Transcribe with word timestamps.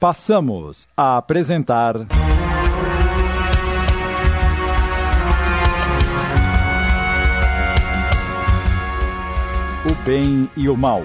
passamos 0.00 0.88
a 0.96 1.18
apresentar. 1.18 1.94
O 9.84 9.94
Bem 10.02 10.48
e 10.56 10.70
o 10.70 10.76
Mal. 10.76 11.02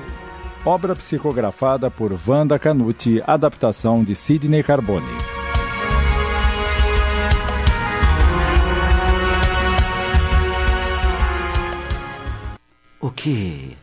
Obra 0.65 0.95
psicografada 0.95 1.91
por 1.91 2.17
Wanda 2.25 2.57
Canuti, 2.57 3.21
adaptação 3.27 4.01
de 4.01 4.15
Sidney 4.15 4.63
Carbone. 4.63 5.05
O 13.01 13.11
que 13.11 13.77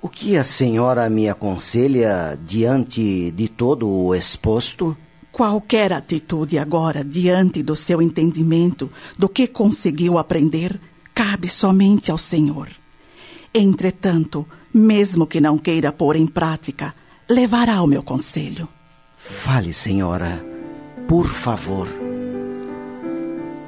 o 0.00 0.08
que 0.08 0.36
a 0.36 0.44
senhora 0.44 1.08
me 1.10 1.28
aconselha 1.28 2.38
diante 2.46 3.30
de 3.32 3.48
todo 3.48 3.88
o 3.88 4.14
exposto? 4.14 4.96
Qualquer 5.32 5.92
atitude 5.92 6.58
agora, 6.58 7.04
diante 7.04 7.62
do 7.62 7.76
seu 7.76 8.00
entendimento 8.00 8.90
do 9.18 9.28
que 9.28 9.46
conseguiu 9.46 10.18
aprender, 10.18 10.80
cabe 11.14 11.48
somente 11.48 12.10
ao 12.10 12.18
Senhor. 12.18 12.68
Entretanto, 13.52 14.46
mesmo 14.72 15.26
que 15.26 15.40
não 15.40 15.58
queira 15.58 15.92
pôr 15.92 16.16
em 16.16 16.26
prática, 16.26 16.94
levará 17.28 17.82
o 17.82 17.86
meu 17.86 18.02
conselho. 18.02 18.68
Fale, 19.18 19.72
senhora, 19.72 20.44
por 21.06 21.26
favor. 21.26 22.07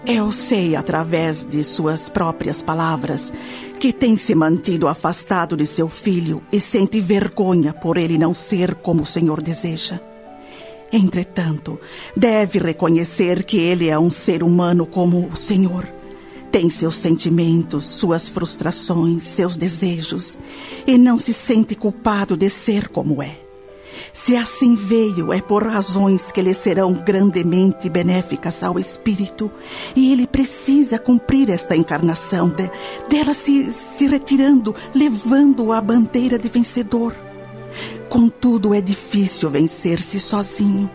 Eu 0.06 0.32
sei, 0.32 0.74
através 0.74 1.44
de 1.44 1.62
suas 1.62 2.08
próprias 2.08 2.62
palavras, 2.62 3.30
que 3.78 3.92
tem 3.92 4.16
se 4.16 4.34
mantido 4.34 4.88
afastado 4.88 5.56
de 5.56 5.66
seu 5.66 5.90
filho 5.90 6.42
e 6.50 6.58
sente 6.58 6.98
vergonha 7.00 7.74
por 7.74 7.98
ele 7.98 8.16
não 8.16 8.32
ser 8.32 8.74
como 8.76 9.02
o 9.02 9.06
Senhor 9.06 9.42
deseja. 9.42 10.00
Entretanto, 10.90 11.78
deve 12.16 12.58
reconhecer 12.58 13.44
que 13.44 13.58
ele 13.58 13.88
é 13.88 13.98
um 13.98 14.10
ser 14.10 14.42
humano 14.42 14.86
como 14.86 15.28
o 15.28 15.36
Senhor. 15.36 15.86
Tem 16.50 16.70
seus 16.70 16.96
sentimentos, 16.96 17.84
suas 17.84 18.26
frustrações, 18.26 19.22
seus 19.22 19.56
desejos, 19.56 20.36
e 20.86 20.96
não 20.96 21.18
se 21.18 21.34
sente 21.34 21.74
culpado 21.74 22.36
de 22.36 22.48
ser 22.48 22.88
como 22.88 23.22
é. 23.22 23.49
Se 24.12 24.36
assim 24.36 24.74
veio, 24.74 25.32
é 25.32 25.40
por 25.40 25.66
razões 25.66 26.30
que 26.30 26.42
lhe 26.42 26.54
serão 26.54 26.92
grandemente 26.92 27.88
benéficas 27.88 28.62
ao 28.62 28.78
espírito, 28.78 29.50
e 29.94 30.12
ele 30.12 30.26
precisa 30.26 30.98
cumprir 30.98 31.50
esta 31.50 31.76
encarnação, 31.76 32.48
de, 32.48 32.70
dela 33.08 33.34
se, 33.34 33.72
se 33.72 34.06
retirando, 34.06 34.74
levando 34.94 35.72
a 35.72 35.80
bandeira 35.80 36.38
de 36.38 36.48
vencedor. 36.48 37.14
Contudo, 38.08 38.74
é 38.74 38.80
difícil 38.80 39.48
vencer-se 39.50 40.18
sozinho. 40.18 40.90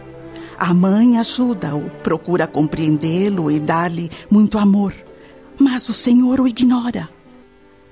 A 0.57 0.73
mãe 0.73 1.17
ajuda-o, 1.17 1.89
procura 2.01 2.47
compreendê-lo 2.47 3.51
e 3.51 3.59
dar-lhe 3.59 4.09
muito 4.29 4.57
amor, 4.57 4.93
mas 5.59 5.89
o 5.89 5.93
Senhor 5.93 6.39
o 6.39 6.47
ignora. 6.47 7.14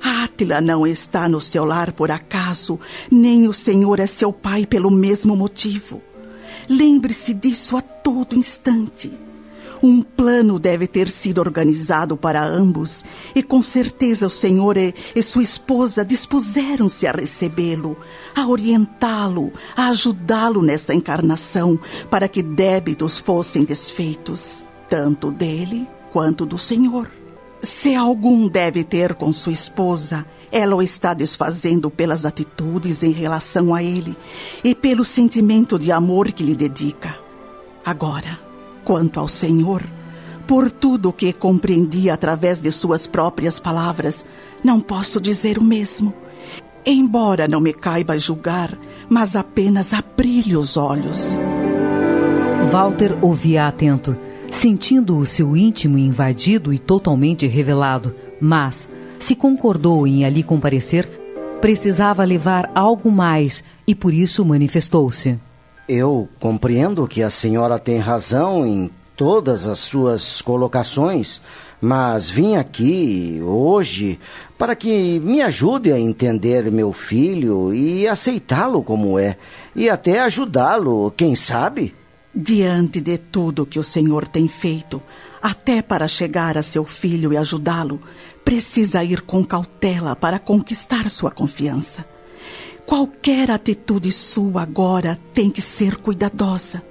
Átila 0.04 0.60
não 0.60 0.86
está 0.86 1.30
no 1.30 1.40
seu 1.40 1.64
lar 1.64 1.94
por 1.94 2.12
acaso, 2.12 2.78
nem 3.10 3.48
o 3.48 3.54
Senhor 3.54 4.02
é 4.02 4.06
seu 4.06 4.34
pai 4.34 4.66
pelo 4.66 4.92
mesmo 4.92 5.34
motivo. 5.34 6.02
Lembre-se 6.68 7.34
disso 7.34 7.78
a 7.78 7.82
todo 7.82 8.36
instante. 8.36 9.12
Um 9.82 10.02
plano 10.02 10.60
deve 10.60 10.88
ter 10.88 11.10
sido 11.10 11.40
organizado 11.40 12.18
para 12.18 12.46
ambos, 12.46 13.04
e 13.34 13.42
com 13.42 13.62
certeza 13.62 14.28
o 14.28 14.30
Senhor 14.30 14.78
e, 14.78 14.94
e 15.16 15.24
sua 15.24 15.44
esposa 15.44 16.06
dispuseram-se 16.06 17.08
a 17.08 17.12
recebê-lo, 17.12 17.98
a 18.36 18.48
orientá-lo, 18.48 19.52
a 19.76 19.88
ajudá-lo 19.88 20.62
nessa 20.62 20.94
encarnação, 20.94 21.80
para 22.10 22.28
que 22.28 22.42
débitos 22.42 23.20
fossem 23.20 23.64
desfeitos, 23.64 24.66
tanto 24.90 25.32
dele 25.32 25.88
quanto 26.12 26.46
do 26.46 26.58
Senhor. 26.58 27.23
Se 27.64 27.96
algum 27.96 28.50
deve 28.50 28.84
ter 28.84 29.14
com 29.14 29.32
sua 29.32 29.54
esposa, 29.54 30.26
ela 30.52 30.76
o 30.76 30.82
está 30.82 31.14
desfazendo 31.14 31.90
pelas 31.90 32.26
atitudes 32.26 33.04
em 33.04 33.12
relação 33.12 33.74
a 33.74 33.82
ele 33.82 34.18
e 34.62 34.76
pelo 34.76 35.06
sentimento 35.06 35.80
de 35.80 35.90
amor 35.90 36.30
que 36.34 36.44
lhe 36.44 36.58
dedica. 36.58 37.16
Agora, 37.86 38.38
quanto 38.84 39.18
ao 39.18 39.30
Senhor, 39.30 39.82
por 40.46 40.70
tudo 40.70 41.08
o 41.08 41.14
que 41.14 41.32
compreendi 41.32 42.10
através 42.10 42.62
de 42.62 42.70
suas 42.70 43.08
próprias 43.08 43.62
palavras, 43.62 44.26
não 44.62 44.82
posso 44.82 45.22
dizer 45.22 45.58
o 45.58 45.64
mesmo. 45.64 46.14
Embora 46.86 47.48
não 47.48 47.62
me 47.62 47.72
caiba 47.72 48.20
julgar, 48.20 48.78
mas 49.08 49.38
apenas 49.38 49.94
abrir-lhe 49.94 50.58
os 50.58 50.76
olhos. 50.76 51.40
Walter 52.70 53.18
ouvia 53.22 53.68
atento 53.68 54.18
sentindo 54.54 55.18
o 55.18 55.26
seu 55.26 55.58
íntimo 55.58 55.98
invadido 55.98 56.72
e 56.72 56.78
totalmente 56.78 57.46
revelado, 57.48 58.16
mas, 58.40 58.88
se 59.20 59.36
concordou 59.36 60.08
em 60.08 60.24
ali 60.24 60.44
comparecer, 60.44 61.06
precisava 61.60 62.24
levar 62.24 62.72
algo 62.76 63.12
mais 63.12 63.64
e 63.86 63.96
por 63.96 64.14
isso 64.14 64.46
manifestou-se. 64.46 65.40
Eu 65.88 66.30
compreendo 66.40 67.08
que 67.08 67.22
a 67.22 67.30
senhora 67.30 67.78
tem 67.78 67.98
razão 67.98 68.66
em 68.66 68.90
todas 69.18 69.68
as 69.68 69.80
suas 69.80 70.42
colocações, 70.42 71.42
mas 71.82 72.30
vim 72.30 72.56
aqui 72.56 73.42
hoje 73.44 74.20
para 74.58 74.76
que 74.76 75.20
me 75.20 75.42
ajude 75.42 75.92
a 75.92 76.00
entender 76.00 76.72
meu 76.72 76.94
filho 76.94 77.74
e 77.74 78.08
aceitá-lo 78.08 78.82
como 78.82 79.20
é, 79.20 79.36
e 79.76 79.90
até 79.90 80.22
ajudá-lo, 80.22 81.12
quem 81.12 81.36
sabe? 81.36 81.94
Diante 82.36 83.00
de 83.00 83.20
tudo 83.20 83.64
que 83.64 83.78
o 83.78 83.84
Senhor 83.84 84.28
tem 84.28 84.48
feito, 84.48 85.00
até 85.40 85.84
para 85.84 86.08
chegar 86.08 86.58
a 86.58 86.64
seu 86.64 86.84
filho 86.84 87.32
e 87.32 87.38
ajudá-lo, 87.38 88.02
precisa 88.44 89.04
ir 89.04 89.22
com 89.22 89.46
cautela 89.46 90.16
para 90.16 90.40
conquistar 90.40 91.12
sua 91.12 91.30
confiança. 91.30 92.04
Qualquer 92.88 93.52
atitude 93.52 94.12
sua 94.12 94.64
agora 94.64 95.20
tem 95.32 95.52
que 95.52 95.62
ser 95.62 95.98
cuidadosa. 95.98 96.82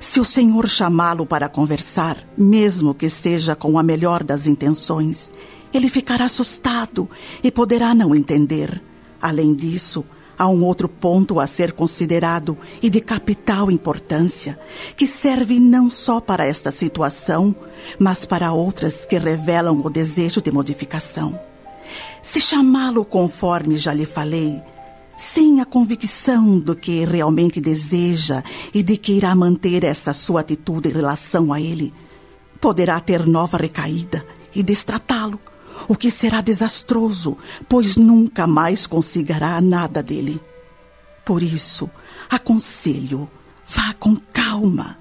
Se 0.00 0.20
o 0.20 0.24
Senhor 0.24 0.66
chamá-lo 0.66 1.26
para 1.26 1.50
conversar, 1.50 2.26
mesmo 2.36 2.94
que 2.94 3.10
seja 3.10 3.54
com 3.54 3.78
a 3.78 3.82
melhor 3.82 4.24
das 4.24 4.46
intenções, 4.46 5.30
ele 5.72 5.90
ficará 5.90 6.24
assustado 6.24 7.08
e 7.44 7.50
poderá 7.50 7.94
não 7.94 8.14
entender. 8.14 8.82
Além 9.20 9.54
disso, 9.54 10.02
há 10.38 10.46
um 10.46 10.64
outro 10.64 10.88
ponto 10.88 11.40
a 11.40 11.46
ser 11.46 11.72
considerado 11.72 12.56
e 12.80 12.88
de 12.88 13.00
capital 13.00 13.70
importância, 13.70 14.58
que 14.96 15.06
serve 15.06 15.58
não 15.58 15.90
só 15.90 16.20
para 16.20 16.46
esta 16.46 16.70
situação, 16.70 17.54
mas 17.98 18.24
para 18.24 18.52
outras 18.52 19.04
que 19.04 19.18
revelam 19.18 19.82
o 19.84 19.90
desejo 19.90 20.40
de 20.40 20.52
modificação. 20.52 21.38
Se 22.22 22.40
chamá-lo 22.40 23.04
conforme 23.04 23.76
já 23.76 23.92
lhe 23.92 24.06
falei, 24.06 24.62
sem 25.16 25.60
a 25.60 25.64
convicção 25.64 26.60
do 26.60 26.76
que 26.76 27.04
realmente 27.04 27.60
deseja 27.60 28.44
e 28.72 28.82
de 28.82 28.96
que 28.96 29.14
irá 29.14 29.34
manter 29.34 29.82
essa 29.82 30.12
sua 30.12 30.42
atitude 30.42 30.88
em 30.88 30.92
relação 30.92 31.52
a 31.52 31.60
ele, 31.60 31.92
poderá 32.60 33.00
ter 33.00 33.26
nova 33.26 33.56
recaída 33.56 34.24
e 34.54 34.62
destratá-lo 34.62 35.40
o 35.86 35.94
que 35.94 36.10
será 36.10 36.40
desastroso, 36.40 37.36
pois 37.68 37.96
nunca 37.96 38.46
mais 38.46 38.86
conseguirá 38.86 39.60
nada 39.60 40.02
dele. 40.02 40.40
Por 41.24 41.42
isso, 41.42 41.90
aconselho, 42.30 43.28
vá 43.66 43.92
com 43.92 44.16
calma. 44.16 44.98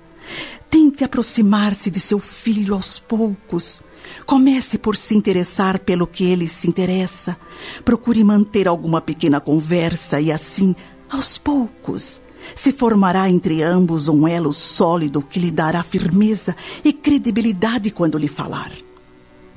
Tente 0.69 1.03
aproximar-se 1.03 1.89
de 1.89 1.99
seu 1.99 2.19
filho 2.19 2.73
aos 2.73 2.99
poucos. 2.99 3.81
Comece 4.25 4.77
por 4.77 4.97
se 4.97 5.15
interessar 5.15 5.79
pelo 5.79 6.05
que 6.05 6.25
ele 6.25 6.47
se 6.47 6.67
interessa. 6.67 7.37
Procure 7.85 8.23
manter 8.23 8.67
alguma 8.67 8.99
pequena 8.99 9.39
conversa 9.39 10.19
e 10.19 10.31
assim, 10.31 10.75
aos 11.09 11.37
poucos, 11.37 12.21
se 12.53 12.71
formará 12.73 13.29
entre 13.29 13.63
ambos 13.63 14.07
um 14.07 14.27
elo 14.27 14.51
sólido 14.51 15.21
que 15.21 15.39
lhe 15.39 15.51
dará 15.51 15.83
firmeza 15.83 16.55
e 16.83 16.91
credibilidade 16.91 17.91
quando 17.91 18.17
lhe 18.17 18.27
falar. 18.27 18.71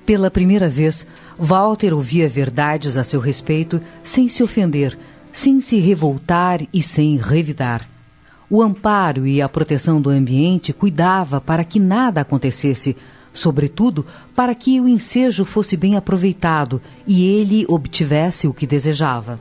Pela 0.05 0.31
primeira 0.31 0.69
vez, 0.69 1.07
Walter 1.39 1.95
ouvia 1.95 2.29
verdades 2.29 2.97
a 2.97 3.05
seu 3.05 3.21
respeito 3.21 3.81
sem 4.03 4.29
se 4.29 4.43
ofender, 4.43 4.99
sem 5.33 5.61
se 5.61 5.79
revoltar 5.79 6.61
e 6.73 6.83
sem 6.83 7.17
revidar. 7.17 7.89
O 8.49 8.63
amparo 8.63 9.27
e 9.27 9.41
a 9.41 9.49
proteção 9.49 10.01
do 10.01 10.11
ambiente 10.11 10.73
cuidava 10.73 11.41
para 11.41 11.63
que 11.63 11.79
nada 11.79 12.23
acontecesse, 12.23 12.97
sobretudo 13.33 14.05
para 14.35 14.55
que 14.57 14.81
o 14.81 14.89
ensejo 14.89 15.45
fosse 15.45 15.77
bem 15.77 15.97
aproveitado 15.97 16.83
e 17.07 17.25
ele 17.25 17.65
obtivesse 17.69 18.49
o 18.49 18.55
que 18.55 18.67
desejava. 18.67 19.39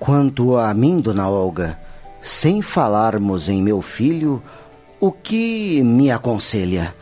Quanto 0.00 0.56
a 0.56 0.74
mim, 0.74 1.00
dona 1.00 1.28
Olga, 1.28 1.78
sem 2.20 2.60
falarmos 2.60 3.48
em 3.48 3.62
meu 3.62 3.80
filho, 3.80 4.42
o 4.98 5.12
que 5.12 5.80
me 5.82 6.10
aconselha? 6.10 6.92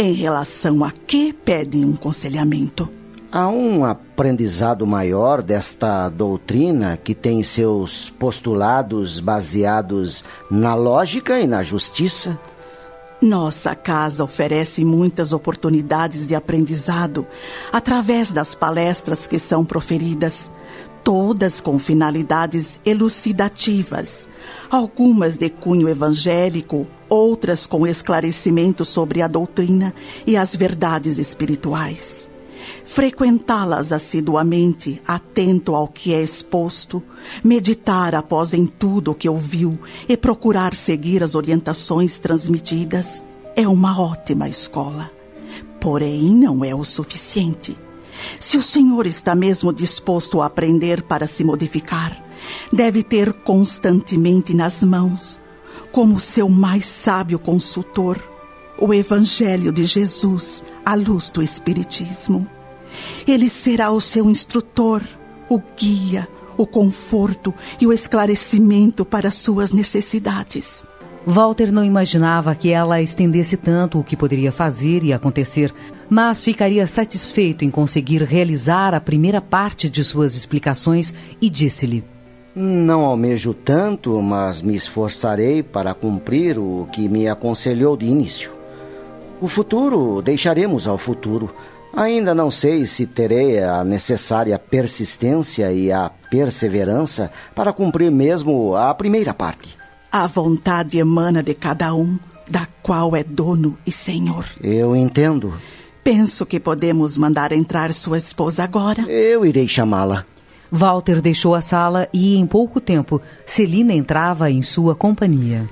Em 0.00 0.12
relação 0.12 0.84
a 0.84 0.92
que 0.92 1.32
pede 1.32 1.84
um 1.84 1.94
aconselhamento? 1.94 2.88
Há 3.32 3.48
um 3.48 3.84
aprendizado 3.84 4.86
maior 4.86 5.42
desta 5.42 6.08
doutrina 6.08 6.96
que 6.96 7.16
tem 7.16 7.42
seus 7.42 8.08
postulados 8.08 9.18
baseados 9.18 10.24
na 10.48 10.76
lógica 10.76 11.40
e 11.40 11.48
na 11.48 11.64
justiça? 11.64 12.38
Nossa 13.20 13.74
casa 13.74 14.22
oferece 14.22 14.84
muitas 14.84 15.32
oportunidades 15.32 16.28
de 16.28 16.36
aprendizado 16.36 17.26
através 17.72 18.32
das 18.32 18.54
palestras 18.54 19.26
que 19.26 19.40
são 19.40 19.64
proferidas, 19.64 20.48
todas 21.02 21.60
com 21.60 21.76
finalidades 21.76 22.78
elucidativas, 22.86 24.27
algumas 24.70 25.36
de 25.36 25.48
cunho 25.50 25.88
evangélico, 25.88 26.86
outras 27.08 27.66
com 27.66 27.86
esclarecimento 27.86 28.84
sobre 28.84 29.22
a 29.22 29.28
doutrina 29.28 29.94
e 30.26 30.36
as 30.36 30.54
verdades 30.54 31.18
espirituais 31.18 32.28
frequentá-las 32.88 33.92
assiduamente, 33.92 35.00
atento 35.06 35.74
ao 35.74 35.86
que 35.86 36.14
é 36.14 36.22
exposto, 36.22 37.02
meditar 37.44 38.14
após 38.14 38.54
em 38.54 38.66
tudo 38.66 39.10
o 39.10 39.14
que 39.14 39.28
ouviu 39.28 39.78
e 40.08 40.16
procurar 40.16 40.74
seguir 40.74 41.22
as 41.22 41.34
orientações 41.34 42.18
transmitidas 42.18 43.22
é 43.54 43.68
uma 43.68 44.00
ótima 44.00 44.48
escola. 44.48 45.10
Porém, 45.80 46.34
não 46.34 46.64
é 46.64 46.74
o 46.74 46.82
suficiente. 46.82 47.76
Se 48.40 48.56
o 48.56 48.62
Senhor 48.62 49.06
está 49.06 49.34
mesmo 49.34 49.72
disposto 49.72 50.40
a 50.40 50.46
aprender 50.46 51.02
para 51.02 51.26
se 51.26 51.44
modificar, 51.44 52.22
deve 52.72 53.02
ter 53.02 53.32
constantemente 53.32 54.54
nas 54.54 54.82
mãos, 54.82 55.40
como 55.92 56.20
seu 56.20 56.48
mais 56.48 56.86
sábio 56.86 57.38
consultor, 57.38 58.22
o 58.78 58.94
Evangelho 58.94 59.72
de 59.72 59.84
Jesus 59.84 60.62
à 60.84 60.94
luz 60.94 61.30
do 61.30 61.42
Espiritismo. 61.42 62.48
Ele 63.26 63.50
será 63.50 63.90
o 63.90 64.00
seu 64.00 64.30
instrutor, 64.30 65.02
o 65.48 65.60
guia, 65.76 66.28
o 66.56 66.66
conforto 66.66 67.54
e 67.80 67.86
o 67.86 67.92
esclarecimento 67.92 69.04
para 69.04 69.30
suas 69.30 69.72
necessidades. 69.72 70.86
Walter 71.26 71.70
não 71.70 71.84
imaginava 71.84 72.54
que 72.54 72.70
ela 72.70 73.02
estendesse 73.02 73.56
tanto 73.56 73.98
o 73.98 74.04
que 74.04 74.16
poderia 74.16 74.52
fazer 74.52 75.02
e 75.02 75.12
acontecer, 75.12 75.74
mas 76.08 76.42
ficaria 76.42 76.86
satisfeito 76.86 77.64
em 77.64 77.70
conseguir 77.70 78.22
realizar 78.22 78.94
a 78.94 79.00
primeira 79.00 79.40
parte 79.40 79.90
de 79.90 80.02
suas 80.02 80.34
explicações 80.34 81.12
e 81.40 81.50
disse-lhe: 81.50 82.04
Não 82.54 83.02
almejo 83.04 83.52
tanto, 83.52 84.20
mas 84.22 84.62
me 84.62 84.74
esforçarei 84.74 85.62
para 85.62 85.92
cumprir 85.92 86.58
o 86.58 86.88
que 86.92 87.08
me 87.08 87.28
aconselhou 87.28 87.96
de 87.96 88.06
início. 88.06 88.52
O 89.40 89.48
futuro 89.48 90.22
deixaremos 90.22 90.88
ao 90.88 90.98
futuro. 90.98 91.54
Ainda 91.94 92.34
não 92.34 92.50
sei 92.50 92.84
se 92.84 93.06
terei 93.06 93.62
a 93.62 93.82
necessária 93.82 94.58
persistência 94.58 95.72
e 95.72 95.90
a 95.90 96.10
perseverança 96.30 97.30
para 97.54 97.72
cumprir 97.72 98.10
mesmo 98.10 98.76
a 98.76 98.94
primeira 98.94 99.32
parte. 99.32 99.78
A 100.10 100.26
vontade 100.26 100.98
emana 100.98 101.42
de 101.42 101.54
cada 101.54 101.94
um, 101.94 102.18
da 102.48 102.66
qual 102.82 103.14
é 103.14 103.22
dono 103.22 103.76
e 103.86 103.92
senhor. 103.92 104.46
Eu 104.62 104.96
entendo. 104.96 105.52
Penso 106.02 106.46
que 106.46 106.58
podemos 106.58 107.18
mandar 107.18 107.52
entrar 107.52 107.92
sua 107.92 108.16
esposa 108.16 108.64
agora. 108.64 109.02
Eu 109.02 109.44
irei 109.44 109.68
chamá-la. 109.68 110.24
Walter 110.70 111.20
deixou 111.20 111.54
a 111.54 111.60
sala 111.60 112.08
e, 112.12 112.36
em 112.36 112.46
pouco 112.46 112.80
tempo, 112.80 113.20
Celina 113.46 113.92
entrava 113.92 114.50
em 114.50 114.62
sua 114.62 114.94
companhia. 114.94 115.68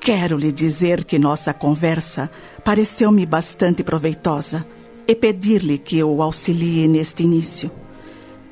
Quero 0.00 0.36
lhe 0.36 0.52
dizer 0.52 1.04
que 1.04 1.18
nossa 1.18 1.52
conversa 1.52 2.30
pareceu-me 2.64 3.24
bastante 3.26 3.82
proveitosa 3.82 4.64
e 5.06 5.14
pedir-lhe 5.14 5.78
que 5.78 6.02
o 6.02 6.22
auxilie 6.22 6.86
neste 6.86 7.22
início. 7.22 7.70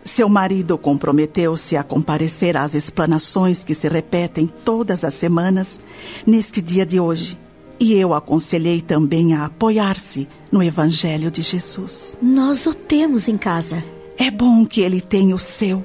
Seu 0.06 0.28
marido 0.28 0.78
comprometeu-se 0.78 1.76
a 1.76 1.82
comparecer 1.82 2.56
às 2.56 2.76
explanações 2.76 3.64
que 3.64 3.74
se 3.74 3.88
repetem 3.88 4.46
todas 4.64 5.02
as 5.02 5.14
semanas 5.14 5.80
neste 6.24 6.62
dia 6.62 6.86
de 6.86 7.00
hoje. 7.00 7.36
E 7.80 7.92
eu 7.92 8.14
aconselhei 8.14 8.80
também 8.80 9.34
a 9.34 9.46
apoiar-se 9.46 10.28
no 10.50 10.62
Evangelho 10.62 11.28
de 11.28 11.42
Jesus. 11.42 12.16
Nós 12.22 12.66
o 12.66 12.72
temos 12.72 13.26
em 13.26 13.36
casa. 13.36 13.82
É 14.16 14.30
bom 14.30 14.64
que 14.64 14.80
ele 14.80 15.00
tenha 15.00 15.34
o 15.34 15.40
seu, 15.40 15.84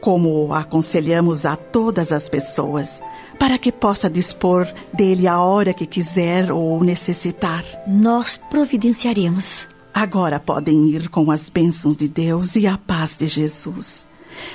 como 0.00 0.54
aconselhamos 0.54 1.44
a 1.44 1.56
todas 1.56 2.12
as 2.12 2.28
pessoas, 2.28 3.02
para 3.40 3.58
que 3.58 3.72
possa 3.72 4.08
dispor 4.08 4.72
dele 4.94 5.26
a 5.26 5.40
hora 5.40 5.74
que 5.74 5.84
quiser 5.84 6.52
ou 6.52 6.82
necessitar. 6.82 7.64
Nós 7.88 8.40
providenciaremos. 8.50 9.66
Agora 10.00 10.38
podem 10.38 10.90
ir 10.90 11.08
com 11.08 11.28
as 11.28 11.48
bênçãos 11.48 11.96
de 11.96 12.06
Deus 12.06 12.54
e 12.54 12.68
a 12.68 12.78
paz 12.78 13.16
de 13.18 13.26
Jesus. 13.26 14.06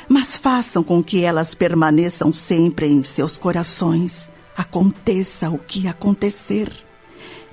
Mas 0.08 0.38
façam 0.38 0.82
com 0.82 1.04
que 1.04 1.22
elas 1.22 1.54
permaneçam 1.54 2.32
sempre 2.32 2.88
em 2.88 3.04
seus 3.04 3.38
corações, 3.38 4.30
aconteça 4.56 5.50
o 5.50 5.60
que 5.60 5.86
acontecer. 5.86 6.72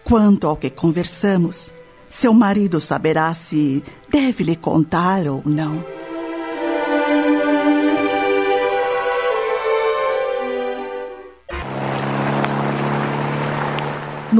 Quanto 0.05 0.47
ao 0.47 0.57
que 0.57 0.71
conversamos, 0.71 1.69
seu 2.09 2.33
marido 2.33 2.79
saberá 2.79 3.35
se 3.35 3.83
deve 4.09 4.45
lhe 4.45 4.55
contar 4.55 5.27
ou 5.27 5.43
não. 5.45 5.85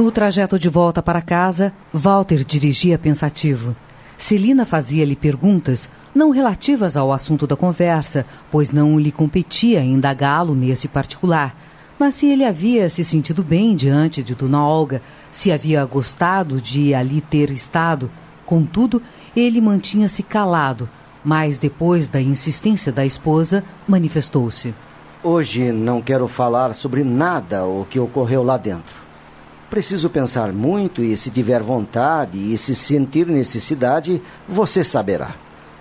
No 0.01 0.11
trajeto 0.11 0.57
de 0.57 0.67
volta 0.67 0.99
para 0.99 1.21
casa, 1.21 1.71
Walter 1.93 2.43
dirigia 2.43 2.97
pensativo. 2.97 3.75
Celina 4.17 4.65
fazia-lhe 4.65 5.15
perguntas, 5.15 5.87
não 6.13 6.31
relativas 6.31 6.97
ao 6.97 7.13
assunto 7.13 7.45
da 7.45 7.55
conversa, 7.55 8.25
pois 8.49 8.71
não 8.71 8.99
lhe 8.99 9.11
competia 9.11 9.83
indagá-lo 9.83 10.55
nesse 10.55 10.87
particular. 10.87 11.55
Mas 11.99 12.15
se 12.15 12.25
ele 12.25 12.43
havia 12.43 12.89
se 12.89 13.03
sentido 13.03 13.43
bem 13.43 13.75
diante 13.75 14.23
de 14.23 14.33
Dona 14.33 14.65
Olga, 14.65 15.03
se 15.31 15.51
havia 15.51 15.85
gostado 15.85 16.59
de 16.59 16.95
ali 16.95 17.21
ter 17.21 17.51
estado, 17.51 18.09
contudo, 18.43 19.03
ele 19.35 19.61
mantinha-se 19.61 20.23
calado, 20.23 20.89
mas 21.23 21.59
depois 21.59 22.09
da 22.09 22.19
insistência 22.19 22.91
da 22.91 23.05
esposa, 23.05 23.63
manifestou-se. 23.87 24.73
Hoje 25.23 25.71
não 25.71 26.01
quero 26.01 26.27
falar 26.27 26.73
sobre 26.73 27.03
nada 27.03 27.65
o 27.65 27.85
que 27.87 27.99
ocorreu 27.99 28.41
lá 28.41 28.57
dentro. 28.57 29.00
Preciso 29.71 30.09
pensar 30.09 30.51
muito 30.51 31.01
e, 31.01 31.15
se 31.15 31.31
tiver 31.31 31.63
vontade 31.63 32.37
e 32.37 32.57
se 32.57 32.75
sentir 32.75 33.25
necessidade, 33.25 34.21
você 34.45 34.83
saberá. 34.83 35.33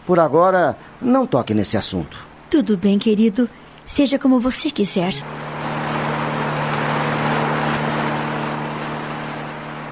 Por 0.07 0.21
agora, 0.21 0.77
não 1.03 1.27
toque 1.27 1.53
nesse 1.53 1.77
assunto. 1.77 2.17
Tudo 2.49 2.79
bem, 2.79 3.01
querido. 3.01 3.51
Seja 3.85 4.17
como 4.17 4.39
você 4.39 4.71
quiser. 4.71 5.13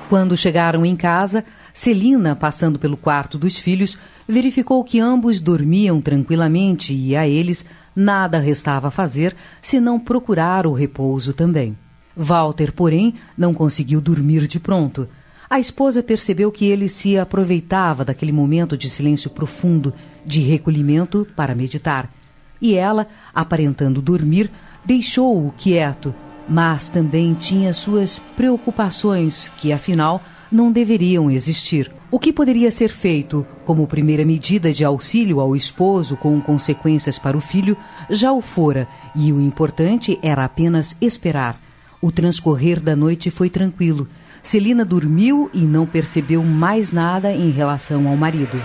Quando 0.08 0.36
chegaram 0.36 0.86
em 0.86 0.94
casa, 0.94 1.44
Celina, 1.74 2.36
passando 2.36 2.78
pelo 2.78 2.96
quarto 2.96 3.36
dos 3.36 3.58
filhos, 3.58 3.98
verificou 4.28 4.84
que 4.84 5.00
ambos 5.00 5.40
dormiam 5.40 6.00
tranquilamente 6.00 6.94
e 6.94 7.16
a 7.16 7.26
eles 7.26 7.64
nada 7.96 8.38
restava 8.38 8.92
fazer 8.92 9.34
senão 9.60 9.98
procurar 9.98 10.68
o 10.68 10.72
repouso 10.72 11.32
também. 11.32 11.76
Walter, 12.18 12.72
porém, 12.72 13.14
não 13.36 13.54
conseguiu 13.54 14.00
dormir 14.00 14.48
de 14.48 14.58
pronto. 14.58 15.08
A 15.48 15.60
esposa 15.60 16.02
percebeu 16.02 16.50
que 16.50 16.66
ele 16.66 16.88
se 16.88 17.16
aproveitava 17.16 18.04
daquele 18.04 18.32
momento 18.32 18.76
de 18.76 18.90
silêncio 18.90 19.30
profundo, 19.30 19.94
de 20.26 20.40
recolhimento, 20.40 21.24
para 21.36 21.54
meditar. 21.54 22.12
E 22.60 22.74
ela, 22.74 23.06
aparentando 23.32 24.02
dormir, 24.02 24.50
deixou-o 24.84 25.52
quieto, 25.56 26.12
mas 26.48 26.88
também 26.88 27.34
tinha 27.34 27.72
suas 27.72 28.18
preocupações, 28.36 29.48
que 29.56 29.72
afinal 29.72 30.20
não 30.50 30.72
deveriam 30.72 31.30
existir. 31.30 31.92
O 32.10 32.18
que 32.18 32.32
poderia 32.32 32.72
ser 32.72 32.90
feito 32.90 33.46
como 33.64 33.86
primeira 33.86 34.24
medida 34.24 34.72
de 34.72 34.84
auxílio 34.84 35.38
ao 35.38 35.54
esposo 35.54 36.16
com 36.16 36.40
consequências 36.40 37.16
para 37.16 37.36
o 37.36 37.40
filho 37.40 37.76
já 38.10 38.32
o 38.32 38.40
fora, 38.40 38.88
e 39.14 39.32
o 39.32 39.40
importante 39.40 40.18
era 40.20 40.44
apenas 40.44 40.96
esperar 41.00 41.67
o 42.00 42.12
transcorrer 42.12 42.80
da 42.80 42.94
noite 42.94 43.30
foi 43.30 43.50
tranquilo. 43.50 44.08
Celina 44.42 44.84
dormiu 44.84 45.50
e 45.52 45.60
não 45.60 45.86
percebeu 45.86 46.42
mais 46.42 46.92
nada 46.92 47.32
em 47.32 47.50
relação 47.50 48.08
ao 48.08 48.16
marido. 48.16 48.60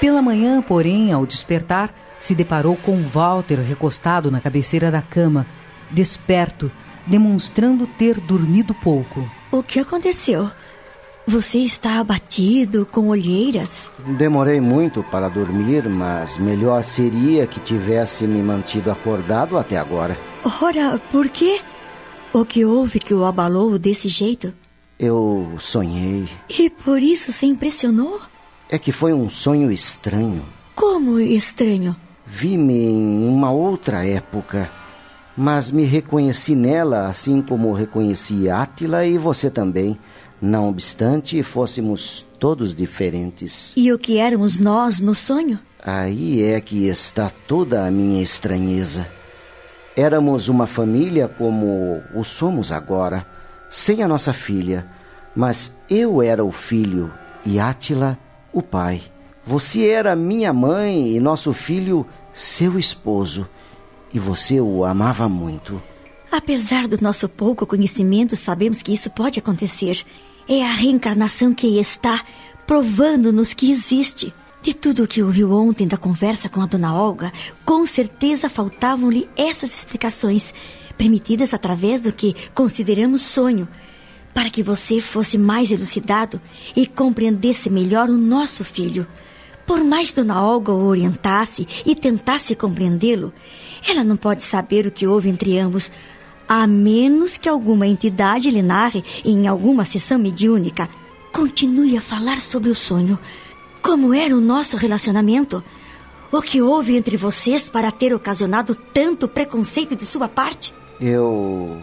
Pela 0.00 0.22
manhã, 0.22 0.62
porém, 0.62 1.12
ao 1.12 1.26
despertar, 1.26 1.94
se 2.18 2.34
deparou 2.34 2.76
com 2.76 3.02
Walter 3.02 3.60
recostado 3.60 4.30
na 4.30 4.40
cabeceira 4.40 4.90
da 4.90 5.02
cama, 5.02 5.46
desperto, 5.90 6.70
demonstrando 7.06 7.86
ter 7.86 8.18
dormido 8.20 8.74
pouco. 8.74 9.28
O 9.50 9.62
que 9.62 9.78
aconteceu? 9.78 10.50
Você 11.30 11.58
está 11.58 12.00
abatido, 12.00 12.84
com 12.84 13.06
olheiras? 13.06 13.88
Demorei 14.18 14.60
muito 14.60 15.04
para 15.04 15.28
dormir, 15.28 15.88
mas 15.88 16.36
melhor 16.36 16.82
seria 16.82 17.46
que 17.46 17.60
tivesse 17.60 18.26
me 18.26 18.42
mantido 18.42 18.90
acordado 18.90 19.56
até 19.56 19.76
agora. 19.76 20.18
Ora, 20.60 21.00
por 21.12 21.28
quê? 21.28 21.60
O 22.32 22.44
que 22.44 22.64
houve 22.64 22.98
que 22.98 23.14
o 23.14 23.24
abalou 23.24 23.78
desse 23.78 24.08
jeito? 24.08 24.52
Eu 24.98 25.54
sonhei. 25.60 26.28
E 26.48 26.68
por 26.68 27.00
isso 27.00 27.30
se 27.30 27.46
impressionou? 27.46 28.20
É 28.68 28.76
que 28.76 28.90
foi 28.90 29.12
um 29.12 29.30
sonho 29.30 29.70
estranho. 29.70 30.42
Como 30.74 31.20
estranho? 31.20 31.94
Vi-me 32.26 32.74
em 32.74 33.28
uma 33.28 33.52
outra 33.52 34.04
época, 34.04 34.68
mas 35.36 35.70
me 35.70 35.84
reconheci 35.84 36.56
nela, 36.56 37.06
assim 37.06 37.40
como 37.40 37.72
reconheci 37.72 38.50
Átila 38.50 39.06
e 39.06 39.16
você 39.16 39.48
também. 39.48 39.96
Não 40.40 40.68
obstante, 40.68 41.42
fôssemos 41.42 42.26
todos 42.38 42.74
diferentes. 42.74 43.74
E 43.76 43.92
o 43.92 43.98
que 43.98 44.18
éramos 44.18 44.58
nós 44.58 45.00
no 45.00 45.14
sonho? 45.14 45.58
Aí 45.82 46.42
é 46.42 46.60
que 46.60 46.86
está 46.86 47.30
toda 47.46 47.86
a 47.86 47.90
minha 47.90 48.22
estranheza. 48.22 49.06
Éramos 49.94 50.48
uma 50.48 50.66
família 50.66 51.28
como 51.28 52.02
o 52.14 52.24
somos 52.24 52.72
agora, 52.72 53.26
sem 53.68 54.02
a 54.02 54.08
nossa 54.08 54.32
filha, 54.32 54.86
mas 55.36 55.76
eu 55.90 56.22
era 56.22 56.44
o 56.44 56.50
filho 56.50 57.12
e 57.44 57.58
Átila 57.58 58.18
o 58.52 58.62
pai. 58.62 59.02
Você 59.46 59.88
era 59.88 60.16
minha 60.16 60.52
mãe 60.52 61.16
e 61.16 61.20
nosso 61.20 61.52
filho 61.52 62.06
seu 62.32 62.78
esposo, 62.78 63.48
e 64.12 64.18
você 64.18 64.60
o 64.60 64.84
amava 64.84 65.28
muito. 65.28 65.82
Apesar 66.30 66.86
do 66.86 67.00
nosso 67.02 67.28
pouco 67.28 67.66
conhecimento, 67.66 68.36
sabemos 68.36 68.82
que 68.82 68.94
isso 68.94 69.10
pode 69.10 69.38
acontecer. 69.38 70.04
É 70.52 70.64
a 70.64 70.72
reencarnação 70.72 71.54
que 71.54 71.78
está 71.78 72.24
provando-nos 72.66 73.54
que 73.54 73.70
existe. 73.70 74.34
De 74.60 74.74
tudo 74.74 75.04
o 75.04 75.06
que 75.06 75.22
ouviu 75.22 75.52
ontem 75.52 75.86
da 75.86 75.96
conversa 75.96 76.48
com 76.48 76.60
a 76.60 76.66
dona 76.66 76.92
Olga, 76.92 77.30
com 77.64 77.86
certeza 77.86 78.50
faltavam-lhe 78.50 79.30
essas 79.36 79.70
explicações, 79.72 80.52
permitidas 80.98 81.54
através 81.54 82.00
do 82.00 82.12
que 82.12 82.34
consideramos 82.52 83.22
sonho, 83.22 83.68
para 84.34 84.50
que 84.50 84.60
você 84.60 85.00
fosse 85.00 85.38
mais 85.38 85.70
elucidado 85.70 86.40
e 86.74 86.84
compreendesse 86.84 87.70
melhor 87.70 88.10
o 88.10 88.18
nosso 88.18 88.64
filho. 88.64 89.06
Por 89.64 89.84
mais 89.84 90.12
Dona 90.12 90.42
Olga 90.42 90.72
o 90.72 90.84
orientasse 90.84 91.64
e 91.86 91.94
tentasse 91.94 92.56
compreendê-lo, 92.56 93.32
ela 93.88 94.02
não 94.02 94.16
pode 94.16 94.42
saber 94.42 94.84
o 94.84 94.90
que 94.90 95.06
houve 95.06 95.28
entre 95.28 95.56
ambos, 95.60 95.92
a 96.50 96.66
menos 96.66 97.36
que 97.36 97.48
alguma 97.48 97.86
entidade 97.86 98.50
lhe 98.50 98.60
narre 98.60 99.04
em 99.24 99.46
alguma 99.46 99.84
sessão 99.84 100.18
mediúnica. 100.18 100.90
Continue 101.32 101.96
a 101.96 102.00
falar 102.00 102.40
sobre 102.40 102.70
o 102.70 102.74
sonho 102.74 103.16
como 103.82 104.12
era 104.12 104.36
o 104.36 104.40
nosso 104.40 104.76
relacionamento? 104.76 105.64
O 106.30 106.42
que 106.42 106.60
houve 106.60 106.96
entre 106.96 107.16
vocês 107.16 107.70
para 107.70 107.90
ter 107.90 108.14
ocasionado 108.14 108.74
tanto 108.74 109.26
preconceito 109.26 109.96
de 109.96 110.04
sua 110.04 110.28
parte? 110.28 110.72
Eu 111.00 111.80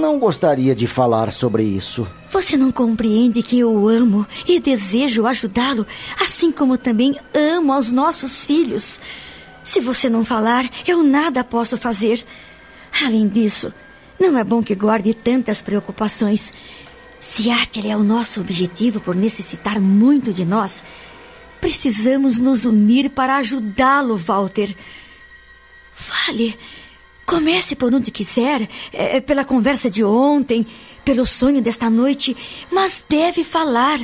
não 0.00 0.18
gostaria 0.18 0.74
de 0.74 0.86
falar 0.86 1.30
sobre 1.30 1.62
isso. 1.62 2.08
Você 2.30 2.56
não 2.56 2.72
compreende 2.72 3.42
que 3.42 3.58
eu 3.58 3.86
amo 3.86 4.26
e 4.46 4.58
desejo 4.58 5.26
ajudá-lo, 5.26 5.86
assim 6.20 6.50
como 6.50 6.78
também 6.78 7.14
amo 7.34 7.72
aos 7.72 7.92
nossos 7.92 8.46
filhos. 8.46 8.98
Se 9.62 9.80
você 9.80 10.08
não 10.08 10.24
falar, 10.24 10.68
eu 10.86 11.02
nada 11.02 11.44
posso 11.44 11.76
fazer. 11.76 12.24
Além 13.04 13.28
disso, 13.28 13.72
não 14.18 14.36
é 14.36 14.42
bom 14.42 14.62
que 14.62 14.74
guarde 14.74 15.14
tantas 15.14 15.62
preocupações. 15.62 16.52
Se 17.20 17.50
Átila 17.50 17.92
é 17.92 17.96
o 17.96 18.02
nosso 18.02 18.40
objetivo 18.40 19.00
por 19.00 19.14
necessitar 19.14 19.80
muito 19.80 20.32
de 20.32 20.44
nós, 20.44 20.82
precisamos 21.60 22.38
nos 22.38 22.64
unir 22.64 23.10
para 23.10 23.36
ajudá-lo, 23.36 24.16
Walter. 24.16 24.74
Fale. 25.92 26.58
Comece 27.26 27.76
por 27.76 27.92
onde 27.92 28.10
quiser, 28.10 28.68
é, 28.92 29.20
pela 29.20 29.44
conversa 29.44 29.90
de 29.90 30.02
ontem, 30.02 30.66
pelo 31.04 31.26
sonho 31.26 31.60
desta 31.60 31.90
noite, 31.90 32.36
mas 32.72 33.04
deve 33.06 33.44
falar. 33.44 34.00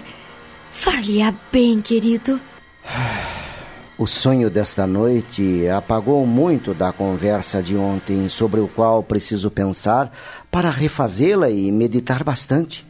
Fale-a 0.70 1.34
bem, 1.50 1.80
querido. 1.80 2.40
O 3.96 4.08
sonho 4.08 4.50
desta 4.50 4.88
noite 4.88 5.68
apagou 5.68 6.26
muito 6.26 6.74
da 6.74 6.92
conversa 6.92 7.62
de 7.62 7.76
ontem, 7.76 8.28
sobre 8.28 8.58
o 8.58 8.66
qual 8.66 9.04
preciso 9.04 9.52
pensar 9.52 10.12
para 10.50 10.68
refazê-la 10.68 11.48
e 11.48 11.70
meditar 11.70 12.24
bastante. 12.24 12.84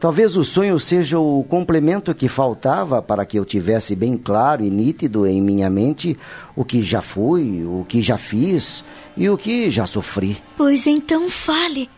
Talvez 0.00 0.36
o 0.36 0.42
sonho 0.42 0.80
seja 0.80 1.16
o 1.16 1.44
complemento 1.48 2.12
que 2.12 2.26
faltava 2.26 3.00
para 3.00 3.24
que 3.24 3.38
eu 3.38 3.44
tivesse 3.44 3.94
bem 3.94 4.18
claro 4.18 4.64
e 4.64 4.68
nítido 4.68 5.24
em 5.28 5.40
minha 5.40 5.70
mente 5.70 6.18
o 6.56 6.64
que 6.64 6.82
já 6.82 7.00
fui, 7.00 7.62
o 7.64 7.86
que 7.88 8.02
já 8.02 8.18
fiz 8.18 8.84
e 9.16 9.30
o 9.30 9.38
que 9.38 9.70
já 9.70 9.86
sofri. 9.86 10.42
Pois 10.56 10.88
então 10.88 11.30
fale. 11.30 11.88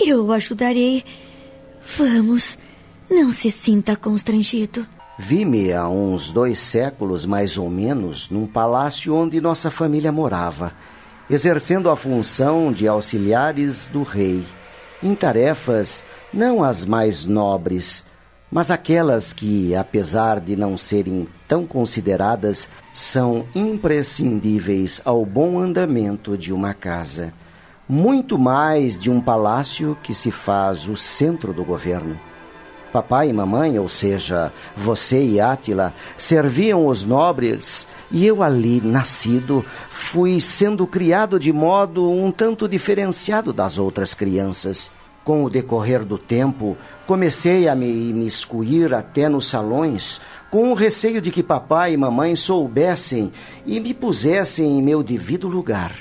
Eu 0.00 0.24
o 0.24 0.32
ajudarei. 0.32 1.04
Vamos, 1.96 2.58
não 3.08 3.30
se 3.30 3.52
sinta 3.52 3.94
constrangido. 3.94 4.84
Vi-me 5.16 5.72
há 5.72 5.88
uns 5.88 6.30
dois 6.30 6.58
séculos, 6.58 7.24
mais 7.24 7.58
ou 7.58 7.68
menos, 7.68 8.30
num 8.30 8.46
palácio 8.46 9.14
onde 9.14 9.40
nossa 9.40 9.70
família 9.70 10.10
morava, 10.10 10.72
exercendo 11.28 11.90
a 11.90 11.96
função 11.96 12.72
de 12.72 12.88
auxiliares 12.88 13.86
do 13.86 14.02
rei 14.02 14.44
em 15.02 15.14
tarefas 15.16 16.04
não 16.32 16.62
as 16.62 16.84
mais 16.84 17.26
nobres, 17.26 18.04
mas 18.50 18.70
aquelas 18.70 19.32
que, 19.32 19.74
apesar 19.74 20.38
de 20.38 20.54
não 20.54 20.76
serem 20.76 21.26
tão 21.48 21.66
consideradas, 21.66 22.68
são 22.92 23.46
imprescindíveis 23.54 25.00
ao 25.04 25.26
bom 25.26 25.58
andamento 25.58 26.38
de 26.38 26.52
uma 26.52 26.72
casa, 26.72 27.32
muito 27.88 28.38
mais 28.38 28.98
de 28.98 29.10
um 29.10 29.20
palácio 29.20 29.98
que 30.02 30.14
se 30.14 30.30
faz 30.30 30.86
o 30.86 30.96
centro 30.96 31.52
do 31.52 31.64
governo. 31.64 32.18
Papai 32.92 33.30
e 33.30 33.32
mamãe, 33.32 33.78
ou 33.78 33.88
seja, 33.88 34.52
você 34.76 35.24
e 35.24 35.40
Átila, 35.40 35.94
serviam 36.14 36.86
os 36.86 37.04
nobres 37.04 37.86
e 38.10 38.26
eu 38.26 38.42
ali, 38.42 38.82
nascido, 38.82 39.64
fui 39.88 40.38
sendo 40.42 40.86
criado 40.86 41.40
de 41.40 41.50
modo 41.50 42.10
um 42.10 42.30
tanto 42.30 42.68
diferenciado 42.68 43.50
das 43.50 43.78
outras 43.78 44.12
crianças. 44.12 44.90
Com 45.24 45.42
o 45.42 45.48
decorrer 45.48 46.04
do 46.04 46.18
tempo, 46.18 46.76
comecei 47.06 47.66
a 47.66 47.74
me 47.74 48.10
imiscuir 48.10 48.92
até 48.92 49.26
nos 49.26 49.46
salões, 49.46 50.20
com 50.50 50.70
o 50.70 50.74
receio 50.74 51.22
de 51.22 51.30
que 51.30 51.42
papai 51.42 51.94
e 51.94 51.96
mamãe 51.96 52.36
soubessem 52.36 53.32
e 53.64 53.80
me 53.80 53.94
pusessem 53.94 54.78
em 54.78 54.82
meu 54.82 55.02
devido 55.02 55.48
lugar. 55.48 55.92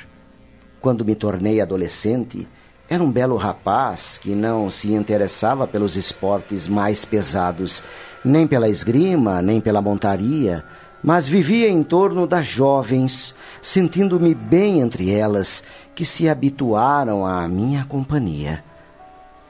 Quando 0.82 1.06
me 1.06 1.16
tornei 1.16 1.62
adolescente, 1.62 2.48
era 2.92 3.02
um 3.02 3.10
belo 3.10 3.38
rapaz 3.38 4.18
que 4.18 4.36
não 4.36 4.70
se 4.70 4.92
interessava 4.92 5.66
pelos 5.66 5.96
esportes 5.96 6.68
mais 6.68 7.06
pesados, 7.06 7.82
nem 8.22 8.46
pela 8.46 8.68
esgrima, 8.68 9.42
nem 9.42 9.62
pela 9.62 9.82
montaria, 9.82 10.62
mas 11.02 11.26
vivia 11.26 11.70
em 11.70 11.84
torno 11.84 12.28
das 12.28 12.46
jovens, 12.46 13.34
sentindo-me 13.62 14.36
bem 14.36 14.82
entre 14.82 15.10
elas, 15.10 15.64
que 15.96 16.04
se 16.04 16.28
habituaram 16.28 17.26
à 17.26 17.48
minha 17.48 17.86
companhia. 17.86 18.62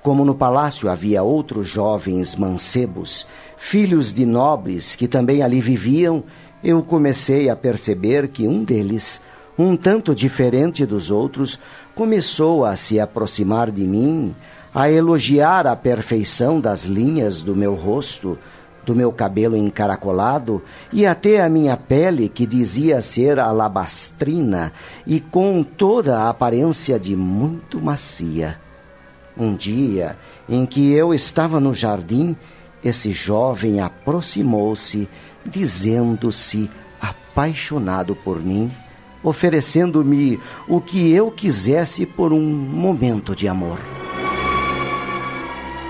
Como 0.04 0.24
no 0.24 0.36
palácio 0.36 0.88
havia 0.88 1.24
outros 1.24 1.68
jovens 1.68 2.36
mancebos, 2.36 3.26
filhos 3.58 4.14
de 4.14 4.24
nobres 4.24 4.96
que 4.96 5.08
também 5.08 5.42
ali 5.42 5.60
viviam, 5.60 6.24
eu 6.64 6.84
comecei 6.84 7.50
a 7.50 7.56
perceber 7.56 8.28
que 8.28 8.48
um 8.48 8.64
deles, 8.64 9.20
um 9.58 9.76
tanto 9.76 10.14
diferente 10.14 10.86
dos 10.86 11.10
outros, 11.10 11.60
começou 11.96 12.66
a 12.66 12.76
se 12.76 13.00
aproximar 13.00 13.70
de 13.70 13.84
mim, 13.84 14.36
a 14.74 14.90
elogiar 14.90 15.68
a 15.68 15.76
perfeição 15.76 16.60
das 16.60 16.86
linhas 16.86 17.42
do 17.42 17.56
meu 17.56 17.76
rosto, 17.76 18.38
do 18.86 18.96
meu 18.96 19.12
cabelo 19.12 19.56
encaracolado 19.56 20.62
e 20.92 21.06
até 21.06 21.42
a 21.42 21.50
minha 21.50 21.78
pele, 21.78 22.30
que 22.30 22.46
dizia 22.46 23.02
ser 23.02 23.40
alabastrina 23.40 24.72
e 25.06 25.20
com 25.20 25.64
toda 25.64 26.20
a 26.20 26.30
aparência 26.30 27.00
de 27.00 27.16
muito 27.16 27.80
macia. 27.80 28.60
Um 29.38 29.56
dia 29.56 30.18
em 30.50 30.66
que 30.66 30.92
eu 30.92 31.14
estava 31.14 31.60
no 31.60 31.74
jardim, 31.74 32.36
esse 32.84 33.12
jovem 33.12 33.80
aproximou-se, 33.80 35.08
dizendo-se 35.46 36.70
apaixonado 37.00 38.16
por 38.16 38.40
mim 38.40 38.72
oferecendo-me 39.24 40.40
o 40.68 40.82
que 40.82 41.12
eu 41.12 41.30
quisesse 41.32 42.06
por 42.06 42.34
um 42.34 42.42
momento 42.42 43.36
de 43.36 43.48
amor. 43.48 43.80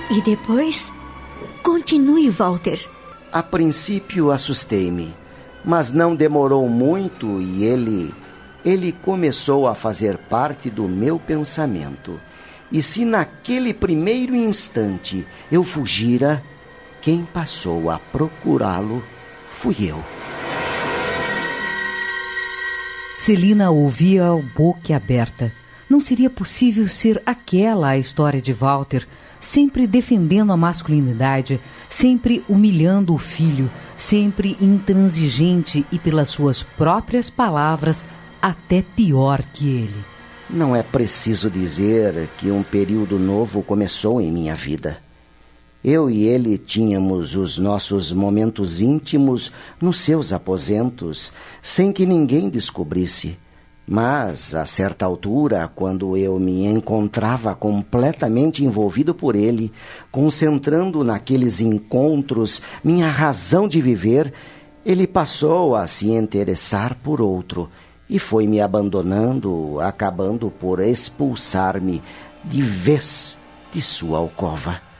E 0.09 0.21
depois? 0.21 0.91
Continue, 1.63 2.29
Walter. 2.29 2.89
A 3.31 3.41
princípio 3.41 4.29
assustei-me, 4.29 5.15
mas 5.63 5.91
não 5.91 6.15
demorou 6.15 6.67
muito 6.67 7.39
e 7.39 7.63
ele. 7.63 8.13
Ele 8.63 8.91
começou 8.91 9.67
a 9.67 9.73
fazer 9.73 10.17
parte 10.17 10.69
do 10.69 10.87
meu 10.87 11.17
pensamento. 11.17 12.19
E 12.71 12.81
se 12.81 13.05
naquele 13.05 13.73
primeiro 13.73 14.35
instante 14.35 15.25
eu 15.51 15.63
fugira, 15.63 16.43
quem 17.01 17.23
passou 17.25 17.89
a 17.89 17.97
procurá-lo 17.97 19.03
fui 19.47 19.75
eu. 19.79 20.20
Celina 23.23 23.69
ouvia 23.69 24.25
boca 24.55 24.95
aberta. 24.95 25.53
Não 25.87 25.99
seria 25.99 26.27
possível 26.27 26.87
ser 26.87 27.21
aquela 27.23 27.89
a 27.89 27.97
história 27.99 28.41
de 28.41 28.51
Walter, 28.51 29.07
sempre 29.39 29.85
defendendo 29.85 30.51
a 30.51 30.57
masculinidade, 30.57 31.61
sempre 31.87 32.43
humilhando 32.49 33.13
o 33.13 33.19
filho, 33.19 33.69
sempre 33.95 34.57
intransigente 34.59 35.85
e, 35.91 35.99
pelas 35.99 36.29
suas 36.29 36.63
próprias 36.63 37.29
palavras, 37.29 38.07
até 38.41 38.81
pior 38.81 39.43
que 39.53 39.69
ele. 39.69 40.03
Não 40.49 40.75
é 40.75 40.81
preciso 40.81 41.47
dizer 41.47 42.27
que 42.39 42.49
um 42.49 42.63
período 42.63 43.19
novo 43.19 43.61
começou 43.61 44.19
em 44.19 44.31
minha 44.31 44.55
vida. 44.55 44.97
Eu 45.83 46.11
e 46.11 46.27
ele 46.27 46.59
tínhamos 46.59 47.35
os 47.35 47.57
nossos 47.57 48.13
momentos 48.13 48.81
íntimos 48.81 49.51
nos 49.81 49.99
seus 49.99 50.31
aposentos, 50.31 51.33
sem 51.59 51.91
que 51.91 52.05
ninguém 52.05 52.49
descobrisse. 52.49 53.35
Mas, 53.87 54.53
a 54.53 54.63
certa 54.63 55.05
altura, 55.07 55.67
quando 55.67 56.15
eu 56.15 56.39
me 56.39 56.67
encontrava 56.67 57.55
completamente 57.55 58.63
envolvido 58.63 59.15
por 59.15 59.35
ele, 59.35 59.73
concentrando 60.11 61.03
naqueles 61.03 61.59
encontros 61.59 62.61
minha 62.83 63.07
razão 63.09 63.67
de 63.67 63.81
viver, 63.81 64.31
ele 64.85 65.07
passou 65.07 65.75
a 65.75 65.87
se 65.87 66.11
interessar 66.11 66.93
por 66.93 67.19
outro 67.19 67.67
e 68.07 68.19
foi 68.19 68.45
me 68.45 68.61
abandonando, 68.61 69.79
acabando 69.79 70.51
por 70.51 70.79
expulsar-me 70.79 72.03
de 72.43 72.61
vez 72.61 73.35
de 73.71 73.81
sua 73.81 74.19
alcova. 74.19 74.90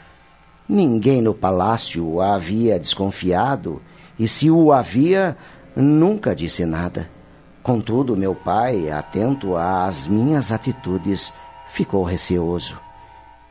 Ninguém 0.68 1.22
no 1.22 1.34
palácio 1.34 2.22
havia 2.22 2.80
desconfiado, 2.80 3.82
e 4.18 4.28
se 4.28 4.50
o 4.50 4.72
havia, 4.72 5.36
nunca 5.76 6.36
disse 6.36 6.66
nada. 6.66 7.10
Contudo, 7.64 8.18
meu 8.18 8.34
pai, 8.34 8.90
atento 8.90 9.56
às 9.56 10.08
minhas 10.08 10.52
atitudes, 10.52 11.34
ficou 11.72 12.04
receoso. 12.04 12.80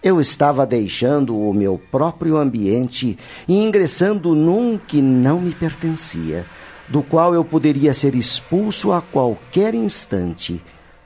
Eu 0.03 0.21
estava 0.21 0.67
deixando 0.67 1.39
o 1.39 1.53
meu 1.53 1.79
próprio 1.79 2.37
ambiente 2.37 3.19
e 3.47 3.55
ingressando 3.55 4.35
num 4.35 4.79
que 4.79 5.03
não 5.03 5.41
me 5.41 5.55
pertencia, 5.55 6.47
do 6.89 7.03
qual 7.03 7.35
eu 7.35 7.45
poderia 7.45 7.93
ser 7.93 8.15
expulso 8.15 8.93
a 8.93 9.03
qualquer 9.03 9.75
instante, 9.75 10.61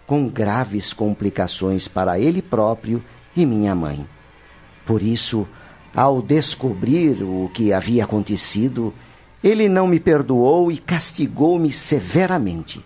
com 0.07 0.29
graves 0.29 0.93
complicações 0.93 1.89
para 1.89 2.19
ele 2.19 2.41
próprio 2.41 3.03
e 3.37 3.45
minha 3.45 3.75
mãe. 3.75 4.07
Por 4.87 5.03
isso, 5.03 5.47
ao 5.95 6.21
descobrir 6.21 7.23
o 7.23 7.51
que 7.53 7.73
havia 7.73 8.05
acontecido, 8.05 8.93
ele 9.43 9.69
não 9.69 9.87
me 9.87 10.01
perdoou 10.01 10.73
e 10.73 10.79
castigou-me 10.79 11.73
severamente 11.73 12.85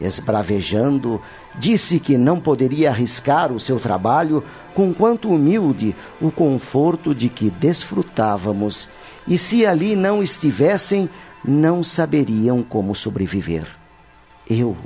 Esbravejando, 0.00 1.20
disse 1.56 1.98
que 1.98 2.16
não 2.16 2.38
poderia 2.38 2.90
arriscar 2.90 3.52
o 3.52 3.58
seu 3.58 3.80
trabalho, 3.80 4.44
com 4.74 4.94
quanto 4.94 5.28
humilde 5.28 5.94
o 6.20 6.30
conforto 6.30 7.12
de 7.12 7.28
que 7.28 7.50
desfrutávamos, 7.50 8.88
e 9.26 9.36
se 9.36 9.66
ali 9.66 9.96
não 9.96 10.22
estivessem, 10.22 11.10
não 11.44 11.82
saberiam 11.82 12.62
como 12.62 12.94
sobreviver. 12.94 13.66
Eu, 14.48 14.76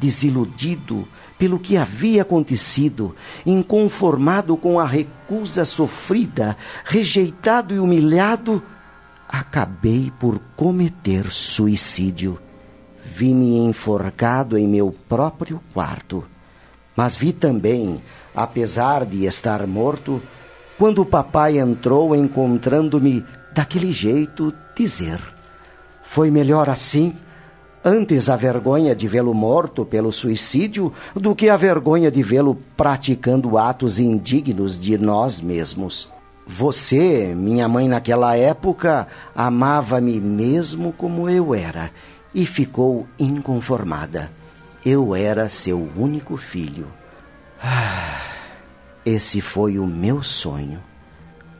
desiludido 0.00 1.06
pelo 1.38 1.58
que 1.58 1.76
havia 1.76 2.22
acontecido, 2.22 3.14
inconformado 3.44 4.56
com 4.56 4.80
a 4.80 4.86
recusa 4.86 5.64
sofrida, 5.64 6.56
rejeitado 6.84 7.74
e 7.74 7.78
humilhado, 7.78 8.62
acabei 9.28 10.12
por 10.18 10.40
cometer 10.56 11.30
suicídio 11.30 12.40
vi-me 13.04 13.58
enforcado 13.58 14.56
em 14.56 14.66
meu 14.66 14.94
próprio 15.08 15.60
quarto. 15.72 16.24
Mas 16.96 17.16
vi 17.16 17.32
também, 17.32 18.02
apesar 18.34 19.04
de 19.04 19.24
estar 19.24 19.66
morto, 19.66 20.22
quando 20.78 21.02
o 21.02 21.06
papai 21.06 21.58
entrou 21.58 22.14
encontrando-me 22.14 23.24
daquele 23.52 23.92
jeito, 23.92 24.54
dizer: 24.74 25.20
Foi 26.02 26.30
melhor 26.30 26.68
assim, 26.68 27.14
antes 27.84 28.28
a 28.28 28.36
vergonha 28.36 28.94
de 28.94 29.08
vê-lo 29.08 29.32
morto 29.34 29.84
pelo 29.84 30.12
suicídio 30.12 30.92
do 31.14 31.34
que 31.34 31.48
a 31.48 31.56
vergonha 31.56 32.10
de 32.10 32.22
vê-lo 32.22 32.56
praticando 32.76 33.56
atos 33.56 33.98
indignos 33.98 34.78
de 34.78 34.98
nós 34.98 35.40
mesmos. 35.40 36.10
Você, 36.46 37.32
minha 37.34 37.68
mãe 37.68 37.88
naquela 37.88 38.36
época, 38.36 39.06
amava-me 39.34 40.20
mesmo 40.20 40.92
como 40.92 41.28
eu 41.28 41.54
era 41.54 41.90
e 42.34 42.44
ficou 42.44 43.06
inconformada. 43.18 44.30
Eu 44.84 45.14
era 45.14 45.48
seu 45.48 45.88
único 45.96 46.36
filho. 46.36 46.88
Ah, 47.62 48.18
esse 49.04 49.40
foi 49.40 49.78
o 49.78 49.86
meu 49.86 50.22
sonho. 50.22 50.80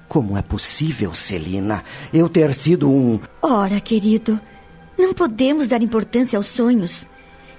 Como 0.08 0.36
é 0.36 0.42
possível, 0.42 1.14
Celina, 1.14 1.84
eu 2.12 2.28
ter 2.28 2.52
sido 2.52 2.90
um. 2.90 3.20
Ora, 3.40 3.80
querido, 3.80 4.40
não 5.00 5.14
podemos 5.14 5.66
dar 5.66 5.82
importância 5.82 6.36
aos 6.36 6.46
sonhos. 6.46 7.06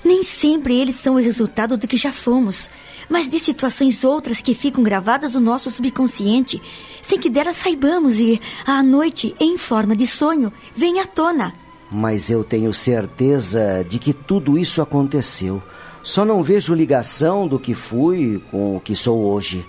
Nem 0.04 0.24
sempre 0.24 0.80
eles 0.80 0.96
são 0.96 1.16
o 1.16 1.22
resultado 1.22 1.78
do 1.78 1.88
que 1.88 1.98
já 1.98 2.12
fomos, 2.12 2.70
mas 3.10 3.28
de 3.28 3.40
situações 3.40 4.04
outras 4.04 4.42
que 4.42 4.54
ficam 4.54 4.84
gravadas 4.84 5.36
no 5.36 5.42
nosso 5.42 5.70
subconsciente, 5.70 6.62
sem 7.02 7.20
que 7.20 7.30
delas 7.30 7.58
saibamos 7.58 8.18
e, 8.18 8.40
à 8.66 8.82
noite, 8.82 9.36
em 9.40 9.58
forma 9.58 9.96
de 9.96 10.08
sonho, 10.08 10.52
vem 10.76 11.00
à 11.00 11.06
tona 11.06 11.54
mas 11.92 12.30
eu 12.30 12.42
tenho 12.42 12.74
certeza 12.74 13.86
de 13.88 14.00
que 14.00 14.14
tudo 14.14 14.58
isso 14.58 14.82
aconteceu. 14.82 15.62
Só 16.02 16.24
não 16.24 16.42
vejo 16.42 16.74
ligação 16.74 17.48
do 17.48 17.60
que 17.60 17.76
fui 17.76 18.42
com 18.50 18.78
o 18.78 18.80
que 18.80 18.96
sou 18.96 19.20
hoje. 19.26 19.66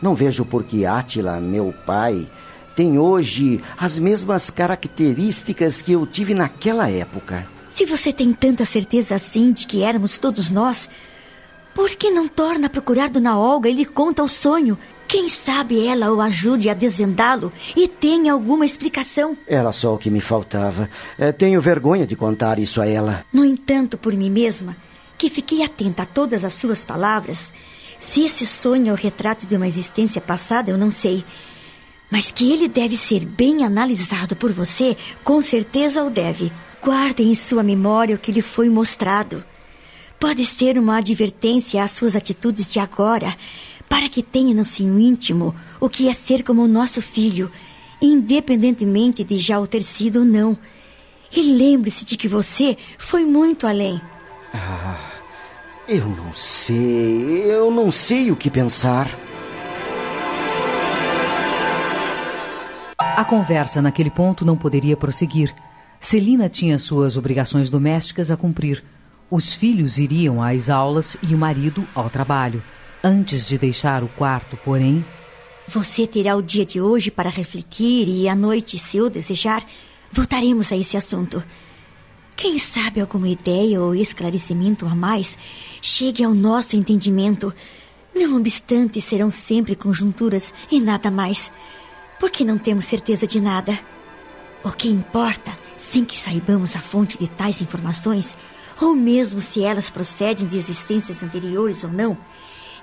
Não 0.00 0.14
vejo 0.14 0.46
porque 0.46 0.86
Átila, 0.86 1.38
meu 1.40 1.74
pai, 1.84 2.26
tem 2.78 2.96
hoje 2.96 3.60
as 3.76 3.98
mesmas 3.98 4.50
características 4.50 5.82
que 5.82 5.94
eu 5.94 6.06
tive 6.06 6.32
naquela 6.32 6.88
época. 6.88 7.44
Se 7.70 7.84
você 7.84 8.12
tem 8.12 8.32
tanta 8.32 8.64
certeza 8.64 9.16
assim 9.16 9.50
de 9.50 9.66
que 9.66 9.82
éramos 9.82 10.16
todos 10.16 10.48
nós, 10.48 10.88
por 11.74 11.90
que 11.90 12.08
não 12.08 12.28
torna 12.28 12.68
a 12.68 12.70
procurar 12.70 13.10
Dona 13.10 13.36
Olga 13.36 13.68
e 13.68 13.74
lhe 13.74 13.84
conta 13.84 14.22
o 14.22 14.28
sonho 14.28 14.78
quem 15.08 15.28
sabe 15.28 15.88
ela 15.88 16.12
o 16.12 16.20
ajude 16.20 16.70
a 16.70 16.74
desvendá-lo 16.74 17.52
e 17.74 17.88
tenha 17.88 18.32
alguma 18.32 18.64
explicação. 18.64 19.36
Era 19.48 19.72
só 19.72 19.94
o 19.94 19.98
que 19.98 20.08
me 20.08 20.20
faltava. 20.20 20.88
É, 21.18 21.32
tenho 21.32 21.60
vergonha 21.60 22.06
de 22.06 22.14
contar 22.14 22.60
isso 22.60 22.80
a 22.80 22.86
ela. 22.86 23.24
No 23.32 23.44
entanto, 23.44 23.98
por 23.98 24.12
mim 24.12 24.30
mesma, 24.30 24.76
que 25.16 25.28
fiquei 25.28 25.64
atenta 25.64 26.04
a 26.04 26.06
todas 26.06 26.44
as 26.44 26.54
suas 26.54 26.84
palavras, 26.84 27.52
se 27.98 28.24
esse 28.24 28.46
sonho 28.46 28.90
é 28.90 28.92
o 28.92 28.96
retrato 28.96 29.48
de 29.48 29.56
uma 29.56 29.66
existência 29.66 30.20
passada, 30.20 30.70
eu 30.70 30.78
não 30.78 30.92
sei. 30.92 31.24
Mas 32.10 32.30
que 32.30 32.52
ele 32.52 32.68
deve 32.68 32.96
ser 32.96 33.26
bem 33.26 33.64
analisado 33.64 34.34
por 34.34 34.52
você, 34.52 34.96
com 35.22 35.42
certeza 35.42 36.02
o 36.02 36.10
deve. 36.10 36.50
Guarde 36.82 37.22
em 37.22 37.34
sua 37.34 37.62
memória 37.62 38.16
o 38.16 38.18
que 38.18 38.32
lhe 38.32 38.40
foi 38.40 38.68
mostrado. 38.70 39.44
Pode 40.18 40.44
ser 40.46 40.78
uma 40.78 40.98
advertência 40.98 41.82
às 41.82 41.92
suas 41.92 42.16
atitudes 42.16 42.72
de 42.72 42.80
agora, 42.80 43.36
para 43.88 44.08
que 44.08 44.22
tenha 44.22 44.54
no 44.54 44.64
seu 44.64 44.98
íntimo 44.98 45.54
o 45.80 45.88
que 45.88 46.08
é 46.08 46.12
ser 46.12 46.42
como 46.42 46.62
o 46.62 46.68
nosso 46.68 47.02
filho, 47.02 47.50
independentemente 48.00 49.22
de 49.22 49.38
já 49.38 49.60
o 49.60 49.66
ter 49.66 49.82
sido 49.82 50.20
ou 50.20 50.24
não. 50.24 50.58
E 51.30 51.42
lembre-se 51.52 52.04
de 52.04 52.16
que 52.16 52.26
você 52.26 52.76
foi 52.96 53.24
muito 53.24 53.66
além. 53.66 54.00
Ah, 54.52 54.98
eu 55.86 56.06
não 56.06 56.34
sei, 56.34 57.44
eu 57.50 57.70
não 57.70 57.92
sei 57.92 58.30
o 58.30 58.36
que 58.36 58.50
pensar. 58.50 59.08
A 63.00 63.24
conversa 63.24 63.80
naquele 63.80 64.10
ponto 64.10 64.44
não 64.44 64.56
poderia 64.56 64.96
prosseguir. 64.96 65.54
Celina 66.00 66.48
tinha 66.48 66.80
suas 66.80 67.16
obrigações 67.16 67.70
domésticas 67.70 68.28
a 68.28 68.36
cumprir. 68.36 68.82
Os 69.30 69.52
filhos 69.52 69.98
iriam 69.98 70.42
às 70.42 70.68
aulas 70.68 71.16
e 71.22 71.32
o 71.32 71.38
marido 71.38 71.86
ao 71.94 72.10
trabalho. 72.10 72.60
Antes 73.02 73.46
de 73.46 73.56
deixar 73.56 74.02
o 74.02 74.08
quarto, 74.08 74.56
porém. 74.64 75.04
Você 75.68 76.08
terá 76.08 76.34
o 76.34 76.42
dia 76.42 76.66
de 76.66 76.80
hoje 76.80 77.08
para 77.08 77.30
refletir 77.30 78.08
e 78.08 78.28
à 78.28 78.34
noite, 78.34 78.80
se 78.80 79.00
o 79.00 79.08
desejar, 79.08 79.64
voltaremos 80.10 80.72
a 80.72 80.76
esse 80.76 80.96
assunto. 80.96 81.44
Quem 82.34 82.58
sabe 82.58 83.00
alguma 83.00 83.28
ideia 83.28 83.80
ou 83.80 83.94
esclarecimento 83.94 84.86
a 84.86 84.94
mais 84.96 85.38
chegue 85.80 86.24
ao 86.24 86.34
nosso 86.34 86.74
entendimento. 86.74 87.54
Não 88.12 88.36
obstante, 88.36 89.00
serão 89.00 89.30
sempre 89.30 89.76
conjunturas 89.76 90.52
e 90.68 90.80
nada 90.80 91.12
mais, 91.12 91.52
porque 92.18 92.44
não 92.44 92.58
temos 92.58 92.84
certeza 92.84 93.26
de 93.26 93.40
nada. 93.40 93.78
O 94.64 94.70
que 94.70 94.88
importa, 94.88 95.56
sem 95.78 96.04
que 96.04 96.18
saibamos 96.18 96.74
a 96.74 96.80
fonte 96.80 97.16
de 97.16 97.28
tais 97.28 97.60
informações, 97.60 98.36
ou 98.80 98.94
mesmo 98.94 99.40
se 99.40 99.62
elas 99.62 99.90
procedem 99.90 100.46
de 100.46 100.58
existências 100.58 101.22
anteriores 101.22 101.84
ou 101.84 101.90
não, 101.90 102.16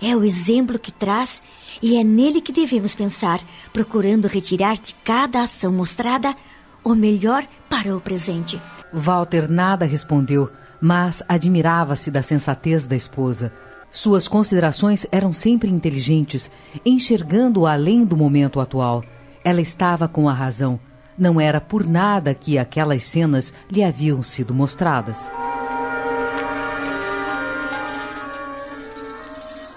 é 0.02 0.16
o 0.16 0.24
exemplo 0.24 0.80
que 0.80 0.92
traz 0.92 1.42
e 1.82 1.98
é 1.98 2.04
nele 2.04 2.42
que 2.42 2.52
devemos 2.52 2.96
pensar, 2.96 3.40
procurando 3.72 4.28
retirar 4.28 4.78
de 4.78 4.94
cada 5.04 5.44
ação 5.44 5.72
mostrada 5.72 6.36
o 6.84 6.94
melhor 6.94 7.46
para 7.70 7.96
o 7.96 8.02
presente. 8.02 8.62
Walter 8.94 9.50
nada 9.50 9.86
respondeu, 9.86 10.50
mas 10.80 11.24
admirava-se 11.28 12.12
da 12.12 12.22
sensatez 12.22 12.86
da 12.86 12.96
esposa. 12.96 13.52
Suas 13.92 14.28
considerações 14.28 15.08
eram 15.12 15.32
sempre 15.32 15.70
inteligentes, 15.70 16.52
enxergando 16.86 17.66
além 17.66 18.06
do 18.06 18.16
momento 18.16 18.60
atual. 18.60 19.04
Ela 19.46 19.62
estava 19.62 20.08
com 20.08 20.28
a 20.28 20.34
razão. 20.34 20.80
Não 21.16 21.40
era 21.40 21.62
por 21.62 21.86
nada 21.86 22.34
que 22.34 22.58
aquelas 22.58 23.04
cenas 23.04 23.54
lhe 23.70 23.84
haviam 23.84 24.24
sido 24.24 24.56
mostradas. 24.56 25.30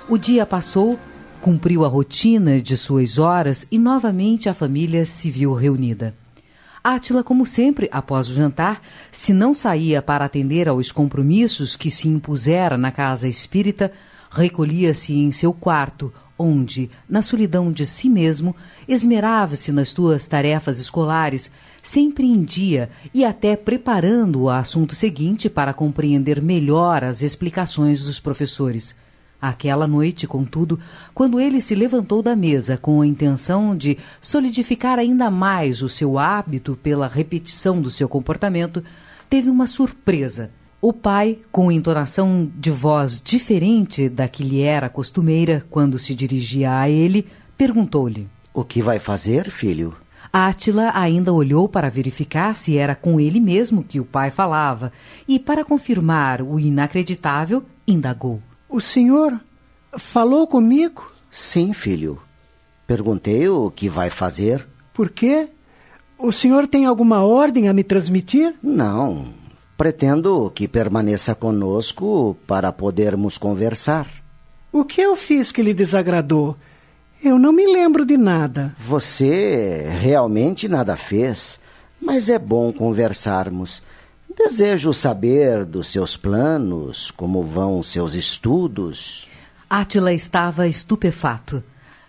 O 0.09 0.17
dia 0.17 0.47
passou, 0.47 0.99
cumpriu 1.43 1.85
a 1.85 1.89
rotina 1.89 2.59
de 2.59 2.79
suas 2.79 3.19
horas 3.19 3.67
e 3.71 3.79
novamente 3.79 4.49
a 4.49 4.55
família 4.55 5.05
se 5.05 5.31
viu 5.31 5.53
reunida. 5.53 6.15
Átila, 6.83 7.23
como 7.23 7.45
sempre, 7.45 7.91
após 7.93 8.31
o 8.31 8.35
jantar, 8.35 8.81
se 9.13 9.35
não 9.35 9.53
saía 9.53 10.01
para 10.01 10.25
atender 10.25 10.67
aos 10.67 10.91
compromissos 10.91 11.77
que 11.77 11.91
se 11.91 12.09
impusera 12.09 12.79
na 12.79 12.91
casa 12.91 13.29
espírita, 13.29 13.93
recolhia-se 14.31 15.13
em 15.13 15.31
seu 15.31 15.53
quarto, 15.53 16.11
onde, 16.38 16.88
na 17.09 17.20
solidão 17.20 17.72
de 17.72 17.85
si 17.85 18.09
mesmo, 18.09 18.55
esmerava-se 18.87 19.72
nas 19.72 19.88
suas 19.88 20.27
tarefas 20.27 20.79
escolares, 20.79 21.51
sempre 21.83 22.27
em 22.27 22.44
dia 22.44 22.90
e 23.12 23.24
até 23.24 23.57
preparando 23.57 24.42
o 24.42 24.51
assunto 24.51 24.94
seguinte 24.94 25.51
para 25.51 25.74
compreender 25.74 26.40
melhor 26.40 27.03
as 27.03 27.22
explicações 27.22 28.03
dos 28.03 28.20
professores. 28.20 28.94
Aquela 29.40 29.87
noite, 29.87 30.27
contudo, 30.27 30.81
quando 31.14 31.38
ele 31.38 31.61
se 31.61 31.74
levantou 31.74 32.22
da 32.22 32.35
mesa 32.35 32.77
com 32.77 33.01
a 33.01 33.07
intenção 33.07 33.77
de 33.77 33.96
solidificar 34.20 34.98
ainda 34.98 35.31
mais 35.31 35.81
o 35.81 35.88
seu 35.88 36.18
hábito 36.18 36.77
pela 36.83 37.07
repetição 37.07 37.81
do 37.81 37.90
seu 37.90 38.09
comportamento, 38.09 38.83
teve 39.31 39.48
uma 39.48 39.68
surpresa. 39.68 40.51
O 40.81 40.93
pai, 40.93 41.38
com 41.51 41.73
entonação 41.73 42.49
de 42.55 42.71
voz 42.71 43.21
diferente 43.21 44.09
da 44.09 44.29
que 44.29 44.45
lhe 44.45 44.62
era 44.62 44.88
costumeira 44.88 45.64
quando 45.69 45.99
se 45.99 46.14
dirigia 46.14 46.79
a 46.79 46.88
ele, 46.88 47.27
perguntou-lhe: 47.57 48.29
O 48.55 48.62
que 48.62 48.81
vai 48.81 49.01
fazer, 49.01 49.51
filho? 49.51 49.97
Átila 50.33 50.93
ainda 50.95 51.33
olhou 51.33 51.69
para 51.69 51.91
verificar 51.91 52.55
se 52.55 52.79
era 52.79 52.95
com 52.95 53.19
ele 53.19 53.41
mesmo 53.41 53.83
que 53.83 53.99
o 53.99 54.05
pai 54.05 54.31
falava 54.31 54.93
e, 55.27 55.37
para 55.37 55.64
confirmar 55.64 56.41
o 56.43 56.61
inacreditável, 56.61 57.64
indagou: 57.85 58.41
O 58.69 58.81
senhor 58.81 59.37
falou 59.99 60.47
comigo? 60.47 61.11
Sim, 61.29 61.73
filho. 61.73 62.21
Perguntei 62.87 63.49
o 63.49 63.69
que 63.69 63.88
vai 63.88 64.11
fazer. 64.11 64.64
Por 64.95 65.11
quê? 65.11 65.49
O 66.17 66.31
senhor 66.31 66.69
tem 66.69 66.87
alguma 66.87 67.25
ordem 67.25 67.69
a 67.69 67.75
me 67.75 67.83
transmitir? 67.83 68.55
Não, 68.62 69.27
Pretendo 69.79 70.51
que 70.53 70.67
permaneça 70.67 71.37
conosco 71.37 72.37
para 72.49 72.73
podermos 72.73 73.38
conversar. 73.38 74.09
O 74.73 74.85
que 74.85 75.01
eu 75.01 75.14
fiz 75.14 75.53
que 75.53 75.62
lhe 75.62 75.73
desagradou? 75.73 76.57
Eu 77.23 77.38
não 77.38 77.53
me 77.53 77.64
lembro 77.64 78.05
de 78.05 78.17
nada. 78.17 78.75
Você 78.81 79.87
realmente 80.01 80.67
nada 80.67 80.97
fez, 80.97 81.61
mas 82.03 82.29
é 82.29 82.41
bom 82.41 82.73
conversarmos. 82.73 83.81
Desejo 84.37 84.93
saber 84.93 85.64
dos 85.64 85.87
seus 85.87 86.17
planos, 86.17 87.12
como 87.12 87.45
vão 87.45 87.81
seus 87.81 88.17
estudos. 88.17 89.29
Átila 89.71 90.12
estava 90.12 90.67
estupefato, 90.67 91.62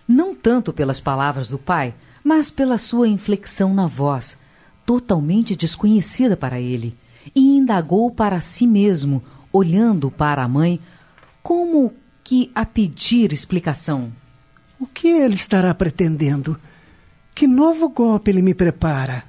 não 0.08 0.34
tanto 0.34 0.72
pelas 0.72 1.00
palavras 1.00 1.48
do 1.48 1.56
pai, 1.56 1.94
mas 2.24 2.50
pela 2.50 2.78
sua 2.78 3.06
inflexão 3.06 3.72
na 3.72 3.86
voz, 3.86 4.36
totalmente 4.84 5.54
desconhecida 5.54 6.36
para 6.36 6.60
ele 6.60 6.98
e 7.34 7.40
indagou 7.56 8.10
para 8.10 8.40
si 8.40 8.66
mesmo, 8.66 9.22
olhando 9.52 10.10
para 10.10 10.42
a 10.42 10.48
mãe, 10.48 10.80
como 11.42 11.92
que 12.22 12.50
a 12.54 12.64
pedir 12.64 13.32
explicação. 13.32 14.12
O 14.78 14.86
que 14.86 15.08
ele 15.08 15.34
estará 15.34 15.74
pretendendo? 15.74 16.58
Que 17.34 17.46
novo 17.46 17.88
golpe 17.88 18.30
ele 18.30 18.42
me 18.42 18.54
prepara? 18.54 19.24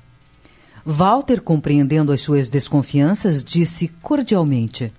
Walter, 0.85 1.41
compreendendo 1.41 2.11
as 2.11 2.21
suas 2.21 2.49
desconfianças, 2.49 3.43
disse 3.43 3.87
cordialmente: 4.01 4.91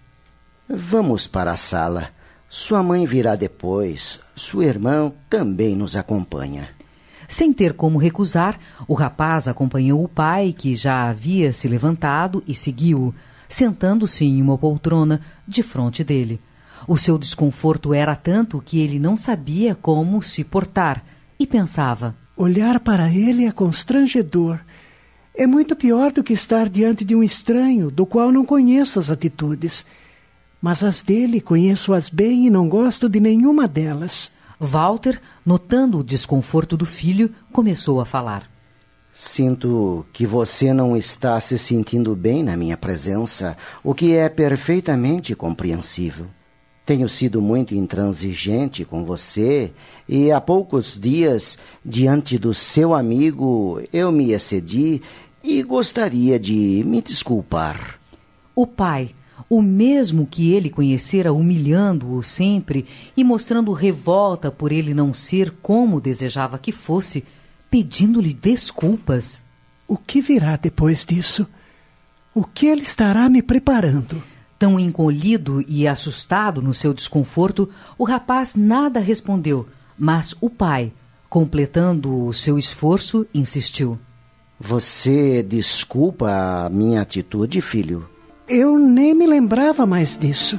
Vamos 0.68 1.26
para 1.26 1.52
a 1.52 1.56
sala. 1.56 2.10
Sua 2.48 2.82
mãe 2.82 3.06
virá 3.06 3.34
depois. 3.34 4.20
Sua 4.36 4.64
irmã 4.64 5.12
também 5.28 5.74
nos 5.74 5.96
acompanha. 5.96 6.68
Sem 7.32 7.50
ter 7.50 7.72
como 7.72 7.98
recusar, 7.98 8.60
o 8.86 8.92
rapaz 8.92 9.48
acompanhou 9.48 10.04
o 10.04 10.08
pai, 10.08 10.52
que 10.52 10.76
já 10.76 11.08
havia 11.08 11.50
se 11.50 11.66
levantado, 11.66 12.44
e 12.46 12.54
seguiu-o, 12.54 13.14
sentando-se 13.48 14.26
em 14.26 14.42
uma 14.42 14.58
poltrona 14.58 15.18
de 15.48 15.62
frente 15.62 16.04
dele. 16.04 16.38
O 16.86 16.98
seu 16.98 17.16
desconforto 17.16 17.94
era 17.94 18.14
tanto 18.14 18.60
que 18.60 18.80
ele 18.80 18.98
não 18.98 19.16
sabia 19.16 19.74
como 19.74 20.20
se 20.20 20.44
portar 20.44 21.02
e 21.38 21.46
pensava: 21.46 22.14
Olhar 22.36 22.78
para 22.80 23.10
ele 23.10 23.46
é 23.46 23.50
constrangedor. 23.50 24.60
É 25.34 25.46
muito 25.46 25.74
pior 25.74 26.12
do 26.12 26.22
que 26.22 26.34
estar 26.34 26.68
diante 26.68 27.02
de 27.02 27.14
um 27.14 27.22
estranho 27.22 27.90
do 27.90 28.04
qual 28.04 28.30
não 28.30 28.44
conheço 28.44 28.98
as 28.98 29.10
atitudes. 29.10 29.86
Mas 30.60 30.82
as 30.84 31.00
dele 31.00 31.40
conheço-as 31.40 32.10
bem 32.10 32.46
e 32.46 32.50
não 32.50 32.68
gosto 32.68 33.08
de 33.08 33.18
nenhuma 33.18 33.66
delas. 33.66 34.32
Walter, 34.64 35.20
notando 35.44 35.98
o 35.98 36.04
desconforto 36.04 36.76
do 36.76 36.86
filho, 36.86 37.34
começou 37.52 38.00
a 38.00 38.06
falar. 38.06 38.48
Sinto 39.12 40.06
que 40.12 40.24
você 40.24 40.72
não 40.72 40.96
está 40.96 41.38
se 41.40 41.58
sentindo 41.58 42.14
bem 42.14 42.44
na 42.44 42.56
minha 42.56 42.76
presença, 42.76 43.56
o 43.82 43.92
que 43.92 44.14
é 44.14 44.28
perfeitamente 44.28 45.34
compreensível. 45.34 46.26
Tenho 46.86 47.08
sido 47.08 47.42
muito 47.42 47.74
intransigente 47.74 48.84
com 48.84 49.04
você 49.04 49.72
e 50.08 50.30
há 50.30 50.40
poucos 50.40 50.98
dias, 50.98 51.58
diante 51.84 52.38
do 52.38 52.54
seu 52.54 52.94
amigo, 52.94 53.82
eu 53.92 54.12
me 54.12 54.30
excedi 54.30 55.02
e 55.42 55.60
gostaria 55.64 56.38
de 56.38 56.84
me 56.86 57.02
desculpar. 57.02 57.98
O 58.54 58.64
pai, 58.64 59.12
o 59.48 59.60
mesmo 59.60 60.26
que 60.26 60.52
ele 60.52 60.70
conhecera 60.70 61.32
humilhando-o 61.32 62.22
sempre 62.22 62.86
e 63.16 63.22
mostrando 63.22 63.72
revolta 63.72 64.50
por 64.50 64.72
ele 64.72 64.94
não 64.94 65.12
ser 65.12 65.50
como 65.62 66.00
desejava 66.00 66.58
que 66.58 66.72
fosse, 66.72 67.24
pedindo-lhe 67.70 68.32
desculpas. 68.32 69.42
O 69.86 69.96
que 69.96 70.20
virá 70.20 70.56
depois 70.56 71.04
disso? 71.04 71.46
O 72.34 72.44
que 72.44 72.66
ele 72.66 72.82
estará 72.82 73.28
me 73.28 73.42
preparando? 73.42 74.22
Tão 74.58 74.78
encolhido 74.78 75.62
e 75.68 75.86
assustado 75.86 76.62
no 76.62 76.72
seu 76.72 76.94
desconforto, 76.94 77.68
o 77.98 78.04
rapaz 78.04 78.54
nada 78.54 79.00
respondeu, 79.00 79.66
mas 79.98 80.34
o 80.40 80.48
pai, 80.48 80.92
completando 81.28 82.26
o 82.26 82.32
seu 82.32 82.58
esforço, 82.58 83.26
insistiu. 83.34 83.98
Você 84.58 85.42
desculpa 85.42 86.30
a 86.30 86.68
minha 86.70 87.00
atitude, 87.02 87.60
filho? 87.60 88.08
Eu 88.48 88.76
nem 88.76 89.14
me 89.14 89.26
lembrava 89.26 89.86
mais 89.86 90.18
disso. 90.18 90.58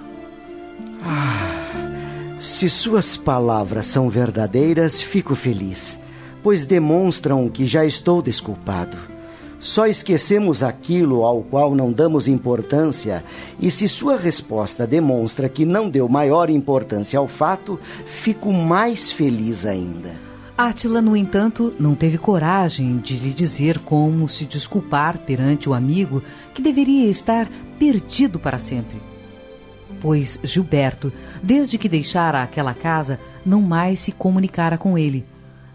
Ah, 1.04 2.38
se 2.39 2.69
suas 2.69 3.17
palavras 3.17 3.86
são 3.86 4.10
verdadeiras, 4.10 5.02
fico 5.02 5.36
feliz, 5.36 6.00
pois 6.41 6.65
demonstram 6.65 7.50
que 7.50 7.65
já 7.65 7.86
estou 7.86 8.22
desculpado. 8.22 8.98
Só 9.60 9.86
esquecemos 9.86 10.63
aquilo 10.63 11.24
ao 11.24 11.41
qual 11.41 11.76
não 11.76 11.91
damos 11.91 12.28
importância, 12.28 13.24
e 13.60 13.69
se 13.69 13.88
sua 13.88 14.17
resposta 14.17 14.88
demonstra 14.88 15.48
que 15.48 15.65
não 15.65 15.89
deu 15.89 16.08
maior 16.08 16.50
importância 16.50 17.19
ao 17.19 17.28
fato, 17.28 17.80
fico 18.06 18.52
mais 18.52 19.12
feliz 19.12 19.65
ainda. 19.65 20.12
Átila, 20.56 21.02
no 21.02 21.17
entanto, 21.17 21.74
não 21.80 21.96
teve 21.96 22.17
coragem 22.17 23.00
de 23.00 23.17
lhe 23.17 23.34
dizer 23.34 23.80
como 23.80 24.30
se 24.30 24.46
desculpar 24.46 25.17
perante 25.17 25.67
o 25.67 25.74
amigo 25.74 26.22
que 26.54 26.62
deveria 26.62 27.10
estar 27.10 27.48
perdido 27.80 28.39
para 28.39 28.60
sempre. 28.60 29.02
Pois 30.02 30.39
Gilberto, 30.44 31.13
desde 31.42 31.78
que 31.78 31.89
deixara 31.89 32.44
aquela 32.44 32.74
casa, 32.74 33.20
não 33.46 33.62
mais 33.62 34.00
se 34.00 34.12
comunicara 34.12 34.78
com 34.78 34.98
ele. 34.98 35.26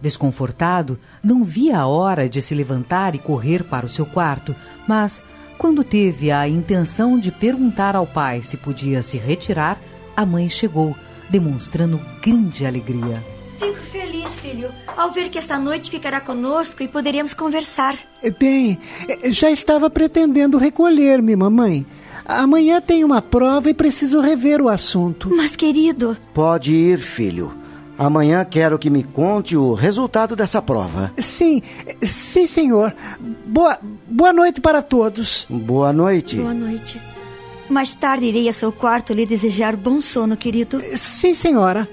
Desconfortado, 0.00 0.98
não 1.22 1.42
via 1.42 1.78
a 1.78 1.86
hora 1.86 2.28
de 2.28 2.40
se 2.40 2.54
levantar 2.54 3.14
e 3.14 3.18
correr 3.18 3.64
para 3.64 3.86
o 3.86 3.88
seu 3.88 4.06
quarto, 4.06 4.54
mas, 4.86 5.22
quando 5.56 5.82
teve 5.82 6.30
a 6.30 6.46
intenção 6.46 7.18
de 7.18 7.32
perguntar 7.32 7.96
ao 7.96 8.06
pai 8.06 8.42
se 8.42 8.56
podia 8.56 9.02
se 9.02 9.18
retirar, 9.18 9.80
a 10.16 10.24
mãe 10.24 10.48
chegou, 10.48 10.94
demonstrando 11.28 12.00
grande 12.22 12.64
alegria. 12.64 13.37
Fico 13.58 13.76
feliz, 13.76 14.38
filho, 14.38 14.70
ao 14.96 15.10
ver 15.10 15.30
que 15.30 15.38
esta 15.38 15.58
noite 15.58 15.90
ficará 15.90 16.20
conosco 16.20 16.80
e 16.80 16.86
poderemos 16.86 17.34
conversar. 17.34 17.98
Bem, 18.38 18.78
já 19.30 19.50
estava 19.50 19.90
pretendendo 19.90 20.56
recolher-me, 20.58 21.34
mamãe. 21.34 21.84
Amanhã 22.24 22.80
tem 22.80 23.02
uma 23.02 23.20
prova 23.20 23.68
e 23.68 23.74
preciso 23.74 24.20
rever 24.20 24.60
o 24.60 24.68
assunto. 24.68 25.28
Mas, 25.34 25.56
querido. 25.56 26.16
Pode 26.32 26.72
ir, 26.72 26.98
filho. 26.98 27.52
Amanhã 27.98 28.44
quero 28.44 28.78
que 28.78 28.88
me 28.88 29.02
conte 29.02 29.56
o 29.56 29.74
resultado 29.74 30.36
dessa 30.36 30.62
prova. 30.62 31.12
Sim, 31.18 31.60
sim, 32.00 32.46
senhor. 32.46 32.94
Boa, 33.44 33.76
boa 34.06 34.32
noite 34.32 34.60
para 34.60 34.82
todos. 34.82 35.46
Boa 35.50 35.92
noite. 35.92 36.36
Boa 36.36 36.54
noite. 36.54 37.00
Mais 37.68 37.92
tarde 37.92 38.26
irei 38.26 38.48
a 38.48 38.52
seu 38.52 38.70
quarto 38.70 39.12
lhe 39.12 39.26
desejar 39.26 39.74
bom 39.74 40.00
sono, 40.00 40.36
querido. 40.36 40.80
Sim, 40.96 41.34
senhora. 41.34 41.88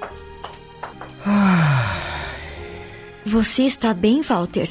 Ah. 1.25 1.95
Você 3.25 3.63
está 3.63 3.93
bem, 3.93 4.21
Walter? 4.21 4.69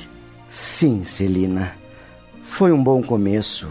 Sim, 0.49 1.03
Celina. 1.05 1.75
Foi 2.45 2.71
um 2.71 2.83
bom 2.83 3.03
começo. 3.03 3.69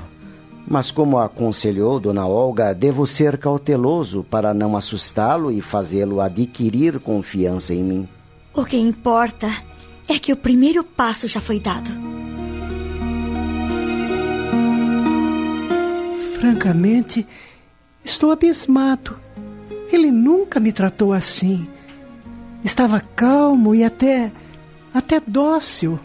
Mas, 0.68 0.92
como 0.92 1.18
aconselhou 1.18 2.00
Dona 2.00 2.28
Olga, 2.28 2.74
devo 2.74 3.06
ser 3.06 3.38
cauteloso 3.38 4.24
para 4.24 4.54
não 4.54 4.76
assustá-lo 4.76 5.52
e 5.52 5.62
fazê-lo 5.62 6.20
adquirir 6.20 7.00
confiança 7.00 7.74
em 7.74 7.84
mim. 7.84 8.10
O 8.54 8.66
que 8.66 8.78
importa 8.78 9.50
é 10.08 10.20
que 10.20 10.34
o 10.34 10.38
primeiro 10.38 10.84
passo 10.84 11.28
já 11.28 11.40
foi 11.40 11.60
dado. 11.60 11.90
Francamente, 16.40 17.26
estou 18.04 18.32
abismado. 18.32 19.18
Ele 19.92 20.12
nunca 20.12 20.60
me 20.60 20.74
tratou 20.74 21.14
assim. 21.14 21.68
Estava 22.64 23.02
calmo 23.02 23.76
e 23.76 23.84
até. 23.84 24.32
até 24.94 25.20
dócil. 25.20 26.00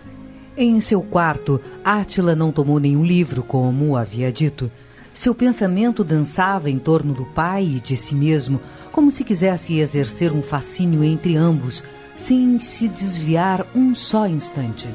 Em 0.57 0.81
seu 0.81 1.01
quarto, 1.01 1.61
Átila 1.85 2.35
não 2.35 2.51
tomou 2.51 2.81
nenhum 2.81 3.05
livro, 3.05 3.45
como 3.45 3.97
havia 3.97 4.33
dito. 4.33 4.69
Seu 5.15 5.35
pensamento 5.35 6.03
dançava 6.03 6.69
em 6.69 6.79
torno 6.79 7.15
do 7.15 7.25
pai 7.25 7.65
e 7.77 7.81
de 7.81 7.97
si 7.97 8.15
mesmo, 8.15 8.61
como 8.91 9.11
se 9.11 9.23
quisesse 9.23 9.79
exercer 9.79 10.33
um 10.33 10.43
fascínio 10.43 11.05
entre 11.05 11.37
ambos, 11.37 11.85
sem 12.17 12.59
se 12.59 12.89
desviar 12.89 13.65
um 13.75 13.95
só 13.95 14.27
instante. 14.27 14.89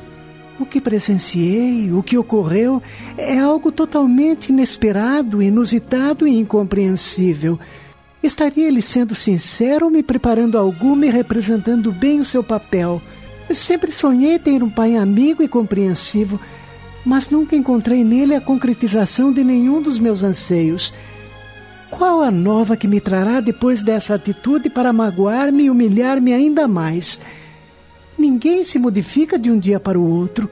O 0.59 0.65
que 0.65 0.81
presenciei, 0.81 1.91
o 1.93 2.03
que 2.03 2.17
ocorreu, 2.17 2.81
é 3.17 3.39
algo 3.39 3.71
totalmente 3.71 4.49
inesperado, 4.49 5.41
inusitado 5.41 6.27
e 6.27 6.37
incompreensível. 6.37 7.57
Estaria 8.23 8.69
ele 8.69 8.81
sendo 8.81 9.13
sincero 9.13 9.87
ou 9.87 9.91
me 9.91 10.01
preparando 10.01 10.57
alguma 10.57 11.05
e 11.05 11.09
representando 11.09 11.91
bem 11.91 12.21
o 12.21 12.25
seu 12.25 12.41
papel? 12.41 13.01
Sempre 13.53 13.91
sonhei 13.91 14.39
ter 14.39 14.63
um 14.63 14.69
pai 14.69 14.95
amigo 14.95 15.43
e 15.43 15.47
compreensivo, 15.47 16.39
mas 17.05 17.29
nunca 17.29 17.53
encontrei 17.53 18.01
nele 18.01 18.33
a 18.33 18.39
concretização 18.39 19.33
de 19.33 19.43
nenhum 19.43 19.81
dos 19.81 19.99
meus 19.99 20.23
anseios. 20.23 20.93
Qual 21.91 22.21
a 22.21 22.31
nova 22.31 22.77
que 22.77 22.87
me 22.87 23.01
trará 23.01 23.41
depois 23.41 23.83
dessa 23.83 24.15
atitude 24.15 24.69
para 24.69 24.93
magoar-me 24.93 25.63
e 25.63 25.69
humilhar-me 25.69 26.31
ainda 26.31 26.65
mais? 26.65 27.19
Ninguém 28.17 28.63
se 28.63 28.79
modifica 28.79 29.37
de 29.37 29.51
um 29.51 29.59
dia 29.59 29.81
para 29.81 29.99
o 29.99 30.09
outro. 30.09 30.49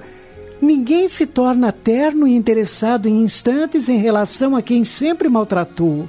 Ninguém 0.62 1.08
se 1.08 1.26
torna 1.26 1.72
terno 1.72 2.28
e 2.28 2.36
interessado 2.36 3.08
em 3.08 3.24
instantes 3.24 3.88
em 3.88 3.98
relação 3.98 4.58
a 4.58 4.62
quem 4.62 4.84
sempre 4.84 5.30
maltratou. 5.30 6.08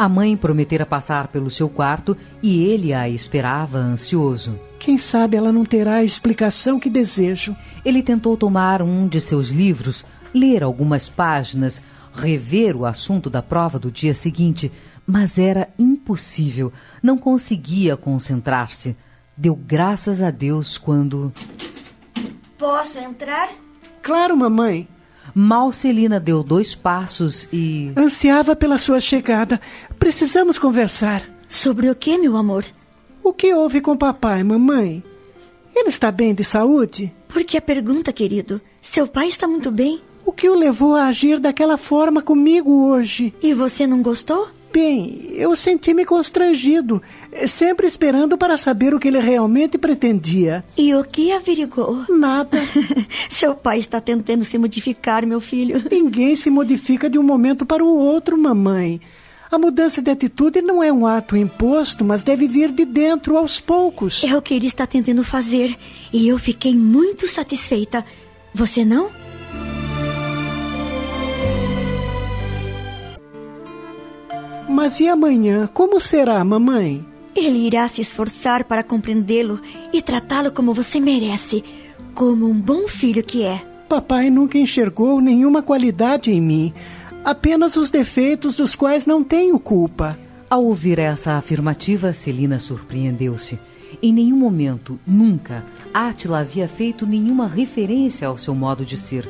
A 0.00 0.08
mãe 0.08 0.34
prometera 0.34 0.86
passar 0.86 1.28
pelo 1.28 1.50
seu 1.50 1.68
quarto 1.68 2.16
e 2.42 2.64
ele 2.64 2.94
a 2.94 3.06
esperava 3.06 3.76
ansioso. 3.76 4.58
Quem 4.78 4.96
sabe 4.96 5.36
ela 5.36 5.52
não 5.52 5.62
terá 5.62 5.96
a 5.96 6.02
explicação 6.02 6.80
que 6.80 6.88
desejo. 6.88 7.54
Ele 7.84 8.02
tentou 8.02 8.34
tomar 8.34 8.80
um 8.80 9.06
de 9.06 9.20
seus 9.20 9.50
livros, 9.50 10.02
ler 10.32 10.62
algumas 10.62 11.06
páginas, 11.06 11.82
rever 12.14 12.74
o 12.74 12.86
assunto 12.86 13.28
da 13.28 13.42
prova 13.42 13.78
do 13.78 13.90
dia 13.90 14.14
seguinte, 14.14 14.72
mas 15.06 15.38
era 15.38 15.68
impossível. 15.78 16.72
Não 17.02 17.18
conseguia 17.18 17.94
concentrar-se. 17.94 18.96
Deu 19.36 19.54
graças 19.54 20.22
a 20.22 20.30
Deus 20.30 20.78
quando. 20.78 21.30
Posso 22.56 22.98
entrar? 22.98 23.50
Claro, 24.02 24.34
mamãe. 24.34 24.88
Mal 25.34 25.72
Celina 25.72 26.18
deu 26.18 26.42
dois 26.42 26.74
passos 26.74 27.48
e. 27.52 27.92
Ansiava 27.96 28.56
pela 28.56 28.78
sua 28.78 29.00
chegada. 29.00 29.60
Precisamos 29.98 30.58
conversar. 30.58 31.24
Sobre 31.48 31.90
o 31.90 31.94
que, 31.94 32.16
meu 32.16 32.36
amor? 32.36 32.64
O 33.22 33.32
que 33.32 33.52
houve 33.52 33.80
com 33.80 33.96
papai, 33.96 34.42
mamãe? 34.42 35.02
Ele 35.74 35.88
está 35.88 36.10
bem 36.10 36.34
de 36.34 36.44
saúde? 36.44 37.12
Por 37.28 37.44
que 37.44 37.56
a 37.56 37.62
pergunta, 37.62 38.12
querido? 38.12 38.60
Seu 38.82 39.06
pai 39.06 39.28
está 39.28 39.46
muito 39.46 39.70
bem. 39.70 40.00
O 40.24 40.32
que 40.32 40.48
o 40.48 40.54
levou 40.54 40.94
a 40.94 41.06
agir 41.06 41.38
daquela 41.38 41.76
forma 41.76 42.22
comigo 42.22 42.88
hoje? 42.88 43.34
E 43.42 43.52
você 43.54 43.86
não 43.86 44.02
gostou? 44.02 44.48
Bem, 44.72 45.26
eu 45.32 45.56
senti-me 45.56 46.04
constrangido, 46.04 47.02
sempre 47.48 47.88
esperando 47.88 48.38
para 48.38 48.56
saber 48.56 48.94
o 48.94 49.00
que 49.00 49.08
ele 49.08 49.18
realmente 49.18 49.76
pretendia. 49.76 50.64
E 50.76 50.94
o 50.94 51.02
que 51.02 51.32
averigou? 51.32 52.04
Nada. 52.08 52.58
Seu 53.28 53.54
pai 53.54 53.80
está 53.80 54.00
tentando 54.00 54.44
se 54.44 54.56
modificar, 54.58 55.26
meu 55.26 55.40
filho. 55.40 55.82
Ninguém 55.90 56.36
se 56.36 56.50
modifica 56.50 57.10
de 57.10 57.18
um 57.18 57.22
momento 57.22 57.66
para 57.66 57.84
o 57.84 57.96
outro, 57.96 58.38
mamãe. 58.38 59.00
A 59.50 59.58
mudança 59.58 60.00
de 60.00 60.08
atitude 60.12 60.62
não 60.62 60.80
é 60.80 60.92
um 60.92 61.04
ato 61.04 61.36
imposto, 61.36 62.04
mas 62.04 62.22
deve 62.22 62.46
vir 62.46 62.70
de 62.70 62.84
dentro 62.84 63.36
aos 63.36 63.58
poucos. 63.58 64.22
É 64.22 64.36
o 64.36 64.40
que 64.40 64.54
ele 64.54 64.68
está 64.68 64.86
tentando 64.86 65.24
fazer. 65.24 65.74
E 66.12 66.28
eu 66.28 66.38
fiquei 66.38 66.76
muito 66.76 67.26
satisfeita. 67.26 68.04
Você 68.54 68.84
não? 68.84 69.10
Mas 74.82 74.98
e 74.98 75.06
amanhã? 75.06 75.66
Como 75.66 76.00
será, 76.00 76.42
mamãe? 76.42 77.04
Ele 77.36 77.66
irá 77.66 77.86
se 77.86 78.00
esforçar 78.00 78.64
para 78.64 78.82
compreendê-lo 78.82 79.60
e 79.92 80.00
tratá-lo 80.00 80.50
como 80.50 80.72
você 80.72 80.98
merece, 80.98 81.62
como 82.14 82.48
um 82.48 82.58
bom 82.58 82.88
filho 82.88 83.22
que 83.22 83.44
é. 83.44 83.62
Papai 83.90 84.30
nunca 84.30 84.56
enxergou 84.56 85.20
nenhuma 85.20 85.62
qualidade 85.62 86.30
em 86.30 86.40
mim 86.40 86.72
apenas 87.22 87.76
os 87.76 87.90
defeitos 87.90 88.56
dos 88.56 88.74
quais 88.74 89.06
não 89.06 89.22
tenho 89.22 89.60
culpa. 89.60 90.18
Ao 90.48 90.64
ouvir 90.64 90.98
essa 90.98 91.32
afirmativa, 91.32 92.14
Celina 92.14 92.58
surpreendeu-se. 92.58 93.60
Em 94.02 94.14
nenhum 94.14 94.38
momento, 94.38 94.98
nunca, 95.06 95.62
Átila 95.92 96.38
havia 96.38 96.66
feito 96.66 97.06
nenhuma 97.06 97.46
referência 97.46 98.26
ao 98.26 98.38
seu 98.38 98.54
modo 98.54 98.86
de 98.86 98.96
ser. 98.96 99.28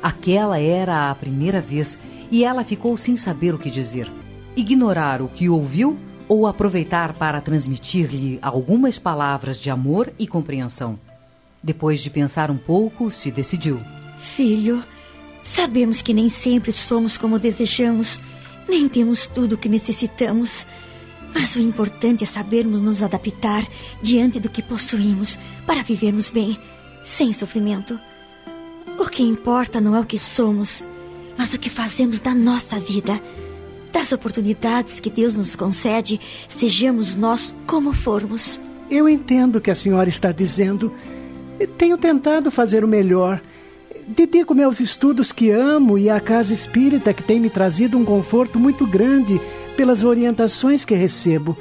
Aquela 0.00 0.60
era 0.60 1.10
a 1.10 1.14
primeira 1.16 1.60
vez 1.60 1.98
e 2.30 2.44
ela 2.44 2.62
ficou 2.62 2.96
sem 2.96 3.16
saber 3.16 3.52
o 3.52 3.58
que 3.58 3.68
dizer. 3.68 4.21
Ignorar 4.56 5.22
o 5.22 5.28
que 5.28 5.48
ouviu 5.48 5.98
ou 6.28 6.46
aproveitar 6.46 7.14
para 7.14 7.40
transmitir-lhe 7.40 8.38
algumas 8.42 8.98
palavras 8.98 9.58
de 9.58 9.70
amor 9.70 10.12
e 10.18 10.26
compreensão. 10.26 10.98
Depois 11.62 12.00
de 12.00 12.10
pensar 12.10 12.50
um 12.50 12.58
pouco, 12.58 13.10
se 13.10 13.30
decidiu. 13.30 13.80
Filho, 14.18 14.82
Sabemos 15.42 16.00
que 16.00 16.14
nem 16.14 16.28
sempre 16.28 16.72
somos 16.72 17.18
como 17.18 17.38
desejamos, 17.38 18.20
nem 18.68 18.88
temos 18.88 19.26
tudo 19.26 19.54
o 19.54 19.58
que 19.58 19.68
necessitamos. 19.68 20.66
Mas 21.34 21.56
o 21.56 21.60
importante 21.60 22.22
é 22.22 22.26
sabermos 22.26 22.80
nos 22.80 23.02
adaptar 23.02 23.66
diante 24.00 24.38
do 24.38 24.48
que 24.48 24.62
possuímos 24.62 25.38
para 25.66 25.82
vivermos 25.82 26.30
bem, 26.30 26.58
sem 27.04 27.32
sofrimento. 27.32 27.98
O 28.98 29.06
que 29.06 29.22
importa 29.22 29.80
não 29.80 29.96
é 29.96 30.00
o 30.00 30.04
que 30.04 30.18
somos, 30.18 30.84
mas 31.36 31.54
o 31.54 31.58
que 31.58 31.70
fazemos 31.70 32.20
da 32.20 32.34
nossa 32.34 32.78
vida. 32.78 33.20
Das 33.92 34.10
oportunidades 34.10 34.98
que 34.98 35.10
Deus 35.10 35.34
nos 35.34 35.54
concede, 35.54 36.20
sejamos 36.48 37.14
nós 37.14 37.54
como 37.66 37.92
formos. 37.92 38.60
Eu 38.90 39.08
entendo 39.08 39.56
o 39.56 39.60
que 39.60 39.70
a 39.70 39.76
senhora 39.76 40.08
está 40.08 40.32
dizendo. 40.32 40.92
Tenho 41.78 41.98
tentado 41.98 42.50
fazer 42.50 42.84
o 42.84 42.88
melhor 42.88 43.40
Dedico-me 44.06 44.64
aos 44.64 44.80
estudos 44.80 45.30
que 45.30 45.50
amo 45.50 45.96
e 45.96 46.10
à 46.10 46.20
casa 46.20 46.52
espírita 46.52 47.14
que 47.14 47.22
tem 47.22 47.38
me 47.38 47.48
trazido 47.48 47.96
um 47.96 48.04
conforto 48.04 48.58
muito 48.58 48.86
grande 48.86 49.40
pelas 49.76 50.02
orientações 50.02 50.84
que 50.84 50.94
recebo. 50.94 51.56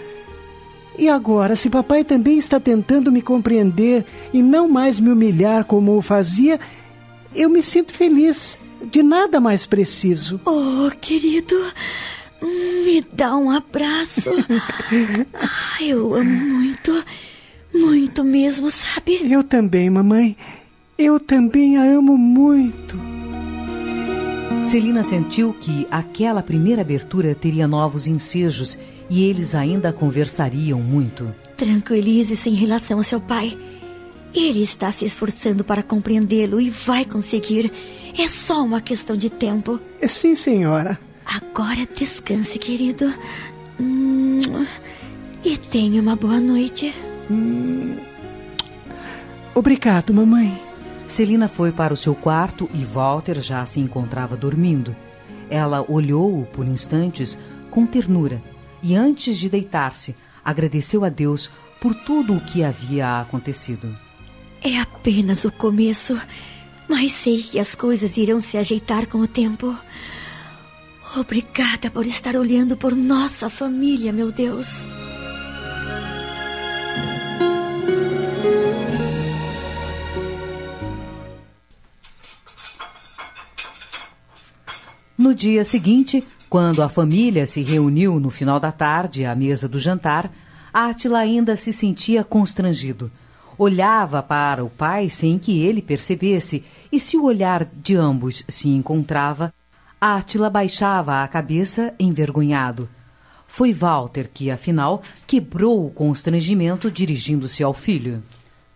E 0.98 1.08
agora, 1.08 1.56
se 1.56 1.70
papai 1.70 2.04
também 2.04 2.38
está 2.38 2.60
tentando 2.60 3.12
me 3.12 3.22
compreender 3.22 4.06
e 4.34 4.42
não 4.42 4.68
mais 4.68 5.00
me 5.00 5.10
humilhar 5.10 5.66
como 5.66 5.96
o 5.96 6.02
fazia, 6.02 6.60
eu 7.36 7.50
me 7.50 7.62
sinto 7.62 7.92
feliz. 7.92 8.58
De 8.84 9.04
nada 9.04 9.40
mais 9.40 9.64
preciso. 9.64 10.42
Oh, 10.44 10.90
querido, 11.00 11.56
me 12.42 13.02
dá 13.14 13.36
um 13.38 13.52
abraço. 13.52 14.30
ah, 15.34 15.84
eu 15.84 16.14
amo 16.16 16.32
muito, 16.32 17.04
muito 17.74 18.24
mesmo, 18.24 18.72
sabe? 18.72 19.32
Eu 19.32 19.44
também, 19.44 19.90
mamãe. 19.90 20.36
Eu 20.98 21.20
também 21.20 21.78
a 21.78 21.84
amo 21.84 22.18
muito. 22.18 23.00
Celina 24.64 25.04
sentiu 25.04 25.54
que 25.54 25.88
aquela 25.90 26.44
primeira 26.44 26.82
abertura 26.82 27.34
teria 27.34 27.68
novos 27.68 28.08
ensejos 28.08 28.78
e 29.10 29.24
eles 29.24 29.56
ainda 29.56 29.92
conversariam 29.92 30.80
muito. 30.80 31.34
Tranquilize-se 31.58 32.50
em 32.50 32.54
relação 32.56 33.00
ao 33.00 33.04
seu 33.04 33.20
pai. 33.20 33.58
Ele 34.34 34.64
está 34.64 34.92
se 34.92 35.04
esforçando 35.04 35.64
para 35.64 35.84
compreendê-lo 35.84 36.62
e 36.62 36.70
vai 36.70 37.04
conseguir. 37.04 37.72
É 38.18 38.28
só 38.30 38.64
uma 38.64 38.80
questão 38.80 39.18
de 39.18 39.30
tempo. 39.30 39.80
Sim, 40.08 40.36
senhora. 40.36 40.98
Agora 41.26 41.88
descanse, 41.96 42.60
querido. 42.60 43.14
Hum, 43.80 44.38
e 45.44 45.58
tenha 45.58 46.02
uma 46.02 46.16
boa 46.16 46.40
noite. 46.40 46.94
Hum. 47.30 47.98
Obrigado, 49.54 50.14
mamãe. 50.14 50.62
Celina 51.08 51.48
foi 51.48 51.72
para 51.72 51.94
o 51.94 51.98
seu 51.98 52.16
quarto 52.16 52.70
e 52.74 52.86
Walter 52.86 53.42
já 53.42 53.66
se 53.66 53.80
encontrava 53.80 54.38
dormindo. 54.38 54.96
Ela 55.50 55.86
olhou-o 55.90 56.46
por 56.46 56.66
instantes 56.66 57.38
com 57.70 57.86
ternura 57.86 58.42
e, 58.82 58.96
antes 58.96 59.38
de 59.38 59.50
deitar-se, 59.50 60.16
agradeceu 60.44 61.04
a 61.04 61.10
Deus 61.10 61.52
por 61.82 61.94
tudo 61.94 62.36
o 62.36 62.42
que 62.42 62.64
havia 62.64 63.20
acontecido. 63.20 63.94
É 64.64 64.80
apenas 64.80 65.44
o 65.44 65.52
começo, 65.52 66.20
mas 66.88 67.12
sei 67.12 67.42
que 67.42 67.60
as 67.60 67.76
coisas 67.76 68.16
irão 68.16 68.40
se 68.40 68.58
ajeitar 68.58 69.08
com 69.08 69.18
o 69.18 69.28
tempo. 69.28 69.76
Obrigada 71.14 71.92
por 71.92 72.08
estar 72.08 72.38
olhando 72.38 72.78
por 72.78 72.96
nossa 72.96 73.50
família, 73.50 74.14
meu 74.14 74.32
Deus. 74.32 74.86
No 85.18 85.36
dia 85.36 85.66
seguinte, 85.66 86.24
quando 86.50 86.82
a 86.82 86.88
família 86.88 87.46
se 87.46 87.62
reuniu 87.62 88.18
no 88.18 88.30
final 88.30 88.58
da 88.58 88.72
tarde 88.72 89.26
à 89.26 89.36
mesa 89.36 89.68
do 89.68 89.78
jantar, 89.78 90.32
Átila 90.74 91.20
ainda 91.20 91.58
se 91.58 91.74
sentia 91.74 92.24
constrangido. 92.24 93.12
Olhava 93.58 94.24
para 94.24 94.64
o 94.64 94.70
pai 94.70 95.10
sem 95.10 95.38
que 95.38 95.62
ele 95.62 95.82
percebesse, 95.82 96.64
e 96.90 97.02
se 97.02 97.18
o 97.18 97.26
olhar 97.26 97.66
de 97.66 97.96
ambos 97.96 98.46
se 98.48 98.70
encontrava, 98.70 99.54
Átila 100.04 100.50
baixava 100.50 101.22
a 101.22 101.28
cabeça 101.28 101.94
envergonhado. 102.00 102.90
Foi 103.46 103.72
Walter 103.72 104.32
que, 104.34 104.50
afinal, 104.50 105.04
quebrou 105.28 105.86
o 105.86 105.92
constrangimento 105.92 106.90
dirigindo-se 106.90 107.62
ao 107.62 107.72
filho. 107.72 108.24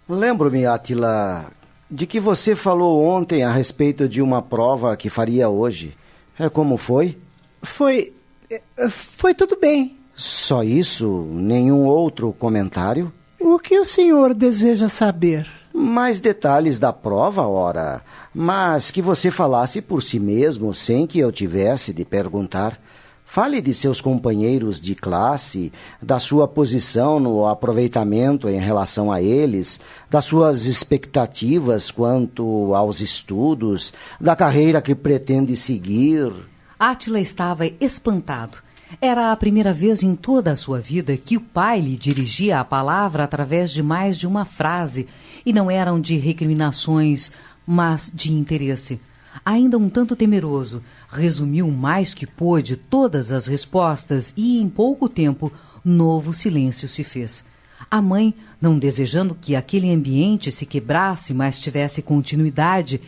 Lembro-me, 0.07 0.67
Átila, 0.67 1.51
de 1.89 2.05
que 2.05 2.19
você 2.19 2.55
falou 2.55 3.03
ontem 3.03 3.43
a 3.43 3.51
respeito 3.51 4.07
de 4.07 4.21
uma 4.21 4.39
prova 4.39 4.95
que 4.95 5.09
faria 5.09 5.49
hoje. 5.49 5.97
É 6.37 6.47
como 6.47 6.77
foi? 6.77 7.17
Foi. 7.63 8.13
Eh, 8.47 8.61
foi 8.87 9.33
tudo 9.33 9.57
bem. 9.59 9.97
Só 10.15 10.63
isso? 10.63 11.27
Nenhum 11.31 11.85
outro 11.85 12.33
comentário? 12.33 13.11
O 13.39 13.57
que 13.57 13.79
o 13.79 13.85
senhor 13.85 14.31
deseja 14.31 14.89
saber? 14.89 15.49
Mais 15.77 16.21
detalhes 16.21 16.79
da 16.79 16.93
prova, 16.93 17.45
ora. 17.45 18.01
Mas 18.33 18.89
que 18.89 19.01
você 19.01 19.29
falasse 19.29 19.81
por 19.81 20.01
si 20.01 20.17
mesmo, 20.17 20.73
sem 20.73 21.05
que 21.05 21.19
eu 21.19 21.33
tivesse 21.33 21.93
de 21.93 22.05
perguntar. 22.05 22.79
Fale 23.25 23.59
de 23.59 23.73
seus 23.73 23.99
companheiros 23.99 24.79
de 24.79 24.95
classe, 24.95 25.73
da 26.01 26.17
sua 26.17 26.47
posição 26.47 27.19
no 27.19 27.45
aproveitamento 27.45 28.47
em 28.47 28.57
relação 28.57 29.11
a 29.11 29.21
eles, 29.21 29.77
das 30.09 30.23
suas 30.23 30.65
expectativas 30.65 31.91
quanto 31.91 32.73
aos 32.73 33.01
estudos, 33.01 33.93
da 34.17 34.33
carreira 34.33 34.81
que 34.81 34.95
pretende 34.95 35.57
seguir. 35.57 36.31
Átila 36.79 37.19
estava 37.19 37.65
espantado. 37.81 38.59
Era 39.01 39.31
a 39.31 39.35
primeira 39.35 39.73
vez 39.73 40.03
em 40.03 40.15
toda 40.15 40.51
a 40.51 40.55
sua 40.55 40.79
vida 40.79 41.17
que 41.17 41.35
o 41.35 41.41
pai 41.41 41.81
lhe 41.81 41.97
dirigia 41.97 42.59
a 42.59 42.63
palavra 42.63 43.25
através 43.25 43.71
de 43.71 43.83
mais 43.83 44.15
de 44.15 44.27
uma 44.27 44.45
frase, 44.45 45.07
e 45.45 45.53
não 45.53 45.69
eram 45.69 45.99
de 45.99 46.17
recriminações, 46.17 47.31
mas 47.65 48.11
de 48.13 48.33
interesse 48.33 48.99
ainda 49.43 49.77
um 49.77 49.89
tanto 49.89 50.15
temeroso, 50.15 50.83
resumiu 51.09 51.69
mais 51.71 52.13
que 52.13 52.27
pôde 52.27 52.75
todas 52.75 53.31
as 53.31 53.47
respostas 53.47 54.33
e, 54.37 54.59
em 54.59 54.69
pouco 54.69 55.09
tempo, 55.09 55.51
novo 55.83 56.31
silêncio 56.31 56.87
se 56.87 57.03
fez. 57.03 57.43
A 57.89 58.01
mãe, 58.01 58.33
não 58.61 58.79
desejando 58.79 59.35
que 59.35 59.55
aquele 59.55 59.91
ambiente 59.91 60.51
se 60.51 60.65
quebrasse, 60.65 61.33
mas 61.33 61.59
tivesse 61.59 62.01
continuidade, 62.01 63.01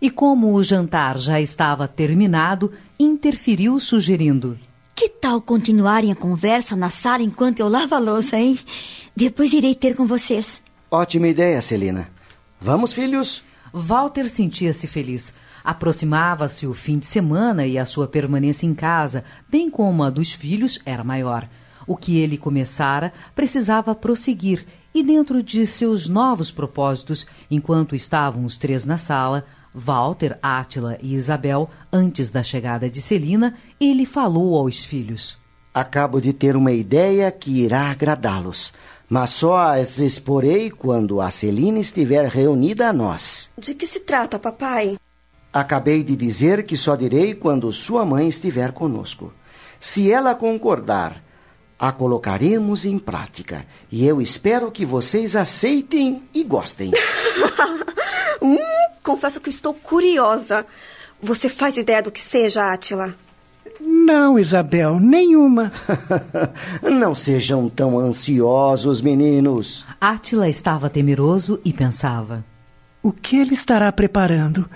e 0.00 0.10
como 0.10 0.52
o 0.52 0.62
jantar 0.62 1.18
já 1.18 1.40
estava 1.40 1.88
terminado, 1.88 2.72
interferiu 2.98 3.78
sugerindo: 3.80 4.58
Que 4.94 5.08
tal 5.08 5.40
continuarem 5.40 6.12
a 6.12 6.16
conversa 6.16 6.76
na 6.76 6.90
sala 6.90 7.22
enquanto 7.22 7.60
eu 7.60 7.68
lavo 7.68 7.94
a 7.94 7.98
louça, 7.98 8.36
hein? 8.36 8.58
Depois 9.14 9.52
irei 9.52 9.74
ter 9.74 9.94
com 9.94 10.06
vocês. 10.06 10.62
Ótima 10.96 11.28
ideia, 11.28 11.60
Celina. 11.60 12.08
Vamos, 12.58 12.94
filhos? 12.94 13.42
Walter 13.70 14.30
sentia-se 14.30 14.86
feliz. 14.86 15.34
Aproximava-se 15.62 16.66
o 16.66 16.72
fim 16.72 16.98
de 16.98 17.04
semana 17.04 17.66
e 17.66 17.76
a 17.76 17.84
sua 17.84 18.08
permanência 18.08 18.66
em 18.66 18.74
casa, 18.74 19.22
bem 19.46 19.68
como 19.68 20.02
a 20.02 20.08
dos 20.08 20.32
filhos, 20.32 20.80
era 20.86 21.04
maior. 21.04 21.46
O 21.86 21.98
que 21.98 22.16
ele 22.16 22.38
começara 22.38 23.12
precisava 23.34 23.94
prosseguir, 23.94 24.64
e 24.94 25.02
dentro 25.02 25.42
de 25.42 25.66
seus 25.66 26.08
novos 26.08 26.50
propósitos, 26.50 27.26
enquanto 27.50 27.94
estavam 27.94 28.46
os 28.46 28.56
três 28.56 28.86
na 28.86 28.96
sala, 28.96 29.44
Walter, 29.74 30.38
Átila 30.42 30.96
e 31.02 31.14
Isabel, 31.14 31.68
antes 31.92 32.30
da 32.30 32.42
chegada 32.42 32.88
de 32.88 33.02
Celina, 33.02 33.54
ele 33.78 34.06
falou 34.06 34.56
aos 34.56 34.82
filhos. 34.82 35.36
Acabo 35.74 36.22
de 36.22 36.32
ter 36.32 36.56
uma 36.56 36.72
ideia 36.72 37.30
que 37.30 37.62
irá 37.62 37.90
agradá-los, 37.90 38.72
mas 39.08 39.30
só 39.30 39.56
as 39.56 39.98
exporei 39.98 40.70
quando 40.70 41.20
a 41.20 41.30
Celina 41.30 41.78
estiver 41.78 42.26
reunida 42.26 42.88
a 42.88 42.92
nós. 42.92 43.50
De 43.56 43.74
que 43.74 43.86
se 43.86 44.00
trata, 44.00 44.38
papai? 44.38 44.98
Acabei 45.52 46.02
de 46.02 46.16
dizer 46.16 46.64
que 46.64 46.76
só 46.76 46.96
direi 46.96 47.34
quando 47.34 47.72
sua 47.72 48.04
mãe 48.04 48.28
estiver 48.28 48.72
conosco. 48.72 49.32
Se 49.78 50.10
ela 50.10 50.34
concordar, 50.34 51.22
a 51.78 51.92
colocaremos 51.92 52.84
em 52.84 52.98
prática. 52.98 53.66
E 53.90 54.06
eu 54.06 54.20
espero 54.20 54.70
que 54.70 54.84
vocês 54.84 55.36
aceitem 55.36 56.24
e 56.32 56.42
gostem. 56.42 56.90
hum, 58.40 58.56
confesso 59.02 59.40
que 59.40 59.50
estou 59.50 59.74
curiosa. 59.74 60.66
Você 61.20 61.48
faz 61.48 61.76
ideia 61.76 62.02
do 62.02 62.10
que 62.10 62.20
seja, 62.20 62.72
Átila? 62.72 63.14
Não, 63.80 64.38
Isabel, 64.38 64.98
nenhuma. 65.00 65.72
Não 66.82 67.14
sejam 67.14 67.68
tão 67.68 67.98
ansiosos, 67.98 69.00
meninos. 69.00 69.84
Átila 70.00 70.48
estava 70.48 70.88
temeroso 70.88 71.60
e 71.64 71.72
pensava: 71.72 72.44
O 73.02 73.12
que 73.12 73.38
ele 73.38 73.54
estará 73.54 73.90
preparando? 73.92 74.68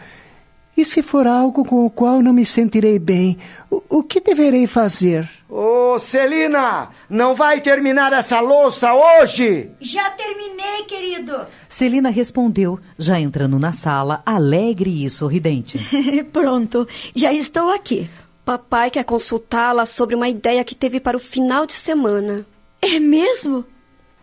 E 0.77 0.85
se 0.85 1.03
for 1.03 1.27
algo 1.27 1.65
com 1.65 1.85
o 1.85 1.91
qual 1.91 2.23
não 2.23 2.33
me 2.33 2.47
sentirei 2.47 2.99
bem, 2.99 3.37
o, 3.71 3.83
o 3.99 4.03
que 4.03 4.21
deverei 4.21 4.67
fazer? 4.67 5.29
Ô, 5.49 5.95
oh, 5.95 5.99
Celina, 5.99 6.89
não 7.09 7.35
vai 7.35 7.61
terminar 7.61 8.13
essa 8.13 8.41
louça 8.41 8.95
hoje? 8.95 9.69
Já 9.81 10.09
terminei, 10.11 10.85
querido. 10.87 11.47
Celina 11.69 12.09
respondeu, 12.09 12.79
já 12.99 13.21
entrando 13.21 13.59
na 13.59 13.73
sala, 13.73 14.23
alegre 14.25 15.05
e 15.05 15.11
sorridente. 15.11 15.79
Pronto, 16.33 16.89
já 17.15 17.33
estou 17.33 17.69
aqui. 17.71 18.09
Papai 18.51 18.91
quer 18.91 19.05
consultá-la 19.05 19.87
sobre 19.87 20.17
uma 20.17 20.29
ideia 20.29 20.65
que 20.65 20.75
teve 20.75 20.99
para 20.99 21.17
o 21.17 21.21
final 21.21 21.65
de 21.65 21.73
semana. 21.73 22.45
É 22.83 22.99
mesmo? 22.99 23.65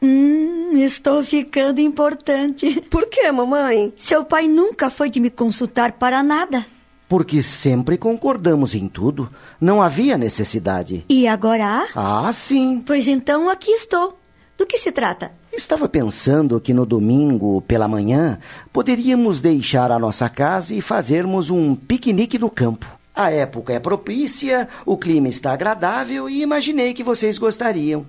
Hum, 0.02 0.74
estou 0.76 1.24
ficando 1.24 1.80
importante. 1.80 2.82
Por 2.92 3.08
que, 3.08 3.32
mamãe? 3.32 3.94
Seu 3.96 4.26
pai 4.26 4.46
nunca 4.50 4.90
foi 4.90 5.10
de 5.10 5.22
me 5.22 5.30
consultar 5.30 5.94
para 5.94 6.22
nada. 6.22 6.66
Porque 7.08 7.42
sempre 7.42 7.98
concordamos 7.98 8.76
em 8.76 8.90
tudo. 8.90 9.32
Não 9.62 9.82
havia 9.82 10.18
necessidade. 10.18 11.06
E 11.08 11.26
agora 11.26 11.66
há? 11.66 11.88
Ah, 12.28 12.34
sim. 12.34 12.84
Pois 12.86 13.08
então 13.08 13.50
aqui 13.50 13.72
estou. 13.72 14.20
Do 14.58 14.66
que 14.66 14.78
se 14.78 14.92
trata? 14.92 15.32
Estava 15.54 15.88
pensando 15.88 16.60
que 16.60 16.74
no 16.74 16.86
domingo, 16.86 17.62
pela 17.62 17.88
manhã, 17.88 18.40
poderíamos 18.74 19.40
deixar 19.40 19.90
a 19.90 19.98
nossa 19.98 20.28
casa 20.28 20.76
e 20.76 20.82
fazermos 20.82 21.50
um 21.50 21.74
piquenique 21.76 22.38
no 22.38 22.50
campo. 22.50 22.97
A 23.18 23.32
época 23.32 23.74
é 23.74 23.80
propícia, 23.80 24.70
o 24.86 24.96
clima 24.96 25.28
está 25.28 25.52
agradável 25.52 26.30
e 26.30 26.42
imaginei 26.42 26.94
que 26.94 27.04
vocês 27.04 27.38
gostariam 27.38 28.06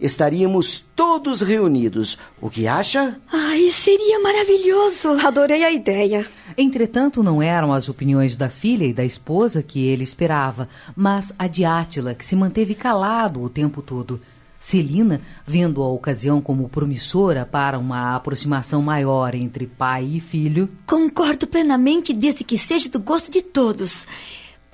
estaríamos 0.00 0.84
todos 0.94 1.40
reunidos. 1.40 2.18
O 2.40 2.50
que 2.50 2.66
acha? 2.66 3.18
Ai, 3.32 3.70
seria 3.70 4.20
maravilhoso! 4.20 5.10
Adorei 5.26 5.64
a 5.64 5.72
ideia. 5.72 6.26
Entretanto, 6.58 7.22
não 7.22 7.42
eram 7.42 7.72
as 7.72 7.88
opiniões 7.88 8.36
da 8.36 8.48
filha 8.48 8.84
e 8.84 8.92
da 8.92 9.04
esposa 9.04 9.62
que 9.62 9.86
ele 9.86 10.04
esperava, 10.04 10.68
mas 10.96 11.32
a 11.38 11.46
de 11.46 11.64
Átila, 11.64 12.14
que 12.14 12.24
se 12.24 12.36
manteve 12.36 12.74
calado 12.74 13.42
o 13.42 13.48
tempo 13.48 13.80
todo. 13.80 14.20
Celina, 14.58 15.20
vendo 15.44 15.82
a 15.82 15.88
ocasião 15.88 16.40
como 16.40 16.70
promissora 16.70 17.44
para 17.44 17.78
uma 17.78 18.16
aproximação 18.16 18.80
maior 18.80 19.34
entre 19.34 19.66
pai 19.66 20.04
e 20.14 20.20
filho. 20.20 20.70
Concordo 20.86 21.46
plenamente 21.46 22.14
desde 22.14 22.44
que 22.44 22.56
seja 22.56 22.88
do 22.88 22.98
gosto 22.98 23.30
de 23.30 23.42
todos. 23.42 24.06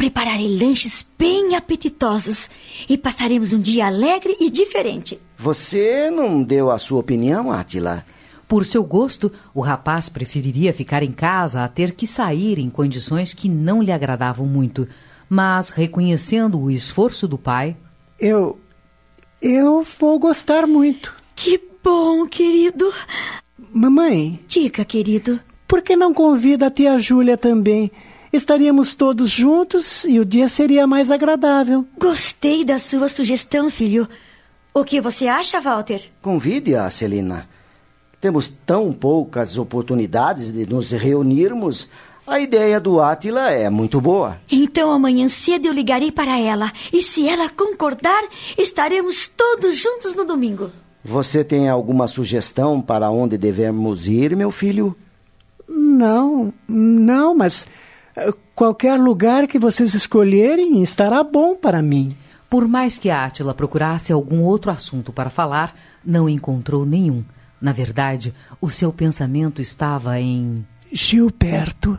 Prepararei 0.01 0.57
lanches 0.57 1.07
bem 1.19 1.55
apetitosos 1.55 2.49
e 2.89 2.97
passaremos 2.97 3.53
um 3.53 3.61
dia 3.61 3.87
alegre 3.87 4.35
e 4.41 4.49
diferente. 4.49 5.21
Você 5.37 6.11
não 6.11 6.43
deu 6.43 6.71
a 6.71 6.79
sua 6.79 7.01
opinião, 7.01 7.53
Átila? 7.53 8.03
Por 8.49 8.65
seu 8.65 8.83
gosto, 8.83 9.31
o 9.53 9.61
rapaz 9.61 10.09
preferiria 10.09 10.73
ficar 10.73 11.03
em 11.03 11.13
casa 11.13 11.63
a 11.63 11.69
ter 11.69 11.93
que 11.93 12.07
sair 12.07 12.59
em 12.59 12.71
condições 12.71 13.35
que 13.35 13.47
não 13.47 13.83
lhe 13.83 13.93
agradavam 13.93 14.47
muito. 14.47 14.89
Mas, 15.29 15.69
reconhecendo 15.69 16.59
o 16.59 16.71
esforço 16.71 17.29
do 17.29 17.37
pai. 17.37 17.77
Eu. 18.19 18.59
Eu 19.43 19.83
vou 19.83 20.19
gostar 20.19 20.67
muito. 20.67 21.15
Que 21.37 21.61
bom, 21.85 22.27
querido. 22.27 22.91
Mamãe. 23.71 24.43
Diga, 24.49 24.83
querido. 24.83 25.39
Por 25.69 25.83
que 25.83 25.95
não 25.95 26.15
convida 26.15 26.69
a 26.69 26.71
tia 26.71 26.97
Júlia 26.97 27.37
também? 27.37 27.93
Estaríamos 28.33 28.95
todos 28.95 29.31
juntos 29.31 30.05
e 30.05 30.19
o 30.21 30.25
dia 30.25 30.49
seria 30.49 30.87
mais 30.87 31.11
agradável. 31.11 31.87
Gostei 31.99 32.65
da 32.65 32.79
sua 32.79 33.09
sugestão, 33.09 33.71
filho. 33.71 34.09
O 34.73 34.85
que 34.85 35.01
você 35.01 35.27
acha, 35.27 35.61
Walter? 35.61 36.03
Convide-a, 36.23 36.89
Celina. 36.91 37.49
Temos 38.21 38.53
tão 38.67 38.93
poucas 38.93 39.57
oportunidades 39.57 40.53
de 40.53 40.67
nos 40.67 40.91
reunirmos. 40.91 41.89
A 42.27 42.39
ideia 42.39 42.79
do 42.79 43.01
Átila 43.01 43.51
é 43.51 43.69
muito 43.69 44.01
boa. 44.01 44.39
Então 44.51 44.93
amanhã 44.93 45.29
cedo 45.29 45.67
eu 45.67 45.73
ligarei 45.73 46.13
para 46.13 46.39
ela. 46.39 46.71
E 46.93 47.03
se 47.03 47.27
ela 47.27 47.49
concordar, 47.49 48.23
estaremos 48.57 49.29
todos 49.29 49.77
juntos 49.77 50.15
no 50.15 50.25
domingo. 50.25 50.71
Você 51.05 51.43
tem 51.43 51.69
alguma 51.69 52.07
sugestão 52.07 52.81
para 52.81 53.11
onde 53.11 53.39
devemos 53.39 54.07
ir, 54.07 54.37
meu 54.37 54.51
filho? 54.51 54.95
Não, 55.67 56.53
não, 56.69 57.35
mas 57.35 57.67
qualquer 58.55 58.99
lugar 58.99 59.47
que 59.47 59.59
vocês 59.59 59.95
escolherem 59.95 60.83
estará 60.83 61.23
bom 61.23 61.55
para 61.57 61.81
mim. 61.81 62.17
Por 62.49 62.67
mais 62.67 62.99
que 62.99 63.11
Átila 63.11 63.55
procurasse 63.55 64.13
algum 64.13 64.43
outro 64.43 64.71
assunto 64.71 65.13
para 65.13 65.31
falar, 65.31 65.75
não 66.05 66.29
encontrou 66.29 66.85
nenhum. 66.85 67.25
Na 67.61 67.73
verdade, 67.73 68.35
o 68.61 68.69
seu 68.69 68.93
pensamento 68.93 69.61
estava 69.61 70.19
em. 70.19 70.67
Gilberto. 70.93 71.99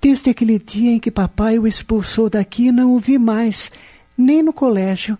Desde 0.00 0.30
aquele 0.30 0.58
dia 0.58 0.90
em 0.90 0.98
que 0.98 1.10
papai 1.10 1.58
o 1.58 1.66
expulsou 1.66 2.28
daqui, 2.28 2.72
não 2.72 2.94
o 2.94 2.98
vi 2.98 3.18
mais, 3.18 3.70
nem 4.18 4.42
no 4.42 4.52
colégio. 4.52 5.16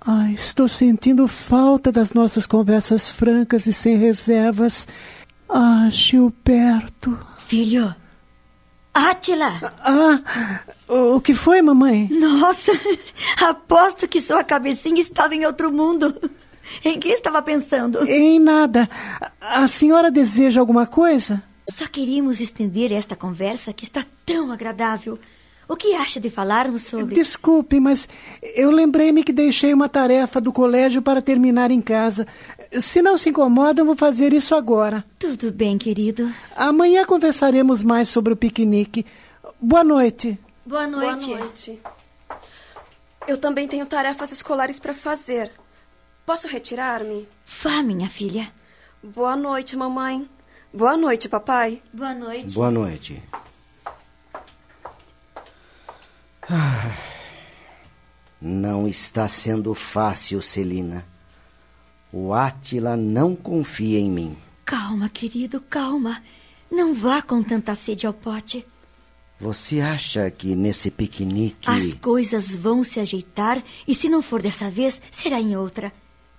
Ah, 0.00 0.30
estou 0.30 0.68
sentindo 0.68 1.26
falta 1.26 1.90
das 1.90 2.12
nossas 2.12 2.46
conversas 2.46 3.10
francas 3.10 3.66
e 3.66 3.72
sem 3.72 3.96
reservas. 3.96 4.86
Ah, 5.48 5.88
Gilberto. 5.90 7.18
Filho. 7.38 7.94
Átila! 8.94 9.60
Ah, 9.80 10.20
o 10.88 11.20
que 11.20 11.34
foi, 11.34 11.60
mamãe? 11.60 12.08
Nossa, 12.12 12.70
aposto 13.44 14.06
que 14.06 14.22
sua 14.22 14.44
cabecinha 14.44 15.02
estava 15.02 15.34
em 15.34 15.44
outro 15.44 15.72
mundo. 15.72 16.14
Em 16.84 16.98
que 16.98 17.08
estava 17.08 17.42
pensando? 17.42 18.04
Em 18.08 18.38
nada. 18.38 18.88
A 19.40 19.66
senhora 19.68 20.10
deseja 20.10 20.60
alguma 20.60 20.86
coisa? 20.86 21.42
Só 21.68 21.86
queríamos 21.86 22.40
estender 22.40 22.92
esta 22.92 23.16
conversa 23.16 23.72
que 23.72 23.84
está 23.84 24.04
tão 24.24 24.52
agradável. 24.52 25.18
O 25.66 25.76
que 25.76 25.94
acha 25.94 26.20
de 26.20 26.28
falarmos 26.28 26.82
sobre. 26.82 27.14
Desculpe, 27.14 27.80
mas 27.80 28.06
eu 28.54 28.70
lembrei-me 28.70 29.24
que 29.24 29.32
deixei 29.32 29.72
uma 29.72 29.88
tarefa 29.88 30.40
do 30.40 30.52
colégio 30.52 31.00
para 31.00 31.22
terminar 31.22 31.70
em 31.70 31.80
casa. 31.80 32.26
Se 32.80 33.00
não 33.00 33.16
se 33.16 33.28
incomoda, 33.30 33.84
vou 33.84 33.96
fazer 33.96 34.32
isso 34.32 34.54
agora. 34.54 35.04
Tudo 35.18 35.52
bem, 35.52 35.78
querido. 35.78 36.32
Amanhã 36.56 37.04
conversaremos 37.04 37.82
mais 37.82 38.08
sobre 38.08 38.32
o 38.32 38.36
piquenique. 38.36 39.06
Boa 39.60 39.84
noite. 39.84 40.38
Boa 40.66 40.86
noite. 40.86 41.26
Boa 41.26 41.38
noite. 41.38 41.80
Eu 43.26 43.38
também 43.38 43.68
tenho 43.68 43.86
tarefas 43.86 44.32
escolares 44.32 44.78
para 44.78 44.94
fazer. 44.94 45.50
Posso 46.26 46.48
retirar-me? 46.48 47.28
Vá, 47.62 47.82
minha 47.82 48.08
filha. 48.08 48.50
Boa 49.02 49.36
noite, 49.36 49.76
mamãe. 49.76 50.28
Boa 50.72 50.96
noite, 50.96 51.28
papai. 51.28 51.82
Boa 51.92 52.14
noite. 52.14 52.54
Boa 52.54 52.70
noite. 52.70 53.22
Ah, 56.50 56.96
não 58.40 58.88
está 58.88 59.28
sendo 59.28 59.74
fácil, 59.74 60.42
Celina. 60.42 61.06
O 62.16 62.32
Átila 62.32 62.96
não 62.96 63.34
confia 63.34 63.98
em 63.98 64.08
mim. 64.08 64.36
Calma, 64.64 65.08
querido, 65.08 65.60
calma. 65.60 66.22
Não 66.70 66.94
vá 66.94 67.20
com 67.20 67.42
tanta 67.42 67.74
sede 67.74 68.06
ao 68.06 68.12
pote. 68.12 68.64
Você 69.40 69.80
acha 69.80 70.30
que 70.30 70.54
nesse 70.54 70.92
piquenique. 70.92 71.68
As 71.68 71.92
coisas 71.92 72.54
vão 72.54 72.84
se 72.84 73.00
ajeitar 73.00 73.60
e, 73.88 73.96
se 73.96 74.08
não 74.08 74.22
for 74.22 74.40
dessa 74.40 74.70
vez, 74.70 75.02
será 75.10 75.40
em 75.40 75.56
outra. 75.56 75.92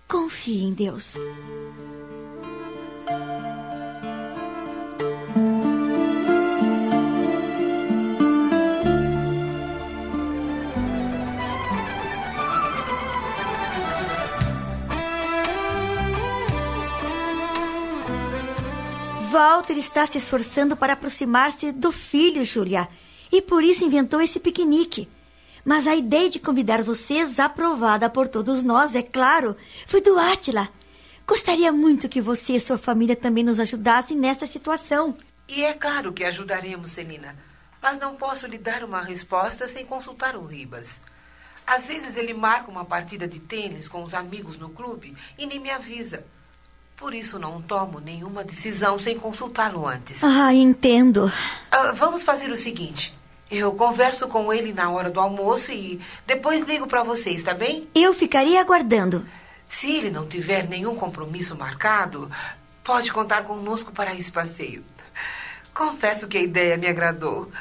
Confie 0.07 0.63
em 0.63 0.73
Deus. 0.73 1.15
Walter 19.26 19.78
está 19.78 20.05
se 20.05 20.19
esforçando 20.19 20.78
para 20.78 20.93
aproximar-se 20.93 21.71
do 21.71 21.91
filho, 21.91 22.43
Julia, 22.43 22.88
e 23.32 23.41
por 23.41 23.63
isso 23.63 23.84
inventou 23.84 24.21
esse 24.21 24.39
piquenique. 24.39 25.09
Mas 25.63 25.88
a 25.88 25.95
ideia 25.95 26.30
de 26.30 26.39
convidar 26.39 26.84
vocês, 26.84 27.39
aprovada 27.39 28.07
por 28.07 28.28
todos 28.28 28.61
nós, 28.61 28.93
é 28.93 29.01
claro, 29.01 29.55
foi 29.88 29.99
do 29.99 30.19
Átila. 30.19 30.69
Gostaria 31.26 31.71
muito 31.71 32.07
que 32.07 32.21
você 32.21 32.53
e 32.53 32.59
sua 32.59 32.78
família 32.78 33.15
também 33.15 33.43
nos 33.43 33.59
ajudassem 33.59 34.15
nessa 34.15 34.45
situação. 34.45 35.17
E 35.47 35.63
é 35.63 35.73
claro 35.73 36.13
que 36.13 36.23
ajudaremos, 36.23 36.91
Celina. 36.91 37.36
Mas 37.82 37.97
não 37.97 38.15
posso 38.15 38.45
lhe 38.45 38.59
dar 38.59 38.84
uma 38.84 39.01
resposta 39.01 39.67
sem 39.67 39.86
consultar 39.86 40.36
o 40.36 40.45
Ribas. 40.45 41.01
Às 41.65 41.88
vezes 41.88 42.15
ele 42.15 42.34
marca 42.34 42.69
uma 42.69 42.86
partida 42.86 43.28
de 43.28 43.39
tênis 43.39 43.88
com 43.88 44.03
os 44.03 44.13
amigos 44.13 44.55
no 44.55 44.69
clube 44.69 45.17
e 45.36 45.47
nem 45.47 45.59
me 45.59 45.71
avisa. 45.71 46.23
Por 46.98 47.14
isso 47.14 47.38
não 47.38 47.62
tomo 47.62 48.00
nenhuma 48.00 48.43
decisão 48.43 48.98
sem 48.98 49.20
consultá-lo 49.20 49.86
antes. 49.86 50.24
Ah, 50.24 50.54
entendo. 50.54 51.32
Ah, 51.70 51.91
vamos 51.91 52.24
fazer 52.24 52.50
o 52.50 52.58
seguinte. 52.58 53.14
Eu 53.52 53.74
converso 53.74 54.28
com 54.28 54.52
ele 54.52 54.74
na 54.74 54.89
hora 54.89 55.12
do 55.12 55.20
almoço 55.20 55.72
e 55.72 56.00
depois 56.26 56.62
ligo 56.62 56.88
para 56.88 57.04
você, 57.04 57.32
está 57.32 57.54
bem? 57.54 57.88
Eu 57.93 58.14
ficaria 58.14 58.62
aguardando. 58.62 59.26
Se 59.68 59.91
ele 59.91 60.10
não 60.10 60.26
tiver 60.26 60.68
nenhum 60.68 60.96
compromisso 60.96 61.56
marcado, 61.56 62.32
pode 62.84 63.12
contar 63.12 63.43
conosco 63.43 63.91
para 63.91 64.16
esse 64.16 64.32
passeio. 64.32 64.84
Confesso 65.74 66.28
que 66.28 66.38
a 66.38 66.41
ideia 66.41 66.78
me 66.78 66.88
agradou. 66.88 67.52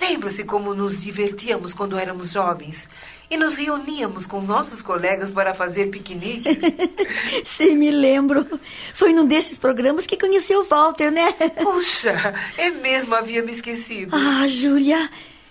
Lembra-se 0.00 0.44
como 0.44 0.74
nos 0.74 1.00
divertíamos 1.00 1.72
quando 1.72 1.98
éramos 1.98 2.32
jovens 2.32 2.88
e 3.30 3.36
nos 3.36 3.54
reuníamos 3.54 4.26
com 4.26 4.40
nossos 4.40 4.82
colegas 4.82 5.30
para 5.30 5.54
fazer 5.54 5.88
piqueniques? 5.90 6.56
Sim, 7.44 7.76
me 7.76 7.90
lembro. 7.90 8.46
Foi 8.92 9.12
num 9.12 9.26
desses 9.26 9.58
programas 9.58 10.06
que 10.06 10.16
conheceu 10.16 10.60
o 10.60 10.64
Walter, 10.64 11.10
né? 11.10 11.32
Puxa, 11.62 12.34
é 12.58 12.70
mesmo, 12.70 13.14
havia 13.14 13.42
me 13.42 13.52
esquecido. 13.52 14.14
Ah, 14.14 14.46
Júlia, 14.48 15.08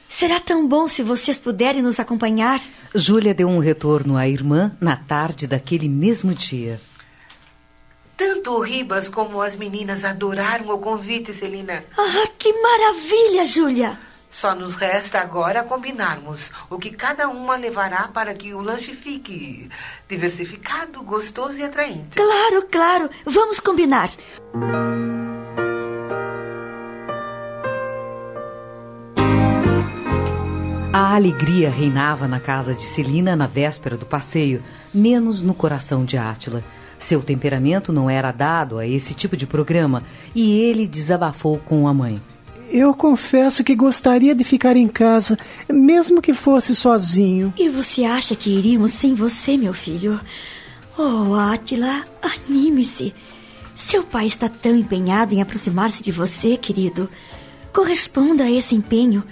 será 0.10 0.40
tão 0.40 0.68
bom 0.68 0.88
se 0.88 1.02
vocês 1.02 1.40
puderem 1.40 1.82
nos 1.82 2.00
acompanhar. 2.00 2.62
Júlia 2.94 3.34
deu 3.34 3.48
um 3.48 3.60
retorno 3.60 4.18
à 4.18 4.28
irmã 4.28 4.76
na 4.80 4.96
tarde 4.96 5.48
daquele 5.48 5.88
mesmo 5.88 6.34
dia. 6.34 6.80
Tanto 8.16 8.52
o 8.52 8.62
Ribas 8.62 9.10
como 9.10 9.42
as 9.42 9.56
meninas 9.56 10.06
adoraram 10.06 10.70
o 10.70 10.78
convite, 10.78 11.34
Celina. 11.34 11.84
Ah, 11.98 12.28
que 12.38 12.54
maravilha, 12.62 13.46
Júlia! 13.46 13.98
Só 14.34 14.56
nos 14.56 14.74
resta 14.74 15.20
agora 15.20 15.64
combinarmos 15.64 16.52
o 16.68 16.80
que 16.80 16.90
cada 16.90 17.30
uma 17.30 17.56
levará 17.56 18.08
para 18.08 18.34
que 18.34 18.52
o 18.52 18.62
lanche 18.62 18.92
fique 18.92 19.70
diversificado, 20.10 21.04
gostoso 21.04 21.60
e 21.60 21.64
atraente. 21.64 22.18
Claro, 22.18 22.68
claro. 22.70 23.10
Vamos 23.26 23.60
combinar. 23.60 24.10
A 30.92 31.16
alegria 31.16 31.70
reinava 31.70 32.28
na 32.28 32.40
casa 32.40 32.74
de 32.74 32.86
Celina 32.86 33.36
na 33.36 33.46
véspera 33.46 33.96
do 33.96 34.06
passeio, 34.08 34.64
menos 34.92 35.44
no 35.44 35.54
coração 35.54 36.04
de 36.04 36.18
Átila. 36.18 36.64
Seu 36.98 37.22
temperamento 37.22 37.94
não 37.94 38.10
era 38.10 38.32
dado 38.32 38.80
a 38.80 38.88
esse 38.88 39.14
tipo 39.14 39.38
de 39.38 39.46
programa 39.46 40.02
e 40.34 40.60
ele 40.60 40.88
desabafou 40.88 41.60
com 41.60 41.88
a 41.88 41.94
mãe. 41.94 42.20
Eu 42.70 42.94
confesso 42.94 43.64
que 43.64 43.76
gostaria 43.76 44.34
de 44.34 44.44
ficar 44.44 44.76
em 44.76 44.88
casa, 44.88 45.38
mesmo 45.70 46.22
que 46.22 46.34
fosse 46.34 46.76
sozinho. 46.76 47.54
E 47.58 47.70
você 47.70 48.04
acha 48.04 48.36
que 48.36 48.50
iríamos 48.50 48.94
sem 48.94 49.14
você, 49.14 49.58
meu 49.58 49.74
filho? 49.74 50.20
Oh, 50.98 51.34
Átila, 51.34 52.06
anime-se. 52.22 53.14
Seu 53.76 54.04
pai 54.04 54.28
está 54.28 54.48
tão 54.48 54.76
empenhado 54.76 55.34
em 55.34 55.42
aproximar-se 55.42 56.02
de 56.02 56.12
você, 56.12 56.56
querido. 56.56 57.10
Corresponda 57.74 58.44
a 58.44 58.52
esse 58.52 58.76
empenho. 58.76 59.24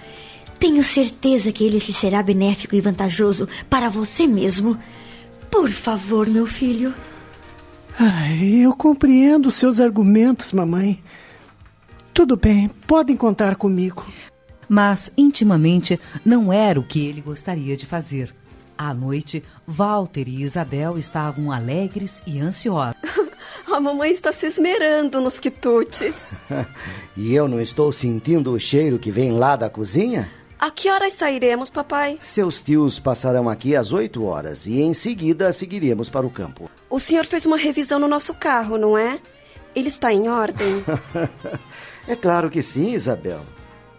Tenho 0.59 0.83
certeza 0.83 1.51
que 1.51 1.63
ele 1.63 1.79
lhe 1.79 1.93
será 1.93 2.21
benéfico 2.21 2.75
e 2.75 2.81
vantajoso 2.81 3.47
para 3.69 3.89
você 3.89 4.27
mesmo. 4.27 4.77
Por 5.49 5.69
favor, 5.69 6.27
meu 6.27 6.45
filho. 6.45 6.93
Ai, 7.99 8.61
eu 8.63 8.73
compreendo 8.73 9.51
seus 9.51 9.79
argumentos, 9.79 10.51
mamãe. 10.51 11.01
Tudo 12.13 12.35
bem, 12.35 12.67
podem 12.85 13.15
contar 13.15 13.55
comigo. 13.55 14.05
Mas, 14.67 15.11
intimamente, 15.17 15.99
não 16.25 16.51
era 16.51 16.79
o 16.79 16.83
que 16.83 17.07
ele 17.07 17.21
gostaria 17.21 17.75
de 17.77 17.85
fazer. 17.85 18.33
À 18.77 18.93
noite, 18.93 19.43
Walter 19.65 20.27
e 20.27 20.41
Isabel 20.41 20.97
estavam 20.97 21.51
alegres 21.51 22.21
e 22.25 22.39
ansiosos. 22.39 22.95
A 23.71 23.79
mamãe 23.79 24.11
está 24.11 24.33
se 24.33 24.47
esmerando 24.47 25.21
nos 25.21 25.39
quitutes. 25.39 26.13
e 27.15 27.33
eu 27.33 27.47
não 27.47 27.61
estou 27.61 27.91
sentindo 27.91 28.51
o 28.51 28.59
cheiro 28.59 28.99
que 28.99 29.11
vem 29.11 29.31
lá 29.31 29.55
da 29.55 29.69
cozinha? 29.69 30.29
A 30.59 30.69
que 30.69 30.89
horas 30.89 31.13
sairemos, 31.13 31.69
papai? 31.69 32.17
Seus 32.21 32.61
tios 32.61 32.99
passarão 32.99 33.49
aqui 33.49 33.75
às 33.75 33.93
oito 33.93 34.25
horas 34.25 34.67
e 34.67 34.81
em 34.81 34.93
seguida 34.93 35.51
seguiremos 35.53 36.09
para 36.09 36.25
o 36.25 36.29
campo. 36.29 36.69
O 36.89 36.99
senhor 36.99 37.25
fez 37.25 37.45
uma 37.45 37.57
revisão 37.57 37.99
no 37.99 38.07
nosso 38.07 38.33
carro, 38.33 38.77
não 38.77 38.97
é? 38.97 39.19
Ele 39.75 39.87
está 39.87 40.13
em 40.13 40.27
ordem? 40.27 40.83
é 42.07 42.15
claro 42.15 42.49
que 42.49 42.61
sim, 42.61 42.93
Isabel. 42.93 43.41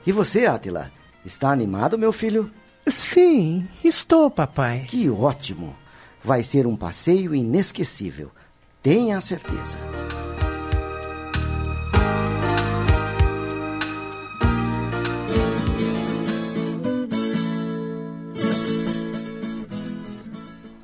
E 0.07 0.13
você, 0.13 0.47
Atila? 0.47 0.91
Está 1.25 1.51
animado, 1.51 1.99
meu 1.99 2.13
filho? 2.13 2.51
Sim, 2.87 3.69
estou, 3.85 4.31
papai. 4.31 4.87
Que 4.89 5.09
ótimo! 5.09 5.77
Vai 6.25 6.43
ser 6.43 6.67
um 6.67 6.77
passeio 6.77 7.35
inesquecível. 7.35 8.31
Tenha 8.83 9.21
certeza. 9.21 9.79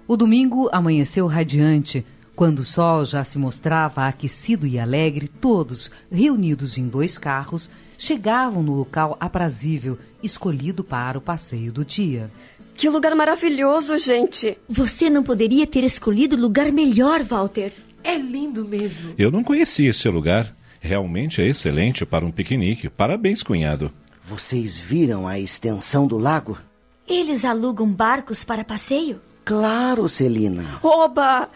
O 0.06 0.16
domingo 0.16 0.70
amanheceu 0.72 1.26
radiante. 1.26 2.06
Quando 2.39 2.61
o 2.61 2.64
sol 2.64 3.05
já 3.05 3.24
se 3.24 3.36
mostrava 3.36 4.07
aquecido 4.07 4.64
e 4.64 4.78
alegre, 4.78 5.26
todos, 5.26 5.91
reunidos 6.09 6.78
em 6.78 6.86
dois 6.86 7.18
carros, 7.18 7.68
chegavam 7.99 8.62
no 8.62 8.76
local 8.76 9.16
aprazível 9.18 9.99
escolhido 10.22 10.84
para 10.84 11.18
o 11.18 11.20
passeio 11.20 11.72
do 11.72 11.84
dia. 11.84 12.30
Que 12.76 12.89
lugar 12.89 13.12
maravilhoso, 13.16 13.99
gente! 13.99 14.57
Você 14.68 15.11
não 15.11 15.24
poderia 15.24 15.66
ter 15.66 15.82
escolhido 15.82 16.36
lugar 16.36 16.70
melhor, 16.70 17.24
Walter. 17.24 17.72
É 18.05 18.16
lindo 18.16 18.64
mesmo. 18.64 19.14
Eu 19.18 19.32
não 19.32 19.43
conhecia 19.43 19.91
esse 19.91 20.09
lugar. 20.09 20.55
Realmente 20.80 21.43
é 21.43 21.49
excelente 21.49 22.07
para 22.07 22.24
um 22.24 22.30
piquenique. 22.30 22.89
Parabéns, 22.89 23.43
cunhado. 23.43 23.91
Vocês 24.24 24.78
viram 24.78 25.26
a 25.26 25.41
extensão 25.41 26.07
do 26.07 26.16
lago? 26.16 26.57
Eles 27.05 27.45
alugam 27.45 27.91
barcos 27.91 28.45
para 28.45 28.62
passeio? 28.62 29.20
Claro, 29.45 30.09
Celina. 30.09 30.78
Oba! 30.84 31.49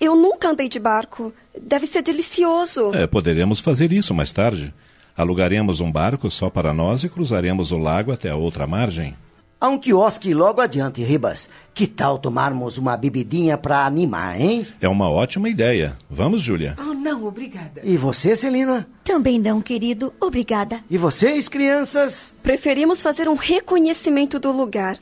Eu 0.00 0.14
nunca 0.14 0.50
andei 0.50 0.68
de 0.68 0.78
barco. 0.78 1.32
Deve 1.60 1.86
ser 1.86 2.02
delicioso. 2.02 2.94
É, 2.94 3.06
poderemos 3.06 3.60
fazer 3.60 3.92
isso 3.92 4.14
mais 4.14 4.32
tarde. 4.32 4.72
Alugaremos 5.16 5.80
um 5.80 5.90
barco 5.90 6.30
só 6.30 6.48
para 6.48 6.72
nós 6.72 7.02
e 7.02 7.08
cruzaremos 7.08 7.72
o 7.72 7.78
lago 7.78 8.12
até 8.12 8.30
a 8.30 8.36
outra 8.36 8.66
margem. 8.66 9.16
Há 9.60 9.68
um 9.68 9.76
quiosque 9.76 10.32
logo 10.32 10.60
adiante, 10.60 11.02
Ribas. 11.02 11.50
Que 11.74 11.88
tal 11.88 12.16
tomarmos 12.20 12.78
uma 12.78 12.96
bebidinha 12.96 13.58
para 13.58 13.84
animar, 13.84 14.40
hein? 14.40 14.64
É 14.80 14.88
uma 14.88 15.10
ótima 15.10 15.48
ideia. 15.48 15.98
Vamos, 16.08 16.42
Júlia. 16.42 16.76
Oh, 16.78 16.94
não, 16.94 17.26
obrigada. 17.26 17.80
E 17.82 17.96
você, 17.96 18.36
Celina? 18.36 18.86
Também 19.02 19.40
não, 19.40 19.60
querido. 19.60 20.14
Obrigada. 20.20 20.84
E 20.88 20.96
vocês, 20.96 21.48
crianças? 21.48 22.32
Preferimos 22.40 23.02
fazer 23.02 23.28
um 23.28 23.34
reconhecimento 23.34 24.38
do 24.38 24.52
lugar. 24.52 24.96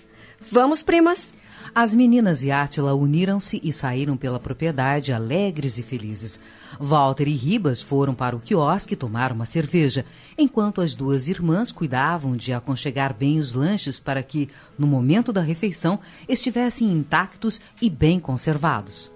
Vamos, 0.50 0.82
primas? 0.82 1.34
As 1.78 1.94
meninas 1.94 2.42
e 2.42 2.50
Átila 2.50 2.94
uniram-se 2.94 3.60
e 3.62 3.70
saíram 3.70 4.16
pela 4.16 4.40
propriedade 4.40 5.12
alegres 5.12 5.76
e 5.76 5.82
felizes. 5.82 6.40
Walter 6.80 7.28
e 7.28 7.34
Ribas 7.34 7.82
foram 7.82 8.14
para 8.14 8.34
o 8.34 8.40
quiosque 8.40 8.96
tomar 8.96 9.30
uma 9.30 9.44
cerveja, 9.44 10.06
enquanto 10.38 10.80
as 10.80 10.96
duas 10.96 11.28
irmãs 11.28 11.70
cuidavam 11.70 12.34
de 12.34 12.50
aconchegar 12.50 13.12
bem 13.12 13.38
os 13.38 13.52
lanches 13.52 13.98
para 13.98 14.22
que, 14.22 14.48
no 14.78 14.86
momento 14.86 15.34
da 15.34 15.42
refeição, 15.42 16.00
estivessem 16.26 16.90
intactos 16.90 17.60
e 17.82 17.90
bem 17.90 18.18
conservados. 18.18 19.12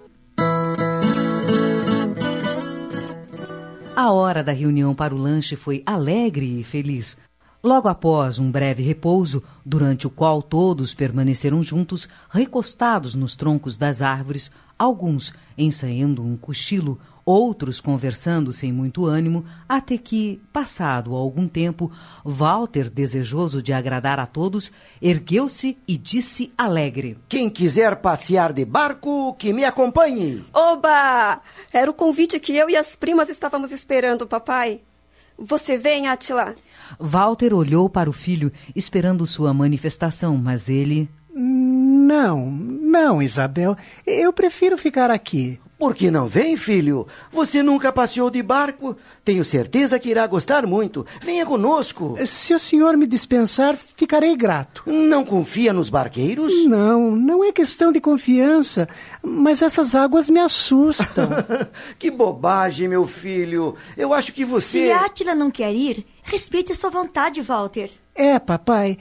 A 3.95 4.11
hora 4.11 4.43
da 4.43 4.51
reunião 4.51 4.93
para 4.93 5.15
o 5.15 5.17
lanche 5.17 5.55
foi 5.55 5.81
alegre 5.83 6.59
e 6.59 6.63
feliz. 6.63 7.17
Logo 7.63 7.87
após 7.87 8.39
um 8.39 8.49
breve 8.49 8.81
repouso, 8.81 9.43
durante 9.63 10.07
o 10.07 10.09
qual 10.09 10.41
todos 10.41 10.95
permaneceram 10.95 11.61
juntos, 11.61 12.09
recostados 12.27 13.13
nos 13.13 13.35
troncos 13.35 13.77
das 13.77 14.01
árvores, 14.01 14.51
alguns 14.79 15.31
ensaiando 15.55 16.23
um 16.23 16.35
cochilo, 16.35 16.99
outros 17.23 17.79
conversando 17.79 18.51
sem 18.51 18.73
muito 18.73 19.05
ânimo, 19.05 19.45
até 19.69 19.95
que, 19.95 20.41
passado 20.51 21.13
algum 21.15 21.47
tempo, 21.47 21.91
Walter, 22.25 22.89
desejoso 22.89 23.61
de 23.61 23.71
agradar 23.71 24.19
a 24.19 24.25
todos, 24.25 24.71
ergueu-se 24.99 25.77
e 25.87 25.95
disse 25.99 26.51
alegre: 26.57 27.15
Quem 27.29 27.47
quiser 27.47 27.97
passear 27.97 28.53
de 28.53 28.65
barco, 28.65 29.35
que 29.35 29.53
me 29.53 29.63
acompanhe. 29.63 30.43
Oba! 30.51 31.39
Era 31.71 31.91
o 31.91 31.93
convite 31.93 32.39
que 32.39 32.57
eu 32.57 32.71
e 32.71 32.75
as 32.75 32.95
primas 32.95 33.29
estávamos 33.29 33.71
esperando, 33.71 34.25
papai. 34.25 34.81
Você 35.37 35.77
vem, 35.77 36.07
Atila? 36.07 36.55
Walter 36.99 37.53
olhou 37.53 37.89
para 37.89 38.09
o 38.09 38.13
filho, 38.13 38.51
esperando 38.75 39.27
sua 39.27 39.53
manifestação, 39.53 40.37
mas 40.37 40.69
ele. 40.69 41.09
Não, 41.33 42.49
não, 42.51 43.21
Isabel. 43.21 43.77
Eu 44.05 44.33
prefiro 44.33 44.77
ficar 44.77 45.09
aqui. 45.09 45.59
Por 45.81 45.95
que 45.95 46.11
não 46.11 46.27
vem, 46.27 46.55
filho? 46.55 47.07
Você 47.31 47.63
nunca 47.63 47.91
passeou 47.91 48.29
de 48.29 48.43
barco. 48.43 48.95
Tenho 49.25 49.43
certeza 49.43 49.97
que 49.97 50.11
irá 50.11 50.27
gostar 50.27 50.67
muito. 50.67 51.07
Venha 51.23 51.43
conosco. 51.43 52.15
Se 52.23 52.53
o 52.53 52.59
senhor 52.59 52.95
me 52.95 53.07
dispensar, 53.07 53.75
ficarei 53.75 54.35
grato. 54.35 54.83
Não 54.85 55.25
confia 55.25 55.73
nos 55.73 55.89
barqueiros? 55.89 56.53
Não, 56.67 57.15
não 57.15 57.43
é 57.43 57.51
questão 57.51 57.91
de 57.91 57.99
confiança, 57.99 58.87
mas 59.23 59.63
essas 59.63 59.95
águas 59.95 60.29
me 60.29 60.39
assustam. 60.39 61.29
que 61.97 62.11
bobagem, 62.11 62.87
meu 62.87 63.07
filho. 63.07 63.75
Eu 63.97 64.13
acho 64.13 64.33
que 64.33 64.45
você. 64.45 64.85
Se 64.85 64.91
Átila 64.91 65.33
não 65.33 65.49
quer 65.49 65.73
ir, 65.73 66.05
respeite 66.21 66.75
sua 66.75 66.91
vontade, 66.91 67.41
Walter. 67.41 67.89
É, 68.13 68.37
papai, 68.37 68.99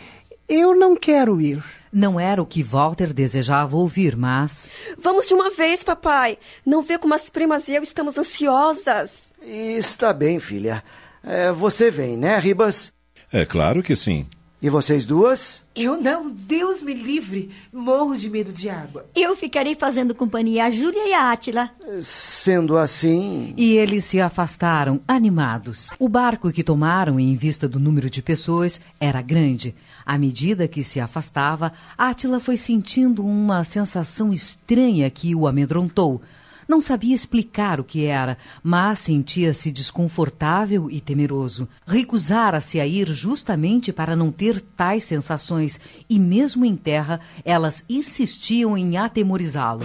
eu 0.48 0.74
não 0.74 0.96
quero 0.96 1.42
ir. 1.42 1.62
Não 1.92 2.20
era 2.20 2.40
o 2.40 2.46
que 2.46 2.62
Walter 2.62 3.12
desejava 3.12 3.76
ouvir, 3.76 4.16
mas. 4.16 4.70
Vamos 4.98 5.26
de 5.26 5.34
uma 5.34 5.50
vez, 5.50 5.82
papai. 5.82 6.38
Não 6.64 6.82
vê 6.82 6.98
como 6.98 7.14
as 7.14 7.28
primas 7.28 7.66
e 7.68 7.74
eu 7.74 7.82
estamos 7.82 8.16
ansiosas. 8.16 9.32
Está 9.42 10.12
bem, 10.12 10.38
filha. 10.38 10.84
É, 11.22 11.50
você 11.50 11.90
vem, 11.90 12.16
né, 12.16 12.38
Ribas? 12.38 12.92
É 13.32 13.44
claro 13.44 13.82
que 13.82 13.96
sim. 13.96 14.26
E 14.62 14.68
vocês 14.68 15.06
duas? 15.06 15.64
Eu 15.74 15.98
não, 15.98 16.28
Deus 16.28 16.82
me 16.82 16.92
livre. 16.92 17.50
Morro 17.72 18.14
de 18.14 18.28
medo 18.28 18.52
de 18.52 18.68
água. 18.68 19.06
Eu 19.16 19.34
ficarei 19.34 19.74
fazendo 19.74 20.14
companhia 20.14 20.66
a 20.66 20.70
Júlia 20.70 21.08
e 21.08 21.14
a 21.14 21.30
Átila. 21.30 21.70
Sendo 22.02 22.76
assim. 22.76 23.54
E 23.56 23.78
eles 23.78 24.04
se 24.04 24.20
afastaram, 24.20 25.00
animados. 25.08 25.88
O 25.98 26.10
barco 26.10 26.52
que 26.52 26.62
tomaram 26.62 27.18
em 27.18 27.34
vista 27.36 27.66
do 27.66 27.80
número 27.80 28.10
de 28.10 28.20
pessoas 28.20 28.82
era 29.00 29.22
grande. 29.22 29.74
À 30.10 30.18
medida 30.18 30.66
que 30.66 30.82
se 30.82 30.98
afastava, 30.98 31.72
Átila 31.96 32.40
foi 32.40 32.56
sentindo 32.56 33.24
uma 33.24 33.62
sensação 33.62 34.32
estranha 34.32 35.08
que 35.08 35.36
o 35.36 35.46
amedrontou. 35.46 36.20
Não 36.66 36.80
sabia 36.80 37.14
explicar 37.14 37.78
o 37.78 37.84
que 37.84 38.06
era, 38.06 38.36
mas 38.60 38.98
sentia-se 38.98 39.70
desconfortável 39.70 40.90
e 40.90 41.00
temeroso. 41.00 41.68
Recusara-se 41.86 42.80
a 42.80 42.86
ir 42.88 43.06
justamente 43.06 43.92
para 43.92 44.16
não 44.16 44.32
ter 44.32 44.60
tais 44.60 45.04
sensações, 45.04 45.78
e 46.08 46.18
mesmo 46.18 46.64
em 46.64 46.74
terra, 46.74 47.20
elas 47.44 47.84
insistiam 47.88 48.76
em 48.76 48.96
atemorizá-lo. 48.96 49.84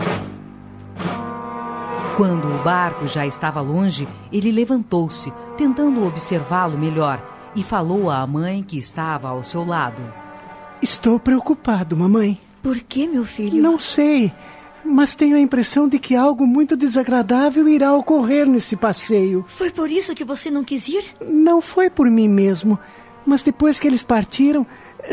Quando 2.17 2.47
o 2.47 2.63
barco 2.63 3.07
já 3.07 3.27
estava 3.27 3.61
longe, 3.61 4.07
ele 4.31 4.51
levantou-se, 4.51 5.31
tentando 5.55 6.03
observá-lo 6.03 6.79
melhor, 6.79 7.34
e 7.55 7.63
falou 7.63 8.09
à 8.09 8.25
mãe 8.25 8.63
que 8.63 8.77
estava 8.77 9.29
ao 9.29 9.43
seu 9.43 9.63
lado. 9.63 10.01
Estou 10.81 11.19
preocupado, 11.19 11.95
mamãe. 11.95 12.39
Por 12.61 12.79
que, 12.79 13.07
meu 13.07 13.23
filho? 13.23 13.61
Não 13.61 13.79
sei 13.79 14.33
mas 14.85 15.15
tenho 15.15 15.35
a 15.35 15.39
impressão 15.39 15.89
de 15.89 15.97
que 15.97 16.15
algo 16.15 16.45
muito 16.45 16.77
desagradável 16.77 17.67
irá 17.67 17.93
ocorrer 17.93 18.45
nesse 18.45 18.75
passeio. 18.75 19.43
Foi 19.47 19.71
por 19.71 19.89
isso 19.89 20.13
que 20.13 20.23
você 20.23 20.51
não 20.51 20.63
quis 20.63 20.87
ir? 20.87 21.03
Não 21.19 21.59
foi 21.59 21.89
por 21.89 22.09
mim 22.09 22.29
mesmo, 22.29 22.77
mas 23.25 23.43
depois 23.43 23.79
que 23.79 23.87
eles 23.87 24.03
partiram, 24.03 24.65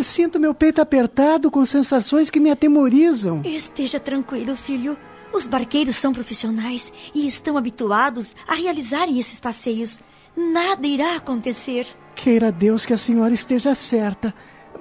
sinto 0.02 0.38
meu 0.38 0.54
peito 0.54 0.80
apertado 0.80 1.50
com 1.50 1.64
sensações 1.64 2.28
que 2.28 2.38
me 2.38 2.50
atemorizam. 2.50 3.40
Esteja 3.44 3.98
tranquilo, 3.98 4.54
filho. 4.54 4.96
Os 5.32 5.46
barqueiros 5.46 5.96
são 5.96 6.12
profissionais 6.12 6.92
e 7.14 7.26
estão 7.26 7.56
habituados 7.56 8.36
a 8.46 8.54
realizarem 8.54 9.18
esses 9.18 9.40
passeios. 9.40 9.98
Nada 10.36 10.86
irá 10.86 11.16
acontecer. 11.16 11.86
Queira 12.22 12.52
Deus 12.52 12.86
que 12.86 12.92
a 12.92 12.96
senhora 12.96 13.34
esteja 13.34 13.74
certa, 13.74 14.32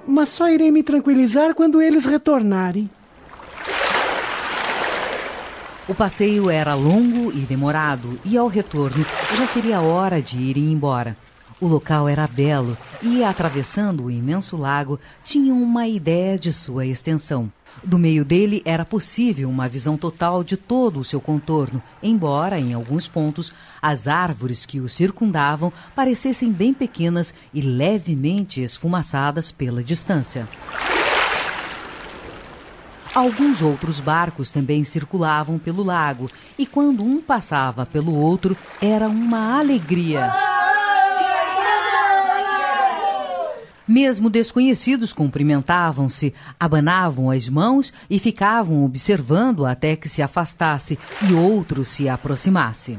mas 0.06 0.28
só 0.28 0.48
irei 0.48 0.70
me 0.70 0.80
tranquilizar 0.80 1.56
quando 1.56 1.82
eles 1.82 2.04
retornarem. 2.04 2.88
O 5.88 5.94
passeio 5.94 6.48
era 6.48 6.76
longo 6.76 7.32
e 7.32 7.44
demorado, 7.44 8.20
e 8.24 8.36
ao 8.36 8.46
retorno 8.46 9.04
já 9.36 9.44
seria 9.44 9.80
hora 9.80 10.22
de 10.22 10.38
irem 10.38 10.70
embora. 10.70 11.16
O 11.60 11.66
local 11.66 12.08
era 12.08 12.28
belo 12.28 12.78
e, 13.02 13.24
atravessando 13.24 14.04
o 14.04 14.10
imenso 14.10 14.56
lago, 14.56 15.00
tinham 15.24 15.60
uma 15.60 15.88
ideia 15.88 16.38
de 16.38 16.52
sua 16.52 16.86
extensão. 16.86 17.50
Do 17.84 17.98
meio 17.98 18.24
dele 18.24 18.62
era 18.64 18.84
possível 18.84 19.48
uma 19.48 19.68
visão 19.68 19.96
total 19.96 20.44
de 20.44 20.56
todo 20.56 21.00
o 21.00 21.04
seu 21.04 21.20
contorno, 21.20 21.82
embora, 22.02 22.58
em 22.58 22.72
alguns 22.72 23.08
pontos, 23.08 23.52
as 23.80 24.06
árvores 24.06 24.64
que 24.64 24.80
o 24.80 24.88
circundavam 24.88 25.72
parecessem 25.94 26.50
bem 26.50 26.72
pequenas 26.72 27.34
e 27.52 27.60
levemente 27.60 28.62
esfumaçadas 28.62 29.50
pela 29.50 29.82
distância. 29.82 30.48
Alguns 33.14 33.60
outros 33.60 34.00
barcos 34.00 34.48
também 34.48 34.84
circulavam 34.84 35.58
pelo 35.58 35.82
lago, 35.82 36.30
e 36.58 36.64
quando 36.64 37.02
um 37.02 37.20
passava 37.20 37.84
pelo 37.84 38.14
outro, 38.14 38.56
era 38.80 39.06
uma 39.06 39.58
alegria. 39.58 40.71
Mesmo 43.86 44.30
desconhecidos 44.30 45.12
cumprimentavam-se, 45.12 46.32
abanavam 46.58 47.30
as 47.30 47.48
mãos 47.48 47.92
e 48.08 48.18
ficavam 48.18 48.84
observando 48.84 49.66
até 49.66 49.96
que 49.96 50.08
se 50.08 50.22
afastasse 50.22 50.98
e 51.20 51.34
outro 51.34 51.84
se 51.84 52.08
aproximasse. 52.08 52.98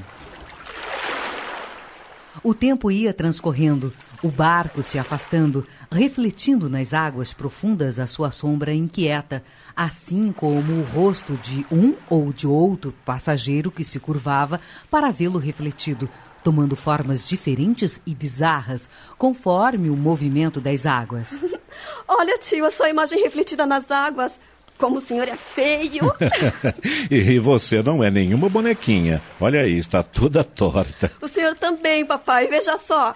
O 2.43 2.53
tempo 2.53 2.91
ia 2.91 3.13
transcorrendo, 3.13 3.93
o 4.21 4.29
barco 4.29 4.81
se 4.81 4.97
afastando, 4.97 5.65
refletindo 5.91 6.67
nas 6.67 6.93
águas 6.93 7.31
profundas 7.31 7.99
a 7.99 8.07
sua 8.07 8.31
sombra 8.31 8.73
inquieta, 8.73 9.43
assim 9.75 10.31
como 10.31 10.73
o 10.73 10.81
rosto 10.81 11.37
de 11.37 11.65
um 11.71 11.95
ou 12.07 12.33
de 12.33 12.47
outro 12.47 12.91
passageiro 13.05 13.71
que 13.71 13.83
se 13.83 13.99
curvava 13.99 14.59
para 14.89 15.11
vê-lo 15.11 15.39
refletido, 15.39 16.09
tomando 16.43 16.75
formas 16.75 17.27
diferentes 17.27 18.01
e 18.05 18.13
bizarras, 18.13 18.89
conforme 19.17 19.89
o 19.89 19.95
movimento 19.95 20.59
das 20.59 20.85
águas. 20.85 21.33
Olha, 22.07 22.37
tio, 22.37 22.65
a 22.65 22.71
sua 22.71 22.89
imagem 22.89 23.23
refletida 23.23 23.65
nas 23.65 23.89
águas. 23.89 24.39
Como 24.77 24.97
o 24.97 25.01
senhor 25.01 25.27
é 25.27 25.35
feio. 25.35 26.11
e 27.09 27.39
você 27.39 27.81
não 27.81 28.03
é 28.03 28.09
nenhuma 28.09 28.49
bonequinha. 28.49 29.21
Olha 29.39 29.61
aí, 29.61 29.77
está 29.77 30.01
toda 30.01 30.43
torta. 30.43 31.11
O 31.21 31.27
senhor 31.27 31.55
também, 31.55 32.03
papai. 32.05 32.47
Veja 32.47 32.77
só. 32.77 33.15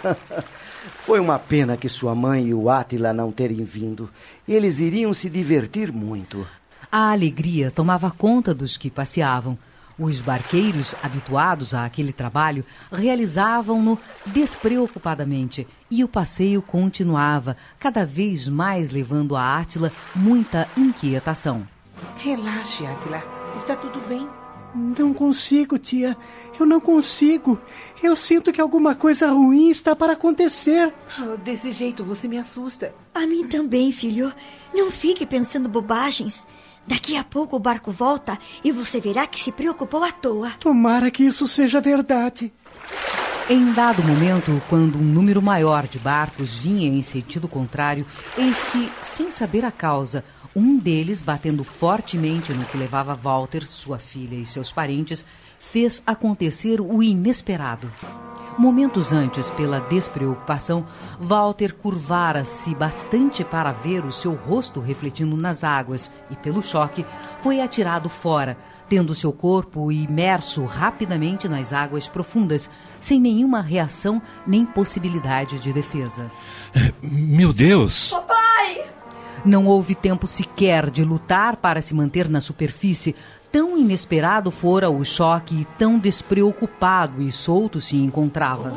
Foi 1.02 1.18
uma 1.18 1.38
pena 1.38 1.76
que 1.76 1.88
sua 1.88 2.14
mãe 2.14 2.46
e 2.46 2.54
o 2.54 2.70
Átila 2.70 3.12
não 3.12 3.32
terem 3.32 3.64
vindo. 3.64 4.08
Eles 4.48 4.78
iriam 4.78 5.12
se 5.12 5.28
divertir 5.28 5.92
muito. 5.92 6.46
A 6.90 7.10
alegria 7.10 7.70
tomava 7.70 8.10
conta 8.10 8.54
dos 8.54 8.76
que 8.76 8.90
passeavam. 8.90 9.58
Os 10.02 10.18
barqueiros, 10.22 10.94
habituados 11.02 11.74
àquele 11.74 12.10
trabalho, 12.10 12.64
realizavam-no 12.90 13.98
despreocupadamente 14.24 15.68
e 15.90 16.02
o 16.02 16.08
passeio 16.08 16.62
continuava, 16.62 17.54
cada 17.78 18.06
vez 18.06 18.48
mais 18.48 18.90
levando 18.90 19.36
a 19.36 19.58
Átila 19.58 19.92
muita 20.16 20.66
inquietação. 20.74 21.68
Relaxe, 22.16 22.86
Átila. 22.86 23.22
Está 23.58 23.76
tudo 23.76 24.00
bem. 24.08 24.26
Não 24.74 25.12
consigo, 25.12 25.76
tia. 25.76 26.16
Eu 26.58 26.64
não 26.64 26.80
consigo. 26.80 27.60
Eu 28.02 28.16
sinto 28.16 28.52
que 28.52 28.60
alguma 28.60 28.94
coisa 28.94 29.30
ruim 29.30 29.68
está 29.68 29.94
para 29.94 30.14
acontecer. 30.14 30.94
Oh, 31.20 31.36
desse 31.36 31.72
jeito 31.72 32.02
você 32.04 32.26
me 32.26 32.38
assusta. 32.38 32.94
A 33.14 33.26
mim 33.26 33.46
também, 33.46 33.92
filho. 33.92 34.32
Não 34.72 34.90
fique 34.90 35.26
pensando 35.26 35.68
bobagens. 35.68 36.42
Daqui 36.86 37.16
a 37.16 37.24
pouco 37.24 37.56
o 37.56 37.60
barco 37.60 37.92
volta 37.92 38.38
e 38.64 38.72
você 38.72 39.00
verá 39.00 39.26
que 39.26 39.38
se 39.38 39.52
preocupou 39.52 40.02
à 40.02 40.10
toa. 40.10 40.50
Tomara 40.58 41.10
que 41.10 41.24
isso 41.24 41.46
seja 41.46 41.80
verdade. 41.80 42.52
Em 43.48 43.72
dado 43.72 44.04
momento, 44.04 44.62
quando 44.68 44.96
um 44.96 45.02
número 45.02 45.42
maior 45.42 45.88
de 45.88 45.98
barcos 45.98 46.54
vinha 46.54 46.88
em 46.88 47.02
sentido 47.02 47.48
contrário, 47.48 48.06
eis 48.36 48.64
que, 48.64 48.92
sem 49.00 49.28
saber 49.30 49.64
a 49.64 49.72
causa, 49.72 50.24
um 50.54 50.78
deles, 50.78 51.20
batendo 51.20 51.64
fortemente 51.64 52.54
no 52.54 52.64
que 52.64 52.76
levava 52.76 53.14
Walter, 53.14 53.66
sua 53.66 53.98
filha 53.98 54.36
e 54.36 54.46
seus 54.46 54.70
parentes, 54.70 55.24
fez 55.58 56.00
acontecer 56.06 56.80
o 56.80 57.02
inesperado. 57.02 57.90
Momentos 58.60 59.10
antes, 59.10 59.48
pela 59.48 59.80
despreocupação, 59.80 60.86
Walter 61.18 61.72
curvara-se 61.72 62.74
bastante 62.74 63.42
para 63.42 63.72
ver 63.72 64.04
o 64.04 64.12
seu 64.12 64.34
rosto 64.34 64.80
refletindo 64.80 65.34
nas 65.34 65.64
águas 65.64 66.12
e, 66.30 66.36
pelo 66.36 66.60
choque, 66.60 67.06
foi 67.40 67.58
atirado 67.62 68.10
fora, 68.10 68.58
tendo 68.86 69.14
seu 69.14 69.32
corpo 69.32 69.90
imerso 69.90 70.62
rapidamente 70.66 71.48
nas 71.48 71.72
águas 71.72 72.06
profundas, 72.06 72.68
sem 73.00 73.18
nenhuma 73.18 73.62
reação 73.62 74.20
nem 74.46 74.66
possibilidade 74.66 75.58
de 75.58 75.72
defesa. 75.72 76.30
Meu 77.00 77.54
Deus! 77.54 78.10
Papai! 78.10 78.84
Não 79.42 79.64
houve 79.64 79.94
tempo 79.94 80.26
sequer 80.26 80.90
de 80.90 81.02
lutar 81.02 81.56
para 81.56 81.80
se 81.80 81.94
manter 81.94 82.28
na 82.28 82.42
superfície, 82.42 83.16
Tão 83.52 83.76
inesperado 83.76 84.50
fora 84.50 84.88
o 84.88 85.04
choque 85.04 85.62
e 85.62 85.64
tão 85.76 85.98
despreocupado 85.98 87.20
e 87.20 87.32
solto 87.32 87.80
se 87.80 87.96
encontrava. 87.96 88.72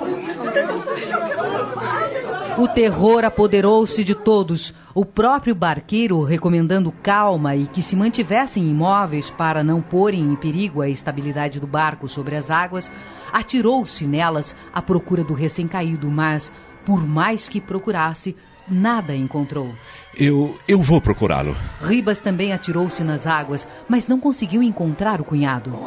O 2.58 2.68
terror 2.68 3.24
apoderou-se 3.24 4.04
de 4.04 4.14
todos, 4.14 4.74
o 4.94 5.04
próprio 5.04 5.56
barqueiro 5.56 6.22
recomendando 6.22 6.92
calma 6.92 7.56
e 7.56 7.66
que 7.66 7.82
se 7.82 7.96
mantivessem 7.96 8.70
imóveis 8.70 9.30
para 9.30 9.64
não 9.64 9.82
porem 9.82 10.22
em 10.22 10.36
perigo 10.36 10.82
a 10.82 10.90
estabilidade 10.90 11.60
do 11.60 11.66
barco 11.66 12.08
sobre 12.08 12.36
as 12.36 12.52
águas, 12.52 12.92
atirou-se 13.32 14.06
nelas 14.06 14.56
à 14.72 14.82
procura 14.82 15.24
do 15.24 15.34
recém-caído, 15.34 16.10
mas, 16.12 16.52
por 16.86 17.06
mais 17.08 17.50
que 17.50 17.60
procurasse, 17.60 18.36
Nada 18.68 19.16
encontrou. 19.16 19.74
Eu, 20.16 20.58
eu 20.68 20.80
vou 20.80 21.02
procurá-lo. 21.02 21.56
Ribas 21.82 22.20
também 22.20 22.54
atirou-se 22.54 23.04
nas 23.04 23.28
águas, 23.28 23.68
mas 23.90 24.08
não 24.08 24.20
conseguiu 24.20 24.64
encontrar 24.64 25.20
o 25.20 25.26
cunhado. 25.26 25.78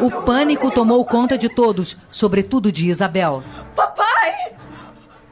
O 0.00 0.10
pânico 0.22 0.70
tomou 0.70 1.04
conta 1.04 1.38
de 1.38 1.48
todos, 1.48 1.96
sobretudo 2.10 2.70
de 2.70 2.88
Isabel. 2.88 3.42
Papai! 3.74 4.52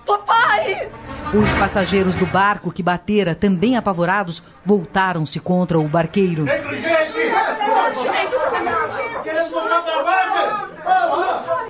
Papai! 0.06 0.90
Os 1.34 1.54
passageiros 1.54 2.16
do 2.16 2.26
barco 2.26 2.72
que 2.72 2.82
batera, 2.82 3.34
também 3.34 3.76
apavorados, 3.76 4.42
voltaram-se 4.64 5.38
contra 5.38 5.78
o 5.78 5.86
barqueiro. 5.86 6.46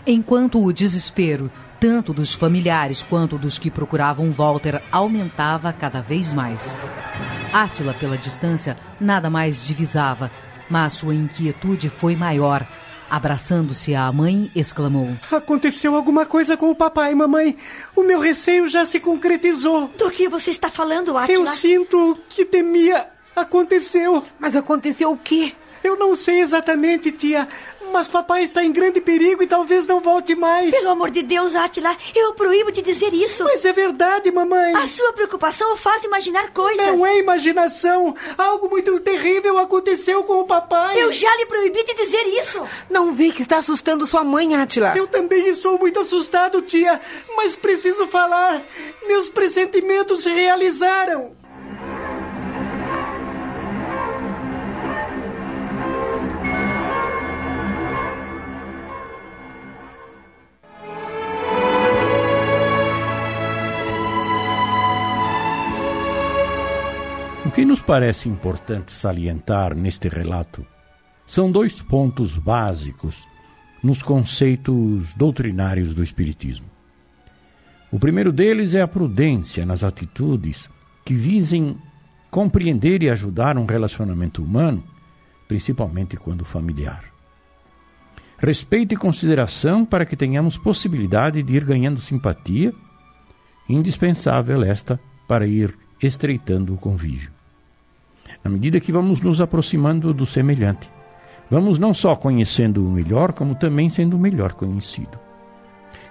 Enquanto 0.06 0.64
o 0.64 0.72
desespero 0.72 1.50
tanto 1.86 2.12
dos 2.12 2.34
familiares 2.34 3.00
quanto 3.00 3.38
dos 3.38 3.60
que 3.60 3.70
procuravam 3.70 4.32
Walter, 4.32 4.82
aumentava 4.90 5.72
cada 5.72 6.02
vez 6.02 6.32
mais. 6.32 6.76
Átila, 7.52 7.94
pela 7.94 8.18
distância, 8.18 8.76
nada 9.00 9.30
mais 9.30 9.62
divisava, 9.62 10.28
mas 10.68 10.94
sua 10.94 11.14
inquietude 11.14 11.88
foi 11.88 12.16
maior. 12.16 12.66
Abraçando-se 13.08 13.94
à 13.94 14.10
mãe, 14.10 14.50
exclamou: 14.52 15.10
Aconteceu 15.30 15.94
alguma 15.94 16.26
coisa 16.26 16.56
com 16.56 16.72
o 16.72 16.74
papai, 16.74 17.14
mamãe. 17.14 17.56
O 17.94 18.02
meu 18.02 18.18
receio 18.18 18.68
já 18.68 18.84
se 18.84 18.98
concretizou. 18.98 19.86
Do 19.96 20.10
que 20.10 20.28
você 20.28 20.50
está 20.50 20.68
falando, 20.68 21.16
Átila? 21.16 21.38
Eu 21.38 21.46
sinto 21.46 21.96
o 21.96 22.16
que 22.16 22.44
temia. 22.44 23.08
Aconteceu. 23.36 24.24
Mas 24.40 24.56
aconteceu 24.56 25.12
o 25.12 25.16
quê? 25.16 25.54
Eu 25.86 25.96
não 25.96 26.16
sei 26.16 26.40
exatamente, 26.40 27.12
tia, 27.12 27.46
mas 27.92 28.08
papai 28.08 28.42
está 28.42 28.64
em 28.64 28.72
grande 28.72 29.00
perigo 29.00 29.40
e 29.40 29.46
talvez 29.46 29.86
não 29.86 30.00
volte 30.00 30.34
mais. 30.34 30.74
Pelo 30.74 30.90
amor 30.90 31.12
de 31.12 31.22
Deus, 31.22 31.54
Átila, 31.54 31.96
eu 32.12 32.34
proíbo 32.34 32.72
de 32.72 32.82
dizer 32.82 33.14
isso. 33.14 33.44
Mas 33.44 33.64
é 33.64 33.72
verdade, 33.72 34.28
mamãe. 34.32 34.74
A 34.74 34.88
sua 34.88 35.12
preocupação 35.12 35.72
o 35.72 35.76
faz 35.76 36.02
imaginar 36.02 36.52
coisas. 36.52 36.84
Não 36.84 37.06
é 37.06 37.18
imaginação. 37.18 38.16
Algo 38.36 38.68
muito 38.68 38.98
terrível 38.98 39.58
aconteceu 39.58 40.24
com 40.24 40.40
o 40.40 40.44
papai. 40.44 41.00
Eu 41.00 41.12
já 41.12 41.32
lhe 41.36 41.46
proibi 41.46 41.84
de 41.84 41.94
dizer 41.94 42.26
isso. 42.40 42.60
Não 42.90 43.12
vi 43.12 43.30
que 43.30 43.42
está 43.42 43.58
assustando 43.58 44.04
sua 44.06 44.24
mãe, 44.24 44.56
Átila. 44.56 44.92
Eu 44.96 45.06
também 45.06 45.46
estou 45.46 45.78
muito 45.78 46.00
assustado, 46.00 46.62
tia, 46.62 47.00
mas 47.36 47.54
preciso 47.54 48.08
falar. 48.08 48.60
Meus 49.06 49.28
pressentimentos 49.28 50.24
se 50.24 50.30
realizaram. 50.30 51.45
Nos 67.76 67.82
parece 67.82 68.26
importante 68.26 68.90
salientar 68.90 69.74
neste 69.74 70.08
relato 70.08 70.66
são 71.26 71.52
dois 71.52 71.82
pontos 71.82 72.34
básicos 72.34 73.28
nos 73.82 74.02
conceitos 74.02 75.12
doutrinários 75.14 75.94
do 75.94 76.02
Espiritismo. 76.02 76.64
O 77.92 77.98
primeiro 77.98 78.32
deles 78.32 78.74
é 78.74 78.80
a 78.80 78.88
prudência 78.88 79.66
nas 79.66 79.84
atitudes 79.84 80.70
que 81.04 81.12
visem 81.12 81.76
compreender 82.30 83.02
e 83.02 83.10
ajudar 83.10 83.58
um 83.58 83.66
relacionamento 83.66 84.42
humano, 84.42 84.82
principalmente 85.46 86.16
quando 86.16 86.46
familiar. 86.46 87.04
respeito 88.38 88.94
e 88.94 88.96
consideração 88.96 89.84
para 89.84 90.06
que 90.06 90.16
tenhamos 90.16 90.56
possibilidade 90.56 91.42
de 91.42 91.54
ir 91.54 91.64
ganhando 91.64 92.00
simpatia, 92.00 92.72
indispensável 93.68 94.62
esta 94.62 94.98
para 95.28 95.46
ir 95.46 95.76
estreitando 96.00 96.72
o 96.72 96.78
convívio. 96.78 97.35
Na 98.46 98.50
medida 98.50 98.78
que 98.78 98.92
vamos 98.92 99.20
nos 99.20 99.40
aproximando 99.40 100.14
do 100.14 100.24
semelhante, 100.24 100.88
vamos 101.50 101.80
não 101.80 101.92
só 101.92 102.14
conhecendo 102.14 102.86
o 102.86 102.92
melhor, 102.92 103.32
como 103.32 103.56
também 103.56 103.90
sendo 103.90 104.16
o 104.16 104.20
melhor 104.20 104.52
conhecido. 104.52 105.18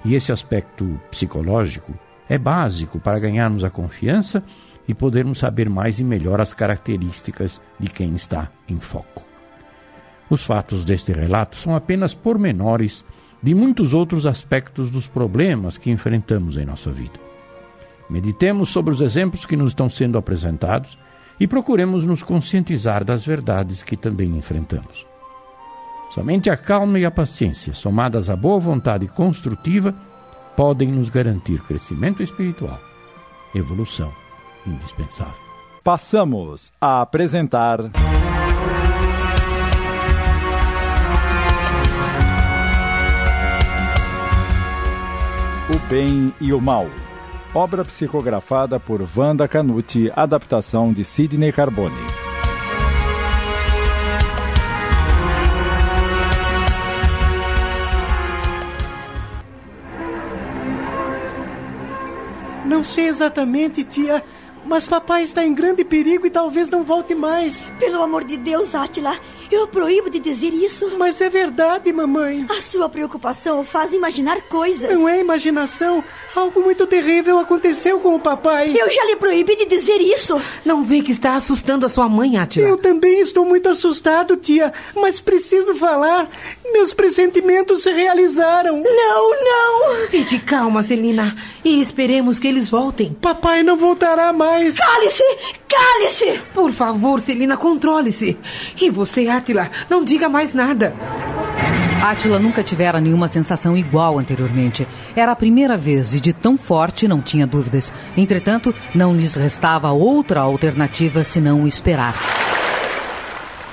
E 0.03 0.15
esse 0.15 0.33
aspecto 0.33 0.99
psicológico 1.09 1.97
é 2.27 2.37
básico 2.37 2.99
para 2.99 3.19
ganharmos 3.19 3.63
a 3.63 3.69
confiança 3.69 4.43
e 4.85 4.93
podermos 4.93 5.37
saber 5.37 5.69
mais 5.69 6.01
e 6.01 6.03
melhor 6.03 6.41
as 6.41 6.51
características 6.53 7.61
de 7.79 7.87
quem 7.87 8.13
está 8.15 8.51
em 8.67 8.81
foco. 8.81 9.23
Os 10.29 10.43
fatos 10.43 10.83
deste 10.83 11.13
relato 11.13 11.55
são 11.55 11.73
apenas 11.73 12.13
pormenores 12.13 13.05
de 13.41 13.55
muitos 13.55 13.93
outros 13.93 14.25
aspectos 14.25 14.91
dos 14.91 15.07
problemas 15.07 15.77
que 15.77 15.89
enfrentamos 15.89 16.57
em 16.57 16.65
nossa 16.65 16.91
vida. 16.91 17.17
Meditemos 18.09 18.71
sobre 18.71 18.93
os 18.93 18.99
exemplos 18.99 19.45
que 19.45 19.55
nos 19.55 19.69
estão 19.69 19.89
sendo 19.89 20.17
apresentados 20.17 20.97
e 21.39 21.47
procuremos 21.47 22.05
nos 22.05 22.23
conscientizar 22.23 23.03
das 23.03 23.25
verdades 23.25 23.83
que 23.83 23.97
também 23.97 24.37
enfrentamos. 24.37 25.05
Somente 26.11 26.49
a 26.49 26.55
calma 26.55 26.99
e 26.99 27.05
a 27.05 27.11
paciência, 27.11 27.73
somadas 27.73 28.29
à 28.29 28.35
boa 28.35 28.59
vontade 28.59 29.07
construtiva, 29.07 29.93
podem 30.55 30.91
nos 30.91 31.09
garantir 31.09 31.61
crescimento 31.63 32.23
espiritual, 32.23 32.79
evolução 33.53 34.13
indispensável. 34.65 35.45
Passamos 35.83 36.71
a 36.79 37.01
apresentar. 37.01 37.79
O 45.69 45.89
Bem 45.89 46.33
e 46.39 46.53
o 46.53 46.61
Mal. 46.61 46.87
Obra 47.55 47.85
psicografada 47.85 48.77
por 48.81 49.01
Wanda 49.15 49.47
Canuti, 49.47 50.11
adaptação 50.13 50.91
de 50.91 51.05
Sidney 51.05 51.53
Carbone. 51.53 51.95
Não 62.65 62.83
sei 62.83 63.07
exatamente, 63.07 63.85
tia, 63.85 64.21
mas 64.65 64.85
papai 64.85 65.23
está 65.23 65.45
em 65.45 65.53
grande 65.53 65.85
perigo 65.85 66.27
e 66.27 66.29
talvez 66.29 66.69
não 66.69 66.83
volte 66.83 67.15
mais. 67.15 67.69
Pelo 67.79 68.03
amor 68.03 68.25
de 68.25 68.35
Deus, 68.35 68.75
Átila, 68.75 69.17
eu 69.51 69.67
proíbo 69.67 70.09
de 70.09 70.19
dizer 70.19 70.53
isso. 70.53 70.97
Mas 70.97 71.21
é 71.21 71.29
verdade, 71.29 71.91
mamãe. 71.91 72.45
A 72.49 72.61
sua 72.61 72.89
preocupação 72.89 73.63
faz 73.63 73.93
imaginar 73.93 74.41
coisas. 74.43 74.91
Não 74.91 75.07
é 75.07 75.19
imaginação. 75.19 76.03
Algo 76.35 76.61
muito 76.61 76.85
terrível 76.87 77.39
aconteceu 77.39 77.99
com 77.99 78.15
o 78.15 78.19
papai. 78.19 78.73
Eu 78.75 78.89
já 78.89 79.05
lhe 79.05 79.15
proibi 79.15 79.55
de 79.55 79.65
dizer 79.65 79.97
isso. 79.97 80.39
Não 80.63 80.83
vê 80.83 81.01
que 81.01 81.11
está 81.11 81.35
assustando 81.35 81.85
a 81.85 81.89
sua 81.89 82.07
mãe, 82.09 82.37
Átila? 82.37 82.67
Eu 82.67 82.77
também 82.77 83.19
estou 83.19 83.45
muito 83.45 83.69
assustado, 83.69 84.35
tia, 84.37 84.73
mas 84.95 85.19
preciso 85.19 85.75
falar. 85.75 86.29
Meus 86.71 86.93
pressentimentos 86.93 87.83
se 87.83 87.91
realizaram. 87.91 88.81
Não, 88.81 89.29
não. 89.29 90.07
Fique 90.09 90.39
calma, 90.39 90.83
Celina, 90.83 91.35
e 91.63 91.81
esperemos 91.81 92.39
que 92.39 92.47
eles 92.47 92.69
voltem. 92.69 93.13
Papai 93.13 93.63
não 93.63 93.75
voltará 93.77 94.33
mais. 94.33 94.77
Cale-se! 94.77 95.23
Cale-se! 95.67 96.41
Por 96.53 96.71
favor, 96.71 97.19
Celina, 97.19 97.57
controle-se. 97.57 98.37
E 98.79 98.89
você, 98.89 99.27
Átila, 99.35 99.69
não 99.89 100.03
diga 100.03 100.29
mais 100.29 100.53
nada. 100.53 100.95
Átila 102.01 102.39
nunca 102.39 102.63
tivera 102.63 103.01
nenhuma 103.01 103.27
sensação 103.27 103.75
igual 103.75 104.17
anteriormente. 104.17 104.87
Era 105.15 105.33
a 105.33 105.35
primeira 105.35 105.75
vez 105.75 106.13
e 106.13 106.19
de 106.21 106.31
tão 106.31 106.57
forte 106.57 107.07
não 107.07 107.21
tinha 107.21 107.45
dúvidas. 107.45 107.91
Entretanto, 108.15 108.73
não 108.93 109.15
lhes 109.15 109.35
restava 109.35 109.91
outra 109.91 110.39
alternativa 110.41 111.23
senão 111.23 111.67
esperar. 111.67 112.15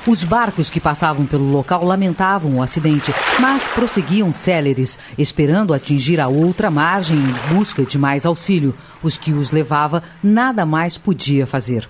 Os 0.04 0.24
barcos 0.24 0.68
que 0.68 0.80
passavam 0.80 1.24
pelo 1.24 1.48
local 1.48 1.84
lamentavam 1.84 2.56
o 2.56 2.62
acidente, 2.62 3.14
mas 3.38 3.68
prosseguiam 3.68 4.32
céleres, 4.32 4.98
esperando 5.16 5.72
atingir 5.72 6.20
a 6.20 6.26
outra 6.26 6.72
margem 6.72 7.16
em 7.16 7.54
busca 7.54 7.84
de 7.84 7.98
mais 7.98 8.26
auxílio. 8.26 8.74
Os 9.00 9.16
que 9.16 9.32
os 9.32 9.52
levava 9.52 10.02
nada 10.20 10.66
mais 10.66 10.98
podia 10.98 11.46
fazer. 11.46 11.88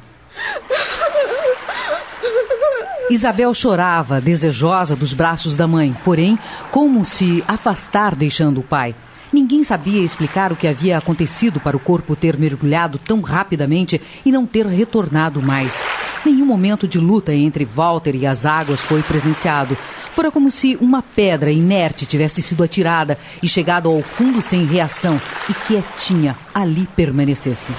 Isabel 3.10 3.52
chorava, 3.52 4.20
desejosa 4.20 4.94
dos 4.94 5.12
braços 5.12 5.56
da 5.56 5.66
mãe, 5.66 5.94
porém, 6.04 6.38
como 6.70 7.04
se 7.04 7.44
afastar 7.46 8.14
deixando 8.14 8.60
o 8.60 8.62
pai. 8.62 8.94
Ninguém 9.32 9.64
sabia 9.64 10.02
explicar 10.02 10.52
o 10.52 10.56
que 10.56 10.68
havia 10.68 10.98
acontecido 10.98 11.58
para 11.58 11.76
o 11.76 11.80
corpo 11.80 12.14
ter 12.14 12.36
mergulhado 12.36 12.98
tão 12.98 13.20
rapidamente 13.22 14.00
e 14.24 14.30
não 14.30 14.46
ter 14.46 14.66
retornado 14.66 15.42
mais. 15.42 15.82
Nenhum 16.24 16.46
momento 16.46 16.86
de 16.86 16.98
luta 16.98 17.34
entre 17.34 17.64
Walter 17.64 18.14
e 18.14 18.26
as 18.26 18.44
águas 18.44 18.80
foi 18.80 19.02
presenciado. 19.02 19.76
Fora 20.12 20.30
como 20.30 20.50
se 20.50 20.76
uma 20.80 21.02
pedra 21.02 21.50
inerte 21.50 22.06
tivesse 22.06 22.42
sido 22.42 22.62
atirada 22.62 23.18
e 23.42 23.48
chegado 23.48 23.88
ao 23.88 24.02
fundo 24.02 24.42
sem 24.42 24.64
reação 24.64 25.20
e 25.48 25.54
quietinha 25.54 26.36
ali 26.54 26.86
permanecesse. 26.94 27.72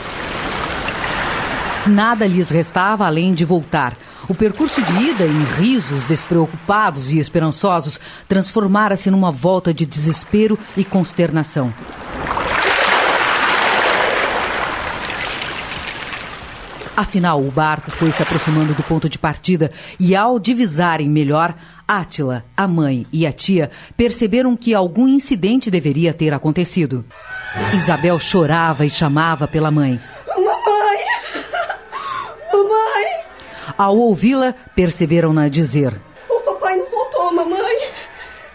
Nada 1.86 2.26
lhes 2.26 2.50
restava 2.50 3.06
além 3.06 3.34
de 3.34 3.46
voltar. 3.46 3.96
O 4.28 4.34
percurso 4.34 4.82
de 4.82 4.94
ida, 5.10 5.26
em 5.26 5.44
risos 5.62 6.06
despreocupados 6.06 7.12
e 7.12 7.20
esperançosos, 7.20 8.00
transformara-se 8.28 9.12
numa 9.12 9.32
volta 9.32 9.74
de 9.74 9.86
desespero 9.86 10.58
e 10.78 10.84
consternação. 10.84 11.74
Afinal, 16.96 17.42
o 17.42 17.50
barco 17.50 17.90
foi 17.90 18.12
se 18.12 18.22
aproximando 18.22 18.74
do 18.74 18.84
ponto 18.84 19.10
de 19.10 19.18
partida 19.18 19.72
e, 20.00 20.16
ao 20.16 20.38
divisarem 20.38 21.10
melhor, 21.10 21.56
Átila, 21.88 22.46
a 22.56 22.68
mãe 22.68 23.06
e 23.12 23.26
a 23.26 23.34
tia 23.34 23.72
perceberam 23.98 24.56
que 24.56 24.76
algum 24.76 25.08
incidente 25.08 25.72
deveria 25.72 26.14
ter 26.14 26.34
acontecido. 26.34 27.04
Isabel 27.74 28.20
chorava 28.20 28.86
e 28.86 28.90
chamava 28.90 29.48
pela 29.48 29.72
mãe. 29.72 30.00
Mamãe! 30.28 30.98
Mamãe! 32.54 33.13
Ao 33.78 33.98
ouvi-la, 33.98 34.54
perceberam-na 34.76 35.48
dizer: 35.48 35.94
O 36.30 36.40
papai 36.42 36.78
não 36.78 36.86
voltou, 36.90 37.34
mamãe. 37.34 37.78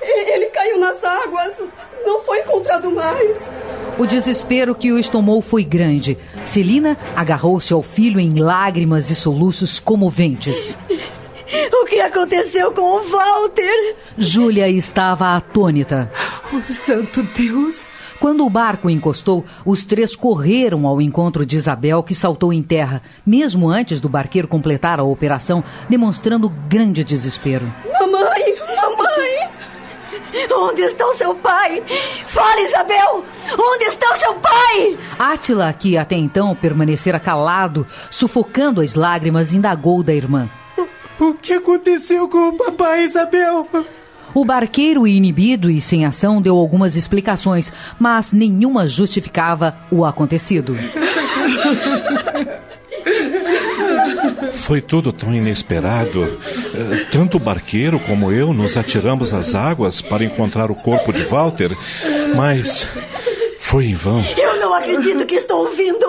Ele 0.00 0.46
caiu 0.46 0.78
nas 0.78 1.02
águas. 1.04 1.58
Não 2.04 2.20
foi 2.22 2.40
encontrado 2.40 2.90
mais. 2.90 3.52
O 3.98 4.06
desespero 4.06 4.74
que 4.74 4.92
o 4.92 4.98
estomou 4.98 5.42
foi 5.42 5.64
grande. 5.64 6.16
Celina 6.44 6.96
agarrou-se 7.16 7.72
ao 7.72 7.82
filho 7.82 8.20
em 8.20 8.38
lágrimas 8.38 9.10
e 9.10 9.14
soluços 9.14 9.80
comoventes. 9.80 10.76
O 11.72 11.86
que 11.86 12.00
aconteceu 12.00 12.72
com 12.72 12.82
o 12.82 13.08
Walter? 13.08 13.96
Júlia 14.16 14.68
estava 14.68 15.34
atônita. 15.34 16.12
Oh, 16.52 16.62
santo 16.62 17.22
Deus! 17.22 17.90
Quando 18.20 18.44
o 18.44 18.50
barco 18.50 18.90
encostou, 18.90 19.44
os 19.64 19.84
três 19.84 20.16
correram 20.16 20.86
ao 20.86 21.00
encontro 21.00 21.46
de 21.46 21.56
Isabel, 21.56 22.02
que 22.02 22.14
saltou 22.14 22.52
em 22.52 22.62
terra, 22.62 23.00
mesmo 23.24 23.68
antes 23.68 24.00
do 24.00 24.08
barqueiro 24.08 24.48
completar 24.48 24.98
a 24.98 25.04
operação, 25.04 25.62
demonstrando 25.88 26.48
grande 26.48 27.04
desespero. 27.04 27.72
Mamãe! 27.84 28.56
Mamãe! 28.76 29.58
Onde 30.52 30.82
está 30.82 31.06
o 31.06 31.14
seu 31.14 31.34
pai? 31.36 31.82
Fala, 32.26 32.60
Isabel! 32.60 33.24
Onde 33.58 33.84
está 33.84 34.12
o 34.12 34.16
seu 34.16 34.34
pai? 34.34 34.98
Átila, 35.18 35.72
que 35.72 35.96
até 35.96 36.16
então 36.16 36.54
permanecera 36.54 37.20
calado, 37.20 37.86
sufocando 38.10 38.80
as 38.80 38.94
lágrimas, 38.94 39.54
indagou 39.54 40.02
da 40.02 40.12
irmã. 40.12 40.48
O 41.20 41.34
que 41.34 41.54
aconteceu 41.54 42.28
com 42.28 42.48
o 42.48 42.56
papai, 42.56 43.04
Isabel? 43.04 43.66
O 44.38 44.44
barqueiro, 44.44 45.04
inibido 45.04 45.68
e 45.68 45.80
sem 45.80 46.06
ação, 46.06 46.40
deu 46.40 46.56
algumas 46.56 46.94
explicações, 46.94 47.72
mas 47.98 48.32
nenhuma 48.32 48.86
justificava 48.86 49.76
o 49.90 50.04
acontecido. 50.04 50.76
Foi 54.52 54.80
tudo 54.80 55.12
tão 55.12 55.34
inesperado. 55.34 56.38
Tanto 57.10 57.38
o 57.38 57.40
barqueiro 57.40 57.98
como 57.98 58.30
eu 58.30 58.54
nos 58.54 58.76
atiramos 58.76 59.34
às 59.34 59.56
águas 59.56 60.00
para 60.00 60.22
encontrar 60.22 60.70
o 60.70 60.76
corpo 60.76 61.12
de 61.12 61.24
Walter, 61.24 61.76
mas 62.36 62.86
foi 63.58 63.86
em 63.86 63.94
vão. 63.94 64.24
Eu 64.36 64.60
não 64.60 64.72
acredito 64.72 65.26
que 65.26 65.34
estou 65.34 65.66
ouvindo. 65.66 66.06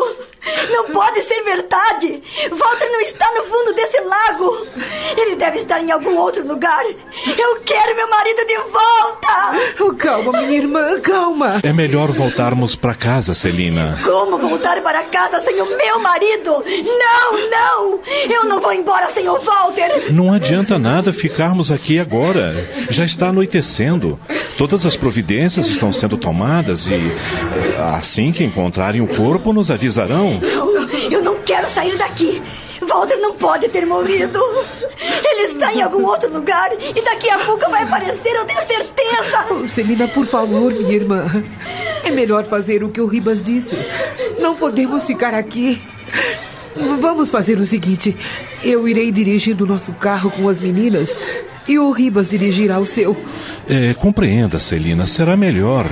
Não 0.69 0.91
pode 0.91 1.21
ser 1.23 1.41
verdade! 1.43 2.21
Walter 2.51 2.89
não 2.89 3.01
está 3.01 3.31
no 3.35 3.43
fundo 3.43 3.73
desse 3.73 3.99
lago! 4.01 4.67
Ele 5.17 5.35
deve 5.35 5.59
estar 5.59 5.81
em 5.81 5.91
algum 5.91 6.17
outro 6.17 6.45
lugar! 6.47 6.83
Eu 6.85 7.61
quero 7.61 7.95
meu 7.95 8.09
marido 8.09 8.45
de 8.45 8.57
volta! 8.57 9.79
Oh, 9.81 9.93
calma, 9.93 10.41
minha 10.41 10.59
irmã, 10.59 10.99
calma! 11.01 11.59
É 11.63 11.73
melhor 11.73 12.11
voltarmos 12.11 12.75
para 12.75 12.93
casa, 12.93 13.33
Celina. 13.33 13.99
Como 14.03 14.37
voltar 14.37 14.81
para 14.81 15.03
casa 15.03 15.41
sem 15.41 15.61
o 15.61 15.77
meu 15.77 15.99
marido? 15.99 16.63
Não, 16.63 17.49
não! 17.49 17.99
Eu 18.29 18.45
não 18.45 18.59
vou 18.59 18.73
embora 18.73 19.09
sem 19.09 19.27
o 19.27 19.37
Walter! 19.37 20.11
Não 20.11 20.31
adianta 20.33 20.77
nada 20.77 21.11
ficarmos 21.11 21.71
aqui 21.71 21.99
agora. 21.99 22.55
Já 22.89 23.05
está 23.05 23.27
anoitecendo. 23.27 24.19
Todas 24.57 24.85
as 24.85 24.95
providências 24.95 25.67
estão 25.67 25.91
sendo 25.93 26.17
tomadas 26.17 26.87
e 26.87 27.11
assim 27.79 28.31
que 28.31 28.43
encontrarem 28.43 29.01
o 29.01 29.07
corpo 29.07 29.53
nos 29.53 29.71
avisarão. 29.71 30.38
Não, 30.41 30.89
eu 31.11 31.23
não 31.23 31.39
quero 31.41 31.69
sair 31.69 31.97
daqui. 31.97 32.41
Walter 32.81 33.17
não 33.17 33.35
pode 33.35 33.67
ter 33.69 33.85
morrido. 33.85 34.39
Ele 34.99 35.51
está 35.51 35.73
em 35.73 35.81
algum 35.81 36.05
outro 36.05 36.31
lugar 36.31 36.71
e 36.73 37.01
daqui 37.01 37.29
a 37.29 37.39
pouco 37.39 37.69
vai 37.69 37.83
aparecer, 37.83 38.35
eu 38.35 38.45
tenho 38.45 38.61
certeza. 38.61 39.45
Oh, 39.51 39.67
Celina, 39.67 40.07
por 40.07 40.25
favor, 40.25 40.73
minha 40.73 40.95
irmã. 40.95 41.43
É 42.03 42.11
melhor 42.11 42.45
fazer 42.45 42.83
o 42.83 42.89
que 42.89 43.01
o 43.01 43.05
Ribas 43.05 43.43
disse. 43.43 43.77
Não 44.39 44.55
podemos 44.55 45.05
ficar 45.05 45.33
aqui. 45.33 45.81
Vamos 46.75 47.29
fazer 47.29 47.59
o 47.59 47.65
seguinte: 47.65 48.15
eu 48.63 48.87
irei 48.87 49.11
dirigir 49.11 49.61
o 49.61 49.65
nosso 49.65 49.91
carro 49.93 50.31
com 50.31 50.47
as 50.47 50.59
meninas 50.59 51.19
e 51.67 51.77
o 51.77 51.91
Ribas 51.91 52.29
dirigirá 52.29 52.79
o 52.79 52.85
seu. 52.85 53.17
É, 53.67 53.93
compreenda, 53.93 54.59
Celina, 54.59 55.05
será 55.05 55.35
melhor. 55.35 55.85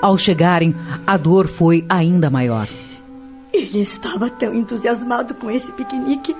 Ao 0.00 0.16
chegarem, 0.16 0.74
a 1.06 1.16
dor 1.16 1.48
foi 1.48 1.84
ainda 1.88 2.30
maior. 2.30 2.68
Ele 3.52 3.80
estava 3.80 4.30
tão 4.30 4.54
entusiasmado 4.54 5.34
com 5.34 5.50
esse 5.50 5.72
piquenique. 5.72 6.36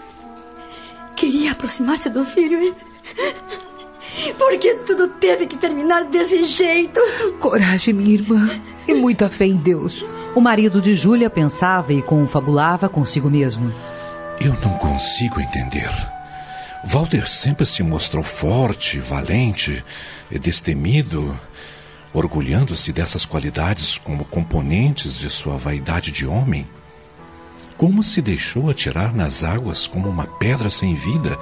Queria 1.16 1.52
aproximar-se 1.52 2.09
do 2.09 2.24
filho. 2.24 2.74
Porque 4.38 4.74
tudo 4.86 5.09
teve 5.09 5.46
que 5.46 5.56
terminar 5.56 6.04
desse 6.04 6.44
jeito. 6.44 7.00
Coragem, 7.40 7.94
minha 7.94 8.14
irmã, 8.14 8.61
e 8.86 8.94
muita 8.94 9.28
fé 9.28 9.46
em 9.46 9.56
Deus. 9.56 10.04
O 10.34 10.40
marido 10.40 10.80
de 10.80 10.94
Júlia 10.94 11.28
pensava 11.28 11.92
e 11.92 12.02
confabulava 12.02 12.88
consigo 12.88 13.28
mesmo. 13.28 13.72
Eu 14.40 14.54
não 14.62 14.78
consigo 14.78 15.40
entender. 15.40 15.90
Walter 16.84 17.28
sempre 17.28 17.66
se 17.66 17.82
mostrou 17.82 18.22
forte, 18.22 19.00
valente, 19.00 19.84
destemido, 20.30 21.38
orgulhando-se 22.12 22.92
dessas 22.92 23.24
qualidades 23.24 23.98
como 23.98 24.24
componentes 24.24 25.18
de 25.18 25.28
sua 25.28 25.56
vaidade 25.56 26.11
de 26.11 26.26
homem. 26.26 26.66
Como 27.76 28.02
se 28.02 28.20
deixou 28.20 28.70
atirar 28.70 29.14
nas 29.14 29.44
águas 29.44 29.86
como 29.86 30.09
uma 30.09 30.26
pedra 30.26 30.68
sem 30.68 30.94
vida 30.94 31.38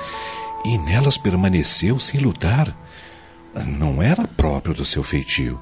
e 0.65 0.77
nelas 0.79 1.17
permaneceu 1.17 1.99
sem 1.99 2.21
lutar? 2.21 2.77
Não 3.67 4.03
era 4.03 4.29
próprio 4.29 4.75
do 4.75 4.85
seu 4.85 5.03
feitio. 5.03 5.61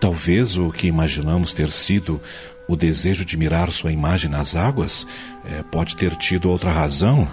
Talvez 0.00 0.56
o 0.56 0.70
que 0.70 0.86
imaginamos 0.86 1.52
ter 1.52 1.70
sido 1.70 2.20
o 2.66 2.76
desejo 2.76 3.24
de 3.24 3.36
mirar 3.36 3.70
sua 3.70 3.92
imagem 3.92 4.30
nas 4.30 4.56
águas 4.56 5.06
eh, 5.44 5.62
pode 5.70 5.96
ter 5.96 6.16
tido 6.16 6.50
outra 6.50 6.70
razão. 6.70 7.28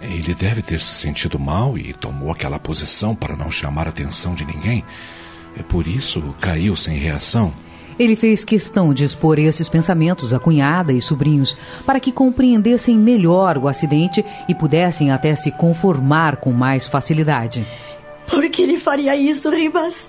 Ele 0.00 0.34
deve 0.34 0.62
ter 0.62 0.80
se 0.80 0.94
sentido 0.94 1.38
mal 1.38 1.76
e 1.76 1.92
tomou 1.92 2.30
aquela 2.30 2.58
posição 2.58 3.14
para 3.14 3.36
não 3.36 3.50
chamar 3.50 3.86
a 3.86 3.90
atenção 3.90 4.34
de 4.34 4.44
ninguém. 4.44 4.84
É 5.56 5.62
por 5.62 5.86
isso 5.86 6.22
caiu 6.40 6.74
sem 6.76 6.98
reação. 6.98 7.52
Ele 7.98 8.16
fez 8.16 8.42
questão 8.42 8.92
de 8.94 9.04
expor 9.04 9.38
esses 9.38 9.68
pensamentos 9.68 10.32
à 10.32 10.38
cunhada 10.40 10.92
e 10.92 11.00
sobrinhos 11.00 11.56
para 11.84 12.00
que 12.00 12.10
compreendessem 12.10 12.96
melhor 12.96 13.58
o 13.58 13.68
acidente 13.68 14.24
e 14.48 14.54
pudessem 14.54 15.10
até 15.10 15.34
se 15.34 15.50
conformar 15.50 16.36
com 16.36 16.52
mais 16.52 16.88
facilidade. 16.88 17.66
Por 18.26 18.48
que 18.48 18.62
ele 18.62 18.78
faria 18.78 19.14
isso, 19.14 19.50
Ribas? 19.50 20.08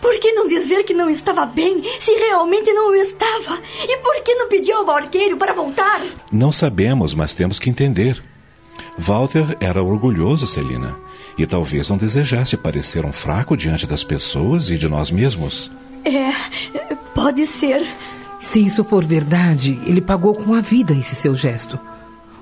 Por 0.00 0.18
que 0.20 0.32
não 0.32 0.46
dizer 0.46 0.84
que 0.84 0.94
não 0.94 1.10
estava 1.10 1.44
bem 1.44 1.82
se 1.98 2.12
realmente 2.12 2.72
não 2.72 2.92
o 2.92 2.94
estava? 2.94 3.58
E 3.82 3.96
por 3.98 4.22
que 4.22 4.34
não 4.34 4.48
pediu 4.48 4.76
ao 4.76 4.86
barqueiro 4.86 5.36
para 5.36 5.52
voltar? 5.52 6.00
Não 6.30 6.52
sabemos, 6.52 7.12
mas 7.12 7.34
temos 7.34 7.58
que 7.58 7.68
entender. 7.68 8.22
Walter 8.98 9.56
era 9.60 9.82
orgulhoso, 9.82 10.46
Celina, 10.46 10.96
e 11.38 11.46
talvez 11.46 11.88
não 11.88 11.96
desejasse 11.96 12.56
parecer 12.56 13.04
um 13.04 13.12
fraco 13.12 13.56
diante 13.56 13.86
das 13.86 14.04
pessoas 14.04 14.70
e 14.70 14.76
de 14.76 14.88
nós 14.88 15.10
mesmos. 15.10 15.70
É, 16.04 16.32
pode 17.14 17.46
ser. 17.46 17.86
Se 18.40 18.64
isso 18.64 18.82
for 18.82 19.04
verdade, 19.04 19.78
ele 19.84 20.00
pagou 20.00 20.34
com 20.34 20.54
a 20.54 20.60
vida 20.60 20.92
esse 20.94 21.14
seu 21.14 21.34
gesto. 21.34 21.78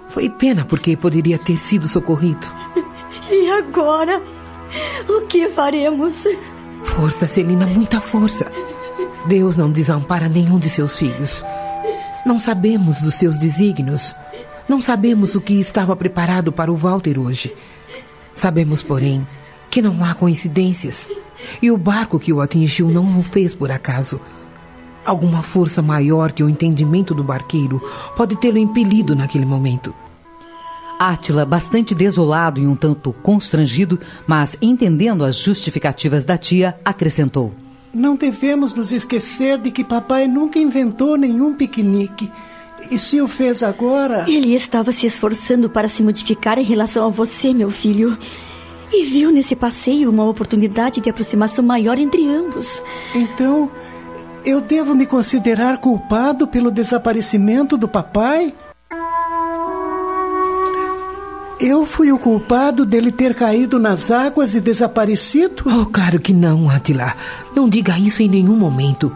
Foi 0.09 0.29
pena 0.31 0.65
porque 0.65 0.97
poderia 0.97 1.39
ter 1.39 1.59
sido 1.59 1.87
socorrido. 1.87 2.47
E 3.31 3.51
agora? 3.51 4.23
O 5.09 5.27
que 5.27 5.49
faremos? 5.51 6.25
Força, 6.85 7.27
Celina, 7.27 7.67
muita 7.67 8.01
força. 8.01 8.51
Deus 9.27 9.57
não 9.57 9.71
desampara 9.71 10.29
nenhum 10.29 10.59
de 10.59 10.71
seus 10.71 10.97
filhos. 10.97 11.45
Não 12.25 12.39
sabemos 12.39 13.03
dos 13.03 13.15
seus 13.15 13.37
desígnios. 13.37 14.15
Não 14.69 14.83
sabemos 14.83 15.35
o 15.35 15.41
que 15.41 15.55
estava 15.55 15.97
preparado 15.97 16.53
para 16.53 16.71
o 16.71 16.77
Walter 16.77 17.19
hoje. 17.19 17.55
Sabemos, 18.35 18.83
porém, 18.83 19.27
que 19.71 19.81
não 19.81 20.05
há 20.05 20.15
coincidências. 20.15 21.11
E 21.63 21.71
o 21.71 21.77
barco 21.79 22.19
que 22.19 22.33
o 22.33 22.41
atingiu 22.41 22.91
não 22.91 23.19
o 23.19 23.23
fez 23.23 23.55
por 23.55 23.71
acaso. 23.71 24.21
Alguma 25.07 25.43
força 25.43 25.81
maior 25.81 26.33
que 26.33 26.43
o 26.43 26.51
entendimento 26.51 27.15
do 27.15 27.25
barqueiro 27.25 27.81
pode 28.15 28.37
tê-lo 28.37 28.59
impelido 28.59 29.17
naquele 29.17 29.47
momento. 29.47 29.95
Átila, 30.99 31.47
bastante 31.47 31.95
desolado 31.95 32.61
e 32.61 32.67
um 32.67 32.77
tanto 32.77 33.13
constrangido, 33.13 33.99
mas 34.27 34.59
entendendo 34.61 35.25
as 35.25 35.37
justificativas 35.37 36.25
da 36.27 36.37
tia, 36.37 36.79
acrescentou: 36.85 37.55
Não 37.95 38.17
devemos 38.17 38.75
nos 38.75 38.93
esquecer 38.93 39.59
de 39.59 39.71
que 39.71 39.83
papai 39.83 40.27
nunca 40.27 40.59
inventou 40.59 41.17
nenhum 41.17 41.55
piquenique. 41.55 42.31
E 42.91 42.99
se 42.99 43.21
o 43.21 43.29
fez 43.29 43.63
agora. 43.63 44.25
Ele 44.29 44.55
estava 44.55 44.93
se 44.93 45.07
esforçando 45.07 45.69
para 45.69 45.89
se 45.89 46.03
modificar 46.03 46.59
em 46.59 46.65
relação 46.65 47.07
a 47.07 47.11
você, 47.11 47.53
meu 47.53 47.71
filho. 47.71 48.17
E 48.93 49.05
viu 49.05 49.31
nesse 49.31 49.55
passeio 49.55 50.11
uma 50.11 50.25
oportunidade 50.25 51.01
de 51.01 51.11
aproximação 51.11 51.65
maior 51.65 51.99
entre 51.99 52.27
ambos. 52.27 52.81
Então, 53.15 53.71
eu 54.45 54.61
devo 54.63 54.95
me 54.95 55.05
considerar 55.05 55.79
culpado 55.79 56.49
pelo 56.49 56.71
desaparecimento 56.71 57.77
do 57.77 57.87
papai? 57.87 58.55
Eu 61.61 61.85
fui 61.85 62.13
o 62.13 62.19
culpado 62.19 62.87
dele 62.87 63.11
ter 63.11 63.35
caído 63.35 63.79
nas 63.79 64.11
águas 64.11 64.55
e 64.55 64.61
desaparecido? 64.61 65.65
Oh, 65.67 65.87
claro 65.87 66.21
que 66.21 66.33
não, 66.33 66.71
Atila. 66.71 67.15
Não 67.55 67.69
diga 67.69 67.99
isso 67.99 68.23
em 68.23 68.29
nenhum 68.29 68.57
momento. 68.57 69.15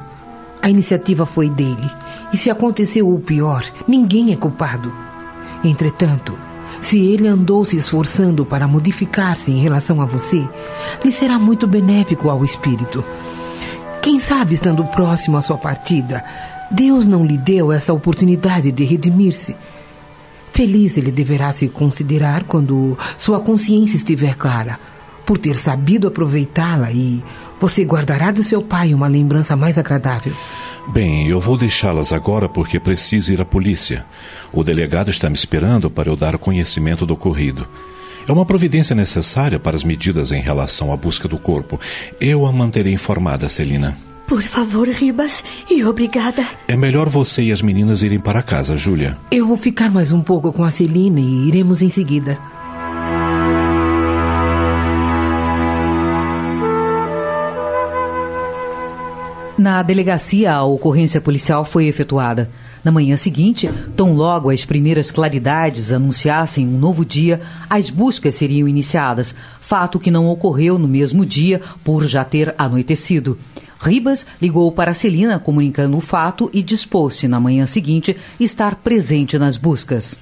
A 0.60 0.68
iniciativa 0.68 1.24
foi 1.24 1.48
dele. 1.48 1.88
E 2.32 2.36
se 2.36 2.50
aconteceu 2.50 3.12
o 3.12 3.20
pior, 3.20 3.64
ninguém 3.86 4.32
é 4.32 4.36
culpado. 4.36 4.92
Entretanto, 5.62 6.34
se 6.80 6.98
ele 6.98 7.28
andou 7.28 7.64
se 7.64 7.76
esforçando 7.76 8.44
para 8.44 8.66
modificar-se 8.66 9.52
em 9.52 9.60
relação 9.60 10.00
a 10.00 10.06
você, 10.06 10.48
lhe 11.04 11.12
será 11.12 11.38
muito 11.38 11.66
benéfico 11.66 12.30
ao 12.30 12.44
espírito. 12.44 13.04
Quem 14.00 14.18
sabe, 14.18 14.54
estando 14.54 14.84
próximo 14.86 15.36
à 15.36 15.42
sua 15.42 15.58
partida, 15.58 16.24
Deus 16.70 17.06
não 17.06 17.24
lhe 17.24 17.36
deu 17.36 17.70
essa 17.70 17.92
oportunidade 17.92 18.72
de 18.72 18.82
redimir-se. 18.82 19.54
Feliz 20.52 20.96
ele 20.96 21.12
deverá 21.12 21.52
se 21.52 21.68
considerar 21.68 22.44
quando 22.44 22.98
sua 23.16 23.40
consciência 23.40 23.96
estiver 23.96 24.34
clara, 24.34 24.78
por 25.32 25.38
ter 25.38 25.56
sabido 25.56 26.08
aproveitá-la 26.08 26.92
e 26.92 27.22
você 27.58 27.84
guardará 27.84 28.30
do 28.30 28.42
seu 28.42 28.60
pai 28.60 28.92
uma 28.92 29.08
lembrança 29.08 29.56
mais 29.56 29.78
agradável. 29.78 30.34
Bem, 30.88 31.26
eu 31.26 31.40
vou 31.40 31.56
deixá-las 31.56 32.12
agora 32.12 32.50
porque 32.50 32.78
preciso 32.78 33.32
ir 33.32 33.40
à 33.40 33.44
polícia. 33.46 34.04
O 34.52 34.62
delegado 34.62 35.10
está 35.10 35.30
me 35.30 35.34
esperando 35.34 35.88
para 35.88 36.10
eu 36.10 36.16
dar 36.16 36.36
conhecimento 36.36 37.06
do 37.06 37.14
ocorrido. 37.14 37.66
É 38.28 38.30
uma 38.30 38.44
providência 38.44 38.94
necessária 38.94 39.58
para 39.58 39.74
as 39.74 39.82
medidas 39.82 40.32
em 40.32 40.42
relação 40.42 40.92
à 40.92 40.98
busca 40.98 41.26
do 41.26 41.38
corpo. 41.38 41.80
Eu 42.20 42.44
a 42.44 42.52
manterei 42.52 42.92
informada, 42.92 43.48
Celina. 43.48 43.96
Por 44.26 44.42
favor, 44.42 44.86
Ribas, 44.86 45.42
e 45.70 45.82
obrigada. 45.82 46.44
É 46.68 46.76
melhor 46.76 47.08
você 47.08 47.44
e 47.44 47.52
as 47.52 47.62
meninas 47.62 48.02
irem 48.02 48.20
para 48.20 48.42
casa, 48.42 48.76
Júlia. 48.76 49.16
Eu 49.30 49.46
vou 49.46 49.56
ficar 49.56 49.90
mais 49.90 50.12
um 50.12 50.20
pouco 50.20 50.52
com 50.52 50.62
a 50.62 50.70
Celina 50.70 51.20
e 51.20 51.48
iremos 51.48 51.80
em 51.80 51.88
seguida. 51.88 52.38
Na 59.62 59.80
delegacia, 59.80 60.52
a 60.52 60.64
ocorrência 60.64 61.20
policial 61.20 61.64
foi 61.64 61.86
efetuada. 61.86 62.50
Na 62.82 62.90
manhã 62.90 63.16
seguinte, 63.16 63.70
tão 63.96 64.12
logo 64.12 64.50
as 64.50 64.64
primeiras 64.64 65.12
claridades 65.12 65.92
anunciassem 65.92 66.66
um 66.66 66.76
novo 66.76 67.04
dia, 67.04 67.40
as 67.70 67.88
buscas 67.88 68.34
seriam 68.34 68.66
iniciadas, 68.66 69.32
fato 69.60 70.00
que 70.00 70.10
não 70.10 70.26
ocorreu 70.26 70.80
no 70.80 70.88
mesmo 70.88 71.24
dia 71.24 71.60
por 71.84 72.04
já 72.08 72.24
ter 72.24 72.52
anoitecido. 72.58 73.38
Ribas 73.78 74.26
ligou 74.40 74.72
para 74.72 74.94
Celina 74.94 75.38
comunicando 75.38 75.96
o 75.96 76.00
fato 76.00 76.50
e 76.52 76.60
dispôs-se, 76.60 77.28
na 77.28 77.38
manhã 77.38 77.64
seguinte, 77.64 78.16
estar 78.40 78.74
presente 78.74 79.38
nas 79.38 79.56
buscas. 79.56 80.18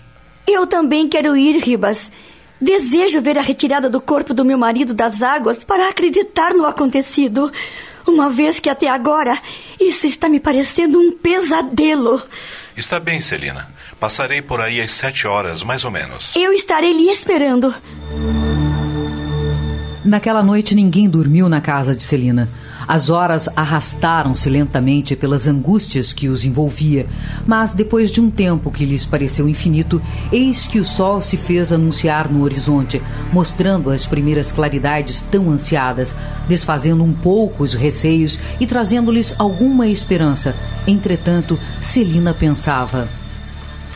Eu 0.46 0.66
também 0.66 1.08
quero 1.08 1.34
ir, 1.34 1.58
Ribas. 1.64 2.12
Desejo 2.60 3.22
ver 3.22 3.38
a 3.38 3.42
retirada 3.42 3.88
do 3.88 4.02
corpo 4.02 4.34
do 4.34 4.44
meu 4.44 4.58
marido 4.58 4.92
das 4.92 5.22
águas 5.22 5.64
para 5.64 5.88
acreditar 5.88 6.52
no 6.52 6.66
acontecido. 6.66 7.50
Uma 8.10 8.28
vez 8.28 8.58
que 8.58 8.68
até 8.68 8.88
agora 8.88 9.40
isso 9.80 10.04
está 10.04 10.28
me 10.28 10.40
parecendo 10.40 10.98
um 10.98 11.12
pesadelo. 11.12 12.20
Está 12.76 12.98
bem, 12.98 13.20
Celina. 13.20 13.68
Passarei 14.00 14.42
por 14.42 14.60
aí 14.60 14.80
às 14.80 14.90
sete 14.90 15.28
horas, 15.28 15.62
mais 15.62 15.84
ou 15.84 15.92
menos. 15.92 16.34
Eu 16.34 16.52
estarei 16.52 16.92
lhe 16.92 17.08
esperando. 17.08 17.72
Naquela 20.04 20.42
noite 20.42 20.74
ninguém 20.74 21.08
dormiu 21.08 21.48
na 21.48 21.60
casa 21.60 21.94
de 21.94 22.02
Celina. 22.02 22.48
As 22.92 23.08
horas 23.08 23.48
arrastaram-se 23.54 24.50
lentamente 24.50 25.14
pelas 25.14 25.46
angústias 25.46 26.12
que 26.12 26.28
os 26.28 26.44
envolvia, 26.44 27.06
mas 27.46 27.72
depois 27.72 28.10
de 28.10 28.20
um 28.20 28.28
tempo 28.28 28.68
que 28.68 28.84
lhes 28.84 29.06
pareceu 29.06 29.48
infinito, 29.48 30.02
eis 30.32 30.66
que 30.66 30.80
o 30.80 30.84
sol 30.84 31.20
se 31.20 31.36
fez 31.36 31.72
anunciar 31.72 32.28
no 32.28 32.42
horizonte, 32.42 33.00
mostrando 33.32 33.90
as 33.90 34.06
primeiras 34.06 34.50
claridades 34.50 35.20
tão 35.20 35.52
ansiadas, 35.52 36.16
desfazendo 36.48 37.04
um 37.04 37.12
pouco 37.12 37.62
os 37.62 37.74
receios 37.74 38.40
e 38.58 38.66
trazendo-lhes 38.66 39.36
alguma 39.38 39.86
esperança. 39.86 40.56
Entretanto, 40.84 41.56
Celina 41.80 42.34
pensava: 42.34 43.08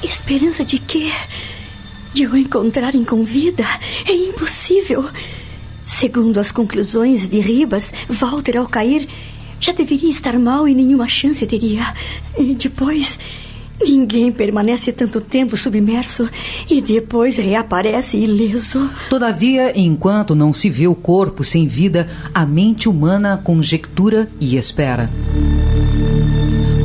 Esperança 0.04 0.64
de 0.64 0.78
quê? 0.78 1.10
De 2.12 2.28
o 2.28 2.36
encontrarem 2.36 3.04
com 3.04 3.24
vida? 3.24 3.64
É 4.06 4.12
impossível. 4.12 5.04
Segundo 5.98 6.40
as 6.40 6.50
conclusões 6.50 7.28
de 7.28 7.38
Ribas, 7.38 7.92
Walter, 8.08 8.56
ao 8.56 8.66
cair, 8.66 9.08
já 9.60 9.72
deveria 9.72 10.10
estar 10.10 10.36
mal 10.38 10.66
e 10.66 10.74
nenhuma 10.74 11.06
chance 11.06 11.46
teria. 11.46 11.94
E 12.36 12.52
depois, 12.54 13.18
ninguém 13.80 14.32
permanece 14.32 14.90
tanto 14.90 15.20
tempo 15.20 15.56
submerso 15.56 16.28
e 16.68 16.80
depois 16.80 17.36
reaparece 17.36 18.16
ileso. 18.16 18.90
Todavia, 19.08 19.72
enquanto 19.78 20.34
não 20.34 20.52
se 20.52 20.68
vê 20.68 20.88
o 20.88 20.96
corpo 20.96 21.44
sem 21.44 21.66
vida, 21.66 22.08
a 22.34 22.44
mente 22.44 22.88
humana 22.88 23.40
conjectura 23.42 24.28
e 24.40 24.56
espera. 24.56 25.08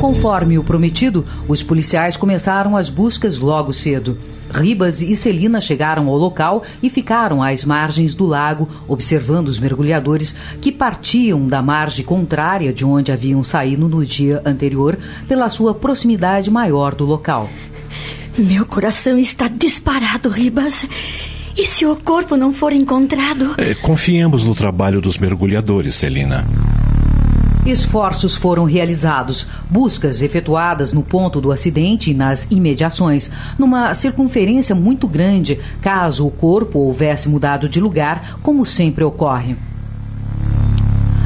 Conforme 0.00 0.56
o 0.56 0.64
prometido, 0.64 1.26
os 1.48 1.62
policiais 1.64 2.16
começaram 2.16 2.76
as 2.76 2.88
buscas 2.88 3.38
logo 3.38 3.72
cedo. 3.72 4.16
Ribas 4.52 5.00
e 5.00 5.16
Celina 5.16 5.60
chegaram 5.60 6.08
ao 6.08 6.16
local 6.16 6.62
e 6.82 6.90
ficaram 6.90 7.42
às 7.42 7.64
margens 7.64 8.14
do 8.14 8.26
lago, 8.26 8.68
observando 8.88 9.48
os 9.48 9.58
mergulhadores 9.58 10.34
que 10.60 10.72
partiam 10.72 11.46
da 11.46 11.62
margem 11.62 12.04
contrária 12.04 12.72
de 12.72 12.84
onde 12.84 13.12
haviam 13.12 13.42
saído 13.42 13.88
no 13.88 14.04
dia 14.04 14.42
anterior, 14.44 14.98
pela 15.28 15.48
sua 15.48 15.74
proximidade 15.74 16.50
maior 16.50 16.94
do 16.94 17.04
local. 17.04 17.48
Meu 18.36 18.64
coração 18.64 19.18
está 19.18 19.48
disparado, 19.48 20.28
Ribas. 20.28 20.86
E 21.56 21.66
se 21.66 21.84
o 21.84 21.96
corpo 21.96 22.36
não 22.36 22.54
for 22.54 22.72
encontrado? 22.72 23.54
É, 23.58 23.74
confiemos 23.74 24.44
no 24.44 24.54
trabalho 24.54 25.00
dos 25.00 25.18
mergulhadores, 25.18 25.94
Celina. 25.94 26.46
Esforços 27.64 28.36
foram 28.36 28.64
realizados, 28.64 29.46
buscas 29.68 30.22
efetuadas 30.22 30.92
no 30.92 31.02
ponto 31.02 31.40
do 31.40 31.52
acidente 31.52 32.10
e 32.10 32.14
nas 32.14 32.46
imediações, 32.50 33.30
numa 33.58 33.92
circunferência 33.94 34.74
muito 34.74 35.06
grande, 35.06 35.60
caso 35.82 36.26
o 36.26 36.30
corpo 36.30 36.78
houvesse 36.78 37.28
mudado 37.28 37.68
de 37.68 37.78
lugar, 37.78 38.38
como 38.42 38.64
sempre 38.64 39.04
ocorre. 39.04 39.56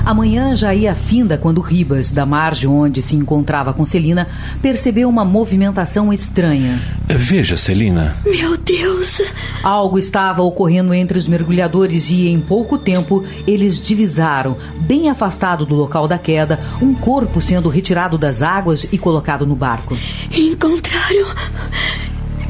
A 0.05 0.13
manhã 0.13 0.55
já 0.55 0.75
ia 0.75 0.95
finda 0.95 1.39
quando 1.39 1.63
Ribas, 1.63 2.11
da 2.11 2.27
margem 2.27 2.69
onde 2.69 3.01
se 3.01 3.17
encontrava 3.17 3.73
com 3.73 3.87
Celina, 3.87 4.29
percebeu 4.61 5.09
uma 5.09 5.25
movimentação 5.25 6.13
estranha. 6.13 6.79
Veja, 7.07 7.57
Celina. 7.57 8.15
Meu 8.23 8.59
Deus! 8.59 9.23
Algo 9.63 9.99
estava 9.99 10.43
ocorrendo 10.43 10.93
entre 10.93 11.19
os 11.19 11.27
mergulhadores 11.27 12.11
e, 12.11 12.29
em 12.29 12.39
pouco 12.39 12.77
tempo, 12.77 13.25
eles 13.47 13.81
divisaram, 13.81 14.59
bem 14.81 15.09
afastado 15.09 15.65
do 15.65 15.75
local 15.75 16.07
da 16.07 16.19
queda, 16.19 16.61
um 16.83 16.95
corpo 16.95 17.41
sendo 17.41 17.71
retirado 17.71 18.19
das 18.19 18.43
águas 18.43 18.87
e 18.93 18.99
colocado 18.99 19.47
no 19.47 19.57
barco. 19.57 19.97
Encontraram. 20.31 21.35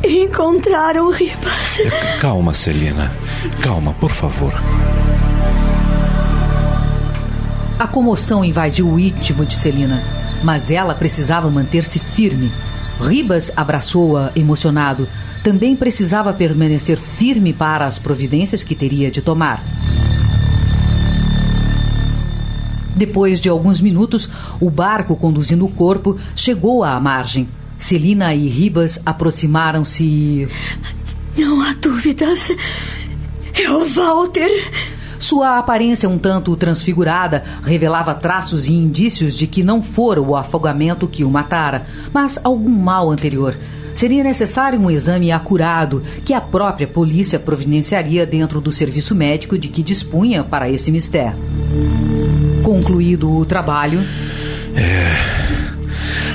Encontraram 0.02 1.08
Ribas. 1.12 1.78
Calma, 2.20 2.52
Celina. 2.52 3.12
Calma, 3.62 3.94
por 3.94 4.10
favor. 4.10 4.52
A 7.78 7.88
comoção 7.88 8.44
invadiu 8.44 8.88
o 8.88 9.00
íntimo 9.00 9.44
de 9.44 9.56
Celina, 9.56 10.00
mas 10.44 10.70
ela 10.70 10.94
precisava 10.94 11.50
manter-se 11.50 11.98
firme. 11.98 12.50
Ribas 13.00 13.50
abraçou-a 13.56 14.30
emocionado. 14.36 15.08
Também 15.42 15.74
precisava 15.74 16.32
permanecer 16.32 16.96
firme 16.96 17.52
para 17.52 17.84
as 17.84 17.98
providências 17.98 18.62
que 18.62 18.76
teria 18.76 19.10
de 19.10 19.20
tomar. 19.20 19.60
Depois 22.94 23.40
de 23.40 23.48
alguns 23.48 23.80
minutos, 23.80 24.30
o 24.60 24.70
barco 24.70 25.16
conduzindo 25.16 25.64
o 25.64 25.70
corpo 25.70 26.16
chegou 26.36 26.84
à 26.84 26.98
margem. 27.00 27.48
Celina 27.76 28.32
e 28.32 28.46
Ribas 28.46 29.00
aproximaram-se 29.04 30.04
e. 30.04 30.48
Não 31.36 31.60
há 31.60 31.74
dúvidas. 31.74 32.50
É 33.52 33.68
o 33.68 33.84
Walter. 33.88 34.48
Sua 35.24 35.58
aparência 35.58 36.06
um 36.06 36.18
tanto 36.18 36.54
transfigurada 36.54 37.44
revelava 37.64 38.14
traços 38.14 38.68
e 38.68 38.74
indícios 38.74 39.34
de 39.34 39.46
que 39.46 39.62
não 39.62 39.82
fora 39.82 40.20
o 40.20 40.36
afogamento 40.36 41.08
que 41.08 41.24
o 41.24 41.30
matara, 41.30 41.86
mas 42.12 42.38
algum 42.44 42.68
mal 42.68 43.10
anterior. 43.10 43.56
Seria 43.94 44.22
necessário 44.22 44.78
um 44.78 44.90
exame 44.90 45.32
acurado 45.32 46.02
que 46.26 46.34
a 46.34 46.42
própria 46.42 46.86
polícia 46.86 47.38
providenciaria 47.38 48.26
dentro 48.26 48.60
do 48.60 48.70
serviço 48.70 49.14
médico 49.14 49.56
de 49.56 49.68
que 49.68 49.82
dispunha 49.82 50.44
para 50.44 50.68
esse 50.68 50.92
mistério. 50.92 51.38
Concluído 52.62 53.34
o 53.34 53.46
trabalho. 53.46 54.00
É. 54.76 55.16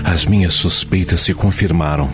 As 0.04 0.26
minhas 0.26 0.56
suspeitas 0.56 1.22
se 1.22 1.36
confirmaram. 1.36 2.10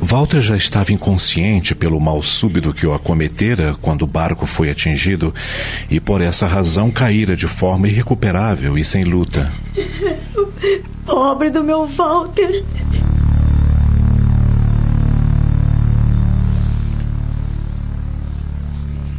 Walter 0.00 0.40
já 0.40 0.56
estava 0.56 0.92
inconsciente 0.92 1.74
pelo 1.74 2.00
mal 2.00 2.22
súbito 2.22 2.72
que 2.72 2.86
o 2.86 2.94
acometera 2.94 3.74
quando 3.80 4.02
o 4.02 4.06
barco 4.06 4.46
foi 4.46 4.70
atingido 4.70 5.34
e 5.90 6.00
por 6.00 6.20
essa 6.20 6.46
razão 6.46 6.90
caíra 6.90 7.36
de 7.36 7.46
forma 7.46 7.88
irrecuperável 7.88 8.78
e 8.78 8.84
sem 8.84 9.04
luta. 9.04 9.50
Pobre 11.06 11.50
do 11.50 11.62
meu 11.62 11.86
Walter. 11.86 12.64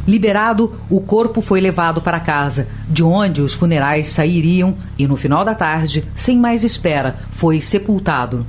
Liberado, 0.08 0.74
o 0.88 1.02
corpo 1.02 1.42
foi 1.42 1.60
levado 1.60 2.00
para 2.00 2.18
casa, 2.18 2.66
de 2.88 3.02
onde 3.02 3.42
os 3.42 3.52
funerais 3.52 4.08
sairiam 4.08 4.74
e 4.98 5.06
no 5.06 5.16
final 5.16 5.44
da 5.44 5.54
tarde, 5.54 6.02
sem 6.16 6.38
mais 6.38 6.64
espera, 6.64 7.18
foi 7.30 7.60
sepultado. 7.60 8.46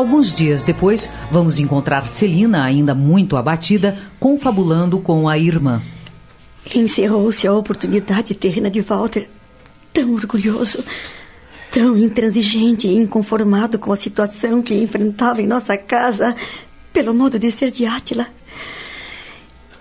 Alguns 0.00 0.34
dias 0.34 0.62
depois, 0.62 1.10
vamos 1.30 1.58
encontrar 1.58 2.08
Celina, 2.08 2.64
ainda 2.64 2.94
muito 2.94 3.36
abatida, 3.36 3.98
confabulando 4.18 4.98
com 4.98 5.28
a 5.28 5.36
irmã. 5.36 5.82
Encerrou-se 6.74 7.46
a 7.46 7.52
oportunidade 7.52 8.32
terrena 8.34 8.70
de 8.70 8.80
Walter, 8.80 9.28
tão 9.92 10.14
orgulhoso, 10.14 10.82
tão 11.70 11.98
intransigente 11.98 12.88
e 12.88 12.94
inconformado 12.94 13.78
com 13.78 13.92
a 13.92 13.96
situação 13.96 14.62
que 14.62 14.72
enfrentava 14.72 15.42
em 15.42 15.46
nossa 15.46 15.76
casa, 15.76 16.34
pelo 16.94 17.12
modo 17.12 17.38
de 17.38 17.52
ser 17.52 17.70
de 17.70 17.84
Átila. 17.84 18.26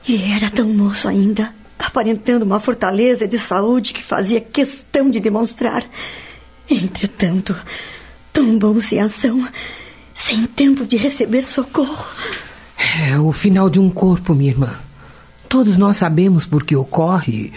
E 0.05 0.33
era 0.33 0.49
tão 0.49 0.67
moço 0.67 1.07
ainda, 1.07 1.55
aparentando 1.79 2.43
uma 2.43 2.59
fortaleza 2.59 3.25
de 3.25 3.39
saúde 3.39 3.93
que 3.93 4.03
fazia 4.03 4.41
questão 4.41 5.09
de 5.09 5.21
demonstrar. 5.21 5.85
Entretanto, 6.69 7.55
tombou-se 8.33 8.95
em 8.95 8.99
ação 8.99 9.47
sem 10.19 10.45
tempo 10.45 10.85
de 10.85 10.97
receber 10.97 11.45
socorro. 11.45 12.05
É 13.07 13.17
o 13.17 13.31
final 13.31 13.69
de 13.69 13.79
um 13.79 13.89
corpo, 13.89 14.35
minha 14.35 14.51
irmã. 14.51 14.75
Todos 15.47 15.77
nós 15.77 15.97
sabemos 15.97 16.45
por 16.45 16.63
que 16.63 16.75
ocorre, 16.75 17.51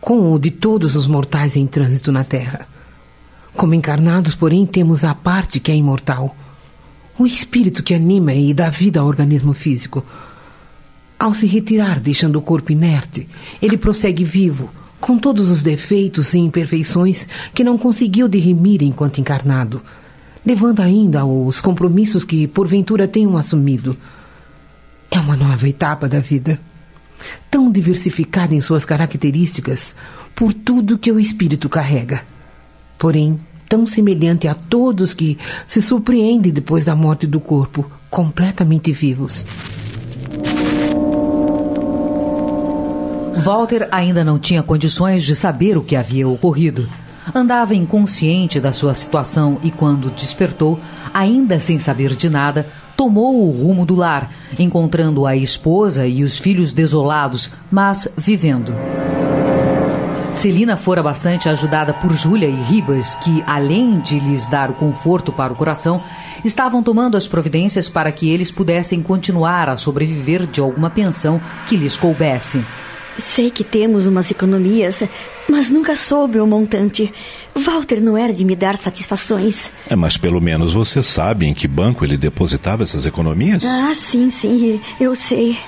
com 0.00 0.32
o 0.32 0.38
de 0.38 0.50
todos 0.50 0.96
os 0.96 1.06
mortais 1.06 1.56
em 1.56 1.66
trânsito 1.66 2.12
na 2.12 2.24
Terra. 2.24 2.68
Como 3.56 3.74
encarnados, 3.74 4.34
porém, 4.34 4.66
temos 4.66 5.04
a 5.04 5.14
parte 5.14 5.58
que 5.58 5.70
é 5.70 5.74
imortal. 5.74 6.36
O 7.18 7.26
espírito 7.26 7.82
que 7.82 7.94
anima 7.94 8.34
e 8.34 8.52
dá 8.52 8.68
vida 8.68 9.00
ao 9.00 9.06
organismo 9.06 9.52
físico. 9.52 10.04
Ao 11.18 11.32
se 11.32 11.46
retirar, 11.46 11.98
deixando 11.98 12.36
o 12.36 12.42
corpo 12.42 12.72
inerte, 12.72 13.28
ele 13.62 13.76
prossegue 13.76 14.22
vivo, 14.22 14.70
com 15.00 15.18
todos 15.18 15.50
os 15.50 15.62
defeitos 15.62 16.34
e 16.34 16.38
imperfeições 16.38 17.26
que 17.54 17.64
não 17.64 17.78
conseguiu 17.78 18.28
dirimir 18.28 18.82
enquanto 18.82 19.20
encarnado, 19.20 19.82
levando 20.48 20.80
ainda 20.80 21.26
os 21.26 21.60
compromissos 21.60 22.24
que 22.24 22.46
porventura 22.46 23.06
tenham 23.06 23.36
assumido. 23.36 23.94
É 25.10 25.20
uma 25.20 25.36
nova 25.36 25.68
etapa 25.68 26.08
da 26.08 26.20
vida, 26.20 26.58
tão 27.50 27.70
diversificada 27.70 28.54
em 28.54 28.60
suas 28.62 28.86
características, 28.86 29.94
por 30.34 30.54
tudo 30.54 30.96
que 30.96 31.12
o 31.12 31.20
espírito 31.20 31.68
carrega. 31.68 32.22
Porém, 32.96 33.38
tão 33.68 33.84
semelhante 33.84 34.48
a 34.48 34.54
todos 34.54 35.12
que 35.12 35.36
se 35.66 35.82
surpreendem 35.82 36.50
depois 36.50 36.82
da 36.82 36.96
morte 36.96 37.26
do 37.26 37.40
corpo, 37.40 37.84
completamente 38.08 38.90
vivos. 38.90 39.44
Walter 43.44 43.86
ainda 43.90 44.24
não 44.24 44.38
tinha 44.38 44.62
condições 44.62 45.24
de 45.24 45.36
saber 45.36 45.76
o 45.76 45.82
que 45.82 45.94
havia 45.94 46.26
ocorrido. 46.26 46.88
Andava 47.34 47.74
inconsciente 47.74 48.58
da 48.58 48.72
sua 48.72 48.94
situação 48.94 49.58
e, 49.62 49.70
quando 49.70 50.10
despertou, 50.10 50.78
ainda 51.12 51.60
sem 51.60 51.78
saber 51.78 52.16
de 52.16 52.28
nada, 52.28 52.66
tomou 52.96 53.46
o 53.46 53.50
rumo 53.50 53.84
do 53.84 53.94
lar, 53.94 54.32
encontrando 54.58 55.26
a 55.26 55.36
esposa 55.36 56.06
e 56.06 56.24
os 56.24 56.38
filhos 56.38 56.72
desolados, 56.72 57.50
mas 57.70 58.08
vivendo. 58.16 58.74
Celina 60.32 60.76
fora 60.76 61.02
bastante 61.02 61.48
ajudada 61.48 61.92
por 61.92 62.12
Júlia 62.12 62.48
e 62.48 62.54
Ribas, 62.54 63.14
que, 63.16 63.42
além 63.46 63.98
de 63.98 64.20
lhes 64.20 64.46
dar 64.46 64.70
o 64.70 64.74
conforto 64.74 65.32
para 65.32 65.52
o 65.52 65.56
coração, 65.56 66.02
estavam 66.44 66.82
tomando 66.82 67.16
as 67.16 67.26
providências 67.26 67.88
para 67.88 68.12
que 68.12 68.28
eles 68.30 68.50
pudessem 68.50 69.02
continuar 69.02 69.68
a 69.68 69.76
sobreviver 69.76 70.46
de 70.46 70.60
alguma 70.60 70.90
pensão 70.90 71.40
que 71.66 71.76
lhes 71.76 71.96
coubesse. 71.96 72.64
Sei 73.18 73.50
que 73.50 73.64
temos 73.64 74.06
umas 74.06 74.30
economias, 74.30 75.02
mas 75.48 75.68
nunca 75.68 75.96
soube 75.96 76.38
o 76.38 76.46
montante. 76.46 77.12
Walter 77.54 78.00
não 78.00 78.16
era 78.16 78.32
de 78.32 78.44
me 78.44 78.54
dar 78.54 78.76
satisfações. 78.76 79.72
É, 79.90 79.96
mas 79.96 80.16
pelo 80.16 80.40
menos 80.40 80.72
você 80.72 81.02
sabe 81.02 81.44
em 81.46 81.52
que 81.52 81.66
banco 81.66 82.04
ele 82.04 82.16
depositava 82.16 82.84
essas 82.84 83.06
economias? 83.06 83.64
Ah, 83.64 83.92
sim, 83.94 84.30
sim, 84.30 84.80
eu 85.00 85.16
sei. 85.16 85.58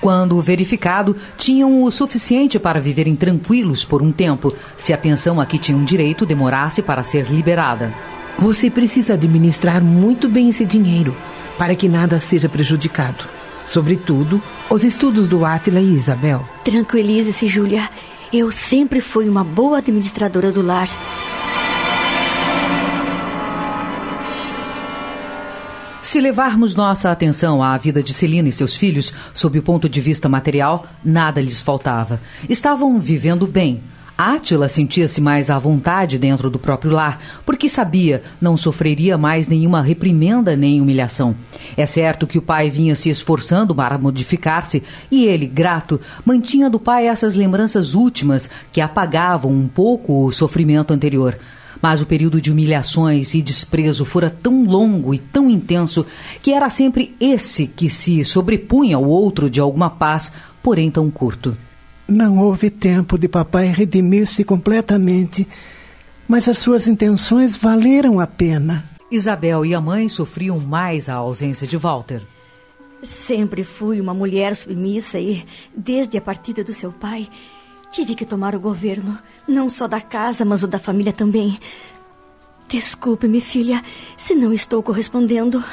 Quando 0.00 0.40
verificado, 0.40 1.16
tinham 1.38 1.82
o 1.82 1.90
suficiente 1.90 2.58
para 2.58 2.80
viverem 2.80 3.16
tranquilos 3.16 3.84
por 3.84 4.02
um 4.02 4.12
tempo, 4.12 4.54
se 4.76 4.92
a 4.92 4.98
pensão 4.98 5.40
a 5.40 5.46
que 5.46 5.58
tinham 5.58 5.84
direito 5.84 6.26
demorasse 6.26 6.82
para 6.82 7.02
ser 7.02 7.26
liberada. 7.30 7.94
Você 8.38 8.70
precisa 8.70 9.14
administrar 9.14 9.82
muito 9.82 10.28
bem 10.28 10.50
esse 10.50 10.66
dinheiro, 10.66 11.16
para 11.56 11.74
que 11.74 11.88
nada 11.88 12.18
seja 12.18 12.48
prejudicado. 12.48 13.24
Sobretudo, 13.66 14.40
os 14.70 14.84
estudos 14.84 15.26
do 15.26 15.44
Átila 15.44 15.80
e 15.80 15.94
Isabel. 15.94 16.44
Tranquilize-se, 16.64 17.46
Júlia. 17.46 17.88
Eu 18.32 18.50
sempre 18.50 19.00
fui 19.00 19.28
uma 19.28 19.42
boa 19.44 19.78
administradora 19.78 20.50
do 20.52 20.62
lar. 20.62 20.88
Se 26.06 26.20
levarmos 26.20 26.76
nossa 26.76 27.10
atenção 27.10 27.60
à 27.60 27.76
vida 27.76 28.00
de 28.00 28.14
Celina 28.14 28.48
e 28.48 28.52
seus 28.52 28.76
filhos, 28.76 29.12
sob 29.34 29.58
o 29.58 29.62
ponto 29.62 29.88
de 29.88 30.00
vista 30.00 30.28
material, 30.28 30.86
nada 31.04 31.40
lhes 31.40 31.60
faltava. 31.60 32.20
Estavam 32.48 33.00
vivendo 33.00 33.44
bem. 33.44 33.82
Átila 34.18 34.66
sentia-se 34.66 35.20
mais 35.20 35.50
à 35.50 35.58
vontade 35.58 36.18
dentro 36.18 36.48
do 36.48 36.58
próprio 36.58 36.90
lar, 36.90 37.20
porque 37.44 37.68
sabia 37.68 38.22
não 38.40 38.56
sofreria 38.56 39.18
mais 39.18 39.46
nenhuma 39.46 39.82
reprimenda 39.82 40.56
nem 40.56 40.80
humilhação. 40.80 41.36
É 41.76 41.84
certo 41.84 42.26
que 42.26 42.38
o 42.38 42.42
pai 42.42 42.70
vinha 42.70 42.94
se 42.94 43.10
esforçando 43.10 43.74
para 43.74 43.98
modificar-se 43.98 44.82
e 45.10 45.26
ele, 45.26 45.44
grato, 45.44 46.00
mantinha 46.24 46.70
do 46.70 46.80
pai 46.80 47.08
essas 47.08 47.34
lembranças 47.34 47.92
últimas 47.94 48.48
que 48.72 48.80
apagavam 48.80 49.52
um 49.52 49.68
pouco 49.68 50.24
o 50.24 50.32
sofrimento 50.32 50.94
anterior. 50.94 51.38
Mas 51.82 52.00
o 52.00 52.06
período 52.06 52.40
de 52.40 52.50
humilhações 52.50 53.34
e 53.34 53.42
desprezo 53.42 54.06
fora 54.06 54.30
tão 54.30 54.64
longo 54.64 55.12
e 55.12 55.18
tão 55.18 55.50
intenso 55.50 56.06
que 56.40 56.54
era 56.54 56.70
sempre 56.70 57.14
esse 57.20 57.66
que 57.66 57.90
se 57.90 58.24
sobrepunha 58.24 58.96
ao 58.96 59.04
outro 59.04 59.50
de 59.50 59.60
alguma 59.60 59.90
paz, 59.90 60.32
porém 60.62 60.90
tão 60.90 61.10
curto. 61.10 61.54
Não 62.08 62.38
houve 62.38 62.70
tempo 62.70 63.18
de 63.18 63.28
papai 63.28 63.66
redimir-se 63.66 64.44
completamente, 64.44 65.46
mas 66.28 66.48
as 66.48 66.58
suas 66.58 66.86
intenções 66.86 67.56
valeram 67.56 68.20
a 68.20 68.26
pena. 68.26 68.84
Isabel 69.10 69.64
e 69.64 69.74
a 69.74 69.80
mãe 69.80 70.08
sofriam 70.08 70.58
mais 70.58 71.08
a 71.08 71.14
ausência 71.14 71.66
de 71.66 71.76
Walter. 71.76 72.22
Sempre 73.02 73.62
fui 73.62 74.00
uma 74.00 74.14
mulher 74.14 74.56
submissa 74.56 75.18
e, 75.18 75.44
desde 75.76 76.16
a 76.16 76.20
partida 76.20 76.64
do 76.64 76.72
seu 76.72 76.92
pai, 76.92 77.28
Tive 77.90 78.14
que 78.14 78.26
tomar 78.26 78.54
o 78.54 78.60
governo, 78.60 79.18
não 79.48 79.70
só 79.70 79.86
da 79.86 80.00
casa, 80.00 80.44
mas 80.44 80.62
o 80.62 80.66
da 80.66 80.78
família 80.78 81.12
também. 81.12 81.58
Desculpe-me, 82.68 83.40
filha, 83.40 83.82
se 84.16 84.34
não 84.34 84.52
estou 84.52 84.82
correspondendo. 84.82 85.64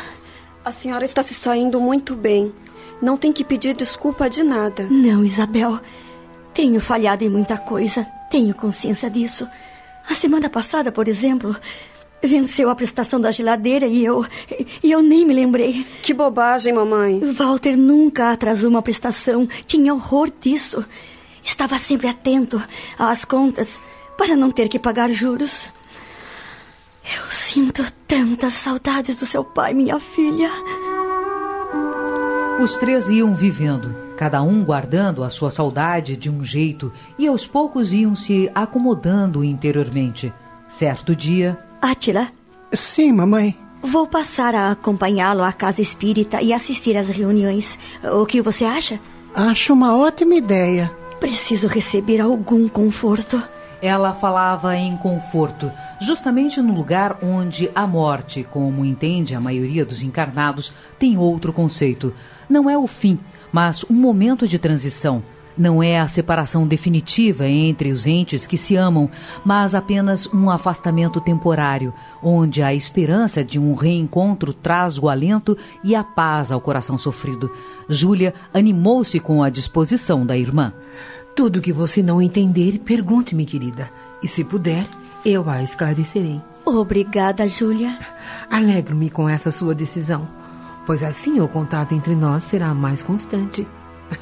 A 0.64 0.72
senhora 0.72 1.04
está 1.04 1.24
se 1.24 1.34
saindo 1.34 1.82
muito 1.82 2.16
bem. 2.16 2.54
Não 3.02 3.18
tem 3.18 3.34
que 3.34 3.44
pedir 3.44 3.76
desculpa 3.76 4.30
de 4.30 4.44
nada. 4.44 4.88
Não, 4.90 5.24
Isabel. 5.24 5.82
Tenho 6.54 6.80
falhado 6.80 7.24
em 7.24 7.30
muita 7.30 7.58
coisa. 7.58 8.06
Tenho 8.30 8.54
consciência 8.54 9.10
disso. 9.10 9.48
A 10.10 10.14
semana 10.14 10.50
passada, 10.50 10.92
por 10.92 11.08
exemplo, 11.08 11.56
venceu 12.22 12.70
a 12.70 12.76
prestação 12.76 13.20
da 13.20 13.32
geladeira 13.32 13.86
e 13.86 14.04
eu. 14.04 14.26
e 14.84 14.92
eu 14.92 15.02
nem 15.02 15.26
me 15.26 15.34
lembrei. 15.34 15.86
Que 16.02 16.14
bobagem, 16.14 16.74
mamãe. 16.74 17.20
Walter 17.34 17.76
nunca 17.76 18.32
atrasou 18.32 18.70
uma 18.70 18.82
prestação. 18.82 19.48
Tinha 19.66 19.94
horror 19.94 20.32
disso. 20.40 20.86
Estava 21.44 21.78
sempre 21.78 22.08
atento 22.08 22.62
às 22.98 23.26
contas 23.26 23.80
para 24.18 24.36
não 24.36 24.52
ter 24.52 24.70
que 24.70 24.80
pagar 24.80 25.10
juros. 25.10 25.68
Eu 27.04 27.26
sinto 27.32 27.84
tantas 28.08 28.54
saudades 28.54 29.18
do 29.18 29.26
seu 29.26 29.44
pai, 29.44 29.74
minha 29.74 30.00
filha. 30.00 30.50
Os 32.62 32.78
três 32.78 33.10
iam 33.10 33.36
vivendo, 33.36 33.94
cada 34.18 34.42
um 34.42 34.64
guardando 34.64 35.24
a 35.24 35.30
sua 35.30 35.52
saudade 35.52 36.16
de 36.16 36.30
um 36.30 36.44
jeito, 36.44 36.92
e 37.18 37.28
aos 37.28 37.46
poucos 37.46 37.94
iam 37.94 38.16
se 38.16 38.52
acomodando 38.54 39.44
interiormente. 39.44 40.34
Certo 40.68 41.16
dia. 41.16 41.58
Átila? 41.82 42.28
Sim, 42.72 43.12
mamãe. 43.12 43.56
Vou 43.82 44.08
passar 44.08 44.56
a 44.56 44.72
acompanhá-lo 44.72 45.44
à 45.44 45.52
casa 45.52 45.82
espírita 45.82 46.42
e 46.42 46.54
assistir 46.54 46.96
às 46.96 47.10
reuniões. 47.10 47.78
O 48.04 48.26
que 48.26 48.42
você 48.42 48.64
acha? 48.64 49.00
Acho 49.36 49.74
uma 49.74 49.98
ótima 49.98 50.36
ideia. 50.36 50.90
Preciso 51.20 51.68
receber 51.68 52.22
algum 52.22 52.68
conforto. 52.70 53.42
Ela 53.82 54.14
falava 54.14 54.78
em 54.78 54.96
conforto, 54.96 55.70
justamente 56.00 56.62
no 56.62 56.74
lugar 56.74 57.18
onde 57.22 57.70
a 57.76 57.86
morte, 57.86 58.42
como 58.50 58.86
entende 58.86 59.36
a 59.36 59.42
maioria 59.42 59.84
dos 59.84 60.02
encarnados, 60.02 60.72
tem 60.98 61.18
outro 61.18 61.52
conceito. 61.52 62.14
Não 62.48 62.70
é 62.70 62.78
o 62.78 62.88
fim, 62.88 63.20
mas 63.54 63.86
um 63.90 63.94
momento 63.94 64.48
de 64.48 64.58
transição. 64.60 65.24
Não 65.56 65.84
é 65.84 66.00
a 66.00 66.08
separação 66.08 66.68
definitiva 66.68 67.48
entre 67.48 67.92
os 67.92 68.08
entes 68.08 68.48
que 68.48 68.58
se 68.58 68.76
amam, 68.76 69.08
mas 69.46 69.76
apenas 69.76 70.26
um 70.34 70.50
afastamento 70.50 71.22
temporário, 71.22 71.94
onde 72.24 72.64
a 72.64 72.74
esperança 72.74 73.44
de 73.44 73.60
um 73.60 73.76
reencontro 73.76 74.52
traz 74.52 74.98
o 74.98 75.08
alento 75.08 75.56
e 75.84 75.96
a 75.96 76.04
paz 76.04 76.52
ao 76.52 76.60
coração 76.60 76.98
sofrido. 76.98 77.52
Júlia 77.88 78.34
animou-se 78.52 79.20
com 79.20 79.44
a 79.44 79.50
disposição 79.50 80.26
da 80.26 80.36
irmã. 80.36 80.74
Tudo 81.36 81.62
que 81.62 81.72
você 81.72 82.02
não 82.02 82.20
entender, 82.20 82.80
pergunte-me, 82.80 83.46
querida. 83.46 83.92
E 84.24 84.28
se 84.28 84.44
puder, 84.44 84.88
eu 85.24 85.48
a 85.48 85.62
esclarecerei. 85.62 86.42
Obrigada, 86.66 87.48
Júlia. 87.48 88.00
Alegro-me 88.50 89.10
com 89.10 89.30
essa 89.30 89.52
sua 89.52 89.76
decisão, 89.76 90.28
pois 90.86 91.04
assim 91.04 91.40
o 91.40 91.48
contato 91.48 91.94
entre 91.94 92.16
nós 92.16 92.44
será 92.44 92.74
mais 92.74 93.04
constante. 93.04 93.68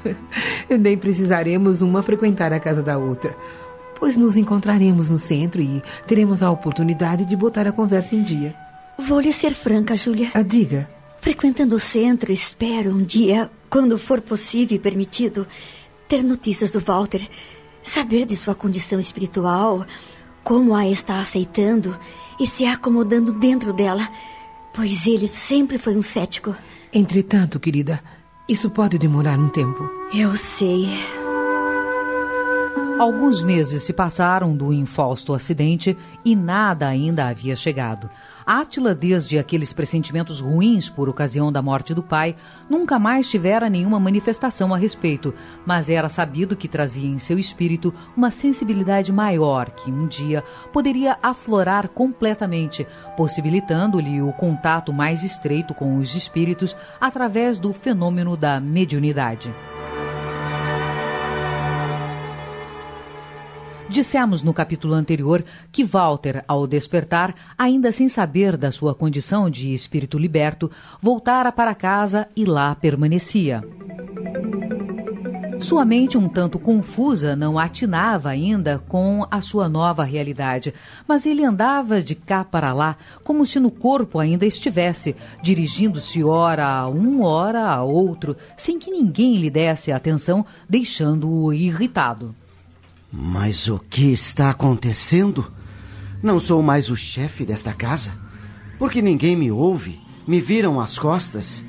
Nem 0.70 0.98
precisaremos 0.98 1.82
uma 1.82 2.02
frequentar 2.02 2.54
a 2.54 2.60
casa 2.60 2.82
da 2.82 2.98
outra, 2.98 3.36
pois 4.00 4.18
nos 4.18 4.38
encontraremos 4.38 5.10
no 5.10 5.20
centro 5.20 5.62
e 5.62 5.82
teremos 6.08 6.42
a 6.42 6.52
oportunidade 6.52 7.26
de 7.26 7.36
botar 7.36 7.68
a 7.68 7.72
conversa 7.72 8.16
em 8.16 8.24
dia. 8.24 8.56
Vou 8.98 9.20
lhe 9.20 9.34
ser 9.34 9.52
franca, 9.52 9.96
Júlia. 9.96 10.32
Ah, 10.34 10.42
diga. 10.42 10.90
Frequentando 11.20 11.76
o 11.76 11.80
centro, 11.80 12.32
espero 12.32 12.92
um 12.92 13.04
dia, 13.04 13.50
quando 13.70 13.98
for 13.98 14.22
possível 14.22 14.76
e 14.76 14.80
permitido, 14.80 15.46
ter 16.08 16.24
notícias 16.24 16.72
do 16.72 16.80
Walter, 16.80 17.22
saber 17.84 18.26
de 18.26 18.36
sua 18.36 18.56
condição 18.56 19.00
espiritual, 19.00 19.86
como 20.44 20.76
a 20.76 20.88
está 20.88 21.20
aceitando 21.20 21.98
e 22.40 22.48
se 22.48 22.66
acomodando 22.66 23.32
dentro 23.34 23.72
dela, 23.72 24.10
pois 24.74 25.06
ele 25.06 25.28
sempre 25.28 25.78
foi 25.78 25.96
um 25.96 26.04
cético. 26.04 26.56
Entretanto, 26.94 27.60
querida, 27.60 28.02
isso 28.48 28.70
pode 28.70 28.98
demorar 28.98 29.40
um 29.40 29.50
tempo. 29.50 29.90
Eu 30.14 30.36
sei. 30.36 30.90
Alguns 33.00 33.42
meses 33.42 33.84
se 33.84 33.94
passaram 33.94 34.56
do 34.56 34.72
infausto 34.72 35.34
acidente 35.34 35.98
e 36.24 36.36
nada 36.36 36.88
ainda 36.88 37.28
havia 37.28 37.56
chegado. 37.56 38.10
Átila, 38.54 38.94
desde 38.94 39.40
aqueles 39.40 39.72
pressentimentos 39.72 40.42
ruins 40.42 40.90
por 40.90 41.08
ocasião 41.08 41.54
da 41.54 41.62
morte 41.62 41.94
do 41.94 42.04
pai, 42.04 42.36
nunca 42.70 43.00
mais 43.00 43.30
tivera 43.30 43.70
nenhuma 43.70 43.98
manifestação 43.98 44.74
a 44.74 44.78
respeito, 44.78 45.34
mas 45.66 45.88
era 45.88 46.10
sabido 46.10 46.54
que 46.54 46.68
trazia 46.68 47.08
em 47.08 47.18
seu 47.18 47.40
espírito 47.40 47.94
uma 48.14 48.30
sensibilidade 48.30 49.10
maior 49.14 49.72
que 49.72 49.90
um 49.90 50.06
dia 50.06 50.44
poderia 50.74 51.18
aflorar 51.24 51.88
completamente, 51.88 52.86
possibilitando-lhe 53.16 54.22
o 54.22 54.34
contato 54.34 54.92
mais 54.92 55.24
estreito 55.24 55.74
com 55.74 55.98
os 55.98 56.14
espíritos 56.14 56.76
através 57.00 57.58
do 57.58 57.72
fenômeno 57.72 58.36
da 58.36 58.60
mediunidade. 58.60 59.50
Dissemos 63.92 64.42
no 64.42 64.54
capítulo 64.54 64.94
anterior 64.94 65.44
que 65.70 65.84
Walter, 65.84 66.46
ao 66.48 66.66
despertar, 66.66 67.36
ainda 67.58 67.92
sem 67.92 68.08
saber 68.08 68.56
da 68.56 68.72
sua 68.72 68.96
condição 68.96 69.50
de 69.50 69.74
espírito 69.74 70.18
liberto, 70.18 70.72
voltara 71.02 71.52
para 71.52 71.76
casa 71.76 72.26
e 72.34 72.46
lá 72.46 72.74
permanecia. 72.74 73.62
Sua 75.60 75.84
mente, 75.84 76.18
um 76.18 76.30
tanto 76.30 76.58
confusa, 76.58 77.36
não 77.36 77.60
atinava 77.60 78.30
ainda 78.30 78.80
com 78.80 79.28
a 79.30 79.42
sua 79.42 79.68
nova 79.68 80.06
realidade, 80.06 80.74
mas 81.06 81.26
ele 81.26 81.44
andava 81.44 82.02
de 82.02 82.16
cá 82.16 82.46
para 82.46 82.72
lá, 82.72 82.96
como 83.26 83.46
se 83.46 83.60
no 83.60 83.70
corpo 83.70 84.20
ainda 84.20 84.46
estivesse, 84.46 85.18
dirigindo-se 85.44 86.24
ora 86.24 86.66
a 86.66 86.88
um, 86.88 87.24
ora 87.24 87.68
a 87.68 87.84
outro, 87.84 88.38
sem 88.56 88.80
que 88.80 88.90
ninguém 88.90 89.36
lhe 89.36 89.50
desse 89.50 89.92
atenção, 89.92 90.46
deixando-o 90.70 91.52
irritado. 91.52 92.34
Mas 93.12 93.68
o 93.68 93.78
que 93.78 94.14
está 94.14 94.50
acontecendo? 94.50 95.46
Não 96.24 96.40
sou 96.40 96.62
mais 96.62 96.90
o 96.90 96.96
chefe 96.96 97.44
desta 97.44 97.74
casa? 97.74 98.14
Porque 98.80 99.02
ninguém 99.02 99.36
me 99.36 99.52
ouve? 99.52 100.00
Me 100.26 100.40
viram 100.40 100.80
as 100.80 100.98
costas? 100.98 101.62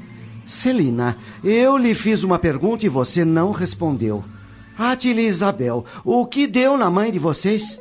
Celina, 0.46 1.16
eu 1.42 1.76
lhe 1.76 1.94
fiz 1.94 2.22
uma 2.22 2.38
pergunta 2.38 2.86
e 2.86 2.88
você 2.88 3.24
não 3.24 3.50
respondeu. 3.50 4.22
Atila 4.78 5.20
Isabel, 5.20 5.84
o 6.04 6.24
que 6.26 6.46
deu 6.46 6.76
na 6.76 6.88
mãe 6.88 7.10
de 7.10 7.18
vocês? 7.18 7.80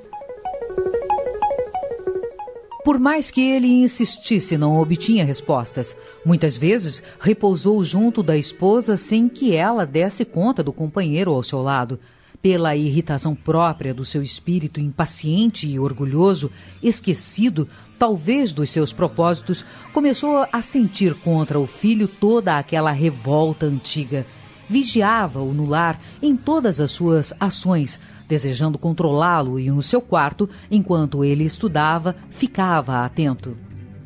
Por 2.83 2.97
mais 2.97 3.29
que 3.29 3.41
ele 3.41 3.67
insistisse, 3.67 4.57
não 4.57 4.81
obtinha 4.81 5.23
respostas. 5.23 5.95
Muitas 6.25 6.57
vezes 6.57 7.03
repousou 7.19 7.83
junto 7.83 8.23
da 8.23 8.35
esposa 8.35 8.97
sem 8.97 9.29
que 9.29 9.55
ela 9.55 9.85
desse 9.85 10.25
conta 10.25 10.63
do 10.63 10.73
companheiro 10.73 11.31
ao 11.31 11.43
seu 11.43 11.61
lado 11.61 11.99
pela 12.41 12.75
irritação 12.75 13.35
própria 13.35 13.93
do 13.93 14.03
seu 14.03 14.23
espírito 14.23 14.79
impaciente 14.79 15.67
e 15.67 15.79
orgulhoso, 15.79 16.51
esquecido, 16.81 17.67
talvez 17.99 18.51
dos 18.51 18.69
seus 18.69 18.91
propósitos, 18.91 19.63
começou 19.93 20.45
a 20.51 20.61
sentir 20.61 21.13
contra 21.15 21.59
o 21.59 21.67
filho 21.67 22.07
toda 22.07 22.57
aquela 22.57 22.91
revolta 22.91 23.65
antiga. 23.65 24.25
Vigiava-o 24.67 25.53
no 25.53 25.65
lar 25.67 25.99
em 26.21 26.35
todas 26.35 26.79
as 26.79 26.91
suas 26.91 27.33
ações, 27.39 27.99
desejando 28.27 28.79
controlá-lo 28.79 29.59
e 29.59 29.69
no 29.69 29.81
seu 29.81 30.01
quarto, 30.01 30.49
enquanto 30.71 31.23
ele 31.23 31.43
estudava, 31.43 32.15
ficava 32.29 33.03
atento. 33.03 33.55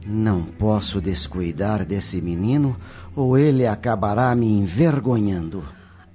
Não 0.06 0.44
posso 0.44 1.00
descuidar 1.00 1.86
desse 1.86 2.22
menino 2.22 2.76
ou 3.16 3.38
ele 3.38 3.66
acabará 3.66 4.36
me 4.36 4.52
envergonhando. 4.52 5.64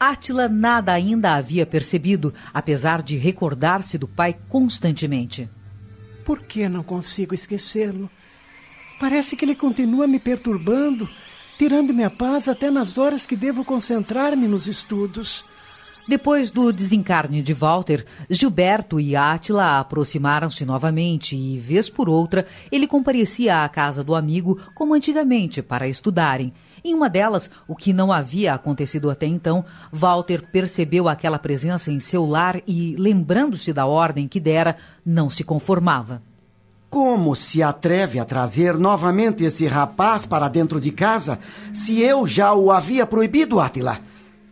Átila 0.01 0.49
nada 0.49 0.95
ainda 0.95 1.35
havia 1.35 1.67
percebido, 1.67 2.33
apesar 2.55 3.03
de 3.03 3.19
recordar-se 3.19 3.99
do 3.99 4.09
pai 4.09 4.35
constantemente. 4.49 5.47
Por 6.25 6.41
que 6.41 6.67
não 6.71 6.83
consigo 6.83 7.35
esquecê-lo? 7.35 8.09
Parece 8.99 9.37
que 9.37 9.45
ele 9.45 9.55
continua 9.55 10.07
me 10.07 10.19
perturbando, 10.19 11.07
tirando-me 11.59 12.03
a 12.03 12.09
paz 12.09 12.49
até 12.49 12.71
nas 12.71 12.97
horas 12.97 13.27
que 13.27 13.37
devo 13.37 13.63
concentrar-me 13.63 14.49
nos 14.49 14.67
estudos. 14.67 15.45
Depois 16.09 16.49
do 16.49 16.73
desencarne 16.73 17.43
de 17.43 17.53
Walter, 17.53 18.07
Gilberto 18.31 18.99
e 18.99 19.15
Átila 19.15 19.79
aproximaram-se 19.79 20.65
novamente 20.65 21.37
e, 21.37 21.59
vez 21.59 21.91
por 21.91 22.09
outra, 22.09 22.47
ele 22.73 22.87
comparecia 22.87 23.63
à 23.63 23.69
casa 23.69 24.03
do 24.03 24.15
amigo 24.15 24.59
como 24.75 24.95
antigamente 24.95 25.61
para 25.61 25.87
estudarem. 25.87 26.55
Em 26.82 26.94
uma 26.94 27.11
delas, 27.11 27.51
o 27.69 27.77
que 27.77 27.93
não 27.93 28.11
havia 28.11 28.55
acontecido 28.55 29.11
até 29.11 29.27
então, 29.27 29.65
Walter 29.93 30.43
percebeu 30.51 31.09
aquela 31.09 31.39
presença 31.39 31.90
em 31.90 32.01
seu 32.01 32.24
lar 32.24 32.61
e, 32.66 32.97
lembrando-se 32.98 33.73
da 33.73 33.86
ordem 33.86 34.27
que 34.27 34.40
dera, 34.40 34.77
não 35.05 35.28
se 35.28 35.44
conformava. 35.44 36.23
Como 36.89 37.36
se 37.36 37.62
atreve 37.62 38.19
a 38.19 38.24
trazer 38.24 38.77
novamente 38.77 39.44
esse 39.44 39.66
rapaz 39.66 40.27
para 40.27 40.48
dentro 40.48 40.81
de 40.81 40.90
casa 40.90 41.39
se 41.73 42.01
eu 42.01 42.27
já 42.27 42.52
o 42.52 42.70
havia 42.70 43.07
proibido, 43.07 43.61
Átila? 43.61 44.01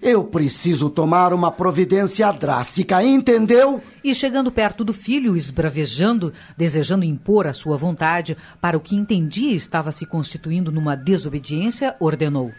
Eu 0.00 0.22
preciso 0.22 0.88
tomar 0.88 1.32
uma 1.32 1.50
providência 1.50 2.30
drástica, 2.32 3.02
entendeu? 3.02 3.82
E 4.02 4.14
chegando 4.14 4.50
perto 4.52 4.84
do 4.84 4.94
filho, 4.94 5.36
esbravejando, 5.36 6.32
desejando 6.56 7.04
impor 7.04 7.48
a 7.48 7.52
sua 7.52 7.76
vontade, 7.76 8.36
para 8.60 8.76
o 8.76 8.80
que 8.80 8.94
entendia 8.94 9.54
estava 9.54 9.90
se 9.90 10.06
constituindo 10.06 10.70
numa 10.70 10.96
desobediência, 10.96 11.96
ordenou: 11.98 12.52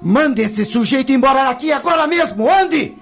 Mande 0.00 0.42
esse 0.42 0.64
sujeito 0.64 1.10
embora 1.10 1.44
daqui 1.44 1.72
agora 1.72 2.06
mesmo, 2.06 2.48
ande! 2.48 2.94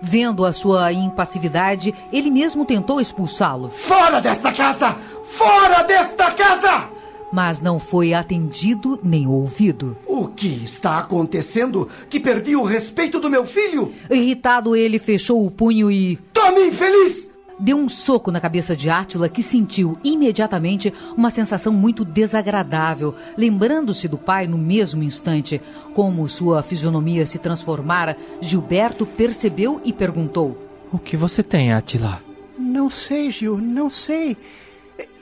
Vendo 0.00 0.46
a 0.46 0.52
sua 0.52 0.92
impassividade, 0.92 1.92
ele 2.12 2.30
mesmo 2.30 2.64
tentou 2.64 3.00
expulsá-lo. 3.00 3.70
Fora 3.70 4.20
desta 4.20 4.52
casa! 4.52 4.96
Fora 5.24 5.82
desta 5.82 6.30
casa! 6.30 6.99
Mas 7.32 7.60
não 7.60 7.78
foi 7.78 8.12
atendido 8.12 8.98
nem 9.02 9.26
ouvido. 9.26 9.96
O 10.06 10.26
que 10.28 10.48
está 10.48 10.98
acontecendo? 10.98 11.88
Que 12.08 12.20
perdi 12.20 12.56
o 12.56 12.62
respeito 12.62 13.20
do 13.20 13.30
meu 13.30 13.44
filho? 13.44 13.92
Irritado, 14.10 14.74
ele 14.74 14.98
fechou 14.98 15.44
o 15.44 15.50
punho 15.50 15.90
e. 15.90 16.16
Tome, 16.32 16.66
infeliz! 16.68 17.30
Deu 17.62 17.76
um 17.76 17.90
soco 17.90 18.30
na 18.30 18.40
cabeça 18.40 18.74
de 18.74 18.88
Átila, 18.88 19.28
que 19.28 19.42
sentiu 19.42 19.98
imediatamente 20.02 20.94
uma 21.14 21.28
sensação 21.28 21.74
muito 21.74 22.06
desagradável, 22.06 23.14
lembrando-se 23.36 24.08
do 24.08 24.16
pai 24.16 24.46
no 24.46 24.56
mesmo 24.56 25.02
instante. 25.02 25.60
Como 25.92 26.26
sua 26.26 26.62
fisionomia 26.62 27.26
se 27.26 27.38
transformara, 27.38 28.16
Gilberto 28.40 29.04
percebeu 29.04 29.78
e 29.84 29.92
perguntou: 29.92 30.56
O 30.90 30.98
que 30.98 31.18
você 31.18 31.42
tem, 31.42 31.70
Átila? 31.70 32.22
Não 32.58 32.88
sei, 32.88 33.30
Gil, 33.30 33.58
não 33.58 33.90
sei. 33.90 34.38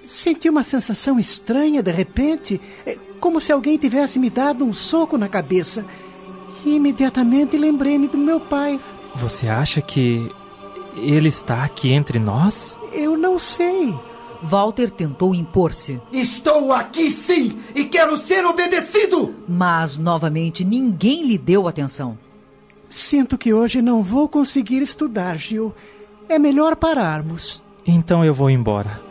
Senti 0.09 0.49
uma 0.49 0.65
sensação 0.65 1.21
estranha 1.21 1.83
de 1.83 1.91
repente, 1.91 2.59
é, 2.87 2.97
como 3.21 3.43
se 3.43 3.53
alguém 3.53 3.77
tivesse 3.77 4.19
me 4.19 4.31
dado 4.31 4.65
um 4.65 4.73
soco 4.73 5.19
na 5.19 5.29
cabeça. 5.29 5.85
E 6.65 6.77
imediatamente 6.77 7.59
lembrei-me 7.59 8.09
do 8.09 8.17
meu 8.17 8.41
pai. 8.41 8.81
Você 9.15 9.49
acha 9.49 9.83
que 9.83 10.33
ele 10.97 11.29
está 11.29 11.63
aqui 11.63 11.93
entre 11.93 12.19
nós? 12.19 12.75
Eu 12.91 13.19
não 13.19 13.39
sei. 13.39 13.95
Walter 14.43 14.91
tentou 14.91 15.35
impor-se. 15.35 16.01
Estou 16.11 16.73
aqui 16.73 17.11
sim 17.11 17.59
e 17.75 17.85
quero 17.85 18.17
ser 18.17 18.47
obedecido! 18.47 19.35
Mas 19.47 19.99
novamente 19.99 20.65
ninguém 20.65 21.23
lhe 21.23 21.37
deu 21.37 21.69
atenção. 21.69 22.19
Sinto 22.89 23.37
que 23.37 23.53
hoje 23.53 23.83
não 23.83 24.03
vou 24.03 24.27
conseguir 24.27 24.81
estudar, 24.81 25.37
Gil. 25.37 25.75
É 26.31 26.39
melhor 26.39 26.77
pararmos. 26.77 27.63
Então 27.87 28.25
eu 28.25 28.33
vou 28.33 28.49
embora. 28.49 29.08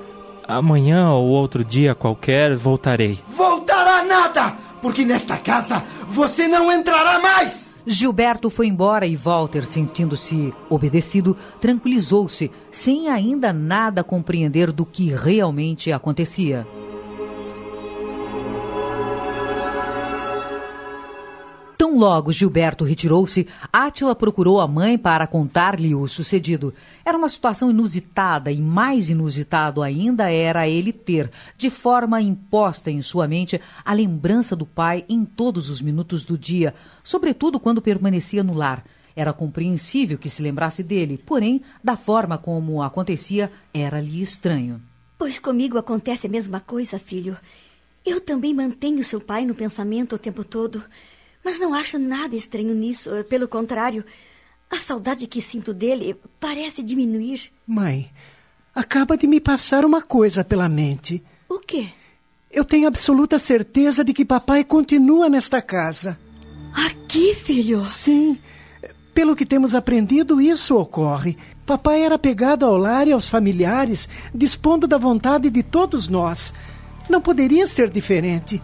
Amanhã 0.47 1.11
ou 1.11 1.27
outro 1.27 1.63
dia 1.63 1.93
qualquer 1.93 2.55
voltarei. 2.55 3.19
Voltará 3.35 4.03
nada! 4.03 4.55
Porque 4.81 5.03
nesta 5.03 5.35
casa 5.37 5.83
você 6.07 6.47
não 6.47 6.71
entrará 6.71 7.19
mais! 7.19 7.75
Gilberto 7.85 8.49
foi 8.49 8.67
embora 8.67 9.05
e 9.05 9.15
Walter, 9.15 9.65
sentindo-se 9.65 10.53
obedecido, 10.69 11.35
tranquilizou-se, 11.59 12.51
sem 12.71 13.09
ainda 13.09 13.53
nada 13.53 14.03
compreender 14.03 14.71
do 14.71 14.85
que 14.85 15.09
realmente 15.09 15.91
acontecia. 15.91 16.67
Tão 21.77 21.95
logo 21.95 22.31
Gilberto 22.31 22.83
retirou-se, 22.83 23.47
Átila 23.71 24.15
procurou 24.15 24.59
a 24.59 24.67
mãe 24.67 24.97
para 24.97 25.27
contar-lhe 25.27 25.93
o 25.93 26.07
sucedido. 26.07 26.73
Era 27.05 27.15
uma 27.15 27.29
situação 27.29 27.69
inusitada 27.69 28.51
e 28.51 28.59
mais 28.59 29.11
inusitado 29.11 29.83
ainda 29.83 30.31
era 30.31 30.67
ele 30.67 30.91
ter, 30.91 31.29
de 31.55 31.69
forma 31.69 32.19
imposta 32.19 32.89
em 32.89 32.99
sua 33.03 33.27
mente, 33.27 33.61
a 33.85 33.93
lembrança 33.93 34.55
do 34.55 34.65
pai 34.65 35.05
em 35.07 35.23
todos 35.23 35.69
os 35.69 35.79
minutos 35.79 36.25
do 36.25 36.35
dia, 36.35 36.73
sobretudo 37.03 37.59
quando 37.59 37.79
permanecia 37.79 38.41
no 38.41 38.55
lar. 38.55 38.83
Era 39.15 39.31
compreensível 39.31 40.17
que 40.17 40.31
se 40.31 40.41
lembrasse 40.41 40.81
dele, 40.81 41.21
porém, 41.23 41.61
da 41.83 41.95
forma 41.95 42.39
como 42.39 42.81
acontecia, 42.81 43.51
era-lhe 43.71 44.23
estranho. 44.23 44.81
Pois 45.15 45.37
comigo 45.37 45.77
acontece 45.77 46.25
a 46.25 46.29
mesma 46.29 46.59
coisa, 46.59 46.97
filho. 46.97 47.37
Eu 48.03 48.19
também 48.19 48.53
mantenho 48.53 49.03
seu 49.03 49.21
pai 49.21 49.45
no 49.45 49.53
pensamento 49.53 50.15
o 50.15 50.19
tempo 50.19 50.43
todo. 50.43 50.83
Mas 51.47 51.59
não 51.59 51.73
acho 51.73 51.97
nada 51.97 52.35
estranho 52.35 52.75
nisso. 52.75 53.09
Pelo 53.29 53.47
contrário, 53.47 54.03
a 54.69 54.75
saudade 54.79 55.25
que 55.27 55.41
sinto 55.41 55.73
dele 55.73 56.13
parece 56.41 56.83
diminuir. 56.83 57.49
Mãe, 57.65 58.11
acaba 58.75 59.15
de 59.15 59.25
me 59.27 59.39
passar 59.39 59.85
uma 59.85 60.01
coisa 60.01 60.43
pela 60.43 60.67
mente. 60.67 61.23
O 61.47 61.57
quê? 61.59 61.87
Eu 62.51 62.65
tenho 62.65 62.85
absoluta 62.85 63.39
certeza 63.39 64.03
de 64.03 64.11
que 64.11 64.25
papai 64.25 64.61
continua 64.65 65.29
nesta 65.29 65.61
casa. 65.61 66.19
Aqui, 66.73 67.33
filho? 67.33 67.85
Sim. 67.85 68.37
Pelo 69.13 69.33
que 69.33 69.45
temos 69.45 69.73
aprendido, 69.73 70.41
isso 70.41 70.75
ocorre. 70.75 71.37
Papai 71.65 72.01
era 72.01 72.19
pegado 72.19 72.65
ao 72.65 72.75
lar 72.75 73.07
e 73.07 73.13
aos 73.13 73.29
familiares, 73.29 74.09
dispondo 74.35 74.85
da 74.85 74.97
vontade 74.97 75.49
de 75.49 75.63
todos 75.63 76.09
nós. 76.09 76.53
Não 77.09 77.21
poderia 77.21 77.69
ser 77.69 77.89
diferente. 77.89 78.61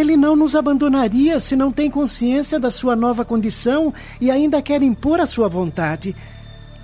Ele 0.00 0.16
não 0.16 0.36
nos 0.36 0.54
abandonaria 0.54 1.40
se 1.40 1.56
não 1.56 1.72
tem 1.72 1.90
consciência 1.90 2.60
da 2.60 2.70
sua 2.70 2.94
nova 2.94 3.24
condição 3.24 3.92
e 4.20 4.30
ainda 4.30 4.60
quer 4.60 4.82
impor 4.82 5.20
a 5.20 5.26
sua 5.26 5.48
vontade. 5.48 6.14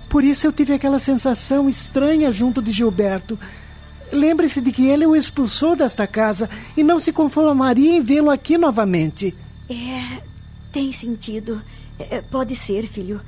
Por 0.09 0.23
isso 0.23 0.45
eu 0.45 0.53
tive 0.53 0.73
aquela 0.73 0.99
sensação 0.99 1.69
estranha 1.69 2.31
junto 2.31 2.61
de 2.61 2.71
Gilberto. 2.71 3.37
Lembre-se 4.11 4.61
de 4.61 4.71
que 4.71 4.87
ele 4.87 5.05
o 5.05 5.15
expulsou 5.15 5.75
desta 5.75 6.05
casa 6.05 6.49
e 6.77 6.83
não 6.83 6.99
se 6.99 7.11
conformaria 7.11 7.91
em 7.91 8.01
vê-lo 8.01 8.29
aqui 8.29 8.57
novamente. 8.57 9.35
É, 9.69 10.21
tem 10.71 10.91
sentido. 10.91 11.61
É, 11.97 12.21
pode 12.21 12.55
ser, 12.55 12.85
filho. 12.85 13.21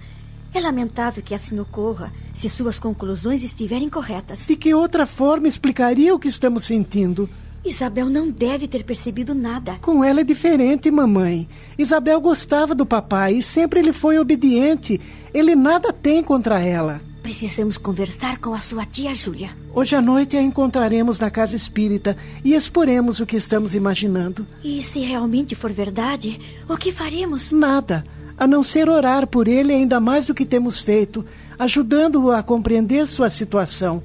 É 0.53 0.60
lamentável 0.60 1.22
que 1.22 1.34
assim 1.34 1.60
ocorra 1.60 2.14
se 2.34 2.49
suas 2.49 2.80
conclusões 2.80 3.44
estiverem 3.44 3.90
corretas. 3.90 4.45
De 4.48 4.56
que 4.56 4.74
outra 4.74 5.06
forma 5.06 5.48
explicaria 5.48 6.14
o 6.14 6.20
que 6.20 6.28
estamos 6.28 6.66
sentindo? 6.66 7.30
Isabel 7.65 8.05
não 8.07 8.29
deve 8.29 8.67
ter 8.67 8.83
percebido 8.83 9.33
nada. 9.33 9.77
Com 9.81 10.03
ela 10.03 10.21
é 10.21 10.23
diferente, 10.23 10.91
mamãe. 10.91 11.47
Isabel 11.77 12.21
gostava 12.21 12.75
do 12.75 12.85
papai 12.85 13.37
e 13.37 13.43
sempre 13.43 13.79
ele 13.79 13.91
foi 13.91 14.19
obediente. 14.19 15.01
Ele 15.33 15.55
nada 15.55 15.91
tem 15.91 16.21
contra 16.21 16.59
ela. 16.59 17.01
Precisamos 17.23 17.75
conversar 17.79 18.37
com 18.37 18.53
a 18.53 18.59
sua 18.59 18.85
tia 18.85 19.15
Júlia. 19.15 19.49
Hoje 19.73 19.95
à 19.95 20.01
noite 20.01 20.37
a 20.37 20.41
encontraremos 20.43 21.19
na 21.19 21.31
casa 21.31 21.55
espírita 21.55 22.15
e 22.43 22.53
exporemos 22.53 23.19
o 23.19 23.25
que 23.25 23.35
estamos 23.35 23.73
imaginando. 23.73 24.45
E 24.63 24.83
se 24.83 24.99
realmente 24.99 25.55
for 25.55 25.71
verdade, 25.71 26.39
o 26.69 26.77
que 26.77 26.91
faremos? 26.91 27.51
Nada, 27.51 28.05
a 28.37 28.45
não 28.45 28.61
ser 28.61 28.87
orar 28.87 29.25
por 29.25 29.47
ele 29.47 29.73
ainda 29.73 29.99
mais 29.99 30.27
do 30.27 30.35
que 30.35 30.45
temos 30.45 30.79
feito, 30.79 31.25
ajudando-o 31.57 32.29
a 32.29 32.43
compreender 32.43 33.07
sua 33.07 33.31
situação. 33.31 34.03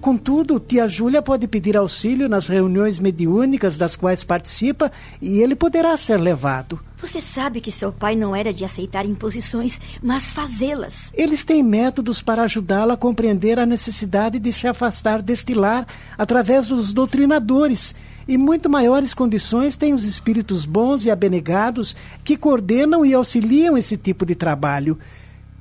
Contudo, 0.00 0.58
tia 0.58 0.88
Júlia 0.88 1.20
pode 1.20 1.46
pedir 1.46 1.76
auxílio 1.76 2.26
nas 2.26 2.48
reuniões 2.48 2.98
mediúnicas 2.98 3.76
das 3.76 3.96
quais 3.96 4.24
participa 4.24 4.90
e 5.20 5.42
ele 5.42 5.54
poderá 5.54 5.94
ser 5.94 6.18
levado. 6.18 6.80
Você 6.96 7.20
sabe 7.20 7.60
que 7.60 7.70
seu 7.70 7.92
pai 7.92 8.16
não 8.16 8.34
era 8.34 8.50
de 8.50 8.64
aceitar 8.64 9.04
imposições, 9.04 9.78
mas 10.02 10.32
fazê-las. 10.32 11.10
Eles 11.12 11.44
têm 11.44 11.62
métodos 11.62 12.22
para 12.22 12.44
ajudá-lo 12.44 12.92
a 12.92 12.96
compreender 12.96 13.58
a 13.58 13.66
necessidade 13.66 14.38
de 14.38 14.50
se 14.54 14.66
afastar 14.66 15.20
deste 15.20 15.52
lar 15.52 15.86
através 16.16 16.68
dos 16.68 16.94
doutrinadores. 16.94 17.94
E 18.26 18.38
muito 18.38 18.70
maiores 18.70 19.12
condições 19.12 19.76
têm 19.76 19.92
os 19.92 20.04
espíritos 20.04 20.64
bons 20.64 21.04
e 21.04 21.10
abnegados 21.10 21.94
que 22.24 22.38
coordenam 22.38 23.04
e 23.04 23.12
auxiliam 23.12 23.76
esse 23.76 23.98
tipo 23.98 24.24
de 24.24 24.34
trabalho. 24.34 24.98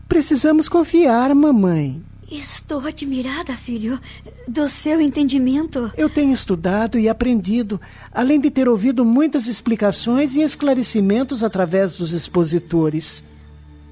Precisamos 0.08 0.70
confiar, 0.70 1.36
mamãe. 1.36 2.02
Estou 2.32 2.86
admirada, 2.86 3.58
filho, 3.58 4.00
do 4.48 4.70
seu 4.70 5.02
entendimento. 5.02 5.92
Eu 5.98 6.08
tenho 6.08 6.32
estudado 6.32 7.00
e 7.00 7.10
aprendido, 7.10 7.82
além 8.12 8.40
de 8.40 8.52
ter 8.52 8.70
ouvido 8.70 9.04
muitas 9.04 9.48
explicações 9.48 10.36
e 10.36 10.42
esclarecimentos 10.42 11.44
através 11.44 11.96
dos 11.96 12.14
expositores. 12.14 13.24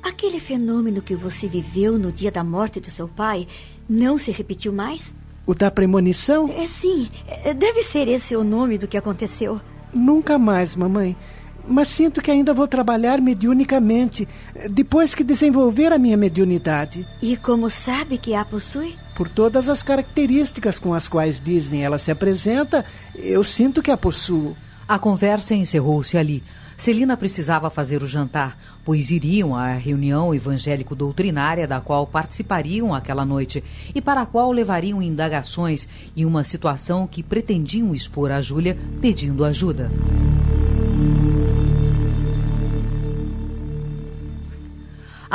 Aquele 0.04 0.40
fenômeno 0.40 1.02
que 1.02 1.16
você 1.16 1.48
viveu 1.48 1.98
no 1.98 2.12
dia 2.12 2.32
da 2.32 2.44
morte 2.44 2.80
do 2.80 2.92
seu 2.92 3.08
pai 3.08 3.48
não 3.90 4.20
se 4.20 4.30
repetiu 4.30 4.72
mais? 4.72 5.12
O 5.46 5.56
da 5.56 5.72
premonição? 5.72 6.48
É 6.48 6.68
sim. 6.68 7.10
Deve 7.58 7.84
ser 7.84 8.08
esse 8.08 8.36
o 8.36 8.44
nome 8.44 8.78
do 8.78 8.88
que 8.88 8.98
aconteceu. 8.98 9.60
Nunca 9.92 10.38
mais, 10.38 10.76
mamãe 10.76 11.16
mas 11.68 11.90
sinto 11.90 12.22
que 12.22 12.32
ainda 12.32 12.54
vou 12.54 12.68
trabalhar 12.68 13.20
mediunicamente 13.22 14.28
depois 14.70 15.14
que 15.14 15.24
desenvolver 15.24 15.92
a 15.92 15.98
minha 15.98 16.18
mediunidade. 16.18 17.06
E 17.22 17.36
como 17.36 17.70
sabe 17.70 18.18
que 18.18 18.34
a 18.34 18.46
possui? 18.46 18.96
Por 19.16 19.28
todas 19.28 19.68
as 19.68 19.84
características 19.84 20.80
com 20.80 20.94
as 20.94 21.08
quais 21.08 21.42
dizem 21.42 21.84
ela 21.84 21.98
se 21.98 22.12
apresenta, 22.12 22.86
eu 23.16 23.44
sinto 23.44 23.82
que 23.82 23.92
a 23.92 23.98
possuo. 23.98 24.56
A 24.88 24.98
conversa 24.98 25.54
encerrou-se 25.54 26.18
ali. 26.18 26.42
Celina 26.78 27.18
precisava 27.18 27.72
fazer 27.72 28.04
o 28.04 28.08
jantar, 28.08 28.58
pois 28.86 29.10
iriam 29.10 29.56
à 29.56 29.74
reunião 29.74 30.34
evangélico-doutrinária 30.34 31.68
da 31.68 31.82
qual 31.82 32.06
participariam 32.06 32.94
aquela 32.94 33.26
noite 33.26 33.64
e 33.94 34.00
para 34.00 34.22
a 34.22 34.26
qual 34.26 34.52
levariam 34.52 35.02
indagações 35.02 35.88
em 36.16 36.24
uma 36.24 36.44
situação 36.44 37.08
que 37.08 37.24
pretendiam 37.24 37.96
expor 37.96 38.32
a 38.32 38.42
Júlia 38.42 38.78
pedindo 39.02 39.44
ajuda. 39.44 39.92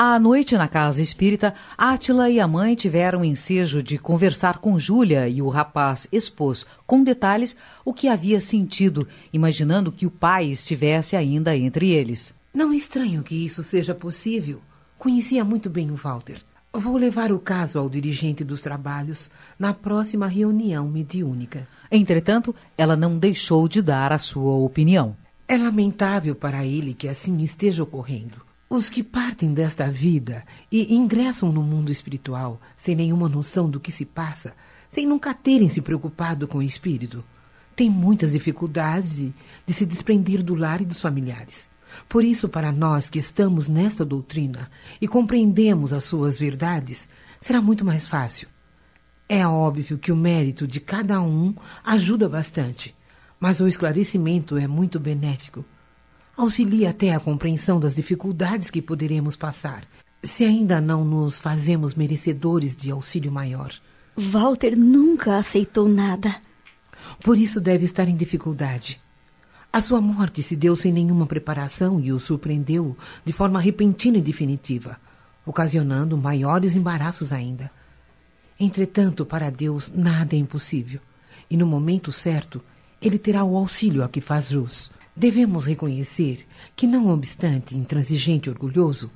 À 0.05 0.19
noite, 0.19 0.57
na 0.57 0.67
casa 0.67 1.01
espírita, 1.01 1.55
Átila 1.79 2.29
e 2.29 2.41
a 2.41 2.49
mãe 2.49 2.75
tiveram 2.75 3.21
o 3.21 3.25
ensejo 3.25 3.81
de 3.81 3.99
conversar 3.99 4.59
com 4.59 4.77
Júlia 4.77 5.29
e 5.29 5.41
o 5.41 5.49
rapaz 5.49 6.09
expôs 6.11 6.67
com 6.85 7.05
detalhes 7.05 7.55
o 7.85 7.95
que 7.95 8.09
havia 8.09 8.41
sentido, 8.41 9.07
imaginando 9.33 9.93
que 9.93 10.05
o 10.05 10.11
pai 10.11 10.47
estivesse 10.47 11.15
ainda 11.15 11.57
entre 11.57 11.91
eles. 11.91 12.35
Não 12.53 12.75
estranho 12.75 13.23
que 13.23 13.47
isso 13.47 13.63
seja 13.63 13.95
possível. 13.95 14.61
Conhecia 14.99 15.45
muito 15.45 15.71
bem 15.71 15.89
o 15.93 15.95
Walter. 15.95 16.43
Vou 16.73 16.97
levar 16.97 17.31
o 17.31 17.39
caso 17.39 17.79
ao 17.79 17.89
dirigente 17.89 18.43
dos 18.43 18.61
trabalhos 18.61 19.31
na 19.57 19.73
próxima 19.73 20.27
reunião 20.27 20.89
mediúnica. 20.89 21.69
Entretanto, 21.93 22.53
ela 22.77 22.97
não 22.97 23.17
deixou 23.17 23.69
de 23.69 23.81
dar 23.81 24.11
a 24.11 24.19
sua 24.19 24.55
opinião. 24.55 25.17
É 25.47 25.57
lamentável 25.57 26.35
para 26.35 26.67
ele 26.67 26.93
que 26.93 27.07
assim 27.07 27.41
esteja 27.41 27.85
ocorrendo. 27.85 28.51
Os 28.75 28.89
que 28.89 29.03
partem 29.03 29.53
desta 29.53 29.91
vida 29.91 30.47
e 30.71 30.95
ingressam 30.95 31.53
no 31.53 31.63
mundo 31.63 31.93
espiritual 31.93 32.59
sem 32.75 32.97
nenhuma 32.97 33.29
noção 33.29 33.69
do 33.69 33.79
que 33.79 33.93
se 33.93 34.07
passa, 34.07 34.55
sem 34.89 35.07
nunca 35.07 35.35
terem 35.35 35.69
se 35.69 35.83
preocupado 35.83 36.49
com 36.49 36.57
o 36.57 36.63
espírito, 36.63 37.23
têm 37.77 37.91
muitas 37.91 38.33
dificuldades 38.33 39.17
de, 39.17 39.35
se 39.75 39.85
desprender 39.85 40.43
do 40.43 40.55
lar 40.55 40.81
e 40.81 40.87
dos 40.87 41.03
familiares. 41.03 41.69
Por 42.09 42.25
isso, 42.25 42.49
para 42.49 42.73
nós 42.73 43.11
que 43.11 43.19
estamos 43.19 43.69
nesta 43.69 44.07
doutrina 44.07 44.71
e 45.03 45.07
compreendemos 45.07 45.93
as 45.93 46.05
suas 46.05 46.39
verdades, 46.39 47.11
será 47.43 47.61
muito 47.61 47.85
mais 47.85 48.07
fácil. 48.07 48.49
É 49.29 49.47
óbvio 49.47 49.99
que 49.99 50.11
o 50.11 50.17
mérito 50.17 50.67
de 50.67 50.81
cada 50.81 51.21
um 51.21 51.55
ajuda 51.85 52.27
bastante, 52.27 52.97
mas 53.39 53.61
o 53.61 53.69
esclarecimento 53.69 54.57
é 54.57 54.67
muito 54.67 54.99
benéfico 54.99 55.63
auxilia 56.37 56.91
até 56.91 57.15
a 57.15 57.21
compreensão 57.21 57.79
das 57.79 57.95
dificuldades 57.95 58.71
que 58.71 58.83
poderemos 58.83 59.37
passar, 59.37 59.85
se 60.23 60.45
ainda 60.45 60.81
não 60.81 61.05
nos 61.05 61.41
fazemos 61.41 61.95
merecedores 61.95 62.75
de 62.75 62.91
auxílio 62.91 63.31
maior. 63.31 63.73
Walter 64.17 64.77
nunca 64.77 65.39
aceitou 65.39 65.89
nada. 65.89 66.37
Por 67.23 67.37
isso 67.37 67.61
deve 67.61 67.85
estar 67.85 68.09
em 68.09 68.17
dificuldade. 68.17 69.01
A 69.73 69.81
sua 69.81 70.01
morte 70.01 70.43
se 70.43 70.55
deu 70.55 70.77
sem 70.77 70.93
nenhuma 70.93 71.27
preparação 71.27 71.99
e 71.99 72.13
o 72.13 72.21
surpreendeu 72.21 72.97
de 73.25 73.33
forma 73.33 73.59
repentina 73.59 74.19
e 74.19 74.23
definitiva, 74.23 75.01
ocasionando 75.47 76.17
maiores 76.17 76.77
embaraços 76.77 77.33
ainda. 77.33 77.71
Entretanto, 78.61 79.25
para 79.25 79.51
Deus 79.51 79.91
nada 79.95 80.37
é 80.37 80.39
impossível, 80.39 81.01
e 81.51 81.57
no 81.57 81.67
momento 81.67 82.13
certo, 82.13 82.63
ele 83.01 83.19
terá 83.19 83.43
o 83.45 83.57
auxílio 83.57 84.05
a 84.05 84.09
que 84.09 84.21
faz 84.21 84.51
jus. 84.51 84.91
Devemos 85.15 85.67
reconhecer 85.67 86.47
que, 86.75 86.87
não 86.87 87.09
obstante 87.09 87.77
intransigente 87.77 88.49
e 88.49 88.51
orgulhoso, 88.51 89.11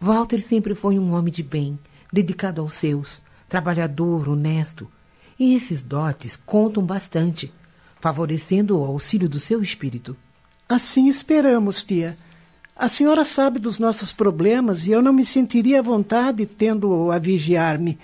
Walter 0.00 0.40
sempre 0.40 0.74
foi 0.74 0.98
um 0.98 1.12
homem 1.12 1.32
de 1.32 1.42
bem, 1.42 1.78
dedicado 2.12 2.60
aos 2.60 2.74
seus, 2.74 3.20
trabalhador, 3.48 4.28
honesto. 4.28 4.88
E 5.38 5.54
esses 5.54 5.82
dotes 5.82 6.36
contam 6.36 6.84
bastante, 6.84 7.52
favorecendo 8.00 8.78
o 8.78 8.84
auxílio 8.84 9.28
do 9.28 9.40
seu 9.40 9.60
espírito. 9.60 10.16
Assim 10.68 11.08
esperamos, 11.08 11.82
tia. 11.82 12.16
A 12.76 12.88
senhora 12.88 13.24
sabe 13.24 13.58
dos 13.58 13.78
nossos 13.78 14.12
problemas 14.12 14.86
e 14.86 14.92
eu 14.92 15.02
não 15.02 15.12
me 15.12 15.26
sentiria 15.26 15.80
à 15.80 15.82
vontade 15.82 16.46
tendo-o 16.46 17.10
a 17.10 17.18
vigiar-me. 17.18 17.98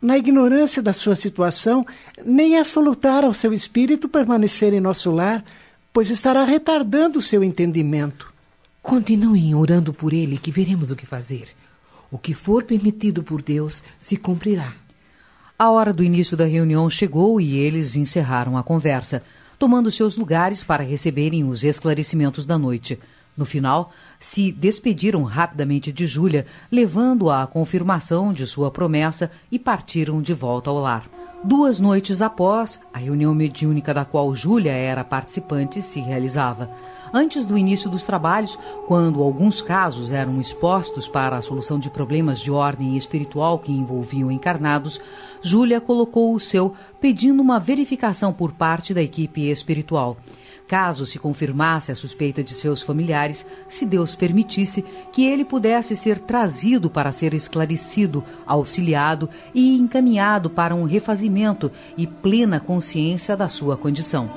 Na 0.00 0.16
ignorância 0.16 0.80
da 0.80 0.92
sua 0.92 1.16
situação, 1.16 1.84
nem 2.24 2.56
é 2.56 2.64
salutar 2.64 3.24
ao 3.24 3.34
seu 3.34 3.52
espírito 3.52 4.08
permanecer 4.08 4.72
em 4.72 4.80
nosso 4.80 5.10
lar 5.10 5.44
pois 5.96 6.10
estará 6.10 6.44
retardando 6.44 7.22
seu 7.22 7.42
entendimento. 7.42 8.30
Continuem 8.82 9.54
orando 9.54 9.94
por 9.94 10.12
ele, 10.12 10.36
que 10.36 10.50
veremos 10.50 10.90
o 10.90 10.94
que 10.94 11.06
fazer. 11.06 11.48
O 12.10 12.18
que 12.18 12.34
for 12.34 12.64
permitido 12.64 13.22
por 13.22 13.40
Deus 13.40 13.82
se 13.98 14.14
cumprirá. 14.14 14.74
A 15.58 15.70
hora 15.70 15.94
do 15.94 16.04
início 16.04 16.36
da 16.36 16.44
reunião 16.44 16.90
chegou 16.90 17.40
e 17.40 17.56
eles 17.56 17.96
encerraram 17.96 18.58
a 18.58 18.62
conversa, 18.62 19.22
tomando 19.58 19.90
seus 19.90 20.18
lugares 20.18 20.62
para 20.62 20.84
receberem 20.84 21.44
os 21.44 21.64
esclarecimentos 21.64 22.44
da 22.44 22.58
noite. 22.58 22.98
No 23.36 23.44
final, 23.44 23.92
se 24.18 24.50
despediram 24.50 25.22
rapidamente 25.22 25.92
de 25.92 26.06
Júlia, 26.06 26.46
levando-a 26.72 27.42
à 27.42 27.46
confirmação 27.46 28.32
de 28.32 28.46
sua 28.46 28.70
promessa 28.70 29.30
e 29.52 29.58
partiram 29.58 30.22
de 30.22 30.32
volta 30.32 30.70
ao 30.70 30.78
lar. 30.78 31.06
Duas 31.44 31.78
noites 31.78 32.22
após, 32.22 32.80
a 32.92 32.98
reunião 32.98 33.34
mediúnica 33.34 33.92
da 33.92 34.06
qual 34.06 34.34
Júlia 34.34 34.72
era 34.72 35.04
participante 35.04 35.82
se 35.82 36.00
realizava. 36.00 36.70
Antes 37.12 37.44
do 37.44 37.58
início 37.58 37.90
dos 37.90 38.04
trabalhos, 38.04 38.58
quando 38.86 39.22
alguns 39.22 39.60
casos 39.60 40.10
eram 40.10 40.40
expostos 40.40 41.06
para 41.06 41.36
a 41.36 41.42
solução 41.42 41.78
de 41.78 41.90
problemas 41.90 42.40
de 42.40 42.50
ordem 42.50 42.96
espiritual 42.96 43.58
que 43.58 43.70
envolviam 43.70 44.32
encarnados, 44.32 44.98
Júlia 45.42 45.80
colocou 45.80 46.34
o 46.34 46.40
seu 46.40 46.74
pedindo 47.00 47.42
uma 47.42 47.60
verificação 47.60 48.32
por 48.32 48.52
parte 48.52 48.94
da 48.94 49.02
equipe 49.02 49.42
espiritual 49.42 50.16
caso 50.66 51.06
se 51.06 51.18
confirmasse 51.18 51.92
a 51.92 51.94
suspeita 51.94 52.42
de 52.42 52.54
seus 52.54 52.82
familiares, 52.82 53.46
se 53.68 53.86
Deus 53.86 54.14
permitisse 54.14 54.84
que 55.12 55.24
ele 55.24 55.44
pudesse 55.44 55.96
ser 55.96 56.18
trazido 56.18 56.90
para 56.90 57.12
ser 57.12 57.34
esclarecido, 57.34 58.24
auxiliado 58.46 59.28
e 59.54 59.76
encaminhado 59.78 60.50
para 60.50 60.74
um 60.74 60.84
refazimento 60.84 61.70
e 61.96 62.06
plena 62.06 62.60
consciência 62.60 63.36
da 63.36 63.48
sua 63.48 63.76
condição. 63.76 64.28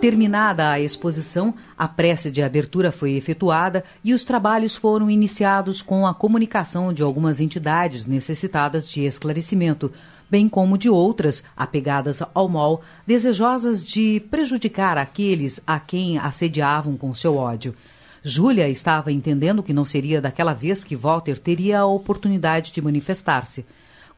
Terminada 0.00 0.70
a 0.70 0.78
exposição, 0.78 1.54
a 1.76 1.88
prece 1.88 2.30
de 2.30 2.42
abertura 2.42 2.92
foi 2.92 3.12
efetuada 3.12 3.82
e 4.04 4.12
os 4.12 4.26
trabalhos 4.26 4.76
foram 4.76 5.10
iniciados 5.10 5.80
com 5.80 6.06
a 6.06 6.12
comunicação 6.12 6.92
de 6.92 7.02
algumas 7.02 7.40
entidades 7.40 8.04
necessitadas 8.04 8.86
de 8.86 9.00
esclarecimento, 9.00 9.90
bem 10.30 10.50
como 10.50 10.76
de 10.76 10.90
outras 10.90 11.42
apegadas 11.56 12.22
ao 12.34 12.46
mal, 12.46 12.82
desejosas 13.06 13.86
de 13.86 14.20
prejudicar 14.30 14.98
aqueles 14.98 15.60
a 15.66 15.80
quem 15.80 16.18
assediavam 16.18 16.94
com 16.94 17.14
seu 17.14 17.34
ódio. 17.34 17.74
Júlia 18.22 18.68
estava 18.68 19.10
entendendo 19.10 19.62
que 19.62 19.72
não 19.72 19.84
seria 19.84 20.20
daquela 20.20 20.52
vez 20.52 20.84
que 20.84 20.94
Walter 20.94 21.38
teria 21.38 21.80
a 21.80 21.86
oportunidade 21.86 22.70
de 22.70 22.82
manifestar-se. 22.82 23.64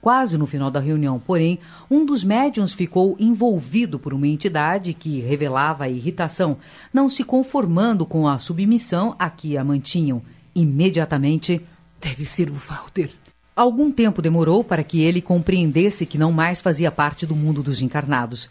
Quase 0.01 0.39
no 0.39 0.47
final 0.47 0.71
da 0.71 0.79
reunião, 0.79 1.19
porém, 1.19 1.59
um 1.91 2.05
dos 2.07 2.23
médiums 2.23 2.73
ficou 2.73 3.17
envolvido 3.19 3.99
por 3.99 4.15
uma 4.15 4.29
entidade 4.29 4.95
que 4.95 5.21
revelava 5.21 5.89
irritação, 5.89 6.57
não 6.93 7.11
se 7.11 7.25
conformando 7.25 8.07
com 8.07 8.29
a 8.29 8.39
submissão 8.39 9.17
a 9.19 9.29
que 9.29 9.57
a 9.57 9.65
mantinham. 9.65 10.23
Imediatamente. 10.55 11.61
Deve 12.01 12.25
ser 12.25 12.49
o 12.49 12.55
Walter. 12.55 13.11
Algum 13.57 13.91
tempo 13.91 14.23
demorou 14.23 14.63
para 14.63 14.85
que 14.85 15.01
ele 15.01 15.21
compreendesse 15.21 16.07
que 16.07 16.17
não 16.17 16.31
mais 16.31 16.61
fazia 16.61 16.93
parte 16.93 17.27
do 17.27 17.35
mundo 17.35 17.61
dos 17.61 17.83
encarnados. 17.83 18.49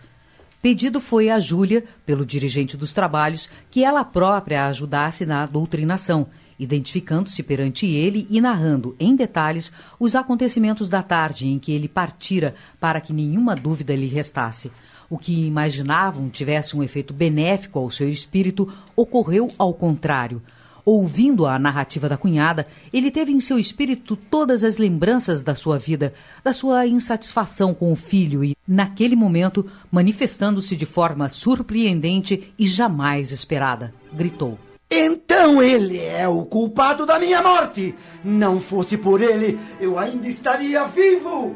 Pedido 0.62 1.00
foi 1.00 1.30
a 1.30 1.40
Júlia, 1.40 1.86
pelo 2.06 2.26
dirigente 2.26 2.76
dos 2.76 2.92
trabalhos, 2.92 3.48
que 3.72 3.86
ela 3.86 4.04
própria 4.04 4.68
ajudasse 4.68 5.26
na 5.26 5.46
doutrinação, 5.46 6.28
identificando-se 6.60 7.44
perante 7.44 7.86
ele 7.86 8.28
e 8.30 8.42
narrando 8.42 8.96
em 9.00 9.16
detalhes 9.16 9.72
os 10.00 10.16
acontecimentos 10.16 10.90
da 10.90 11.04
tarde 11.04 11.48
em 11.48 11.60
que 11.60 11.72
ele 11.72 11.88
partira 11.88 12.56
para 12.80 13.02
que 13.02 13.14
nenhuma 13.14 13.56
dúvida 13.56 13.96
lhe 13.96 14.08
restasse. 14.08 14.72
O 15.10 15.18
que 15.18 15.46
imaginavam 15.46 16.30
tivesse 16.30 16.76
um 16.76 16.84
efeito 16.84 17.14
benéfico 17.14 17.80
ao 17.80 17.90
seu 17.90 18.10
espírito 18.10 18.72
ocorreu 18.96 19.50
ao 19.58 19.74
contrário. 19.74 20.42
Ouvindo 20.84 21.46
a 21.46 21.60
narrativa 21.60 22.08
da 22.08 22.18
cunhada, 22.18 22.66
ele 22.94 23.12
teve 23.12 23.34
em 23.34 23.42
seu 23.42 23.60
espírito 23.60 24.16
todas 24.16 24.64
as 24.64 24.78
lembranças 24.78 25.44
da 25.44 25.54
sua 25.54 25.78
vida, 25.78 26.14
da 26.42 26.54
sua 26.54 26.88
insatisfação 26.88 27.74
com 27.74 27.92
o 27.92 27.96
filho 27.96 28.42
e, 28.42 28.56
naquele 28.66 29.14
momento, 29.14 29.66
manifestando-se 29.92 30.78
de 30.78 30.86
forma 30.86 31.28
surpreendente 31.28 32.54
e 32.58 32.66
jamais 32.66 33.34
esperada, 33.34 33.94
gritou: 34.14 34.58
Então 34.90 35.62
ele 35.62 36.00
é 36.00 36.28
o 36.28 36.46
culpado 36.46 37.06
da 37.06 37.20
minha 37.20 37.42
morte! 37.42 37.94
Não 38.24 38.62
fosse 38.62 38.98
por 38.98 39.22
ele, 39.22 39.60
eu 39.82 40.00
ainda 40.00 40.28
estaria 40.28 40.86
vivo! 40.86 41.56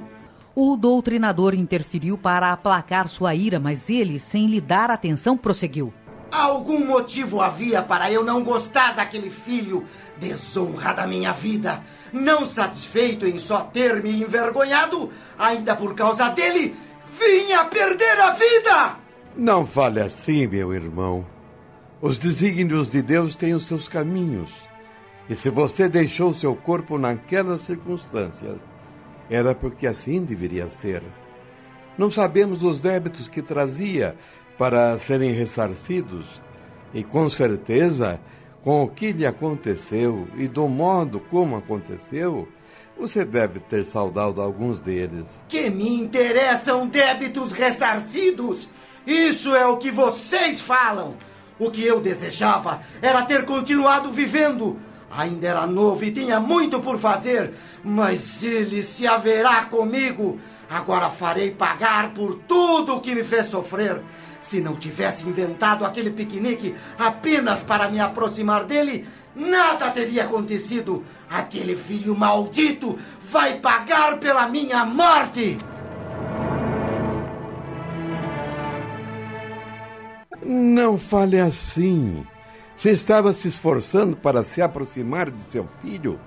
O 0.53 0.75
doutrinador 0.75 1.55
interferiu 1.55 2.17
para 2.17 2.51
aplacar 2.51 3.07
sua 3.07 3.33
ira, 3.33 3.57
mas 3.57 3.89
ele, 3.89 4.19
sem 4.19 4.47
lhe 4.47 4.59
dar 4.59 4.91
atenção, 4.91 5.37
prosseguiu. 5.37 5.93
Algum 6.29 6.85
motivo 6.85 7.41
havia 7.41 7.81
para 7.81 8.11
eu 8.11 8.23
não 8.23 8.43
gostar 8.43 8.95
daquele 8.95 9.29
filho, 9.29 9.85
desonra 10.17 10.93
da 10.93 11.07
minha 11.07 11.31
vida. 11.31 11.81
Não 12.11 12.45
satisfeito 12.45 13.25
em 13.25 13.39
só 13.39 13.61
ter 13.61 14.03
me 14.03 14.21
envergonhado, 14.21 15.09
ainda 15.39 15.73
por 15.73 15.95
causa 15.95 16.29
dele, 16.29 16.75
vinha 17.17 17.63
perder 17.65 18.19
a 18.19 18.31
vida! 18.31 18.97
Não 19.37 19.65
fale 19.65 20.01
assim, 20.01 20.47
meu 20.47 20.73
irmão. 20.73 21.25
Os 22.01 22.17
desígnios 22.17 22.89
de 22.89 23.03
Deus 23.03 23.35
têm 23.35 23.53
os 23.53 23.67
seus 23.67 23.87
caminhos. 23.87 24.49
E 25.29 25.35
se 25.35 25.51
você 25.51 25.87
deixou 25.87 26.33
seu 26.33 26.55
corpo 26.55 26.97
naquelas 26.97 27.61
circunstâncias, 27.61 28.57
era 29.29 29.53
porque 29.53 29.85
assim 29.85 30.25
deveria 30.25 30.67
ser. 30.67 31.03
Não 31.95 32.09
sabemos 32.09 32.63
os 32.63 32.81
débitos 32.81 33.27
que 33.27 33.39
trazia 33.43 34.15
para 34.57 34.97
serem 34.97 35.31
ressarcidos, 35.31 36.41
e 36.91 37.03
com 37.03 37.29
certeza, 37.29 38.19
com 38.63 38.83
o 38.83 38.89
que 38.89 39.11
lhe 39.11 39.25
aconteceu 39.25 40.27
e 40.35 40.47
do 40.47 40.67
modo 40.67 41.19
como 41.19 41.55
aconteceu, 41.55 42.47
você 42.97 43.23
deve 43.23 43.59
ter 43.59 43.83
saudado 43.83 44.41
alguns 44.41 44.79
deles. 44.79 45.25
Que 45.47 45.69
me 45.69 45.99
interessam 45.99 46.87
débitos 46.87 47.51
ressarcidos? 47.51 48.67
Isso 49.05 49.55
é 49.55 49.67
o 49.67 49.77
que 49.77 49.91
vocês 49.91 50.61
falam. 50.61 51.15
O 51.61 51.69
que 51.69 51.85
eu 51.85 52.01
desejava 52.01 52.81
era 53.03 53.21
ter 53.21 53.45
continuado 53.45 54.11
vivendo. 54.11 54.79
Ainda 55.11 55.47
era 55.47 55.67
novo 55.67 56.03
e 56.03 56.11
tinha 56.11 56.39
muito 56.39 56.79
por 56.79 56.97
fazer, 56.97 57.53
mas 57.83 58.41
ele 58.41 58.81
se 58.81 59.05
haverá 59.05 59.65
comigo. 59.65 60.39
Agora 60.67 61.11
farei 61.11 61.51
pagar 61.51 62.15
por 62.15 62.39
tudo 62.47 62.95
o 62.95 62.99
que 62.99 63.13
me 63.13 63.23
fez 63.23 63.45
sofrer. 63.45 64.01
Se 64.39 64.59
não 64.59 64.75
tivesse 64.75 65.27
inventado 65.29 65.85
aquele 65.85 66.09
piquenique 66.09 66.75
apenas 66.97 67.61
para 67.61 67.91
me 67.91 67.99
aproximar 67.99 68.63
dele, 68.63 69.07
nada 69.35 69.91
teria 69.91 70.23
acontecido. 70.23 71.05
Aquele 71.29 71.75
filho 71.75 72.17
maldito 72.17 72.97
vai 73.29 73.59
pagar 73.59 74.17
pela 74.17 74.47
minha 74.47 74.83
morte! 74.83 75.59
Não 80.51 80.97
fale 80.97 81.39
assim. 81.39 82.25
Se 82.75 82.89
estava 82.89 83.31
se 83.31 83.47
esforçando 83.47 84.17
para 84.17 84.43
se 84.43 84.61
aproximar 84.61 85.31
de 85.31 85.41
seu 85.41 85.65
filho, 85.79 86.19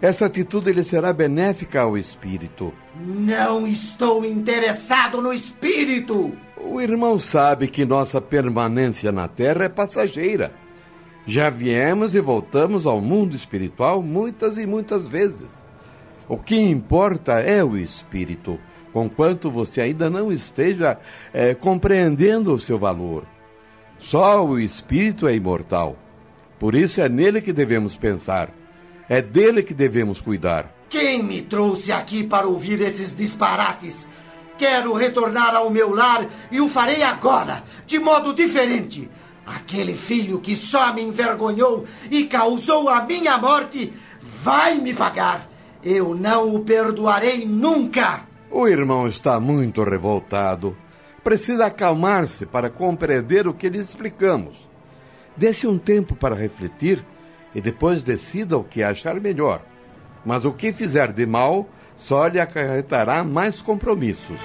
essa 0.00 0.26
atitude 0.26 0.72
lhe 0.72 0.84
será 0.84 1.12
benéfica 1.12 1.80
ao 1.80 1.98
espírito. 1.98 2.72
Não 2.94 3.66
estou 3.66 4.24
interessado 4.24 5.20
no 5.20 5.32
espírito. 5.32 6.32
O 6.56 6.80
irmão 6.80 7.18
sabe 7.18 7.66
que 7.66 7.84
nossa 7.84 8.20
permanência 8.20 9.10
na 9.10 9.26
Terra 9.26 9.64
é 9.64 9.68
passageira. 9.68 10.52
Já 11.26 11.50
viemos 11.50 12.14
e 12.14 12.20
voltamos 12.20 12.86
ao 12.86 13.00
mundo 13.00 13.34
espiritual 13.34 14.00
muitas 14.00 14.58
e 14.58 14.64
muitas 14.64 15.08
vezes. 15.08 15.48
O 16.28 16.36
que 16.36 16.56
importa 16.56 17.40
é 17.40 17.64
o 17.64 17.76
espírito, 17.76 18.60
conquanto 18.92 19.50
você 19.50 19.80
ainda 19.80 20.08
não 20.08 20.30
esteja 20.30 21.00
é, 21.32 21.52
compreendendo 21.52 22.54
o 22.54 22.60
seu 22.60 22.78
valor. 22.78 23.26
Só 24.02 24.44
o 24.44 24.58
espírito 24.58 25.28
é 25.28 25.34
imortal. 25.34 25.96
Por 26.58 26.74
isso 26.74 27.00
é 27.00 27.08
nele 27.08 27.40
que 27.40 27.52
devemos 27.52 27.96
pensar. 27.96 28.50
É 29.08 29.22
dele 29.22 29.62
que 29.62 29.72
devemos 29.72 30.20
cuidar. 30.20 30.70
Quem 30.90 31.22
me 31.22 31.40
trouxe 31.40 31.92
aqui 31.92 32.24
para 32.24 32.46
ouvir 32.46 32.80
esses 32.80 33.16
disparates? 33.16 34.06
Quero 34.58 34.92
retornar 34.92 35.54
ao 35.54 35.70
meu 35.70 35.94
lar 35.94 36.26
e 36.50 36.60
o 36.60 36.68
farei 36.68 37.02
agora, 37.02 37.64
de 37.86 37.98
modo 37.98 38.34
diferente. 38.34 39.08
Aquele 39.46 39.94
filho 39.94 40.40
que 40.40 40.54
só 40.54 40.92
me 40.92 41.02
envergonhou 41.02 41.84
e 42.10 42.24
causou 42.24 42.88
a 42.88 43.02
minha 43.02 43.38
morte 43.38 43.92
vai 44.42 44.74
me 44.74 44.92
pagar. 44.92 45.48
Eu 45.82 46.14
não 46.14 46.54
o 46.54 46.60
perdoarei 46.60 47.46
nunca. 47.46 48.26
O 48.50 48.68
irmão 48.68 49.08
está 49.08 49.40
muito 49.40 49.82
revoltado. 49.82 50.76
Precisa 51.22 51.66
acalmar-se 51.66 52.46
para 52.46 52.68
compreender 52.68 53.46
o 53.46 53.54
que 53.54 53.68
lhe 53.68 53.78
explicamos. 53.78 54.68
Dê-se 55.36 55.66
um 55.66 55.78
tempo 55.78 56.14
para 56.16 56.34
refletir 56.34 57.04
e 57.54 57.60
depois 57.60 58.02
decida 58.02 58.58
o 58.58 58.64
que 58.64 58.82
achar 58.82 59.20
melhor. 59.20 59.62
Mas 60.24 60.44
o 60.44 60.52
que 60.52 60.72
fizer 60.72 61.12
de 61.12 61.26
mal 61.26 61.68
só 61.96 62.26
lhe 62.26 62.40
acarretará 62.40 63.22
mais 63.22 63.60
compromissos. 63.60 64.40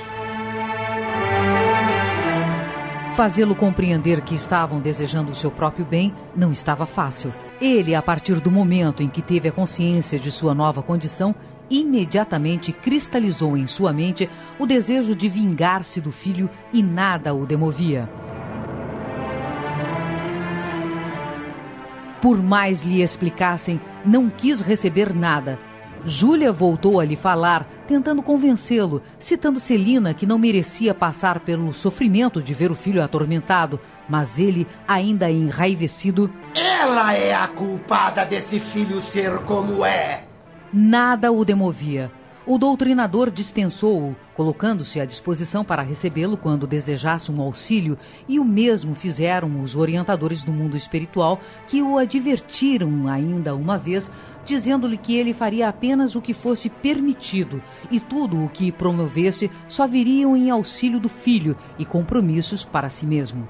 Fazê-lo 3.16 3.56
compreender 3.56 4.22
que 4.22 4.36
estavam 4.36 4.80
desejando 4.80 5.32
o 5.32 5.36
seu 5.36 5.50
próprio 5.50 5.84
bem 5.84 6.14
não 6.36 6.52
estava 6.52 6.86
fácil. 6.86 7.34
Ele, 7.60 7.96
a 7.96 8.02
partir 8.04 8.40
do 8.40 8.52
momento 8.52 9.02
em 9.02 9.10
que 9.10 9.24
teve 9.24 9.50
a 9.50 9.52
consciência 9.52 10.20
de 10.20 10.32
sua 10.32 10.54
nova 10.54 10.84
condição, 10.84 11.34
imediatamente 11.70 12.72
cristalizou 12.72 13.58
em 13.58 13.68
sua 13.68 13.92
mente 13.94 14.30
o 14.60 14.66
desejo 14.66 15.16
de 15.16 15.28
vingar-se 15.28 16.00
do 16.00 16.12
filho 16.12 16.50
e 16.74 16.82
nada 16.82 17.34
o 17.34 17.46
demovia. 17.46 18.10
Por 22.22 22.42
mais 22.42 22.82
lhe 22.82 23.02
explicassem, 23.02 23.80
não 24.04 24.30
quis 24.30 24.62
receber 24.62 25.14
nada. 25.14 25.60
Júlia 26.06 26.52
voltou 26.52 27.00
a 27.00 27.06
lhe 27.06 27.16
falar, 27.16 27.68
tentando 27.88 28.24
convencê-lo, 28.24 29.02
citando 29.20 29.60
Celina 29.60 30.14
que 30.14 30.26
não 30.26 30.38
merecia 30.38 30.94
passar 30.94 31.40
pelo 31.42 31.74
sofrimento 31.74 32.42
de 32.42 32.54
ver 32.54 32.72
o 32.72 32.76
filho 32.76 33.04
atormentado, 33.04 33.80
mas 34.08 34.40
ele, 34.40 34.68
ainda 34.88 35.30
enraivecido, 35.30 36.32
Ela 36.56 37.14
é 37.14 37.34
a 37.34 37.48
culpada 37.48 38.26
desse 38.26 38.60
filho 38.60 39.02
ser 39.02 39.40
como 39.40 39.86
é. 39.86 40.27
Nada 40.74 41.32
o 41.32 41.46
demovia. 41.46 42.12
O 42.50 42.58
doutrinador 42.58 43.30
dispensou-o, 43.30 44.16
colocando-se 44.34 45.02
à 45.02 45.06
disposição 45.06 45.66
para 45.66 45.82
recebê-lo 45.82 46.38
quando 46.38 46.66
desejasse 46.66 47.30
um 47.30 47.42
auxílio, 47.42 47.98
e 48.26 48.40
o 48.40 48.46
mesmo 48.46 48.96
fizeram 48.96 49.60
os 49.60 49.76
orientadores 49.76 50.46
do 50.46 50.54
mundo 50.54 50.78
espiritual, 50.78 51.42
que 51.68 51.82
o 51.82 51.98
advertiram 51.98 53.06
ainda 53.10 53.54
uma 53.54 53.78
vez, 53.78 54.10
dizendo-lhe 54.46 54.96
que 54.96 55.14
ele 55.18 55.34
faria 55.34 55.68
apenas 55.68 56.16
o 56.16 56.22
que 56.22 56.34
fosse 56.34 56.70
permitido, 56.70 57.62
e 57.92 58.00
tudo 58.00 58.42
o 58.42 58.48
que 58.48 58.72
promovesse 58.72 59.52
só 59.68 59.86
viriam 59.86 60.38
em 60.38 60.50
auxílio 60.50 61.02
do 61.02 61.10
filho 61.10 61.58
e 61.78 61.86
compromissos 61.86 62.64
para 62.64 62.90
si 62.90 63.06
mesmo. 63.06 63.46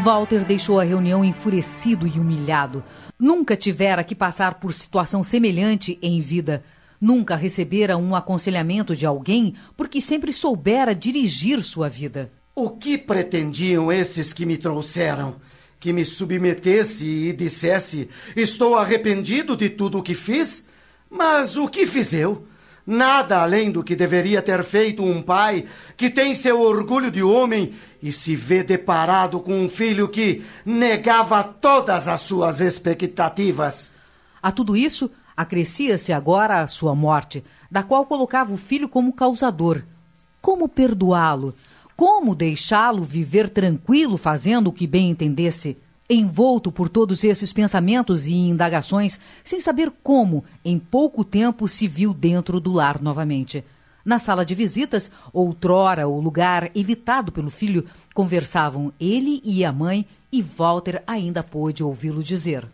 Walter 0.00 0.44
deixou 0.44 0.78
a 0.78 0.84
reunião 0.84 1.24
enfurecido 1.24 2.06
e 2.06 2.20
humilhado. 2.20 2.84
Nunca 3.18 3.56
tivera 3.56 4.04
que 4.04 4.14
passar 4.14 4.54
por 4.54 4.72
situação 4.72 5.24
semelhante 5.24 5.98
em 6.00 6.20
vida. 6.20 6.62
Nunca 7.00 7.34
recebera 7.34 7.96
um 7.96 8.14
aconselhamento 8.14 8.94
de 8.94 9.04
alguém 9.04 9.54
porque 9.76 10.00
sempre 10.00 10.32
soubera 10.32 10.94
dirigir 10.94 11.62
sua 11.64 11.88
vida. 11.88 12.30
O 12.54 12.70
que 12.70 12.96
pretendiam 12.96 13.90
esses 13.90 14.32
que 14.32 14.46
me 14.46 14.56
trouxeram? 14.56 15.36
Que 15.80 15.92
me 15.92 16.04
submetesse 16.04 17.04
e 17.04 17.32
dissesse: 17.32 18.08
Estou 18.36 18.76
arrependido 18.76 19.56
de 19.56 19.68
tudo 19.68 19.98
o 19.98 20.02
que 20.02 20.14
fiz? 20.14 20.64
Mas 21.10 21.56
o 21.56 21.68
que 21.68 21.86
fiz 21.86 22.12
eu? 22.12 22.46
Nada 22.86 23.42
além 23.42 23.70
do 23.70 23.84
que 23.84 23.94
deveria 23.94 24.40
ter 24.40 24.64
feito 24.64 25.02
um 25.02 25.20
pai 25.20 25.66
que 25.96 26.08
tem 26.08 26.34
seu 26.34 26.60
orgulho 26.60 27.10
de 27.10 27.22
homem 27.22 27.74
e 28.02 28.12
se 28.12 28.36
vê 28.36 28.62
deparado 28.62 29.40
com 29.40 29.64
um 29.64 29.68
filho 29.68 30.08
que 30.08 30.44
negava 30.64 31.42
todas 31.42 32.08
as 32.08 32.20
suas 32.20 32.60
expectativas. 32.60 33.92
A 34.42 34.52
tudo 34.52 34.76
isso, 34.76 35.10
acrescia-se 35.36 36.12
agora 36.12 36.60
a 36.60 36.68
sua 36.68 36.94
morte, 36.94 37.44
da 37.70 37.82
qual 37.82 38.06
colocava 38.06 38.52
o 38.52 38.56
filho 38.56 38.88
como 38.88 39.12
causador. 39.12 39.82
Como 40.40 40.68
perdoá-lo? 40.68 41.54
Como 41.96 42.34
deixá-lo 42.34 43.02
viver 43.02 43.48
tranquilo 43.48 44.16
fazendo 44.16 44.68
o 44.68 44.72
que 44.72 44.86
bem 44.86 45.10
entendesse? 45.10 45.76
Envolto 46.08 46.72
por 46.72 46.88
todos 46.88 47.22
esses 47.24 47.52
pensamentos 47.52 48.28
e 48.28 48.34
indagações, 48.34 49.18
sem 49.44 49.60
saber 49.60 49.92
como, 50.02 50.44
em 50.64 50.78
pouco 50.78 51.22
tempo 51.24 51.68
se 51.68 51.86
viu 51.86 52.14
dentro 52.14 52.60
do 52.60 52.72
lar 52.72 53.02
novamente. 53.02 53.64
Na 54.08 54.18
sala 54.18 54.42
de 54.42 54.54
visitas, 54.54 55.10
outrora 55.34 56.08
o 56.08 56.18
lugar 56.18 56.70
evitado 56.74 57.30
pelo 57.30 57.50
filho, 57.50 57.84
conversavam 58.14 58.90
ele 58.98 59.42
e 59.44 59.62
a 59.66 59.70
mãe, 59.70 60.06
e 60.32 60.40
Walter 60.40 61.02
ainda 61.06 61.42
pôde 61.42 61.84
ouvi-lo 61.84 62.22
dizer: 62.22 62.66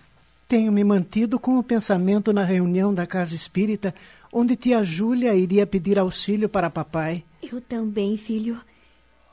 Tenho 0.47 0.71
me 0.71 0.85
mantido 0.85 1.37
com 1.41 1.59
o 1.59 1.63
pensamento 1.65 2.33
na 2.33 2.45
reunião 2.45 2.95
da 2.95 3.05
casa 3.05 3.35
espírita, 3.35 3.93
onde 4.33 4.55
tia 4.55 4.85
Júlia 4.85 5.35
iria 5.35 5.67
pedir 5.67 5.99
auxílio 5.99 6.49
para 6.49 6.71
papai. 6.71 7.25
Eu 7.43 7.61
também, 7.61 8.17
filho. 8.17 8.57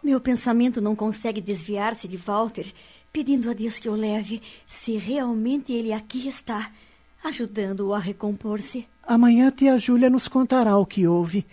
Meu 0.03 0.19
pensamento 0.19 0.81
não 0.81 0.95
consegue 0.95 1.39
desviar-se 1.39 2.07
de 2.07 2.17
Walter, 2.17 2.65
pedindo 3.13 3.47
a 3.47 3.53
Deus 3.53 3.77
que 3.77 3.87
o 3.87 3.93
leve, 3.93 4.41
se 4.67 4.97
realmente 4.97 5.71
ele 5.71 5.93
aqui 5.93 6.27
está, 6.27 6.71
ajudando-o 7.23 7.93
a 7.93 7.99
recompor-se. 7.99 8.87
Amanhã 9.03 9.51
tia 9.51 9.77
Júlia 9.77 10.09
nos 10.09 10.27
contará 10.27 10.75
o 10.77 10.83
que 10.83 11.05
houve. 11.05 11.45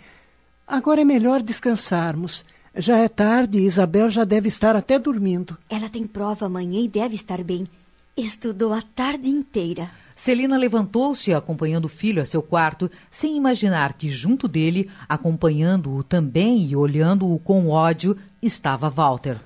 Agora 0.69 1.01
é 1.01 1.03
melhor 1.03 1.41
descansarmos. 1.41 2.45
Já 2.75 2.97
é 2.97 3.07
tarde 3.07 3.57
e 3.57 3.65
Isabel 3.65 4.07
já 4.07 4.23
deve 4.23 4.49
estar 4.49 4.75
até 4.75 4.99
dormindo. 4.99 5.57
Ela 5.67 5.89
tem 5.89 6.05
prova 6.05 6.45
amanhã 6.45 6.79
e 6.79 6.87
deve 6.87 7.15
estar 7.15 7.43
bem. 7.43 7.67
Estudou 8.15 8.71
a 8.71 8.79
tarde 8.79 9.27
inteira. 9.29 9.89
Celina 10.15 10.59
levantou-se, 10.59 11.33
acompanhando 11.33 11.85
o 11.85 11.89
filho 11.89 12.21
a 12.21 12.25
seu 12.25 12.43
quarto, 12.43 12.91
sem 13.09 13.35
imaginar 13.35 13.93
que 13.93 14.09
junto 14.09 14.47
dele, 14.47 14.91
acompanhando-o 15.07 16.03
também 16.03 16.67
e 16.67 16.75
olhando-o 16.75 17.39
com 17.39 17.69
ódio, 17.69 18.15
estava 18.39 18.91
Walter. 18.91 19.37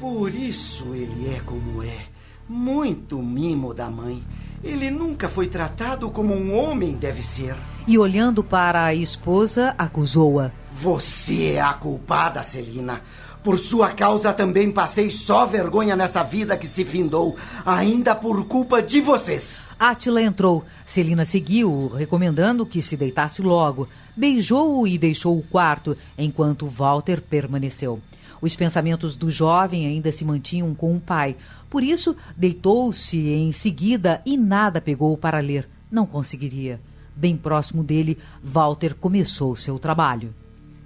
Por 0.00 0.34
isso 0.34 0.92
ele 0.96 1.32
é 1.32 1.38
como 1.46 1.80
é. 1.80 2.06
Muito 2.48 3.22
mimo 3.22 3.72
da 3.72 3.88
mãe. 3.88 4.20
Ele 4.64 4.90
nunca 4.90 5.28
foi 5.28 5.46
tratado 5.46 6.10
como 6.10 6.34
um 6.34 6.58
homem 6.58 6.94
deve 6.94 7.22
ser. 7.22 7.54
E 7.86 7.98
olhando 7.98 8.44
para 8.44 8.84
a 8.84 8.94
esposa, 8.94 9.74
acusou-a. 9.76 10.52
Você 10.80 11.54
é 11.54 11.60
a 11.60 11.74
culpada, 11.74 12.42
Celina. 12.42 13.00
Por 13.42 13.58
sua 13.58 13.90
causa 13.90 14.32
também 14.32 14.70
passei 14.70 15.10
só 15.10 15.44
vergonha 15.46 15.96
nessa 15.96 16.22
vida 16.22 16.56
que 16.56 16.66
se 16.66 16.84
findou, 16.84 17.36
ainda 17.66 18.14
por 18.14 18.44
culpa 18.46 18.80
de 18.80 19.00
vocês. 19.00 19.64
Átila 19.76 20.22
entrou. 20.22 20.64
Celina 20.86 21.24
seguiu, 21.24 21.88
recomendando 21.88 22.64
que 22.64 22.80
se 22.80 22.96
deitasse 22.96 23.42
logo. 23.42 23.88
Beijou-o 24.16 24.86
e 24.86 24.96
deixou 24.96 25.36
o 25.36 25.42
quarto, 25.42 25.96
enquanto 26.16 26.68
Walter 26.68 27.20
permaneceu. 27.20 28.00
Os 28.40 28.54
pensamentos 28.54 29.16
do 29.16 29.28
jovem 29.28 29.86
ainda 29.86 30.12
se 30.12 30.24
mantinham 30.24 30.72
com 30.72 30.96
o 30.96 31.00
pai. 31.00 31.36
Por 31.68 31.82
isso, 31.82 32.16
deitou-se 32.36 33.18
em 33.18 33.50
seguida 33.50 34.22
e 34.24 34.36
nada 34.36 34.80
pegou 34.80 35.16
para 35.16 35.40
ler. 35.40 35.68
Não 35.90 36.06
conseguiria. 36.06 36.80
Bem 37.14 37.36
próximo 37.36 37.84
dele, 37.84 38.18
Walter 38.42 38.94
começou 38.94 39.54
seu 39.54 39.78
trabalho. 39.78 40.34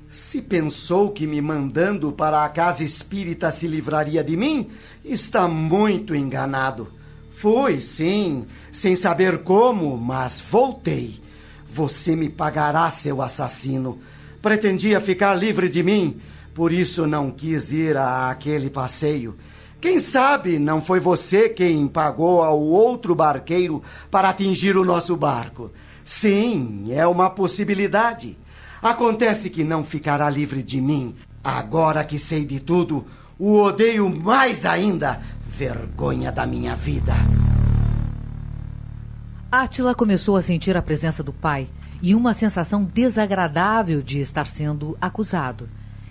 Se 0.09 0.41
pensou 0.41 1.11
que 1.11 1.27
me 1.27 1.41
mandando 1.41 2.13
para 2.13 2.45
a 2.45 2.49
casa 2.49 2.85
espírita 2.85 3.51
se 3.51 3.67
livraria 3.67 4.23
de 4.23 4.37
mim, 4.37 4.69
está 5.05 5.49
muito 5.49 6.15
enganado. 6.15 6.89
Foi, 7.37 7.81
sim, 7.81 8.47
sem 8.73 8.97
saber 8.97 9.39
como, 9.39 9.97
mas 9.97 10.41
voltei. 10.41 11.21
Você 11.71 12.17
me 12.17 12.29
pagará, 12.29 12.91
seu 12.91 13.21
assassino. 13.21 13.99
Pretendia 14.41 15.01
ficar 15.01 15.35
livre 15.35 15.69
de 15.69 15.83
mim, 15.83 16.21
por 16.55 16.73
isso 16.73 17.07
não 17.07 17.31
quis 17.31 17.73
ir 17.73 17.97
a 17.97 18.31
aquele 18.31 18.71
passeio. 18.71 19.37
Quem 19.81 20.01
sabe 20.01 20.59
não 20.59 20.81
foi 20.81 20.99
você 20.99 21.49
quem 21.49 21.87
pagou 21.87 22.43
ao 22.43 22.59
outro 22.59 23.15
barqueiro 23.15 23.83
para 24.11 24.31
atingir 24.31 24.77
o 24.77 24.85
nosso 24.85 25.15
barco? 25.17 25.71
Sim, 26.07 26.93
é 26.93 27.05
uma 27.05 27.29
possibilidade. 27.29 28.39
Acontece 28.81 29.51
que 29.51 29.65
não 29.65 29.85
ficará 29.85 30.31
livre 30.31 30.63
de 30.63 30.81
mim. 30.81 31.17
Agora 31.43 32.05
que 32.05 32.17
sei 32.17 32.45
de 32.45 32.61
tudo, 32.61 33.05
o 33.37 33.61
odeio 33.61 34.09
mais 34.09 34.65
ainda. 34.65 35.21
Vergonha 35.49 36.31
da 36.31 36.47
minha 36.47 36.77
vida. 36.77 37.13
Átila 39.51 39.97
começou 39.97 40.37
a 40.37 40.43
sentir 40.43 40.77
a 40.77 40.83
presença 40.83 41.25
do 41.25 41.33
pai 41.33 41.69
e 42.01 42.15
uma 42.15 42.33
sensação 42.35 42.85
desagradável 42.85 44.01
de 44.01 44.21
estar 44.21 44.47
sendo 44.47 44.97
acusado. 45.01 45.69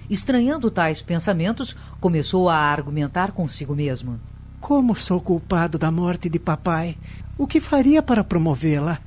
Estranhando 0.09 0.69
tais 0.69 1.01
pensamentos, 1.01 1.73
começou 2.01 2.49
a 2.49 2.57
argumentar 2.57 3.31
consigo 3.31 3.73
mesmo. 3.73 4.19
Como 4.59 4.93
sou 4.93 5.21
culpado 5.21 5.77
da 5.77 5.89
morte 5.89 6.27
de 6.27 6.37
papai? 6.37 6.97
O 7.37 7.47
que 7.47 7.61
faria 7.61 8.01
para 8.01 8.25
promovê-la? 8.25 8.99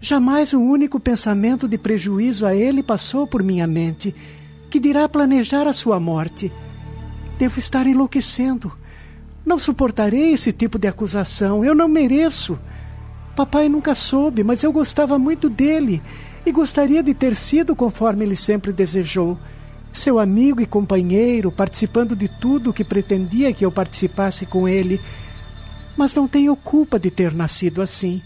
Jamais 0.00 0.54
um 0.54 0.62
único 0.62 1.00
pensamento 1.00 1.66
de 1.66 1.76
prejuízo 1.76 2.46
a 2.46 2.54
ele 2.54 2.84
passou 2.84 3.26
por 3.26 3.42
minha 3.42 3.66
mente, 3.66 4.14
que 4.70 4.78
dirá 4.78 5.08
planejar 5.08 5.66
a 5.66 5.72
sua 5.72 5.98
morte. 5.98 6.52
Devo 7.36 7.58
estar 7.58 7.84
enlouquecendo. 7.84 8.72
Não 9.44 9.58
suportarei 9.58 10.32
esse 10.32 10.52
tipo 10.52 10.78
de 10.78 10.86
acusação. 10.86 11.64
Eu 11.64 11.74
não 11.74 11.88
mereço. 11.88 12.56
Papai 13.34 13.68
nunca 13.68 13.92
soube, 13.94 14.44
mas 14.44 14.62
eu 14.62 14.72
gostava 14.72 15.18
muito 15.18 15.48
dele 15.48 16.00
e 16.46 16.52
gostaria 16.52 17.02
de 17.02 17.12
ter 17.12 17.34
sido 17.34 17.74
conforme 17.74 18.24
ele 18.24 18.36
sempre 18.36 18.72
desejou. 18.72 19.36
Seu 19.92 20.20
amigo 20.20 20.60
e 20.60 20.66
companheiro, 20.66 21.50
participando 21.50 22.14
de 22.14 22.28
tudo 22.28 22.70
o 22.70 22.72
que 22.72 22.84
pretendia 22.84 23.52
que 23.52 23.64
eu 23.64 23.72
participasse 23.72 24.46
com 24.46 24.68
ele. 24.68 25.00
Mas 25.96 26.14
não 26.14 26.28
tenho 26.28 26.54
culpa 26.54 27.00
de 27.00 27.10
ter 27.10 27.34
nascido 27.34 27.82
assim. 27.82 28.22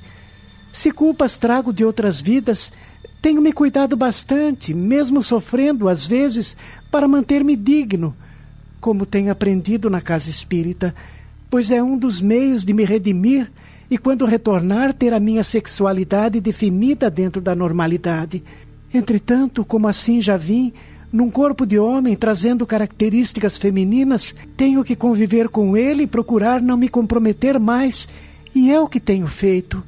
Se 0.73 0.91
culpas 0.91 1.37
trago 1.37 1.73
de 1.73 1.85
outras 1.85 2.21
vidas, 2.21 2.73
tenho 3.21 3.43
me 3.43 3.53
cuidado 3.53 3.97
bastante, 3.97 4.73
mesmo 4.73 5.23
sofrendo 5.23 5.89
às 5.89 6.07
vezes, 6.07 6.57
para 6.91 7.07
manter-me 7.07 7.55
digno, 7.55 8.17
como 8.81 9.07
tenho 9.07 9.31
aprendido 9.31 9.91
na 9.91 10.01
casa 10.01 10.31
espírita, 10.31 10.95
pois 11.51 11.71
é 11.71 11.83
um 11.83 11.97
dos 11.97 12.21
meios 12.21 12.65
de 12.65 12.73
me 12.73 12.85
redimir 12.85 13.53
e, 13.91 13.99
quando 13.99 14.25
retornar, 14.25 14.95
ter 14.95 15.13
a 15.13 15.21
minha 15.21 15.45
sexualidade 15.45 16.41
definida 16.41 17.11
dentro 17.11 17.43
da 17.43 17.55
normalidade. 17.55 18.43
Entretanto, 18.93 19.65
como 19.65 19.87
assim 19.87 20.21
já 20.21 20.37
vim, 20.37 20.73
num 21.13 21.31
corpo 21.31 21.67
de 21.67 21.79
homem 21.79 22.17
trazendo 22.17 22.67
características 22.67 23.59
femininas, 23.59 24.35
tenho 24.57 24.83
que 24.83 24.97
conviver 24.97 25.51
com 25.51 25.77
ele 25.77 26.05
e 26.05 26.07
procurar 26.07 26.63
não 26.63 26.79
me 26.79 26.89
comprometer 26.89 27.61
mais. 27.61 28.09
E 28.55 28.73
é 28.73 28.81
o 28.81 28.89
que 28.89 28.99
tenho 28.99 29.27
feito. 29.27 29.83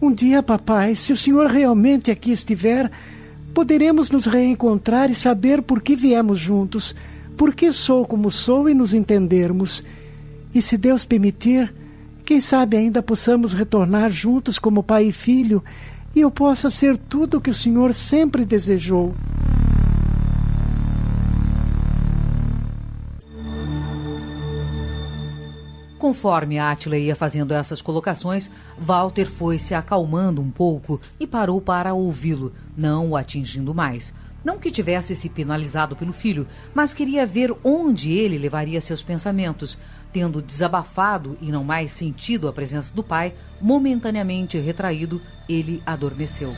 Um 0.00 0.12
dia, 0.12 0.42
papai, 0.42 0.94
se 0.94 1.12
o 1.12 1.16
senhor 1.16 1.46
realmente 1.46 2.10
aqui 2.10 2.30
estiver, 2.30 2.90
poderemos 3.54 4.10
nos 4.10 4.26
reencontrar 4.26 5.10
e 5.10 5.14
saber 5.14 5.62
por 5.62 5.80
que 5.80 5.96
viemos 5.96 6.38
juntos, 6.38 6.94
por 7.36 7.54
que 7.54 7.72
sou 7.72 8.04
como 8.04 8.30
sou 8.30 8.68
e 8.68 8.74
nos 8.74 8.92
entendermos. 8.92 9.82
E 10.54 10.60
se 10.60 10.76
Deus 10.76 11.04
permitir, 11.04 11.72
quem 12.26 12.40
sabe 12.40 12.76
ainda 12.76 13.02
possamos 13.02 13.54
retornar 13.54 14.10
juntos 14.10 14.58
como 14.58 14.82
pai 14.82 15.06
e 15.06 15.12
filho 15.12 15.64
e 16.14 16.20
eu 16.20 16.30
possa 16.30 16.68
ser 16.68 16.96
tudo 16.96 17.38
o 17.38 17.40
que 17.40 17.50
o 17.50 17.54
Senhor 17.54 17.94
sempre 17.94 18.44
desejou. 18.44 19.14
Conforme 25.98 26.58
Átila 26.58 26.98
ia 26.98 27.16
fazendo 27.16 27.54
essas 27.54 27.80
colocações, 27.80 28.50
Walter 28.78 29.26
foi 29.26 29.58
se 29.58 29.74
acalmando 29.74 30.42
um 30.42 30.50
pouco 30.50 31.00
e 31.18 31.26
parou 31.26 31.58
para 31.58 31.94
ouvi-lo, 31.94 32.52
não 32.76 33.10
o 33.10 33.16
atingindo 33.16 33.74
mais. 33.74 34.12
Não 34.44 34.58
que 34.58 34.70
tivesse 34.70 35.16
se 35.16 35.28
penalizado 35.28 35.96
pelo 35.96 36.12
filho, 36.12 36.46
mas 36.74 36.92
queria 36.92 37.24
ver 37.24 37.52
onde 37.64 38.12
ele 38.12 38.36
levaria 38.36 38.80
seus 38.80 39.02
pensamentos. 39.02 39.78
Tendo 40.12 40.42
desabafado 40.42 41.36
e 41.40 41.50
não 41.50 41.64
mais 41.64 41.92
sentido 41.92 42.46
a 42.46 42.52
presença 42.52 42.92
do 42.94 43.02
pai, 43.02 43.34
momentaneamente 43.60 44.58
retraído, 44.58 45.20
ele 45.48 45.82
adormeceu. 45.84 46.54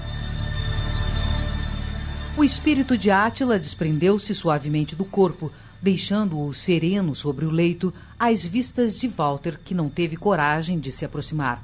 O 2.36 2.44
espírito 2.44 2.98
de 2.98 3.10
Átila 3.10 3.59
desprendeu-se 3.59 4.35
suavemente 4.35 4.94
do 4.94 5.05
corpo, 5.05 5.51
deixando-o 5.80 6.52
sereno 6.52 7.14
sobre 7.14 7.44
o 7.44 7.50
leito, 7.50 7.92
às 8.18 8.46
vistas 8.46 8.98
de 8.98 9.09
Walter, 9.09 9.59
que 9.64 9.74
não 9.74 9.88
teve 9.88 10.16
coragem 10.16 10.78
de 10.78 10.90
se 10.90 11.05
aproximar. 11.05 11.62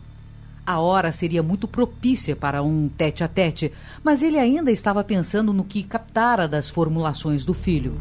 A 0.67 0.81
hora 0.81 1.13
seria 1.13 1.43
muito 1.43 1.69
propícia 1.69 2.35
para 2.35 2.63
um 2.63 2.89
tete 2.89 3.23
a 3.23 3.29
tete, 3.29 3.71
mas 4.03 4.23
ele 4.23 4.39
ainda 4.39 4.73
estava 4.73 5.05
pensando 5.05 5.53
no 5.53 5.65
que 5.65 5.83
captara 5.83 6.49
das 6.49 6.71
formulações 6.71 7.45
do 7.45 7.53
filho. 7.53 7.95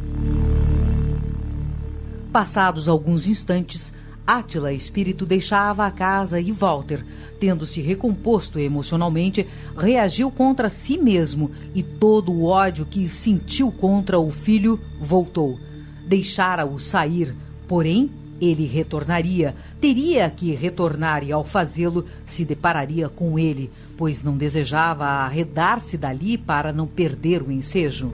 Passados 2.31 2.87
alguns 2.87 3.27
instantes, 3.27 3.91
Átila 4.25 4.71
Espírito 4.71 5.25
deixava 5.25 5.85
a 5.85 5.91
casa 5.91 6.39
e 6.39 6.53
Walter, 6.53 7.05
tendo 7.37 7.65
se 7.65 7.81
recomposto 7.81 8.57
emocionalmente, 8.57 9.45
reagiu 9.77 10.31
contra 10.31 10.69
si 10.69 10.97
mesmo 10.97 11.51
e 11.75 11.83
todo 11.83 12.31
o 12.31 12.45
ódio 12.45 12.85
que 12.85 13.09
sentiu 13.09 13.69
contra 13.71 14.17
o 14.17 14.31
filho 14.31 14.79
voltou. 14.97 15.59
Deixara-o 16.05 16.79
sair, 16.79 17.35
porém 17.67 18.09
ele 18.41 18.65
retornaria, 18.65 19.55
teria 19.79 20.29
que 20.29 20.53
retornar 20.53 21.23
e, 21.23 21.31
ao 21.31 21.43
fazê-lo, 21.45 22.05
se 22.25 22.43
depararia 22.43 23.07
com 23.07 23.39
ele, 23.39 23.71
pois 23.97 24.21
não 24.21 24.37
desejava 24.37 25.05
arredar-se 25.05 25.97
dali 25.97 26.37
para 26.37 26.73
não 26.73 26.85
perder 26.85 27.41
o 27.41 27.51
ensejo. 27.51 28.11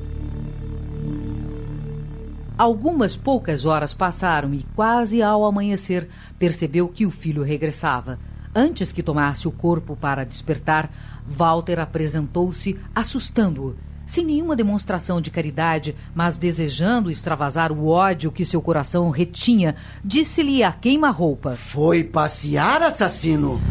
Algumas 2.58 3.16
poucas 3.16 3.66
horas 3.66 3.94
passaram 3.94 4.54
e, 4.54 4.64
quase 4.76 5.24
ao 5.24 5.46
amanhecer, 5.46 6.10
percebeu 6.38 6.90
que 6.90 7.06
o 7.06 7.12
filho 7.12 7.42
regressava. 7.42 8.20
Antes 8.54 8.92
que 8.92 9.02
tomasse 9.02 9.48
o 9.48 9.52
corpo 9.52 9.96
para 9.96 10.26
despertar, 10.26 10.92
Walter 11.26 11.80
apresentou-se, 11.80 12.78
assustando-o 12.94 13.76
sem 14.10 14.26
nenhuma 14.26 14.56
demonstração 14.56 15.22
de 15.22 15.30
caridade, 15.30 15.96
mas 16.16 16.36
desejando 16.36 17.12
extravasar 17.12 17.72
o 17.72 17.90
ódio 17.90 18.32
que 18.32 18.44
seu 18.44 18.60
coração 18.60 19.12
retinha, 19.12 19.76
disse-lhe 20.04 20.64
a 20.64 20.72
queima-roupa: 20.72 21.56
Foi 21.56 22.04
passear, 22.04 22.82
assassino? 22.82 23.62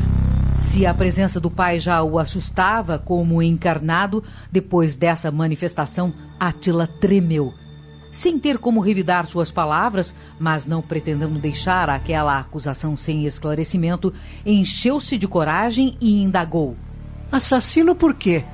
Se 0.55 0.87
a 0.87 0.95
presença 0.95 1.41
do 1.41 1.51
pai 1.51 1.81
já 1.81 2.05
o 2.05 2.21
assustava 2.21 3.01
como 3.01 3.43
encarnado, 3.43 4.23
depois 4.51 4.95
dessa 4.95 5.29
manifestação, 5.33 6.15
Atila 6.39 6.87
tremeu. 6.87 7.53
Sem 8.13 8.39
ter 8.39 8.59
como 8.59 8.81
revidar 8.81 9.27
suas 9.27 9.51
palavras, 9.51 10.15
mas 10.39 10.65
não 10.65 10.81
pretendendo 10.81 11.37
deixar 11.41 11.91
aquela 11.91 12.39
acusação 12.39 12.95
sem 12.95 13.27
esclarecimento, 13.27 14.15
encheu-se 14.47 15.19
de 15.19 15.27
coragem 15.27 15.97
e 16.01 16.23
indagou: 16.23 16.77
Assassino 17.33 17.93
por 17.93 18.15
quê? 18.15 18.45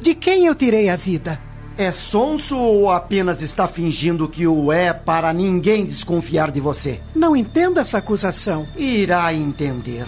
De 0.00 0.14
quem 0.14 0.46
eu 0.46 0.54
tirei 0.54 0.88
a 0.88 0.96
vida? 0.96 1.40
É 1.78 1.92
sonso 1.92 2.56
ou 2.56 2.90
apenas 2.90 3.42
está 3.42 3.68
fingindo 3.68 4.28
que 4.28 4.46
o 4.46 4.72
é 4.72 4.92
para 4.92 5.32
ninguém 5.32 5.84
desconfiar 5.84 6.50
de 6.50 6.60
você? 6.60 7.00
Não 7.14 7.36
entendo 7.36 7.78
essa 7.78 7.98
acusação. 7.98 8.66
Irá 8.76 9.32
entender. 9.34 10.06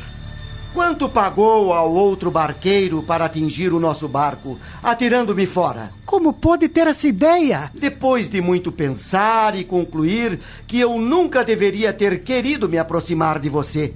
Quanto 0.73 1.09
pagou 1.09 1.73
ao 1.73 1.93
outro 1.93 2.31
barqueiro 2.31 3.03
para 3.03 3.25
atingir 3.25 3.73
o 3.73 3.81
nosso 3.81 4.07
barco, 4.07 4.59
atirando-me 4.83 5.47
fora? 5.47 5.91
Como 6.05 6.33
pôde 6.33 6.69
ter 6.69 6.87
essa 6.87 7.09
ideia? 7.09 7.71
Depois 7.75 8.29
de 8.29 8.41
muito 8.41 8.71
pensar 8.71 9.59
e 9.59 9.65
concluir 9.65 10.39
que 10.67 10.79
eu 10.79 10.99
nunca 10.99 11.43
deveria 11.43 11.93
ter 11.93 12.23
querido 12.23 12.69
me 12.69 12.79
aproximar 12.79 13.39
de 13.41 13.49
você. 13.49 13.95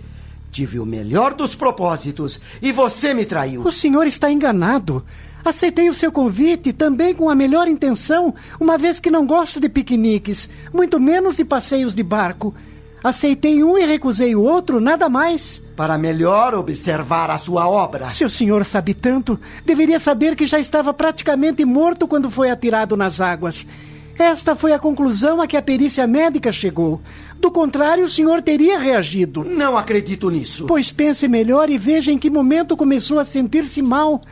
Tive 0.51 0.79
o 0.79 0.85
melhor 0.85 1.33
dos 1.33 1.55
propósitos 1.55 2.39
e 2.61 2.73
você 2.73 3.15
me 3.15 3.25
traiu. 3.25 3.63
O 3.63 3.73
senhor 3.73 4.07
está 4.07 4.31
enganado. 4.31 5.03
Aceitei 5.45 5.89
o 5.89 5.95
seu 5.95 6.13
convite 6.13 6.73
também 6.73 7.15
com 7.15 7.29
a 7.29 7.35
melhor 7.35 7.67
intenção, 7.67 8.35
uma 8.61 8.79
vez 8.79 9.01
que 9.01 9.11
não 9.11 9.27
gosto 9.27 9.59
de 9.59 9.69
piqueniques, 9.69 10.49
muito 10.73 11.01
menos 11.01 11.37
de 11.37 11.45
passeios 11.45 11.95
de 11.95 12.03
barco. 12.03 12.55
Aceitei 13.03 13.65
um 13.65 13.77
e 13.77 13.85
recusei 13.85 14.37
o 14.37 14.43
outro, 14.43 14.81
nada 14.81 15.09
mais. 15.09 15.61
Para 15.75 15.99
melhor 15.99 16.55
observar 16.55 17.31
a 17.31 17.39
sua 17.39 17.69
obra. 17.69 18.09
Se 18.11 18.25
o 18.25 18.31
senhor 18.31 18.65
sabe 18.65 18.95
tanto, 18.95 19.39
deveria 19.67 19.99
saber 19.99 20.37
que 20.37 20.47
já 20.47 20.61
estava 20.61 20.95
praticamente 20.95 21.65
morto 21.65 22.07
quando 22.07 22.31
foi 22.31 22.49
atirado 22.49 22.97
nas 22.97 23.21
águas. 23.21 23.67
Esta 24.17 24.55
foi 24.55 24.73
a 24.73 24.79
conclusão 24.79 25.41
a 25.41 25.49
que 25.49 25.57
a 25.57 25.63
perícia 25.63 26.07
médica 26.07 26.53
chegou. 26.53 27.01
Do 27.41 27.51
contrário, 27.51 28.05
o 28.05 28.09
senhor 28.09 28.41
teria 28.41 28.79
reagido. 28.79 29.43
Não 29.43 29.77
acredito 29.77 30.31
nisso. 30.31 30.67
Pois 30.67 30.93
pense 30.93 31.27
melhor 31.27 31.69
e 31.71 31.79
veja 31.79 32.13
em 32.13 32.19
que 32.19 32.31
momento 32.31 32.77
começou 32.77 33.19
a 33.19 33.25
sentir-se 33.25 33.83
mal. 33.83 34.23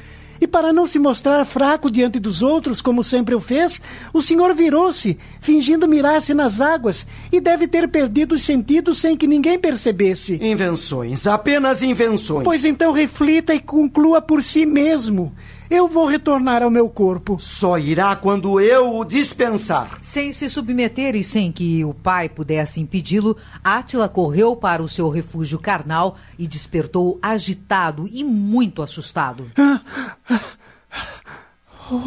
E 0.40 0.46
para 0.46 0.72
não 0.72 0.86
se 0.86 0.98
mostrar 0.98 1.44
fraco 1.44 1.90
diante 1.90 2.18
dos 2.18 2.42
outros, 2.42 2.80
como 2.80 3.04
sempre 3.04 3.34
o 3.34 3.40
fez, 3.40 3.80
o 4.12 4.22
senhor 4.22 4.54
virou-se, 4.54 5.18
fingindo 5.40 5.86
mirar-se 5.86 6.32
nas 6.32 6.60
águas, 6.60 7.06
e 7.30 7.40
deve 7.40 7.68
ter 7.68 7.88
perdido 7.88 8.34
os 8.34 8.42
sentidos 8.42 8.98
sem 8.98 9.16
que 9.16 9.26
ninguém 9.26 9.58
percebesse. 9.58 10.38
Invenções, 10.42 11.26
apenas 11.26 11.82
invenções. 11.82 12.44
Pois 12.44 12.64
então 12.64 12.92
reflita 12.92 13.54
e 13.54 13.60
conclua 13.60 14.22
por 14.22 14.42
si 14.42 14.64
mesmo. 14.64 15.32
Eu 15.70 15.86
vou 15.86 16.04
retornar 16.04 16.64
ao 16.64 16.70
meu 16.70 16.88
corpo. 16.88 17.38
Só 17.38 17.78
irá 17.78 18.16
quando 18.16 18.58
eu 18.60 18.96
o 18.96 19.04
dispensar. 19.04 19.98
Sem 20.02 20.32
se 20.32 20.48
submeter 20.48 21.14
e 21.14 21.22
sem 21.22 21.52
que 21.52 21.84
o 21.84 21.94
pai 21.94 22.28
pudesse 22.28 22.80
impedi-lo, 22.80 23.36
Átila 23.62 24.08
correu 24.08 24.56
para 24.56 24.82
o 24.82 24.88
seu 24.88 25.08
refúgio 25.08 25.60
carnal 25.60 26.18
e 26.36 26.48
despertou 26.48 27.20
agitado 27.22 28.08
e 28.12 28.24
muito 28.24 28.82
assustado. 28.82 29.48
Ah, 29.56 29.80
ah, 30.28 30.40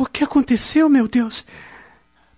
o 0.01 0.05
que 0.07 0.25
aconteceu, 0.25 0.89
meu 0.89 1.07
Deus? 1.07 1.45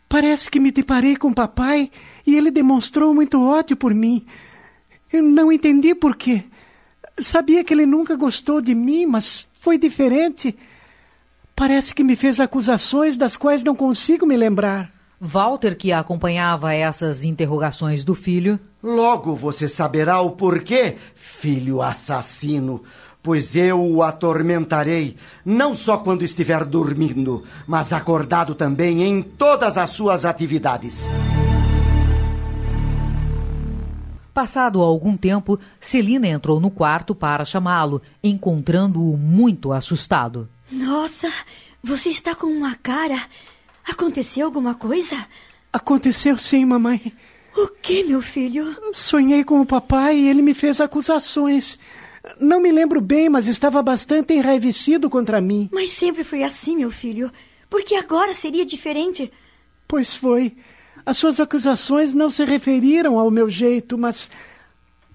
Parece 0.08 0.52
que 0.52 0.60
me 0.60 0.70
deparei 0.70 1.16
com 1.16 1.34
papai 1.34 1.90
e 2.26 2.36
ele 2.36 2.52
demonstrou 2.52 3.16
muito 3.16 3.44
ódio 3.44 3.76
por 3.76 3.96
mim. 3.96 4.24
Eu 5.12 5.24
não 5.24 5.52
entendi 5.52 5.96
por 5.96 6.16
quê. 6.16 6.44
Sabia 7.18 7.64
que 7.64 7.74
ele 7.74 7.88
nunca 7.88 8.16
gostou 8.16 8.62
de 8.62 8.76
mim, 8.76 9.08
mas 9.08 9.48
foi 9.54 9.80
diferente. 9.80 10.56
Parece 11.56 11.96
que 11.96 12.04
me 12.04 12.18
fez 12.18 12.42
acusações 12.42 13.16
das 13.16 13.38
quais 13.38 13.64
não 13.64 13.74
consigo 13.74 14.26
me 14.26 14.36
lembrar. 14.36 14.92
Walter, 15.22 15.78
que 15.78 15.94
acompanhava 15.94 16.74
essas 16.74 17.24
interrogações 17.24 18.04
do 18.04 18.14
filho. 18.14 18.60
Logo 18.84 19.34
você 19.34 19.70
saberá 19.70 20.20
o 20.20 20.32
porquê, 20.32 20.98
filho 21.16 21.82
assassino, 21.82 22.84
pois 23.24 23.56
eu 23.56 23.82
o 23.82 24.04
atormentarei, 24.04 25.16
não 25.46 25.74
só 25.74 25.98
quando 25.98 26.26
estiver 26.26 26.66
dormindo, 26.66 27.46
mas 27.66 27.94
acordado 27.94 28.54
também 28.54 29.04
em 29.04 29.22
todas 29.22 29.78
as 29.78 29.92
suas 29.92 30.26
atividades. 30.26 31.08
Passado 34.34 34.82
algum 34.82 35.16
tempo, 35.16 35.58
Celina 35.80 36.28
entrou 36.28 36.60
no 36.60 36.70
quarto 36.70 37.16
para 37.16 37.46
chamá-lo, 37.46 38.02
encontrando-o 38.22 39.16
muito 39.16 39.72
assustado. 39.72 40.50
Nossa, 40.72 41.32
você 41.84 42.10
está 42.10 42.34
com 42.34 42.48
uma 42.48 42.76
cara. 42.76 43.22
Aconteceu 43.88 44.46
alguma 44.46 44.74
coisa? 44.74 45.16
Aconteceu 45.72 46.38
sim, 46.38 46.66
mamãe. 46.66 47.14
O 47.56 47.68
que, 47.68 48.04
meu 48.04 48.22
filho? 48.22 48.76
Sonhei 48.94 49.44
com 49.44 49.62
o 49.62 49.66
papai 49.66 50.18
e 50.18 50.28
ele 50.28 50.42
me 50.42 50.54
fez 50.54 50.82
acusações. 50.82 51.78
Não 52.40 52.60
me 52.60 52.72
lembro 52.72 53.00
bem, 53.00 53.30
mas 53.30 53.48
estava 53.48 53.82
bastante 53.82 54.34
enraivecido 54.34 55.10
contra 55.10 55.40
mim. 55.40 55.70
Mas 55.72 55.92
sempre 55.92 56.24
foi 56.24 56.44
assim, 56.44 56.78
meu 56.78 56.92
filho. 56.92 57.32
Porque 57.70 57.96
agora 57.96 58.34
seria 58.34 58.66
diferente. 58.66 59.32
Pois 59.88 60.16
foi. 60.16 60.56
As 61.06 61.18
suas 61.18 61.40
acusações 61.40 62.14
não 62.14 62.30
se 62.30 62.44
referiram 62.44 63.20
ao 63.20 63.30
meu 63.30 63.50
jeito, 63.50 63.98
mas. 63.98 64.32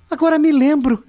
Agora 0.08 0.38
me 0.38 0.52
lembro. 0.52 1.04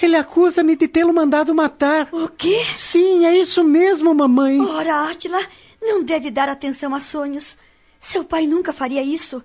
Ele 0.00 0.16
acusa-me 0.16 0.76
de 0.76 0.86
tê-lo 0.86 1.12
mandado 1.12 1.54
matar. 1.54 2.08
O 2.12 2.28
quê? 2.28 2.64
Sim, 2.76 3.26
é 3.26 3.36
isso 3.36 3.64
mesmo, 3.64 4.14
mamãe. 4.14 4.60
Ora, 4.60 5.10
Átila, 5.10 5.40
não 5.82 6.02
deve 6.02 6.30
dar 6.30 6.48
atenção 6.48 6.94
a 6.94 7.00
sonhos. 7.00 7.56
Seu 7.98 8.22
pai 8.24 8.46
nunca 8.46 8.72
faria 8.72 9.02
isso. 9.02 9.42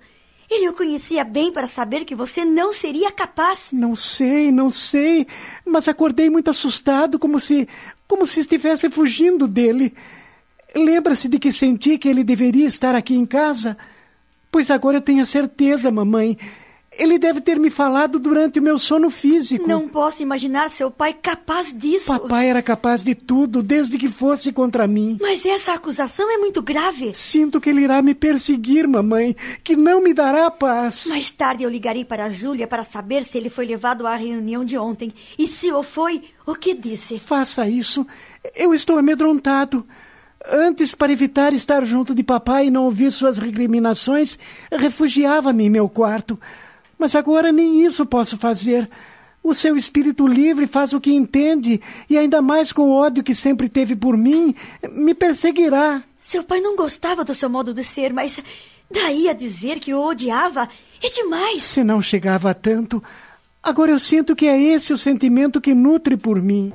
Ele 0.48 0.68
o 0.68 0.72
conhecia 0.72 1.24
bem 1.24 1.52
para 1.52 1.66
saber 1.66 2.04
que 2.04 2.14
você 2.14 2.44
não 2.44 2.72
seria 2.72 3.10
capaz. 3.10 3.68
Não 3.72 3.96
sei, 3.96 4.52
não 4.52 4.70
sei, 4.70 5.26
mas 5.64 5.88
acordei 5.88 6.30
muito 6.30 6.50
assustado, 6.50 7.18
como 7.18 7.40
se, 7.40 7.68
como 8.06 8.26
se 8.26 8.40
estivesse 8.40 8.88
fugindo 8.90 9.48
dele. 9.48 9.94
Lembra-se 10.74 11.28
de 11.28 11.38
que 11.38 11.50
senti 11.50 11.98
que 11.98 12.08
ele 12.08 12.22
deveria 12.22 12.66
estar 12.66 12.94
aqui 12.94 13.14
em 13.14 13.24
casa? 13.26 13.76
Pois 14.52 14.70
agora 14.70 14.98
eu 14.98 15.02
tenho 15.02 15.22
a 15.22 15.26
certeza, 15.26 15.90
mamãe. 15.90 16.38
Ele 16.96 17.18
deve 17.18 17.40
ter 17.40 17.58
me 17.58 17.70
falado 17.70 18.18
durante 18.18 18.58
o 18.58 18.62
meu 18.62 18.78
sono 18.78 19.10
físico. 19.10 19.66
Não 19.66 19.88
posso 19.88 20.22
imaginar 20.22 20.70
seu 20.70 20.90
pai 20.90 21.12
capaz 21.12 21.72
disso. 21.76 22.06
Papai 22.06 22.48
era 22.48 22.62
capaz 22.62 23.02
de 23.02 23.14
tudo, 23.14 23.62
desde 23.62 23.98
que 23.98 24.08
fosse 24.08 24.52
contra 24.52 24.86
mim. 24.86 25.18
Mas 25.20 25.44
essa 25.44 25.72
acusação 25.72 26.30
é 26.30 26.38
muito 26.38 26.62
grave. 26.62 27.12
Sinto 27.14 27.60
que 27.60 27.70
ele 27.70 27.82
irá 27.82 28.00
me 28.00 28.14
perseguir, 28.14 28.86
mamãe, 28.86 29.36
que 29.62 29.76
não 29.76 30.00
me 30.00 30.14
dará 30.14 30.50
paz. 30.50 31.06
Mais 31.08 31.30
tarde 31.30 31.64
eu 31.64 31.70
ligarei 31.70 32.04
para 32.04 32.26
a 32.26 32.30
Júlia 32.30 32.66
para 32.66 32.84
saber 32.84 33.24
se 33.24 33.38
ele 33.38 33.48
foi 33.48 33.66
levado 33.66 34.06
à 34.06 34.14
reunião 34.14 34.64
de 34.64 34.78
ontem. 34.78 35.12
E 35.38 35.48
se 35.48 35.72
o 35.72 35.82
foi, 35.82 36.22
o 36.46 36.54
que 36.54 36.74
disse? 36.74 37.18
Faça 37.18 37.68
isso. 37.68 38.06
Eu 38.54 38.72
estou 38.72 38.98
amedrontado. 38.98 39.86
Antes, 40.46 40.94
para 40.94 41.10
evitar 41.10 41.54
estar 41.54 41.84
junto 41.86 42.14
de 42.14 42.22
papai 42.22 42.66
e 42.66 42.70
não 42.70 42.84
ouvir 42.84 43.10
suas 43.10 43.38
recriminações, 43.38 44.38
refugiava-me 44.70 45.64
em 45.64 45.70
meu 45.70 45.88
quarto. 45.88 46.38
Mas 47.04 47.14
agora 47.14 47.52
nem 47.52 47.84
isso 47.84 48.06
posso 48.06 48.38
fazer. 48.38 48.88
O 49.42 49.52
seu 49.52 49.76
espírito 49.76 50.26
livre 50.26 50.66
faz 50.66 50.94
o 50.94 51.00
que 51.02 51.12
entende, 51.12 51.78
e 52.08 52.16
ainda 52.16 52.40
mais 52.40 52.72
com 52.72 52.84
o 52.84 52.94
ódio 52.94 53.22
que 53.22 53.34
sempre 53.34 53.68
teve 53.68 53.94
por 53.94 54.16
mim, 54.16 54.54
me 54.90 55.12
perseguirá. 55.12 56.02
Seu 56.18 56.42
pai 56.42 56.62
não 56.62 56.74
gostava 56.74 57.22
do 57.22 57.34
seu 57.34 57.50
modo 57.50 57.74
de 57.74 57.84
ser, 57.84 58.10
mas 58.10 58.42
daí 58.90 59.28
a 59.28 59.34
dizer 59.34 59.80
que 59.80 59.92
o 59.92 60.00
odiava 60.00 60.66
é 61.02 61.10
demais. 61.10 61.64
Se 61.64 61.84
não 61.84 62.00
chegava 62.00 62.48
a 62.48 62.54
tanto, 62.54 63.04
agora 63.62 63.90
eu 63.90 63.98
sinto 63.98 64.34
que 64.34 64.46
é 64.46 64.58
esse 64.58 64.90
o 64.90 64.96
sentimento 64.96 65.60
que 65.60 65.74
nutre 65.74 66.16
por 66.16 66.40
mim. 66.40 66.72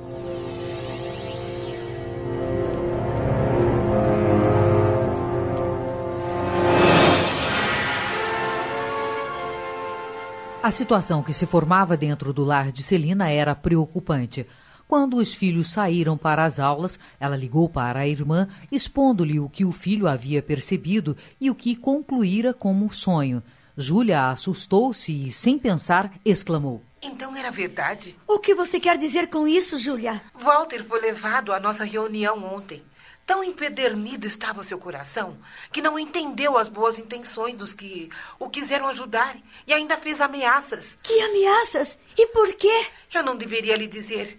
A 10.62 10.70
situação 10.70 11.22
que 11.22 11.32
se 11.32 11.46
formava 11.46 11.96
dentro 11.96 12.34
do 12.34 12.44
lar 12.44 12.70
de 12.70 12.82
Celina 12.82 13.30
era 13.30 13.54
preocupante. 13.54 14.46
Quando 14.86 15.16
os 15.16 15.32
filhos 15.32 15.70
saíram 15.70 16.18
para 16.18 16.44
as 16.44 16.60
aulas, 16.60 16.98
ela 17.18 17.34
ligou 17.34 17.66
para 17.66 18.00
a 18.00 18.06
irmã, 18.06 18.46
expondo-lhe 18.70 19.40
o 19.40 19.48
que 19.48 19.64
o 19.64 19.72
filho 19.72 20.06
havia 20.06 20.42
percebido 20.42 21.16
e 21.40 21.50
o 21.50 21.54
que 21.54 21.74
concluíra 21.74 22.52
como 22.52 22.92
sonho. 22.92 23.42
Júlia 23.74 24.28
assustou-se 24.28 25.10
e, 25.10 25.32
sem 25.32 25.58
pensar, 25.58 26.12
exclamou: 26.26 26.82
Então 27.00 27.34
era 27.34 27.50
verdade? 27.50 28.14
O 28.28 28.38
que 28.38 28.54
você 28.54 28.78
quer 28.78 28.98
dizer 28.98 29.28
com 29.28 29.48
isso, 29.48 29.78
Júlia? 29.78 30.20
Walter 30.38 30.84
foi 30.84 31.00
levado 31.00 31.54
à 31.54 31.58
nossa 31.58 31.84
reunião 31.84 32.44
ontem. 32.44 32.82
Tão 33.30 33.44
empedernido 33.44 34.26
estava 34.26 34.64
seu 34.64 34.76
coração 34.76 35.38
que 35.70 35.80
não 35.80 35.96
entendeu 35.96 36.58
as 36.58 36.68
boas 36.68 36.98
intenções 36.98 37.54
dos 37.54 37.72
que 37.72 38.10
o 38.40 38.50
quiseram 38.50 38.88
ajudar 38.88 39.36
e 39.68 39.72
ainda 39.72 39.96
fez 39.96 40.20
ameaças. 40.20 40.98
Que 41.00 41.20
ameaças? 41.20 41.96
E 42.18 42.26
por 42.26 42.52
quê? 42.54 42.86
Eu 43.14 43.22
não 43.22 43.36
deveria 43.36 43.76
lhe 43.76 43.86
dizer, 43.86 44.36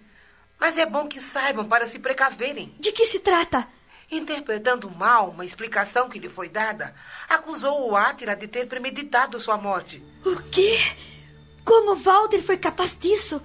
mas 0.60 0.76
é 0.76 0.84
bom 0.84 1.08
que 1.08 1.22
saibam 1.22 1.64
para 1.64 1.86
se 1.86 1.98
precaverem. 1.98 2.76
De 2.78 2.92
que 2.92 3.06
se 3.06 3.18
trata? 3.18 3.66
Interpretando 4.10 4.90
mal 4.90 5.30
uma 5.30 5.46
explicação 5.46 6.10
que 6.10 6.18
lhe 6.18 6.28
foi 6.28 6.50
dada, 6.50 6.94
acusou 7.30 7.88
o 7.88 7.96
Átila 7.96 8.36
de 8.36 8.46
ter 8.46 8.66
premeditado 8.66 9.40
sua 9.40 9.56
morte. 9.56 10.04
O 10.22 10.36
quê? 10.50 10.78
Como 11.64 11.94
Walter 11.94 12.42
foi 12.42 12.58
capaz 12.58 12.94
disso? 12.94 13.40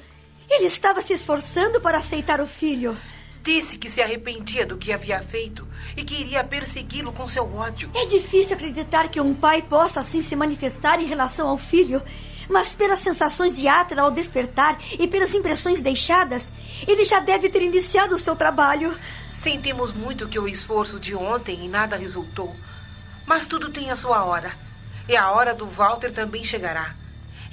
Ele 0.49 0.65
estava 0.65 1.01
se 1.01 1.13
esforçando 1.13 1.79
para 1.79 1.99
aceitar 1.99 2.41
o 2.41 2.45
filho. 2.45 2.97
Disse 3.43 3.77
que 3.77 3.89
se 3.89 4.01
arrependia 4.01 4.65
do 4.65 4.77
que 4.77 4.91
havia 4.91 5.21
feito 5.21 5.67
e 5.95 6.03
que 6.03 6.15
iria 6.15 6.43
persegui-lo 6.43 7.13
com 7.13 7.27
seu 7.27 7.55
ódio. 7.55 7.89
É 7.95 8.05
difícil 8.05 8.55
acreditar 8.55 9.09
que 9.09 9.21
um 9.21 9.33
pai 9.33 9.61
possa 9.61 10.01
assim 10.01 10.21
se 10.21 10.35
manifestar 10.35 10.99
em 10.99 11.05
relação 11.05 11.47
ao 11.47 11.57
filho. 11.57 12.01
Mas 12.49 12.73
pelas 12.75 12.99
sensações 12.99 13.57
de 13.57 13.67
Átila 13.67 14.03
ao 14.03 14.11
despertar 14.11 14.79
e 14.97 15.07
pelas 15.07 15.33
impressões 15.33 15.81
deixadas, 15.81 16.45
ele 16.87 17.03
já 17.03 17.19
deve 17.19 17.49
ter 17.49 17.61
iniciado 17.61 18.15
o 18.15 18.19
seu 18.19 18.35
trabalho. 18.35 18.97
Sentimos 19.33 19.93
muito 19.93 20.27
que 20.27 20.39
o 20.39 20.47
esforço 20.47 20.99
de 20.99 21.13
ontem 21.13 21.65
e 21.65 21.67
nada 21.67 21.95
resultou. 21.95 22.55
Mas 23.25 23.45
tudo 23.45 23.69
tem 23.69 23.91
a 23.91 23.95
sua 23.95 24.23
hora. 24.23 24.51
E 25.07 25.15
a 25.15 25.31
hora 25.31 25.53
do 25.53 25.65
Walter 25.65 26.11
também 26.11 26.43
chegará. 26.43 26.95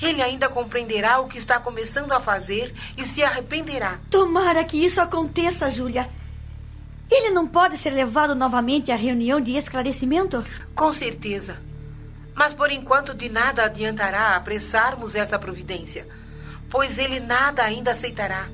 Ele 0.01 0.23
ainda 0.23 0.49
compreenderá 0.49 1.21
o 1.21 1.29
que 1.29 1.39
está 1.39 1.61
começando 1.61 2.13
a 2.13 2.21
fazer 2.21 2.75
e 2.97 3.07
se 3.07 3.23
arrependerá. 3.23 3.99
Tomara 4.11 4.65
que 4.65 4.77
isso 4.77 5.01
aconteça, 5.01 5.71
Júlia. 5.71 6.09
Ele 7.11 7.31
não 7.31 7.47
pode 7.47 7.77
ser 7.77 7.91
levado 7.91 8.35
novamente 8.35 8.91
à 8.91 8.97
reunião 8.97 9.41
de 9.41 9.53
esclarecimento? 9.57 10.45
Com 10.75 10.93
certeza. 10.93 11.63
Mas 12.35 12.53
por 12.53 12.71
enquanto 12.71 13.15
de 13.15 13.29
nada 13.29 13.65
adiantará 13.65 14.35
apressarmos 14.35 15.15
essa 15.15 15.39
providência, 15.39 16.09
pois 16.69 16.99
ele 16.99 17.21
nada 17.21 17.63
ainda 17.63 17.93
aceitará. 17.93 18.49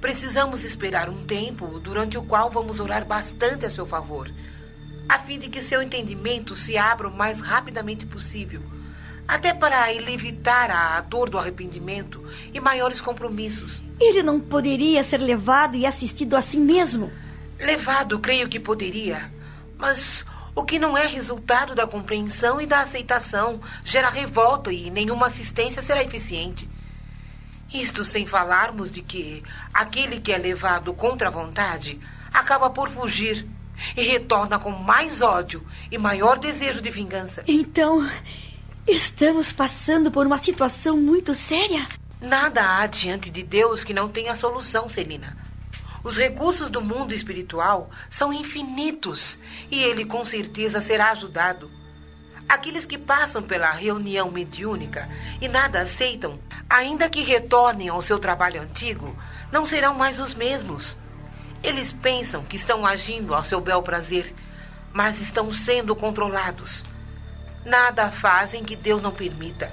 Precisamos 0.00 0.64
esperar 0.64 1.08
um 1.08 1.22
tempo 1.22 1.78
durante 1.78 2.18
o 2.18 2.22
qual 2.22 2.50
vamos 2.50 2.80
orar 2.80 3.06
bastante 3.06 3.64
a 3.64 3.70
seu 3.70 3.86
favor, 3.86 4.30
a 5.08 5.18
fim 5.18 5.38
de 5.38 5.48
que 5.48 5.62
seu 5.62 5.82
entendimento 5.82 6.54
se 6.54 6.76
abra 6.76 7.08
o 7.08 7.16
mais 7.16 7.40
rapidamente 7.40 8.04
possível 8.04 8.62
até 9.26 9.52
para 9.54 9.92
ele 9.92 10.12
evitar 10.12 10.70
a 10.70 11.00
dor 11.00 11.30
do 11.30 11.38
arrependimento 11.38 12.24
e 12.52 12.60
maiores 12.60 13.00
compromissos. 13.00 13.82
Ele 14.00 14.22
não 14.22 14.40
poderia 14.40 15.02
ser 15.04 15.18
levado 15.18 15.76
e 15.76 15.86
assistido 15.86 16.36
assim 16.36 16.60
mesmo? 16.60 17.12
Levado, 17.58 18.18
creio 18.18 18.48
que 18.48 18.58
poderia. 18.58 19.30
Mas 19.76 20.24
o 20.54 20.64
que 20.64 20.78
não 20.78 20.96
é 20.96 21.06
resultado 21.06 21.74
da 21.74 21.86
compreensão 21.86 22.60
e 22.60 22.66
da 22.66 22.80
aceitação 22.80 23.60
gera 23.84 24.08
revolta 24.08 24.72
e 24.72 24.90
nenhuma 24.90 25.26
assistência 25.26 25.80
será 25.80 26.02
eficiente. 26.02 26.68
Isto 27.72 28.04
sem 28.04 28.26
falarmos 28.26 28.90
de 28.90 29.00
que 29.00 29.44
aquele 29.72 30.20
que 30.20 30.32
é 30.32 30.38
levado 30.38 30.92
contra 30.92 31.28
a 31.28 31.30
vontade 31.30 32.00
acaba 32.32 32.68
por 32.68 32.90
fugir 32.90 33.46
e 33.96 34.02
retorna 34.02 34.58
com 34.58 34.70
mais 34.70 35.22
ódio 35.22 35.64
e 35.90 35.96
maior 35.96 36.38
desejo 36.38 36.80
de 36.82 36.90
vingança. 36.90 37.44
Então, 37.46 38.08
Estamos 38.90 39.52
passando 39.52 40.10
por 40.10 40.26
uma 40.26 40.36
situação 40.36 40.96
muito 40.96 41.32
séria. 41.32 41.86
Nada 42.20 42.60
há 42.80 42.88
diante 42.88 43.30
de 43.30 43.40
Deus 43.40 43.84
que 43.84 43.94
não 43.94 44.08
tenha 44.08 44.34
solução, 44.34 44.88
Celina. 44.88 45.36
Os 46.02 46.16
recursos 46.16 46.68
do 46.68 46.80
mundo 46.80 47.14
espiritual 47.14 47.88
são 48.10 48.32
infinitos 48.32 49.38
e 49.70 49.78
ele 49.78 50.04
com 50.04 50.24
certeza 50.24 50.80
será 50.80 51.12
ajudado. 51.12 51.70
Aqueles 52.48 52.84
que 52.84 52.98
passam 52.98 53.44
pela 53.44 53.70
reunião 53.70 54.28
mediúnica 54.28 55.08
e 55.40 55.46
nada 55.46 55.82
aceitam, 55.82 56.40
ainda 56.68 57.08
que 57.08 57.22
retornem 57.22 57.90
ao 57.90 58.02
seu 58.02 58.18
trabalho 58.18 58.60
antigo, 58.60 59.16
não 59.52 59.64
serão 59.64 59.94
mais 59.94 60.18
os 60.18 60.34
mesmos. 60.34 60.96
Eles 61.62 61.92
pensam 61.92 62.42
que 62.42 62.56
estão 62.56 62.84
agindo 62.84 63.36
ao 63.36 63.44
seu 63.44 63.60
bel 63.60 63.84
prazer, 63.84 64.34
mas 64.92 65.20
estão 65.20 65.52
sendo 65.52 65.94
controlados. 65.94 66.84
Nada 67.70 68.10
fazem 68.10 68.64
que 68.64 68.74
Deus 68.74 69.00
não 69.00 69.12
permita. 69.12 69.70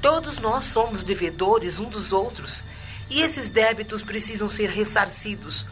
Todos 0.00 0.38
nós 0.38 0.66
somos 0.66 1.02
devedores 1.02 1.80
um 1.80 1.88
dos 1.88 2.12
outros, 2.12 2.62
e 3.10 3.20
esses 3.20 3.50
débitos 3.50 4.00
precisam 4.00 4.48
ser 4.48 4.70
ressarcidos. 4.70 5.66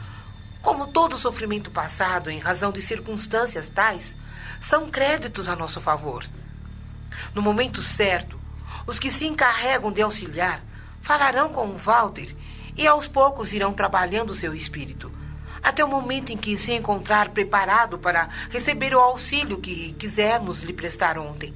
Como 0.61 0.89
todo 0.89 1.17
sofrimento 1.17 1.71
passado 1.71 2.29
em 2.29 2.41
razão 2.41 2.73
de 2.73 2.83
circunstâncias 2.83 3.69
tais, 3.69 4.17
são 4.61 4.91
créditos 4.91 5.47
a 5.47 5.55
nosso 5.55 5.81
favor. 5.81 6.25
No 7.33 7.41
momento 7.41 7.81
certo, 7.83 8.37
os 8.85 8.99
que 8.99 9.09
se 9.09 9.25
encarregam 9.25 9.93
de 9.93 10.03
auxiliar 10.03 10.61
falarão 11.03 11.51
com 11.51 11.69
o 11.69 11.77
Walter 11.77 12.35
e 12.77 12.85
aos 12.85 13.07
poucos 13.07 13.53
irão 13.53 13.73
trabalhando 13.73 14.35
seu 14.35 14.53
espírito 14.53 15.12
até 15.63 15.85
o 15.85 15.89
momento 15.89 16.33
em 16.33 16.37
que 16.37 16.57
se 16.57 16.73
encontrar 16.73 17.29
preparado 17.29 17.99
para 17.99 18.29
receber 18.51 18.95
o 18.95 19.01
auxílio 19.01 19.61
que 19.61 19.93
quisemos 19.93 20.63
lhe 20.63 20.73
prestar 20.73 21.17
ontem. 21.17 21.55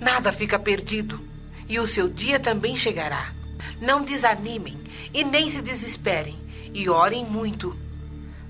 Nada 0.00 0.32
fica 0.32 0.58
perdido 0.58 1.20
e 1.68 1.78
o 1.78 1.86
seu 1.86 2.08
dia 2.08 2.40
também 2.40 2.76
chegará. 2.76 3.32
Não 3.80 4.02
desanimem 4.02 4.78
e 5.12 5.22
nem 5.22 5.48
se 5.48 5.62
desesperem 5.62 6.36
e 6.72 6.88
orem 6.88 7.24
muito. 7.24 7.78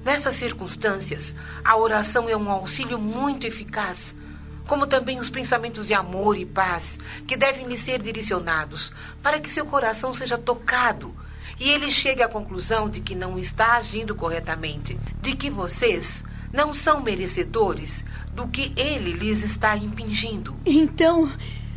Nessas 0.02 0.36
circunstâncias, 0.36 1.34
a 1.64 1.76
oração 1.76 2.28
é 2.28 2.36
um 2.36 2.50
auxílio 2.50 2.98
muito 2.98 3.46
eficaz, 3.46 4.14
como 4.66 4.86
também 4.86 5.18
os 5.18 5.28
pensamentos 5.28 5.86
de 5.86 5.94
amor 5.94 6.36
e 6.38 6.46
paz 6.46 6.98
que 7.26 7.36
devem 7.36 7.66
lhe 7.66 7.76
ser 7.76 8.02
direcionados, 8.02 8.92
para 9.22 9.38
que 9.38 9.50
seu 9.50 9.66
coração 9.66 10.12
seja 10.12 10.38
tocado 10.38 11.14
e 11.58 11.68
ele 11.68 11.90
chegue 11.90 12.22
à 12.22 12.28
conclusão 12.28 12.88
de 12.88 13.00
que 13.00 13.14
não 13.14 13.38
está 13.38 13.76
agindo 13.76 14.14
corretamente, 14.14 14.98
de 15.20 15.34
que 15.34 15.50
vocês 15.50 16.24
não 16.52 16.72
são 16.72 17.00
merecedores 17.00 18.04
do 18.32 18.46
que 18.48 18.72
ele 18.76 19.12
lhes 19.12 19.42
está 19.42 19.76
impingindo. 19.76 20.56
Então, 20.64 21.30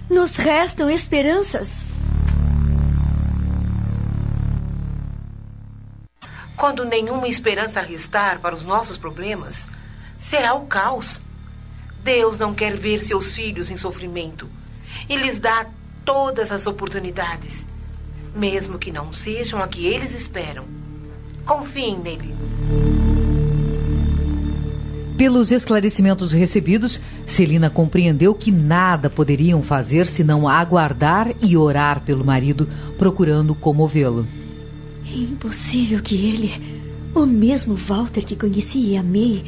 nos 0.09 0.35
restam 0.35 0.89
esperanças. 0.89 1.83
Quando 6.55 6.85
nenhuma 6.85 7.27
esperança 7.27 7.81
restar 7.81 8.39
para 8.39 8.55
os 8.55 8.63
nossos 8.63 8.97
problemas, 8.97 9.67
será 10.17 10.53
o 10.55 10.65
caos. 10.65 11.21
Deus 12.03 12.39
não 12.39 12.53
quer 12.53 12.75
ver 12.75 13.01
seus 13.01 13.35
filhos 13.35 13.69
em 13.69 13.77
sofrimento 13.77 14.49
e 15.09 15.15
lhes 15.15 15.39
dá 15.39 15.67
todas 16.05 16.51
as 16.51 16.65
oportunidades, 16.65 17.65
mesmo 18.37 18.77
que 18.77 18.91
não 18.91 19.11
sejam 19.11 19.59
a 19.59 19.67
que 19.67 19.85
eles 19.85 20.13
esperam. 20.13 20.65
Confiem 21.45 21.99
nele. 21.99 22.35
Pelos 25.17 25.51
esclarecimentos 25.51 26.31
recebidos, 26.31 27.01
Celina 27.25 27.71
compreendeu 27.71 28.35
que 28.35 28.51
nada 28.51 29.09
poderiam 29.09 29.63
fazer 29.63 30.05
senão 30.05 30.47
aguardar 30.47 31.33
e 31.41 31.57
orar 31.57 32.01
pelo 32.01 32.23
marido, 32.23 32.69
procurando 32.99 33.55
comovê-lo. 33.55 34.27
É 35.11 35.17
impossível 35.17 36.03
que 36.03 36.15
ele, 36.15 36.81
o 37.15 37.25
mesmo 37.25 37.75
Walter 37.75 38.23
que 38.23 38.35
conheci 38.35 38.91
e 38.91 38.97
amei, 38.97 39.43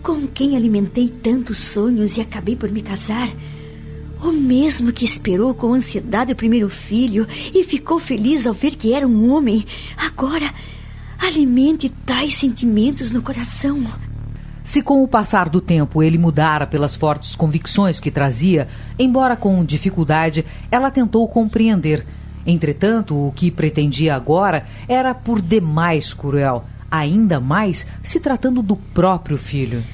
com 0.00 0.28
quem 0.28 0.56
alimentei 0.56 1.08
tantos 1.08 1.58
sonhos 1.58 2.16
e 2.16 2.20
acabei 2.20 2.54
por 2.54 2.70
me 2.70 2.82
casar, 2.82 3.34
o 4.22 4.32
mesmo 4.32 4.92
que 4.92 5.04
esperou 5.04 5.54
com 5.54 5.74
ansiedade 5.74 6.32
o 6.32 6.36
primeiro 6.36 6.68
filho 6.68 7.26
e 7.52 7.64
ficou 7.64 7.98
feliz 7.98 8.46
ao 8.46 8.54
ver 8.54 8.76
que 8.76 8.92
era 8.92 9.06
um 9.06 9.32
homem, 9.32 9.64
agora 9.96 10.52
alimente 11.18 11.88
tais 11.88 12.34
sentimentos 12.34 13.10
no 13.10 13.22
coração. 13.22 13.82
Se 14.62 14.82
com 14.82 15.02
o 15.02 15.08
passar 15.08 15.48
do 15.48 15.60
tempo 15.60 16.02
ele 16.02 16.16
mudara 16.16 16.66
pelas 16.66 16.94
fortes 16.94 17.36
convicções 17.36 18.00
que 18.00 18.10
trazia, 18.10 18.68
embora 18.98 19.36
com 19.36 19.64
dificuldade, 19.64 20.44
ela 20.70 20.90
tentou 20.90 21.28
compreender. 21.28 22.06
Entretanto, 22.46 23.14
o 23.14 23.32
que 23.32 23.50
pretendia 23.50 24.14
agora 24.14 24.64
era 24.88 25.14
por 25.14 25.40
demais 25.40 26.14
cruel, 26.14 26.64
ainda 26.90 27.40
mais 27.40 27.86
se 28.02 28.20
tratando 28.20 28.62
do 28.62 28.76
próprio 28.76 29.36
filho. 29.36 29.84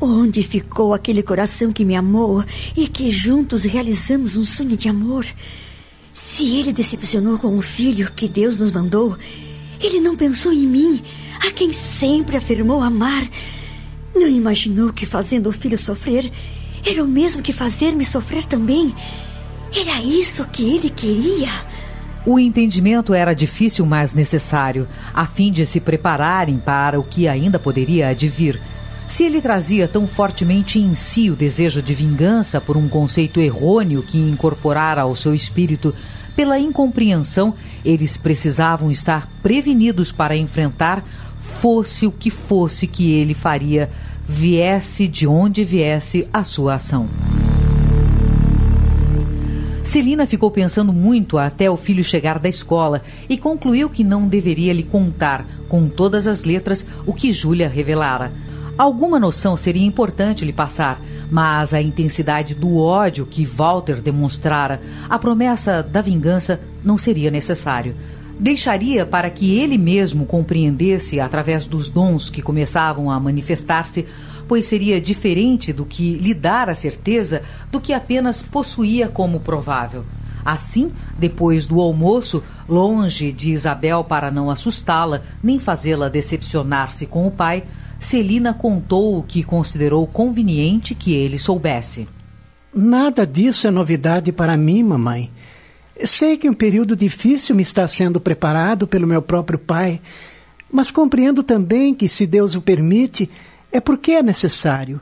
Onde 0.00 0.42
ficou 0.42 0.94
aquele 0.94 1.22
coração 1.22 1.72
que 1.72 1.84
me 1.84 1.94
amou 1.94 2.42
e 2.74 2.88
que 2.88 3.10
juntos 3.10 3.64
realizamos 3.64 4.34
um 4.34 4.46
sonho 4.46 4.74
de 4.74 4.88
amor? 4.88 5.26
Se 6.14 6.56
ele 6.56 6.72
decepcionou 6.72 7.38
com 7.38 7.58
o 7.58 7.60
filho 7.60 8.10
que 8.10 8.26
Deus 8.26 8.56
nos 8.56 8.70
mandou, 8.70 9.18
ele 9.78 10.00
não 10.00 10.16
pensou 10.16 10.52
em 10.52 10.66
mim, 10.66 11.02
a 11.46 11.50
quem 11.50 11.74
sempre 11.74 12.38
afirmou 12.38 12.80
amar. 12.80 13.28
Não 14.14 14.26
imaginou 14.26 14.90
que 14.90 15.04
fazendo 15.04 15.50
o 15.50 15.52
filho 15.52 15.76
sofrer 15.76 16.32
era 16.84 17.04
o 17.04 17.06
mesmo 17.06 17.42
que 17.42 17.52
fazer-me 17.52 18.04
sofrer 18.06 18.46
também. 18.46 18.94
Era 19.74 20.00
isso 20.02 20.46
que 20.48 20.62
ele 20.62 20.88
queria. 20.88 21.50
O 22.24 22.38
entendimento 22.38 23.12
era 23.12 23.34
difícil, 23.34 23.84
mas 23.84 24.14
necessário, 24.14 24.88
a 25.12 25.26
fim 25.26 25.52
de 25.52 25.66
se 25.66 25.78
prepararem 25.78 26.58
para 26.58 26.98
o 26.98 27.04
que 27.04 27.28
ainda 27.28 27.58
poderia 27.58 28.08
advir. 28.08 28.58
Se 29.10 29.24
ele 29.24 29.40
trazia 29.42 29.88
tão 29.88 30.06
fortemente 30.06 30.78
em 30.78 30.94
si 30.94 31.30
o 31.30 31.36
desejo 31.36 31.82
de 31.82 31.92
vingança 31.92 32.60
por 32.60 32.76
um 32.76 32.88
conceito 32.88 33.40
errôneo 33.40 34.04
que 34.04 34.16
incorporara 34.16 35.02
ao 35.02 35.16
seu 35.16 35.34
espírito, 35.34 35.92
pela 36.36 36.60
incompreensão, 36.60 37.52
eles 37.84 38.16
precisavam 38.16 38.88
estar 38.88 39.28
prevenidos 39.42 40.12
para 40.12 40.36
enfrentar 40.36 41.04
fosse 41.40 42.06
o 42.06 42.12
que 42.12 42.30
fosse 42.30 42.86
que 42.86 43.10
ele 43.10 43.34
faria, 43.34 43.90
viesse 44.28 45.08
de 45.08 45.26
onde 45.26 45.64
viesse 45.64 46.28
a 46.32 46.44
sua 46.44 46.76
ação. 46.76 47.08
Celina 49.82 50.24
ficou 50.24 50.52
pensando 50.52 50.92
muito 50.92 51.36
até 51.36 51.68
o 51.68 51.76
filho 51.76 52.04
chegar 52.04 52.38
da 52.38 52.48
escola 52.48 53.02
e 53.28 53.36
concluiu 53.36 53.90
que 53.90 54.04
não 54.04 54.28
deveria 54.28 54.72
lhe 54.72 54.84
contar, 54.84 55.44
com 55.68 55.88
todas 55.88 56.28
as 56.28 56.44
letras, 56.44 56.86
o 57.04 57.12
que 57.12 57.32
Júlia 57.32 57.68
revelara. 57.68 58.30
Alguma 58.80 59.20
noção 59.20 59.58
seria 59.58 59.84
importante 59.84 60.42
lhe 60.42 60.54
passar, 60.54 61.02
mas 61.30 61.74
a 61.74 61.82
intensidade 61.82 62.54
do 62.54 62.78
ódio 62.78 63.26
que 63.26 63.44
Walter 63.44 64.00
demonstrara, 64.00 64.80
a 65.06 65.18
promessa 65.18 65.82
da 65.82 66.00
vingança, 66.00 66.58
não 66.82 66.96
seria 66.96 67.30
necessário 67.30 67.94
deixaria 68.38 69.04
para 69.04 69.28
que 69.28 69.58
ele 69.58 69.76
mesmo 69.76 70.24
compreendesse 70.24 71.20
através 71.20 71.66
dos 71.66 71.90
dons 71.90 72.30
que 72.30 72.40
começavam 72.40 73.10
a 73.10 73.20
manifestar-se, 73.20 74.06
pois 74.48 74.64
seria 74.64 74.98
diferente 74.98 75.74
do 75.74 75.84
que 75.84 76.14
lhe 76.14 76.32
dar 76.32 76.70
a 76.70 76.74
certeza 76.74 77.42
do 77.70 77.82
que 77.82 77.92
apenas 77.92 78.42
possuía 78.42 79.08
como 79.08 79.40
provável. 79.40 80.06
Assim, 80.42 80.90
depois 81.18 81.66
do 81.66 81.78
almoço, 81.82 82.42
longe 82.66 83.30
de 83.30 83.52
Isabel 83.52 84.02
para 84.02 84.30
não 84.30 84.50
assustá-la 84.50 85.20
nem 85.42 85.58
fazê-la 85.58 86.08
decepcionar-se 86.08 87.04
com 87.04 87.26
o 87.26 87.30
pai, 87.30 87.64
Celina 88.00 88.54
contou 88.54 89.18
o 89.18 89.22
que 89.22 89.44
considerou 89.44 90.06
conveniente 90.06 90.94
que 90.94 91.12
ele 91.12 91.38
soubesse. 91.38 92.08
Nada 92.74 93.26
disso 93.26 93.66
é 93.66 93.70
novidade 93.70 94.32
para 94.32 94.56
mim, 94.56 94.82
mamãe. 94.82 95.30
Sei 96.02 96.38
que 96.38 96.48
um 96.48 96.54
período 96.54 96.96
difícil 96.96 97.54
me 97.54 97.62
está 97.62 97.86
sendo 97.86 98.18
preparado 98.18 98.86
pelo 98.86 99.06
meu 99.06 99.20
próprio 99.20 99.58
pai, 99.58 100.00
mas 100.72 100.90
compreendo 100.90 101.42
também 101.42 101.94
que, 101.94 102.08
se 102.08 102.26
Deus 102.26 102.54
o 102.54 102.62
permite, 102.62 103.28
é 103.70 103.80
porque 103.80 104.12
é 104.12 104.22
necessário. 104.22 105.00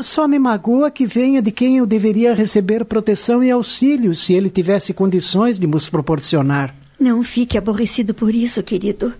Só 0.00 0.26
me 0.26 0.38
magoa 0.38 0.90
que 0.90 1.06
venha 1.06 1.42
de 1.42 1.52
quem 1.52 1.76
eu 1.76 1.86
deveria 1.86 2.34
receber 2.34 2.84
proteção 2.86 3.44
e 3.44 3.50
auxílio 3.50 4.14
se 4.14 4.32
ele 4.32 4.48
tivesse 4.48 4.94
condições 4.94 5.58
de 5.58 5.66
nos 5.66 5.88
proporcionar. 5.88 6.74
Não 6.98 7.22
fique 7.22 7.58
aborrecido 7.58 8.14
por 8.14 8.34
isso, 8.34 8.62
querido. 8.62 9.12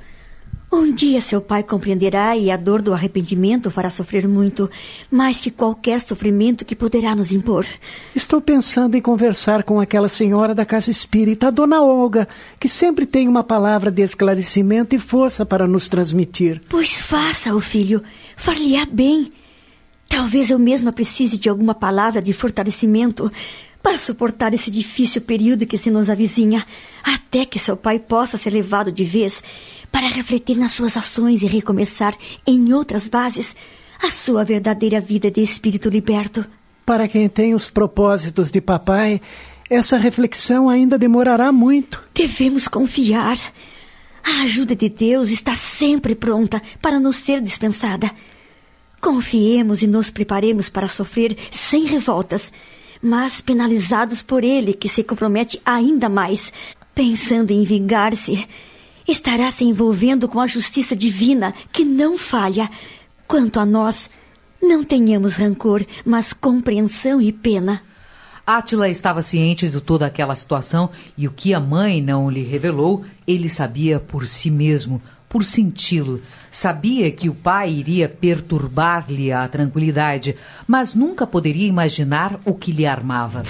Um 0.77 0.93
dia 0.93 1.21
seu 1.21 1.41
pai 1.41 1.63
compreenderá 1.63 2.37
e 2.37 2.51
a 2.51 2.57
dor 2.57 2.83
do 2.83 2.93
arrependimento 2.93 3.71
fará 3.71 3.91
sofrer 3.91 4.27
muito, 4.27 4.69
mais 5.09 5.37
que 5.37 5.49
qualquer 5.49 6.01
sofrimento 6.01 6.65
que 6.65 6.75
poderá 6.75 7.15
nos 7.15 7.31
impor. 7.31 7.65
Estou 8.13 8.41
pensando 8.41 8.97
em 8.97 9.01
conversar 9.01 9.63
com 9.63 9.79
aquela 9.79 10.09
senhora 10.09 10.53
da 10.53 10.67
casa 10.67 10.91
espírita, 10.91 11.47
a 11.47 11.51
dona 11.53 11.81
Olga, 11.81 12.27
que 12.59 12.67
sempre 12.67 13.07
tem 13.07 13.29
uma 13.29 13.45
palavra 13.45 13.89
de 13.89 14.03
esclarecimento 14.03 14.97
e 14.97 14.99
força 14.99 15.47
para 15.47 15.69
nos 15.69 15.89
transmitir. 15.89 16.61
Pois 16.69 17.01
faça-o, 17.01 17.61
filho. 17.61 18.03
Far-lhe-á 18.37 18.85
bem. 18.85 19.31
Talvez 20.09 20.51
eu 20.51 20.59
mesma 20.59 20.93
precise 20.93 21.39
de 21.39 21.49
alguma 21.49 21.77
palavra 21.77 22.21
de 22.21 22.33
fortalecimento 22.33 23.31
para 23.81 23.97
suportar 23.97 24.53
esse 24.53 24.73
difícil 24.73 25.21
período 25.21 25.67
que 25.67 25.79
se 25.79 25.89
nos 25.89 26.11
avizinha, 26.11 26.67
até 27.01 27.47
que 27.47 27.61
seu 27.61 27.77
pai 27.77 28.01
possa 28.01 28.37
ser 28.37 28.51
levado 28.51 28.91
de 28.91 29.05
vez 29.05 29.41
para 29.95 30.09
refletir 30.09 30.57
nas 30.57 30.73
suas 30.73 30.97
ações 30.97 31.41
e 31.41 31.47
recomeçar 31.47 32.17
em 32.45 32.73
outras 32.73 33.07
bases 33.07 33.55
a 34.03 34.11
sua 34.11 34.45
verdadeira 34.45 35.01
vida 35.01 35.31
de 35.31 35.41
espírito 35.41 35.89
liberto. 35.89 36.45
Para 36.85 37.07
quem 37.07 37.29
tem 37.29 37.55
os 37.55 37.71
propósitos 37.71 38.51
de 38.51 38.61
papai, 38.61 39.21
essa 39.71 39.97
reflexão 39.97 40.69
ainda 40.69 40.99
demorará 40.99 41.53
muito. 41.53 42.03
Devemos 42.13 42.67
confiar. 42.67 43.39
A 44.25 44.43
ajuda 44.43 44.75
de 44.75 44.89
Deus 44.89 45.31
está 45.31 45.55
sempre 45.55 46.17
pronta 46.17 46.61
para 46.83 46.99
nos 46.99 47.15
ser 47.15 47.41
dispensada. 47.41 48.11
Confiemos 49.01 49.81
e 49.81 49.87
nos 49.87 50.11
preparemos 50.11 50.69
para 50.69 50.89
sofrer 50.89 51.37
sem 51.53 51.85
revoltas, 51.85 52.51
mas 53.01 53.41
penalizados 53.41 54.25
por 54.25 54.43
Ele, 54.43 54.75
que 54.75 54.89
se 54.89 55.05
compromete 55.05 55.63
ainda 55.65 56.09
mais, 56.09 56.53
pensando 56.97 57.53
em 57.53 57.63
vingar-se 57.63 58.45
estará 59.07 59.51
se 59.51 59.65
envolvendo 59.65 60.29
com 60.29 60.41
a 60.41 60.47
justiça 60.47 60.97
divina 60.97 61.55
que 61.73 61.85
não 61.85 62.17
falha. 62.19 62.71
Quanto 63.27 63.61
a 63.61 63.67
nós, 63.67 64.09
não 64.63 64.83
tenhamos 64.83 65.35
rancor, 65.35 65.85
mas 66.05 66.33
compreensão 66.33 67.21
e 67.21 67.33
pena. 67.33 67.83
Átila 68.47 68.89
estava 68.91 69.23
ciente 69.23 69.71
de 69.71 69.81
toda 69.81 70.05
aquela 70.05 70.35
situação 70.35 70.91
e 71.17 71.27
o 71.27 71.31
que 71.31 71.55
a 71.55 71.61
mãe 71.61 72.03
não 72.03 72.31
lhe 72.31 72.43
revelou, 72.43 73.03
ele 73.27 73.49
sabia 73.49 73.99
por 73.99 74.27
si 74.27 74.51
mesmo, 74.51 75.01
por 75.31 75.45
senti-lo. 75.45 76.21
Sabia 76.51 77.11
que 77.11 77.29
o 77.29 77.35
pai 77.35 77.73
iria 77.73 78.07
perturbar-lhe 78.07 79.33
a 79.33 79.49
tranquilidade, 79.49 80.37
mas 80.67 80.95
nunca 80.95 81.27
poderia 81.27 81.67
imaginar 81.67 82.39
o 82.45 82.55
que 82.55 82.71
lhe 82.71 82.87
armava. 82.87 83.43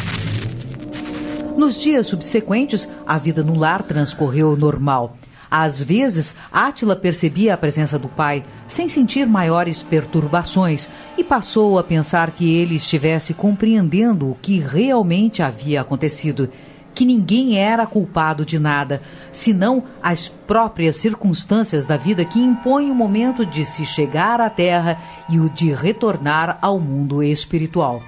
Nos 1.57 1.81
dias 1.81 2.07
subsequentes, 2.07 2.89
a 3.07 3.19
vida 3.19 3.43
no 3.43 3.55
lar 3.55 3.83
transcorreu 3.83 4.57
normal. 4.57 5.17
Às 5.57 5.81
vezes, 5.81 6.35
Átila 6.53 6.97
percebia 6.97 7.55
a 7.55 7.57
presença 7.57 7.97
do 7.97 8.09
pai, 8.09 8.45
sem 8.67 8.89
sentir 8.89 9.25
maiores 9.25 9.85
perturbações, 9.85 10.89
e 11.17 11.23
passou 11.23 11.79
a 11.79 11.85
pensar 11.85 12.33
que 12.33 12.57
ele 12.57 12.75
estivesse 12.75 13.33
compreendendo 13.33 14.29
o 14.29 14.35
que 14.35 14.59
realmente 14.59 15.45
havia 15.45 15.81
acontecido 15.81 16.51
que 16.93 17.05
ninguém 17.05 17.57
era 17.57 17.87
culpado 17.87 18.45
de 18.45 18.59
nada, 18.59 19.01
senão 19.31 19.85
as 20.03 20.27
próprias 20.27 20.97
circunstâncias 20.97 21.85
da 21.85 21.97
vida 21.97 22.25
que 22.25 22.41
impõem 22.41 22.91
o 22.91 22.95
momento 22.95 23.47
de 23.47 23.65
se 23.65 23.87
chegar 23.87 24.41
à 24.41 24.51
Terra 24.51 24.99
e 25.29 25.39
o 25.39 25.49
de 25.49 25.73
retornar 25.73 26.59
ao 26.61 26.81
mundo 26.81 27.23
espiritual. 27.23 28.03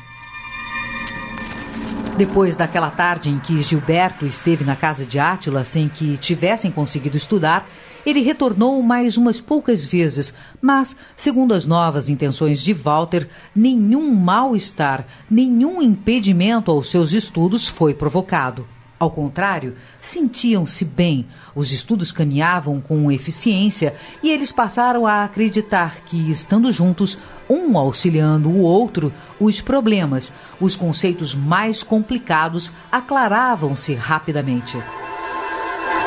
Depois 2.16 2.56
daquela 2.56 2.90
tarde 2.90 3.28
em 3.28 3.38
que 3.38 3.62
Gilberto 3.62 4.24
esteve 4.24 4.64
na 4.64 4.74
casa 4.74 5.04
de 5.04 5.18
Átila 5.18 5.64
sem 5.64 5.86
que 5.86 6.16
tivessem 6.16 6.70
conseguido 6.70 7.14
estudar, 7.14 7.68
ele 8.06 8.22
retornou 8.22 8.82
mais 8.82 9.18
umas 9.18 9.38
poucas 9.38 9.84
vezes, 9.84 10.32
mas, 10.58 10.96
segundo 11.14 11.52
as 11.52 11.66
novas 11.66 12.08
intenções 12.08 12.62
de 12.62 12.72
Walter, 12.72 13.28
nenhum 13.54 14.14
mal-estar, 14.14 15.06
nenhum 15.30 15.82
impedimento 15.82 16.70
aos 16.70 16.88
seus 16.90 17.12
estudos 17.12 17.68
foi 17.68 17.92
provocado. 17.92 18.66
Ao 18.98 19.10
contrário, 19.10 19.76
sentiam-se 20.00 20.86
bem, 20.86 21.26
os 21.54 21.70
estudos 21.70 22.12
caminhavam 22.12 22.80
com 22.80 23.12
eficiência 23.12 23.94
e 24.22 24.30
eles 24.30 24.50
passaram 24.50 25.06
a 25.06 25.22
acreditar 25.22 25.96
que, 26.06 26.30
estando 26.30 26.72
juntos, 26.72 27.18
um 27.48 27.76
auxiliando 27.78 28.48
o 28.48 28.60
outro, 28.60 29.12
os 29.40 29.60
problemas, 29.60 30.32
os 30.60 30.74
conceitos 30.76 31.34
mais 31.34 31.82
complicados 31.82 32.72
aclaravam-se 32.90 33.94
rapidamente. 33.94 34.76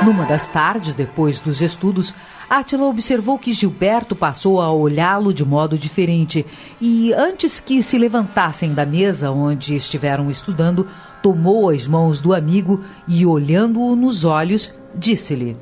Numa 0.03 0.25
das 0.25 0.47
tardes, 0.47 0.93
depois 0.93 1.39
dos 1.39 1.61
estudos, 1.61 2.13
Átila 2.49 2.85
observou 2.85 3.37
que 3.37 3.53
Gilberto 3.53 4.15
passou 4.15 4.61
a 4.61 4.71
olhá-lo 4.71 5.33
de 5.33 5.45
modo 5.45 5.77
diferente 5.77 6.45
e, 6.81 7.13
antes 7.13 7.59
que 7.59 7.83
se 7.83 7.97
levantassem 7.97 8.73
da 8.73 8.85
mesa 8.85 9.29
onde 9.29 9.75
estiveram 9.75 10.31
estudando, 10.31 10.87
tomou 11.21 11.69
as 11.69 11.85
mãos 11.85 12.19
do 12.19 12.33
amigo 12.33 12.83
e, 13.07 13.25
olhando-o 13.25 13.95
nos 13.95 14.23
olhos, 14.23 14.73
disse-lhe: 14.95 15.57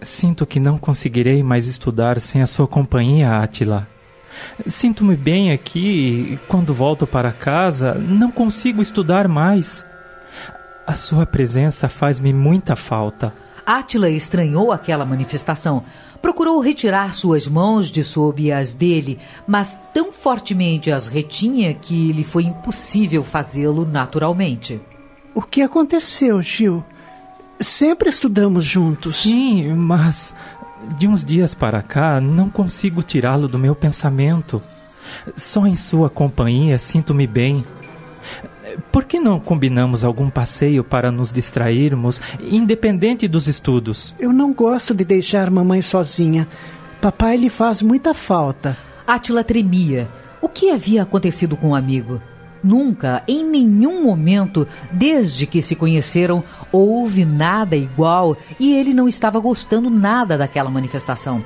Sinto 0.00 0.46
que 0.46 0.58
não 0.58 0.78
conseguirei 0.78 1.42
mais 1.42 1.68
estudar 1.68 2.18
sem 2.20 2.40
a 2.40 2.46
sua 2.46 2.66
companhia, 2.66 3.30
Átila. 3.30 3.86
Sinto-me 4.66 5.16
bem 5.16 5.52
aqui 5.52 6.32
e, 6.34 6.36
quando 6.48 6.74
volto 6.74 7.06
para 7.06 7.32
casa, 7.32 7.94
não 7.94 8.30
consigo 8.30 8.82
estudar 8.82 9.28
mais. 9.28 9.84
A 10.86 10.94
sua 10.94 11.26
presença 11.26 11.88
faz-me 11.88 12.32
muita 12.32 12.74
falta. 12.74 13.32
Átila 13.66 14.08
estranhou 14.08 14.72
aquela 14.72 15.04
manifestação. 15.04 15.84
Procurou 16.22 16.58
retirar 16.58 17.14
suas 17.14 17.46
mãos 17.46 17.90
de 17.90 18.02
sob 18.02 18.50
as 18.50 18.72
dele, 18.72 19.18
mas 19.46 19.78
tão 19.92 20.10
fortemente 20.10 20.90
as 20.90 21.06
retinha 21.06 21.74
que 21.74 22.10
lhe 22.10 22.24
foi 22.24 22.44
impossível 22.44 23.22
fazê-lo 23.22 23.84
naturalmente. 23.84 24.80
O 25.34 25.42
que 25.42 25.60
aconteceu, 25.60 26.40
Gil? 26.40 26.82
Sempre 27.60 28.08
estudamos 28.08 28.64
juntos. 28.64 29.16
Sim, 29.16 29.74
mas 29.74 30.34
de 30.96 31.08
uns 31.08 31.24
dias 31.24 31.54
para 31.54 31.82
cá 31.82 32.20
não 32.20 32.48
consigo 32.48 33.02
tirá-lo 33.02 33.48
do 33.48 33.58
meu 33.58 33.74
pensamento. 33.74 34.62
Só 35.34 35.66
em 35.66 35.76
sua 35.76 36.08
companhia 36.08 36.78
sinto-me 36.78 37.26
bem. 37.26 37.64
Por 38.92 39.04
que 39.04 39.18
não 39.18 39.40
combinamos 39.40 40.04
algum 40.04 40.28
passeio 40.28 40.84
para 40.84 41.10
nos 41.10 41.32
distrairmos, 41.32 42.20
independente 42.40 43.26
dos 43.26 43.46
estudos? 43.46 44.14
Eu 44.18 44.32
não 44.32 44.52
gosto 44.52 44.94
de 44.94 45.04
deixar 45.04 45.50
mamãe 45.50 45.82
sozinha. 45.82 46.46
Papai 47.00 47.36
lhe 47.36 47.48
faz 47.48 47.80
muita 47.80 48.12
falta. 48.12 48.76
Átila 49.06 49.42
tremia. 49.42 50.08
O 50.40 50.48
que 50.48 50.70
havia 50.70 51.02
acontecido 51.02 51.56
com 51.56 51.70
o 51.70 51.74
amigo? 51.74 52.20
Nunca, 52.62 53.22
em 53.28 53.44
nenhum 53.44 54.02
momento, 54.02 54.66
desde 54.92 55.46
que 55.46 55.62
se 55.62 55.76
conheceram, 55.76 56.42
houve 56.72 57.24
nada 57.24 57.76
igual 57.76 58.36
e 58.58 58.74
ele 58.74 58.92
não 58.92 59.06
estava 59.06 59.38
gostando 59.38 59.88
nada 59.88 60.36
daquela 60.36 60.70
manifestação. 60.70 61.44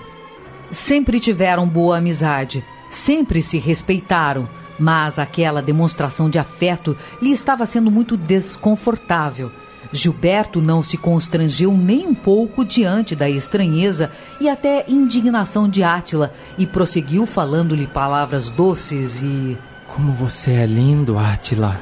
Sempre 0.70 1.20
tiveram 1.20 1.68
boa 1.68 1.98
amizade, 1.98 2.64
sempre 2.89 3.43
se 3.43 3.59
respeitaram, 3.59 4.48
mas 4.78 5.18
aquela 5.18 5.60
demonstração 5.60 6.30
de 6.30 6.39
afeto 6.39 6.97
lhe 7.20 7.30
estava 7.30 7.66
sendo 7.66 7.90
muito 7.90 8.16
desconfortável. 8.16 9.51
Gilberto 9.93 10.60
não 10.62 10.82
se 10.82 10.97
constrangeu 10.97 11.76
nem 11.76 12.06
um 12.06 12.14
pouco 12.14 12.64
diante 12.64 13.14
da 13.14 13.28
estranheza 13.28 14.10
e 14.40 14.48
até 14.48 14.84
indignação 14.89 15.68
de 15.68 15.82
Átila 15.82 16.32
e 16.56 16.66
prosseguiu 16.66 17.26
falando-lhe 17.26 17.86
palavras 17.86 18.51
doces 18.51 19.20
e 19.20 19.59
como 19.94 20.12
você 20.12 20.52
é 20.52 20.66
lindo, 20.66 21.19
Átila. 21.19 21.78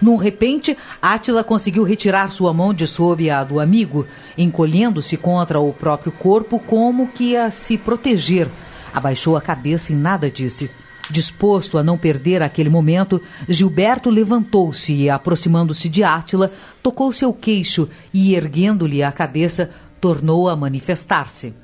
Num 0.00 0.16
repente, 0.16 0.76
Átila 1.02 1.42
conseguiu 1.42 1.82
retirar 1.82 2.30
sua 2.30 2.52
mão 2.52 2.72
de 2.72 2.86
sob 2.86 3.28
a 3.28 3.42
do 3.42 3.58
amigo, 3.58 4.06
encolhendo-se 4.38 5.16
contra 5.16 5.58
o 5.58 5.72
próprio 5.72 6.12
corpo 6.12 6.58
como 6.60 7.08
que 7.08 7.36
a 7.36 7.50
se 7.50 7.76
proteger. 7.76 8.48
Abaixou 8.94 9.36
a 9.36 9.40
cabeça 9.40 9.92
e 9.92 9.96
nada 9.96 10.30
disse. 10.30 10.70
Disposto 11.10 11.78
a 11.78 11.82
não 11.82 11.98
perder 11.98 12.42
aquele 12.42 12.68
momento, 12.68 13.20
Gilberto 13.48 14.08
levantou-se 14.08 14.92
e, 14.92 15.10
aproximando-se 15.10 15.88
de 15.88 16.04
Átila, 16.04 16.52
tocou 16.82 17.12
seu 17.12 17.32
queixo 17.32 17.88
e, 18.14 18.34
erguendo-lhe 18.34 19.02
a 19.02 19.10
cabeça, 19.10 19.70
tornou 20.00 20.48
a 20.48 20.54
manifestar-se. 20.54 21.54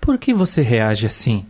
Por 0.00 0.16
que 0.16 0.32
você 0.32 0.62
reage 0.62 1.06
assim? 1.06 1.44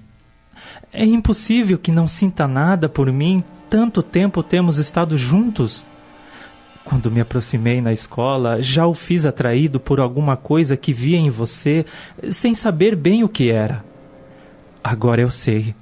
É 0.92 1.04
impossível 1.04 1.78
que 1.78 1.92
não 1.92 2.08
sinta 2.08 2.48
nada 2.48 2.88
por 2.88 3.12
mim 3.12 3.44
tanto 3.70 4.02
tempo 4.02 4.42
temos 4.42 4.78
estado 4.78 5.16
juntos? 5.16 5.86
Quando 6.84 7.08
me 7.08 7.20
aproximei 7.20 7.80
na 7.80 7.92
escola, 7.92 8.60
já 8.60 8.84
o 8.84 8.94
fiz 8.94 9.24
atraído 9.24 9.78
por 9.78 10.00
alguma 10.00 10.36
coisa 10.36 10.76
que 10.76 10.92
via 10.92 11.16
em 11.16 11.30
você, 11.30 11.86
sem 12.32 12.52
saber 12.52 12.96
bem 12.96 13.22
o 13.22 13.28
que 13.28 13.48
era. 13.48 13.84
Agora 14.82 15.20
eu 15.20 15.30
sei. 15.30 15.74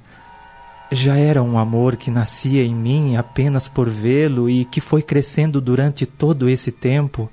Já 0.91 1.17
era 1.17 1.41
um 1.41 1.57
amor 1.57 1.95
que 1.95 2.11
nascia 2.11 2.63
em 2.63 2.75
mim 2.75 3.15
apenas 3.15 3.67
por 3.67 3.89
vê-lo 3.89 4.49
e 4.49 4.65
que 4.65 4.79
foi 4.79 5.01
crescendo 5.01 5.59
durante 5.59 6.05
todo 6.05 6.47
esse 6.47 6.71
tempo, 6.71 7.29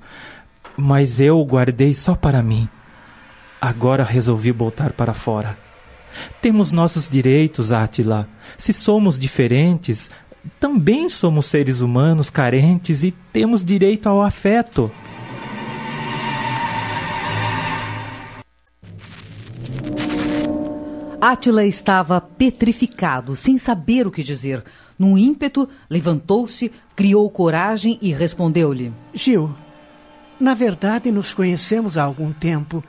mas 0.75 1.19
eu 1.19 1.39
o 1.39 1.45
guardei 1.45 1.93
só 1.93 2.15
para 2.15 2.41
mim. 2.41 2.67
Agora 3.61 4.03
resolvi 4.03 4.51
voltar 4.51 4.93
para 4.93 5.13
fora. 5.13 5.57
Temos 6.41 6.71
nossos 6.71 7.07
direitos, 7.07 7.71
Átila. 7.71 8.27
Se 8.57 8.73
somos 8.73 9.19
diferentes, 9.19 10.09
também 10.59 11.09
somos 11.09 11.45
seres 11.45 11.81
humanos 11.81 12.29
carentes 12.29 13.03
e 13.03 13.11
temos 13.11 13.63
direito 13.63 14.07
ao 14.07 14.21
afeto. 14.21 14.91
Átila 21.19 21.65
estava 21.65 22.21
petrificado, 22.21 23.35
sem 23.35 23.57
saber 23.57 24.05
o 24.05 24.11
que 24.11 24.23
dizer. 24.23 24.63
Num 24.97 25.17
ímpeto, 25.17 25.67
levantou-se, 25.89 26.71
criou 26.95 27.29
coragem 27.29 27.97
e 28.01 28.13
respondeu-lhe: 28.13 28.93
Gil, 29.13 29.53
na 30.39 30.53
verdade 30.53 31.11
nos 31.11 31.33
conhecemos 31.33 31.97
há 31.97 32.03
algum 32.03 32.31
tempo. 32.31 32.83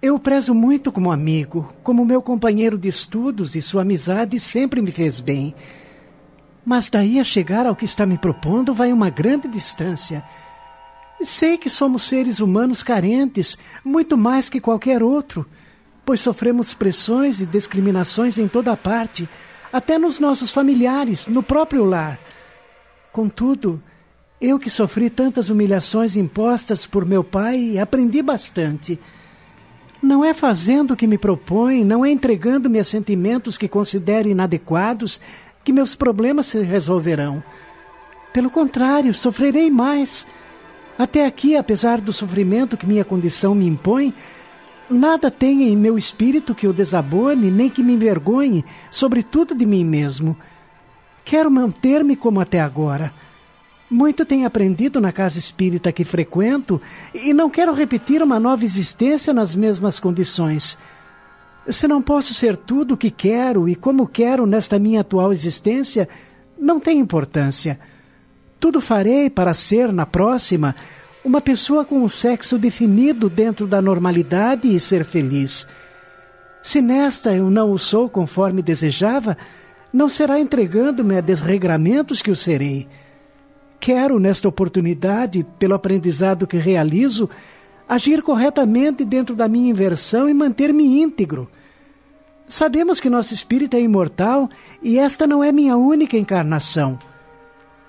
Eu 0.00 0.14
o 0.14 0.20
prezo 0.20 0.54
muito 0.54 0.90
como 0.90 1.12
amigo, 1.12 1.74
como 1.82 2.04
meu 2.04 2.22
companheiro 2.22 2.78
de 2.78 2.88
estudos 2.88 3.54
e 3.54 3.60
sua 3.60 3.82
amizade 3.82 4.38
sempre 4.40 4.80
me 4.80 4.90
fez 4.90 5.20
bem. 5.20 5.54
Mas 6.68 6.90
daí 6.90 7.18
a 7.18 7.24
chegar 7.24 7.64
ao 7.64 7.74
que 7.74 7.86
está 7.86 8.04
me 8.04 8.18
propondo 8.18 8.74
vai 8.74 8.92
uma 8.92 9.08
grande 9.08 9.48
distância. 9.48 10.22
Sei 11.22 11.56
que 11.56 11.70
somos 11.70 12.02
seres 12.02 12.40
humanos 12.40 12.82
carentes, 12.82 13.56
muito 13.82 14.18
mais 14.18 14.50
que 14.50 14.60
qualquer 14.60 15.02
outro, 15.02 15.46
pois 16.04 16.20
sofremos 16.20 16.74
pressões 16.74 17.40
e 17.40 17.46
discriminações 17.46 18.36
em 18.36 18.46
toda 18.46 18.76
parte, 18.76 19.26
até 19.72 19.96
nos 19.98 20.20
nossos 20.20 20.52
familiares, 20.52 21.26
no 21.26 21.42
próprio 21.42 21.86
lar. 21.86 22.20
Contudo, 23.10 23.82
eu 24.38 24.58
que 24.58 24.68
sofri 24.68 25.08
tantas 25.08 25.48
humilhações 25.48 26.18
impostas 26.18 26.84
por 26.84 27.06
meu 27.06 27.24
pai, 27.24 27.78
aprendi 27.78 28.20
bastante. 28.20 29.00
Não 30.02 30.22
é 30.22 30.34
fazendo 30.34 30.92
o 30.92 30.96
que 30.96 31.06
me 31.06 31.16
propõe, 31.16 31.82
não 31.82 32.04
é 32.04 32.10
entregando-me 32.10 32.78
a 32.78 32.84
sentimentos 32.84 33.56
que 33.56 33.66
considero 33.66 34.28
inadequados, 34.28 35.18
que 35.68 35.72
meus 35.74 35.94
problemas 35.94 36.46
se 36.46 36.62
resolverão. 36.62 37.44
Pelo 38.32 38.48
contrário, 38.48 39.12
sofrerei 39.12 39.70
mais. 39.70 40.26
Até 40.98 41.26
aqui, 41.26 41.56
apesar 41.56 42.00
do 42.00 42.10
sofrimento 42.10 42.74
que 42.74 42.86
minha 42.86 43.04
condição 43.04 43.54
me 43.54 43.66
impõe, 43.66 44.14
nada 44.88 45.30
tem 45.30 45.64
em 45.64 45.76
meu 45.76 45.98
espírito 45.98 46.54
que 46.54 46.66
o 46.66 46.72
desabone, 46.72 47.50
nem 47.50 47.68
que 47.68 47.82
me 47.82 47.92
envergonhe, 47.92 48.64
sobretudo 48.90 49.54
de 49.54 49.66
mim 49.66 49.84
mesmo. 49.84 50.34
Quero 51.22 51.50
manter-me 51.50 52.16
como 52.16 52.40
até 52.40 52.60
agora. 52.60 53.12
Muito 53.90 54.24
tenho 54.24 54.46
aprendido 54.46 55.02
na 55.02 55.12
casa 55.12 55.38
espírita 55.38 55.92
que 55.92 56.02
frequento 56.02 56.80
e 57.12 57.34
não 57.34 57.50
quero 57.50 57.74
repetir 57.74 58.22
uma 58.22 58.40
nova 58.40 58.64
existência 58.64 59.34
nas 59.34 59.54
mesmas 59.54 60.00
condições. 60.00 60.78
Se 61.68 61.86
não 61.86 62.00
posso 62.00 62.32
ser 62.32 62.56
tudo 62.56 62.94
o 62.94 62.96
que 62.96 63.10
quero 63.10 63.68
e 63.68 63.74
como 63.74 64.08
quero 64.08 64.46
nesta 64.46 64.78
minha 64.78 65.02
atual 65.02 65.32
existência, 65.32 66.08
não 66.58 66.80
tem 66.80 66.98
importância. 66.98 67.78
Tudo 68.58 68.80
farei 68.80 69.28
para 69.28 69.52
ser, 69.52 69.92
na 69.92 70.06
próxima, 70.06 70.74
uma 71.24 71.40
pessoa 71.40 71.84
com 71.84 72.02
um 72.02 72.08
sexo 72.08 72.58
definido 72.58 73.28
dentro 73.28 73.66
da 73.66 73.82
normalidade 73.82 74.74
e 74.74 74.80
ser 74.80 75.04
feliz. 75.04 75.66
Se 76.62 76.80
nesta 76.80 77.34
eu 77.34 77.50
não 77.50 77.70
o 77.70 77.78
sou 77.78 78.08
conforme 78.08 78.62
desejava, 78.62 79.36
não 79.92 80.08
será 80.08 80.40
entregando-me 80.40 81.16
a 81.16 81.20
desregramentos 81.20 82.22
que 82.22 82.30
o 82.30 82.36
serei. 82.36 82.88
Quero, 83.78 84.18
nesta 84.18 84.48
oportunidade, 84.48 85.46
pelo 85.58 85.74
aprendizado 85.74 86.46
que 86.46 86.56
realizo, 86.56 87.28
agir 87.88 88.22
corretamente 88.22 89.04
dentro 89.04 89.34
da 89.34 89.48
minha 89.48 89.70
inversão 89.70 90.28
e 90.28 90.34
manter-me 90.34 91.00
íntegro. 91.00 91.48
Sabemos 92.46 93.00
que 93.00 93.08
nosso 93.08 93.32
espírito 93.32 93.76
é 93.76 93.80
imortal 93.80 94.50
e 94.82 94.98
esta 94.98 95.26
não 95.26 95.42
é 95.42 95.50
minha 95.50 95.76
única 95.76 96.16
encarnação. 96.16 96.98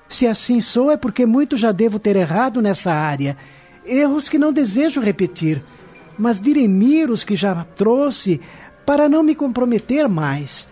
Se 0.07 0.25
assim 0.25 0.61
sou, 0.61 0.89
é 0.89 0.97
porque 0.97 1.25
muito 1.25 1.57
já 1.57 1.71
devo 1.71 1.99
ter 1.99 2.15
errado 2.15 2.61
nessa 2.61 2.91
área, 2.91 3.37
erros 3.85 4.29
que 4.29 4.37
não 4.37 4.53
desejo 4.53 5.01
repetir, 5.01 5.61
mas 6.17 6.41
dirimir 6.41 7.11
os 7.11 7.23
que 7.23 7.35
já 7.35 7.63
trouxe 7.75 8.41
para 8.85 9.07
não 9.07 9.21
me 9.21 9.35
comprometer 9.35 10.07
mais. 10.07 10.67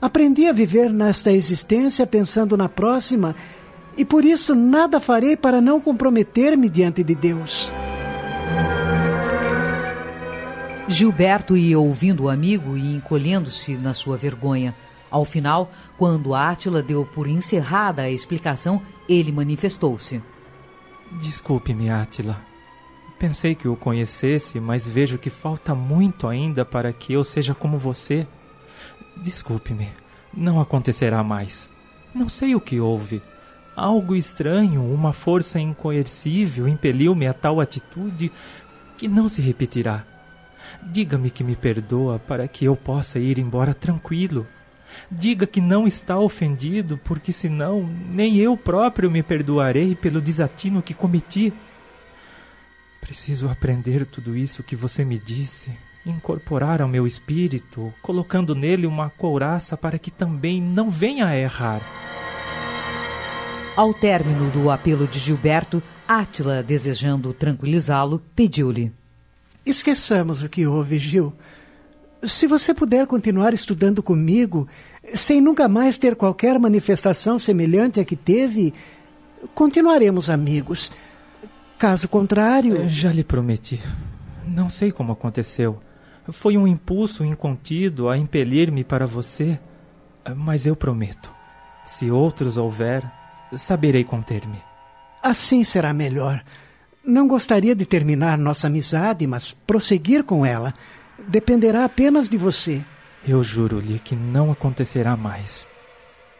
Aprendi 0.00 0.46
a 0.46 0.52
viver 0.52 0.90
nesta 0.90 1.32
existência 1.32 2.06
pensando 2.06 2.56
na 2.56 2.68
próxima 2.68 3.34
e 3.96 4.04
por 4.04 4.24
isso 4.24 4.54
nada 4.54 5.00
farei 5.00 5.36
para 5.36 5.60
não 5.60 5.80
comprometer-me 5.80 6.68
diante 6.68 7.02
de 7.02 7.14
Deus. 7.14 7.72
Gilberto 10.88 11.56
ia 11.56 11.78
ouvindo 11.80 12.24
o 12.24 12.28
amigo 12.28 12.76
e 12.76 12.94
encolhendo-se 12.94 13.76
na 13.76 13.92
sua 13.92 14.16
vergonha. 14.16 14.72
Ao 15.10 15.24
final, 15.24 15.72
quando 15.98 16.32
Átila 16.32 16.80
deu 16.80 17.04
por 17.04 17.26
encerrada 17.26 18.02
a 18.02 18.10
explicação, 18.10 18.80
ele 19.08 19.32
manifestou-se. 19.32 20.22
Desculpe-me, 21.20 21.90
Átila. 21.90 22.40
Pensei 23.18 23.54
que 23.54 23.66
o 23.66 23.74
conhecesse, 23.74 24.60
mas 24.60 24.86
vejo 24.86 25.18
que 25.18 25.28
falta 25.28 25.74
muito 25.74 26.28
ainda 26.28 26.64
para 26.64 26.92
que 26.92 27.12
eu 27.12 27.24
seja 27.24 27.52
como 27.52 27.78
você. 27.78 28.24
Desculpe-me. 29.16 29.88
Não 30.32 30.60
acontecerá 30.60 31.24
mais. 31.24 31.68
Não 32.14 32.28
sei 32.28 32.54
o 32.54 32.60
que 32.60 32.78
houve. 32.78 33.20
Algo 33.74 34.14
estranho, 34.14 34.82
uma 34.82 35.12
força 35.12 35.58
incoercível 35.58 36.68
impeliu-me 36.68 37.26
a 37.26 37.34
tal 37.34 37.60
atitude 37.60 38.30
que 38.96 39.08
não 39.08 39.28
se 39.28 39.42
repetirá. 39.42 40.15
Diga-me 40.82 41.30
que 41.30 41.44
me 41.44 41.56
perdoa 41.56 42.18
para 42.18 42.46
que 42.46 42.64
eu 42.64 42.76
possa 42.76 43.18
ir 43.18 43.38
embora 43.38 43.74
tranquilo. 43.74 44.46
Diga 45.10 45.46
que 45.46 45.60
não 45.60 45.86
está 45.86 46.18
ofendido, 46.18 46.98
porque 47.04 47.32
senão 47.32 47.82
nem 47.86 48.36
eu 48.36 48.56
próprio 48.56 49.10
me 49.10 49.22
perdoarei 49.22 49.94
pelo 49.94 50.20
desatino 50.20 50.82
que 50.82 50.94
cometi. 50.94 51.52
Preciso 53.00 53.48
aprender 53.48 54.06
tudo 54.06 54.36
isso 54.36 54.62
que 54.62 54.74
você 54.74 55.04
me 55.04 55.18
disse, 55.18 55.70
incorporar 56.04 56.82
ao 56.82 56.88
meu 56.88 57.06
espírito, 57.06 57.92
colocando 58.02 58.54
nele 58.54 58.86
uma 58.86 59.10
couraça 59.10 59.76
para 59.76 59.98
que 59.98 60.10
também 60.10 60.60
não 60.60 60.90
venha 60.90 61.26
a 61.26 61.36
errar. 61.36 61.82
Ao 63.76 63.92
término 63.92 64.50
do 64.50 64.70
apelo 64.70 65.06
de 65.06 65.18
Gilberto, 65.18 65.82
Átila, 66.08 66.62
desejando 66.62 67.32
tranquilizá-lo, 67.32 68.22
pediu-lhe: 68.34 68.90
Esqueçamos 69.66 70.44
o 70.44 70.48
que 70.48 70.64
houve, 70.64 70.96
Gil. 70.96 71.32
Se 72.22 72.46
você 72.46 72.72
puder 72.72 73.06
continuar 73.06 73.52
estudando 73.52 74.00
comigo, 74.00 74.68
sem 75.12 75.40
nunca 75.40 75.68
mais 75.68 75.98
ter 75.98 76.14
qualquer 76.14 76.58
manifestação 76.58 77.36
semelhante 77.36 77.98
à 77.98 78.04
que 78.04 78.14
teve, 78.14 78.72
continuaremos 79.54 80.30
amigos. 80.30 80.92
Caso 81.78 82.08
contrário. 82.08 82.88
Já 82.88 83.12
lhe 83.12 83.24
prometi. 83.24 83.82
Não 84.46 84.68
sei 84.68 84.92
como 84.92 85.12
aconteceu. 85.12 85.80
Foi 86.30 86.56
um 86.56 86.66
impulso 86.66 87.24
incontido 87.24 88.08
a 88.08 88.16
impelir-me 88.16 88.84
para 88.84 89.06
você. 89.06 89.58
Mas 90.36 90.64
eu 90.64 90.76
prometo. 90.76 91.30
Se 91.84 92.10
outros 92.10 92.56
houver, 92.56 93.04
saberei 93.54 94.04
conter-me. 94.04 94.58
Assim 95.22 95.64
será 95.64 95.92
melhor. 95.92 96.42
Não 97.06 97.28
gostaria 97.28 97.72
de 97.72 97.86
terminar 97.86 98.36
nossa 98.36 98.66
amizade, 98.66 99.24
mas 99.28 99.52
prosseguir 99.52 100.24
com 100.24 100.44
ela 100.44 100.74
dependerá 101.28 101.84
apenas 101.84 102.28
de 102.28 102.36
você. 102.36 102.84
Eu 103.26 103.44
juro-lhe 103.44 104.00
que 104.00 104.16
não 104.16 104.50
acontecerá 104.50 105.16
mais. 105.16 105.68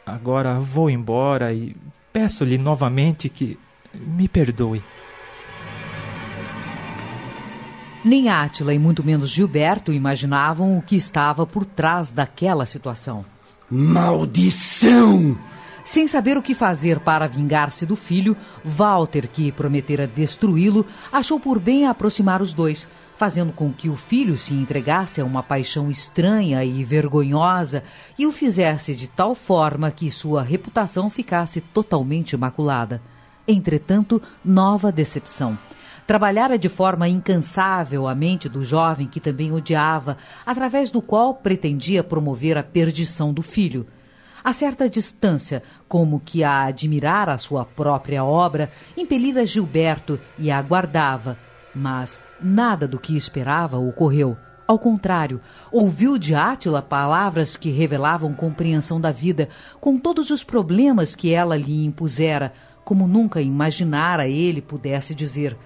Agora 0.05 0.59
vou 0.59 0.91
embora 0.91 1.55
e 1.55 1.77
peço-lhe 2.13 2.59
novamente 2.59 3.29
que 3.29 3.57
me 3.95 4.27
perdoe. 4.27 4.83
Nem 8.05 8.29
Átila 8.29 8.75
e 8.75 8.79
muito 8.79 9.05
menos 9.05 9.31
Gilberto 9.31 9.93
imaginavam 9.93 10.77
o 10.79 10.83
que 10.83 10.97
estava 10.97 11.47
por 11.47 11.65
trás 11.65 12.11
daquela 12.11 12.67
situação. 12.67 13.25
Maldição! 13.71 15.39
Sem 15.87 16.09
saber 16.09 16.37
o 16.37 16.43
que 16.43 16.53
fazer 16.53 16.99
para 16.99 17.29
vingar-se 17.29 17.87
do 17.87 17.95
filho, 17.95 18.37
Walter, 18.65 19.29
que 19.29 19.53
prometera 19.53 20.05
destruí-lo, 20.05 20.85
achou 21.13 21.39
por 21.39 21.61
bem 21.61 21.87
aproximar 21.87 22.43
os 22.43 22.53
dois, 22.53 22.89
fazendo 23.15 23.53
com 23.53 23.73
que 23.73 23.89
o 23.89 23.95
filho 23.95 24.37
se 24.37 24.53
entregasse 24.53 25.21
a 25.21 25.25
uma 25.25 25.45
paixão 25.45 25.89
estranha 25.89 26.65
e 26.65 26.83
vergonhosa 26.83 27.85
e 28.19 28.27
o 28.27 28.33
fizesse 28.33 28.97
de 28.97 29.07
tal 29.07 29.33
forma 29.37 29.93
que 29.93 30.11
sua 30.11 30.43
reputação 30.43 31.09
ficasse 31.09 31.61
totalmente 31.61 32.37
maculada. 32.37 33.01
Entretanto, 33.47 34.21
nova 34.45 34.91
decepção. 34.91 35.57
Trabalhara 36.05 36.59
de 36.59 36.69
forma 36.69 37.09
incansável 37.09 38.09
a 38.09 38.15
mente 38.15 38.49
do 38.49 38.65
jovem 38.65 39.07
que 39.07 39.21
também 39.21 39.53
odiava, 39.53 40.17
através 40.45 40.91
do 40.91 41.01
qual 41.01 41.33
pretendia 41.33 42.03
promover 42.03 42.59
a 42.59 42.63
perdição 42.65 43.33
do 43.33 43.41
filho 43.41 43.87
a 44.47 44.53
certa 44.53 44.89
distância, 44.89 45.61
como 45.89 46.21
que 46.21 46.45
a 46.45 46.67
admirar 46.67 47.29
a 47.29 47.37
sua 47.37 47.65
própria 47.65 48.25
obra, 48.25 48.71
impelira 48.97 49.45
Gilberto 49.45 50.21
e 50.39 50.53
a 50.53 50.59
aguardava. 50.59 51.37
Mas 51.75 52.21
nada 52.41 52.87
do 52.87 52.97
que 52.97 53.17
esperava 53.17 53.77
ocorreu. 53.77 54.37
Ao 54.65 54.79
contrário, 54.79 55.41
ouviu 55.73 56.17
de 56.17 56.37
Átila 56.37 56.81
palavras 56.81 57.57
que 57.57 57.71
revelavam 57.71 58.33
compreensão 58.35 59.01
da 59.01 59.11
vida, 59.11 59.49
com 59.81 59.99
todos 59.99 60.31
os 60.31 60.45
problemas 60.45 61.17
que 61.17 61.35
ela 61.35 61.57
lhe 61.57 61.85
impusera, 61.85 62.53
como 62.85 63.09
nunca 63.09 63.43
imaginara 63.43 64.29
ele 64.29 64.63
pudesse 64.63 65.13
dizer. 65.13 65.57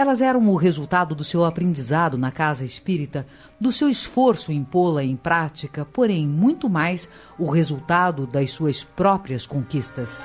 Elas 0.00 0.22
eram 0.22 0.48
o 0.48 0.56
resultado 0.56 1.14
do 1.14 1.22
seu 1.22 1.44
aprendizado 1.44 2.16
na 2.16 2.32
casa 2.32 2.64
espírita, 2.64 3.26
do 3.60 3.70
seu 3.70 3.86
esforço 3.86 4.50
em 4.50 4.64
pô-la 4.64 5.04
em 5.04 5.14
prática, 5.14 5.84
porém, 5.84 6.26
muito 6.26 6.70
mais, 6.70 7.06
o 7.38 7.50
resultado 7.50 8.26
das 8.26 8.50
suas 8.50 8.82
próprias 8.82 9.44
conquistas. 9.44 10.18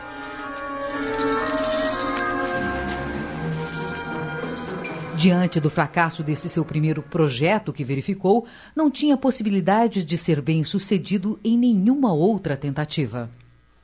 Diante 5.17 5.59
do 5.59 5.69
fracasso 5.69 6.23
desse 6.23 6.47
seu 6.47 6.63
primeiro 6.63 7.03
projeto 7.03 7.73
que 7.73 7.83
verificou, 7.83 8.47
não 8.73 8.89
tinha 8.89 9.17
possibilidade 9.17 10.05
de 10.05 10.17
ser 10.17 10.41
bem 10.41 10.63
sucedido 10.63 11.37
em 11.43 11.57
nenhuma 11.57 12.13
outra 12.13 12.55
tentativa. 12.55 13.29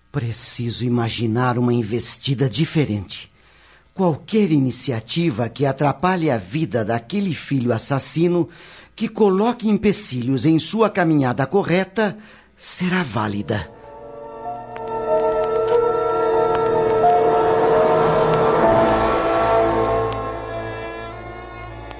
Preciso 0.09 0.85
imaginar 0.85 1.57
uma 1.57 1.73
investida 1.73 2.49
diferente. 2.49 3.30
Qualquer 4.01 4.51
iniciativa 4.51 5.47
que 5.47 5.63
atrapalhe 5.63 6.31
a 6.31 6.35
vida 6.35 6.83
daquele 6.83 7.35
filho 7.35 7.71
assassino, 7.71 8.49
que 8.95 9.07
coloque 9.07 9.69
empecilhos 9.69 10.43
em 10.43 10.57
sua 10.57 10.89
caminhada 10.89 11.45
correta, 11.45 12.17
será 12.55 13.03
válida. 13.03 13.69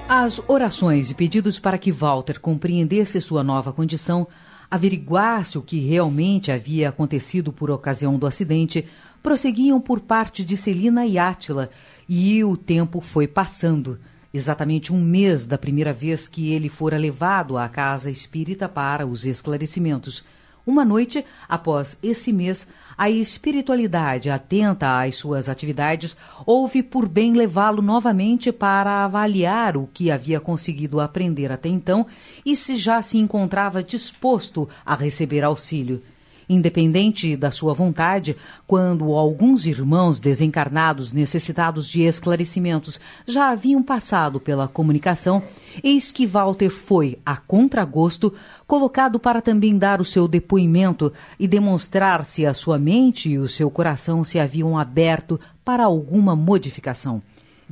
As 0.08 0.42
orações 0.48 1.12
e 1.12 1.14
pedidos 1.14 1.60
para 1.60 1.78
que 1.78 1.92
Walter 1.92 2.40
compreendesse 2.40 3.20
sua 3.20 3.44
nova 3.44 3.72
condição 3.72 4.26
averiguasse 4.68 5.56
o 5.56 5.62
que 5.62 5.78
realmente 5.78 6.50
havia 6.50 6.88
acontecido 6.88 7.52
por 7.52 7.70
ocasião 7.70 8.18
do 8.18 8.26
acidente, 8.26 8.88
prosseguiam 9.22 9.80
por 9.80 10.00
parte 10.00 10.44
de 10.44 10.56
Celina 10.56 11.06
e 11.06 11.18
Átila, 11.18 11.70
e 12.08 12.42
o 12.42 12.56
tempo 12.56 13.00
foi 13.00 13.28
passando. 13.28 13.98
Exatamente 14.34 14.92
um 14.92 15.00
mês 15.00 15.44
da 15.44 15.56
primeira 15.56 15.92
vez 15.92 16.26
que 16.26 16.52
ele 16.52 16.68
fora 16.68 16.96
levado 16.96 17.56
à 17.56 17.68
casa 17.68 18.10
espírita 18.10 18.68
para 18.68 19.06
os 19.06 19.24
esclarecimentos. 19.24 20.24
Uma 20.66 20.84
noite, 20.84 21.24
após 21.48 21.98
esse 22.02 22.32
mês, 22.32 22.66
a 22.96 23.10
espiritualidade 23.10 24.30
atenta 24.30 25.02
às 25.02 25.16
suas 25.16 25.48
atividades 25.48 26.16
houve 26.46 26.82
por 26.82 27.08
bem 27.08 27.32
levá-lo 27.32 27.82
novamente 27.82 28.52
para 28.52 29.04
avaliar 29.04 29.76
o 29.76 29.88
que 29.92 30.10
havia 30.10 30.40
conseguido 30.40 31.00
aprender 31.00 31.50
até 31.50 31.68
então 31.68 32.06
e 32.46 32.54
se 32.54 32.76
já 32.76 33.02
se 33.02 33.18
encontrava 33.18 33.82
disposto 33.82 34.68
a 34.86 34.94
receber 34.94 35.42
auxílio 35.42 36.00
independente 36.52 37.36
da 37.36 37.50
sua 37.50 37.74
vontade, 37.74 38.36
quando 38.66 39.12
alguns 39.12 39.66
irmãos 39.66 40.20
desencarnados 40.20 41.12
necessitados 41.12 41.88
de 41.88 42.02
esclarecimentos 42.02 43.00
já 43.26 43.50
haviam 43.50 43.82
passado 43.82 44.38
pela 44.38 44.68
comunicação, 44.68 45.42
eis 45.82 46.12
que 46.12 46.26
Walter 46.26 46.70
foi, 46.70 47.18
a 47.24 47.36
contragosto, 47.36 48.32
colocado 48.66 49.18
para 49.18 49.42
também 49.42 49.76
dar 49.76 50.00
o 50.00 50.04
seu 50.04 50.28
depoimento 50.28 51.12
e 51.38 51.48
demonstrar 51.48 52.24
se 52.24 52.46
a 52.46 52.54
sua 52.54 52.78
mente 52.78 53.30
e 53.30 53.38
o 53.38 53.48
seu 53.48 53.70
coração 53.70 54.22
se 54.24 54.38
haviam 54.38 54.78
aberto 54.78 55.40
para 55.64 55.84
alguma 55.84 56.34
modificação. 56.34 57.22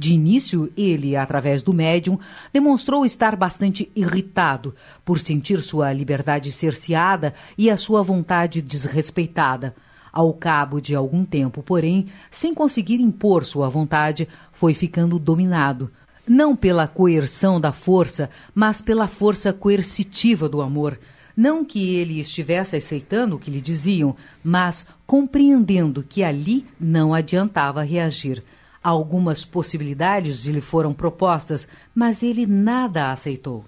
De 0.00 0.14
início, 0.14 0.72
ele, 0.78 1.14
através 1.14 1.62
do 1.62 1.74
médium, 1.74 2.18
demonstrou 2.54 3.04
estar 3.04 3.36
bastante 3.36 3.92
irritado 3.94 4.74
por 5.04 5.18
sentir 5.18 5.60
sua 5.60 5.92
liberdade 5.92 6.50
cerceada 6.52 7.34
e 7.58 7.68
a 7.68 7.76
sua 7.76 8.02
vontade 8.02 8.62
desrespeitada. 8.62 9.76
Ao 10.10 10.32
cabo 10.32 10.80
de 10.80 10.94
algum 10.94 11.22
tempo, 11.22 11.62
porém, 11.62 12.06
sem 12.30 12.54
conseguir 12.54 12.98
impor 12.98 13.44
sua 13.44 13.68
vontade, 13.68 14.26
foi 14.52 14.72
ficando 14.72 15.18
dominado, 15.18 15.92
não 16.26 16.56
pela 16.56 16.88
coerção 16.88 17.60
da 17.60 17.70
força, 17.70 18.30
mas 18.54 18.80
pela 18.80 19.06
força 19.06 19.52
coercitiva 19.52 20.48
do 20.48 20.62
amor. 20.62 20.98
Não 21.36 21.62
que 21.62 21.94
ele 21.96 22.18
estivesse 22.18 22.74
aceitando 22.74 23.36
o 23.36 23.38
que 23.38 23.50
lhe 23.50 23.60
diziam, 23.60 24.16
mas 24.42 24.86
compreendendo 25.06 26.02
que 26.02 26.24
ali 26.24 26.64
não 26.80 27.12
adiantava 27.12 27.82
reagir. 27.82 28.42
Algumas 28.82 29.44
possibilidades 29.44 30.46
lhe 30.46 30.60
foram 30.60 30.94
propostas, 30.94 31.68
mas 31.94 32.22
ele 32.22 32.46
nada 32.46 33.12
aceitou. 33.12 33.62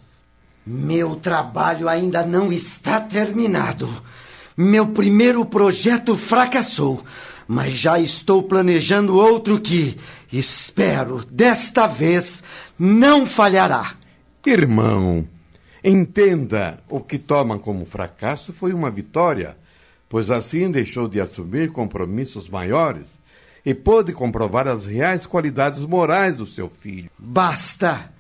Meu 0.65 1.17
trabalho 1.17 1.87
ainda 1.87 2.25
não 2.25 2.51
está 2.51 2.99
terminado. 2.99 3.89
Meu 4.57 4.87
primeiro 4.87 5.45
projeto 5.45 6.17
fracassou, 6.17 7.05
mas 7.47 7.75
já 7.75 8.01
estou 8.01 8.43
planejando 8.43 9.15
outro 9.15 9.61
que, 9.61 9.99
espero, 10.33 11.23
desta 11.27 11.87
vez 11.87 12.43
não 12.79 13.27
falhará. 13.27 13.95
Irmão, 14.47 15.29
entenda: 15.85 16.83
o 16.89 17.01
que 17.01 17.19
toma 17.19 17.59
como 17.59 17.85
fracasso 17.85 18.51
foi 18.51 18.73
uma 18.73 18.91
vitória, 18.91 19.59
pois 20.09 20.31
assim 20.31 20.71
deixou 20.71 21.07
de 21.07 21.21
assumir 21.21 21.71
compromissos 21.71 22.49
maiores 22.49 23.22
e 23.65 23.75
pôde 23.75 24.13
comprovar 24.13 24.67
as 24.67 24.87
reais 24.87 25.27
qualidades 25.27 25.87
morais 25.87 26.37
do 26.37 26.47
seu 26.47 26.69
filho. 26.69 27.11
Basta! 27.19 28.13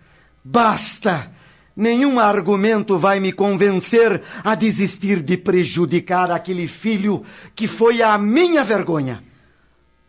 Basta! 0.45 1.31
Nenhum 1.75 2.19
argumento 2.19 2.99
vai 2.99 3.19
me 3.19 3.33
convencer 3.33 4.23
a 4.45 4.55
desistir 4.55 5.23
de 5.23 5.37
prejudicar 5.37 6.31
aquele 6.31 6.69
filho 6.69 7.23
que 7.55 7.67
foi 7.67 8.03
a 8.03 8.19
minha 8.19 8.63
vergonha. 8.63 9.23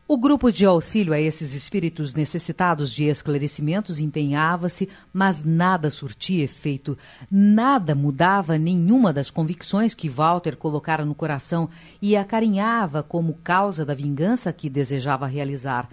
O 0.05 0.17
grupo 0.17 0.51
de 0.51 0.65
auxílio 0.65 1.13
a 1.13 1.19
esses 1.19 1.53
espíritos 1.53 2.13
necessitados 2.13 2.91
de 2.91 3.05
esclarecimentos 3.05 4.01
empenhava-se, 4.01 4.89
mas 5.13 5.45
nada 5.45 5.89
surtia 5.89 6.43
efeito, 6.43 6.97
nada 7.31 7.95
mudava 7.95 8.57
nenhuma 8.57 9.13
das 9.13 9.31
convicções 9.31 9.93
que 9.93 10.09
Walter 10.09 10.57
colocara 10.57 11.05
no 11.05 11.15
coração 11.15 11.69
e 12.01 12.17
acarinhava 12.17 13.01
como 13.01 13.39
causa 13.41 13.85
da 13.85 13.93
vingança 13.93 14.51
que 14.51 14.69
desejava 14.69 15.25
realizar. 15.25 15.89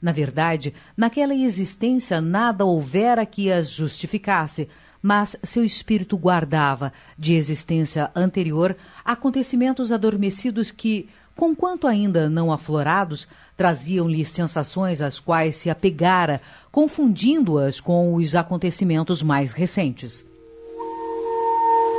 Na 0.00 0.12
verdade, 0.12 0.74
naquela 0.94 1.34
existência 1.34 2.20
nada 2.20 2.66
houvera 2.66 3.24
que 3.24 3.50
as 3.50 3.70
justificasse, 3.70 4.68
mas 5.00 5.36
seu 5.42 5.64
espírito 5.64 6.18
guardava, 6.18 6.92
de 7.16 7.32
existência 7.34 8.10
anterior, 8.14 8.76
acontecimentos 9.02 9.90
adormecidos 9.90 10.70
que, 10.70 11.08
conquanto 11.34 11.86
ainda 11.86 12.28
não 12.28 12.52
aflorados, 12.52 13.26
traziam-lhe 13.56 14.24
sensações 14.24 15.00
às 15.00 15.18
quais 15.18 15.56
se 15.56 15.70
apegara, 15.70 16.40
confundindo-as 16.72 17.80
com 17.80 18.14
os 18.14 18.34
acontecimentos 18.34 19.22
mais 19.22 19.52
recentes. 19.52 20.24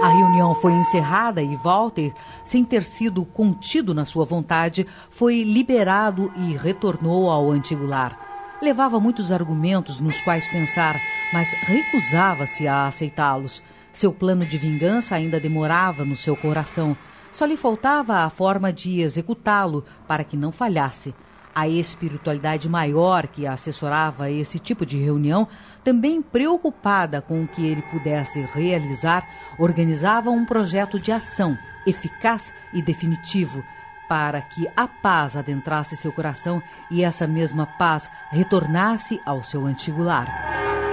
A 0.01 0.09
reunião 0.09 0.53
foi 0.53 0.73
encerrada 0.73 1.41
e 1.41 1.55
Walter, 1.55 2.13
sem 2.43 2.65
ter 2.65 2.83
sido 2.83 3.23
contido 3.23 3.93
na 3.93 4.03
sua 4.03 4.25
vontade, 4.25 4.85
foi 5.09 5.41
liberado 5.41 6.31
e 6.35 6.57
retornou 6.57 7.29
ao 7.29 7.49
antigo 7.49 7.85
lar. 7.85 8.57
Levava 8.61 8.99
muitos 8.99 9.31
argumentos 9.31 9.99
nos 9.99 10.19
quais 10.21 10.47
pensar, 10.47 10.99
mas 11.31 11.53
recusava-se 11.53 12.67
a 12.67 12.87
aceitá-los. 12.87 13.63
Seu 13.93 14.11
plano 14.11 14.45
de 14.45 14.57
vingança 14.57 15.15
ainda 15.15 15.39
demorava 15.39 16.03
no 16.03 16.17
seu 16.17 16.35
coração. 16.35 16.95
Só 17.31 17.45
lhe 17.45 17.55
faltava 17.55 18.19
a 18.19 18.29
forma 18.29 18.71
de 18.73 18.99
executá-lo 18.99 19.85
para 20.07 20.23
que 20.23 20.35
não 20.35 20.51
falhasse. 20.51 21.15
A 21.55 21.69
espiritualidade 21.69 22.67
maior 22.67 23.27
que 23.27 23.47
assessorava 23.47 24.29
esse 24.29 24.59
tipo 24.59 24.85
de 24.85 24.97
reunião, 24.97 25.47
também 25.85 26.21
preocupada 26.21 27.21
com 27.21 27.43
o 27.43 27.47
que 27.47 27.65
ele 27.65 27.81
pudesse 27.81 28.41
realizar, 28.53 29.25
organizava 29.57 30.29
um 30.29 30.45
projeto 30.45 30.99
de 30.99 31.13
ação 31.13 31.57
eficaz 31.87 32.53
e 32.73 32.81
definitivo 32.81 33.63
para 34.07 34.41
que 34.41 34.67
a 34.75 34.87
paz 34.87 35.35
adentrasse 35.35 35.95
seu 35.95 36.11
coração 36.11 36.61
e 36.91 37.03
essa 37.03 37.25
mesma 37.25 37.65
paz 37.65 38.09
retornasse 38.29 39.21
ao 39.25 39.41
seu 39.41 39.65
antigo 39.65 40.03
lar. 40.03 40.84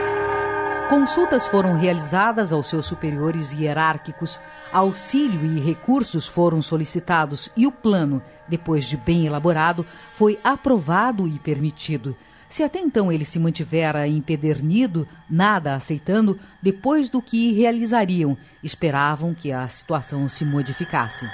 Consultas 0.92 1.46
foram 1.46 1.78
realizadas 1.78 2.52
aos 2.52 2.66
seus 2.66 2.84
superiores 2.84 3.50
hierárquicos, 3.50 4.38
auxílio 4.70 5.56
e 5.56 5.58
recursos 5.58 6.26
foram 6.26 6.60
solicitados 6.60 7.48
e 7.56 7.66
o 7.66 7.72
plano, 7.72 8.22
depois 8.46 8.84
de 8.84 8.98
bem 8.98 9.24
elaborado, 9.24 9.86
foi 10.12 10.38
aprovado 10.44 11.26
e 11.26 11.38
permitido. 11.38 12.14
Se 12.46 12.62
até 12.62 12.78
então 12.78 13.10
ele 13.10 13.24
se 13.24 13.38
mantivera 13.38 14.06
empedernido, 14.06 15.08
nada 15.30 15.74
aceitando, 15.74 16.38
depois 16.60 17.08
do 17.08 17.22
que 17.22 17.54
realizariam, 17.54 18.36
esperavam 18.62 19.32
que 19.32 19.50
a 19.50 19.66
situação 19.68 20.28
se 20.28 20.44
modificasse. 20.44 21.26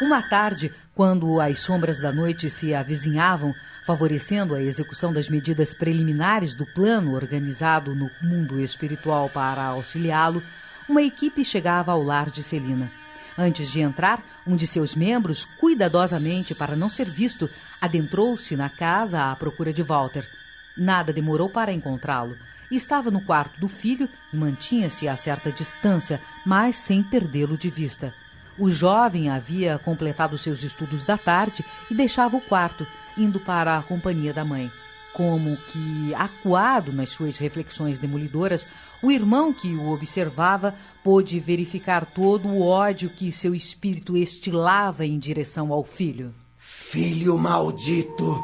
Uma 0.00 0.22
tarde, 0.22 0.72
quando 0.98 1.40
as 1.40 1.60
sombras 1.60 2.00
da 2.00 2.10
noite 2.10 2.50
se 2.50 2.74
avizinhavam, 2.74 3.54
favorecendo 3.84 4.52
a 4.52 4.60
execução 4.60 5.12
das 5.12 5.28
medidas 5.28 5.72
preliminares 5.72 6.54
do 6.54 6.66
plano 6.66 7.14
organizado 7.14 7.94
no 7.94 8.10
mundo 8.20 8.58
espiritual 8.58 9.30
para 9.30 9.62
auxiliá-lo, 9.62 10.42
uma 10.88 11.00
equipe 11.00 11.44
chegava 11.44 11.92
ao 11.92 12.02
lar 12.02 12.30
de 12.30 12.42
Celina. 12.42 12.90
Antes 13.38 13.70
de 13.70 13.80
entrar, 13.80 14.20
um 14.44 14.56
de 14.56 14.66
seus 14.66 14.96
membros, 14.96 15.44
cuidadosamente 15.44 16.52
para 16.52 16.74
não 16.74 16.90
ser 16.90 17.08
visto, 17.08 17.48
adentrou-se 17.80 18.56
na 18.56 18.68
casa 18.68 19.30
à 19.30 19.36
procura 19.36 19.72
de 19.72 19.84
Walter. 19.84 20.28
Nada 20.76 21.12
demorou 21.12 21.48
para 21.48 21.70
encontrá-lo. 21.70 22.36
Estava 22.72 23.08
no 23.08 23.20
quarto 23.20 23.60
do 23.60 23.68
filho 23.68 24.08
e 24.32 24.36
mantinha-se 24.36 25.06
a 25.06 25.16
certa 25.16 25.52
distância, 25.52 26.20
mas 26.44 26.76
sem 26.76 27.04
perdê-lo 27.04 27.56
de 27.56 27.70
vista. 27.70 28.12
O 28.58 28.68
jovem 28.70 29.28
havia 29.28 29.78
completado 29.78 30.36
seus 30.36 30.62
estudos 30.64 31.04
da 31.04 31.16
tarde 31.16 31.64
e 31.88 31.94
deixava 31.94 32.36
o 32.36 32.40
quarto, 32.40 32.84
indo 33.16 33.38
para 33.38 33.78
a 33.78 33.82
companhia 33.82 34.32
da 34.34 34.44
mãe. 34.44 34.70
Como 35.12 35.56
que, 35.56 36.14
acuado 36.14 36.92
nas 36.92 37.10
suas 37.10 37.38
reflexões 37.38 37.98
demolidoras, 37.98 38.66
o 39.02 39.10
irmão 39.10 39.52
que 39.52 39.74
o 39.74 39.90
observava 39.90 40.74
pôde 41.04 41.38
verificar 41.38 42.04
todo 42.04 42.48
o 42.48 42.66
ódio 42.66 43.10
que 43.10 43.30
seu 43.30 43.54
espírito 43.54 44.16
estilava 44.16 45.06
em 45.06 45.18
direção 45.18 45.72
ao 45.72 45.84
filho. 45.84 46.34
Filho 46.58 47.38
maldito! 47.38 48.42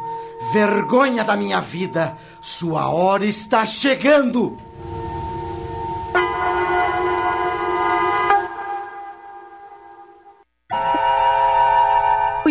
Vergonha 0.53 1.25
da 1.25 1.37
minha 1.37 1.61
vida! 1.61 2.17
Sua 2.41 2.89
hora 2.89 3.25
está 3.25 3.67
chegando! 3.67 4.57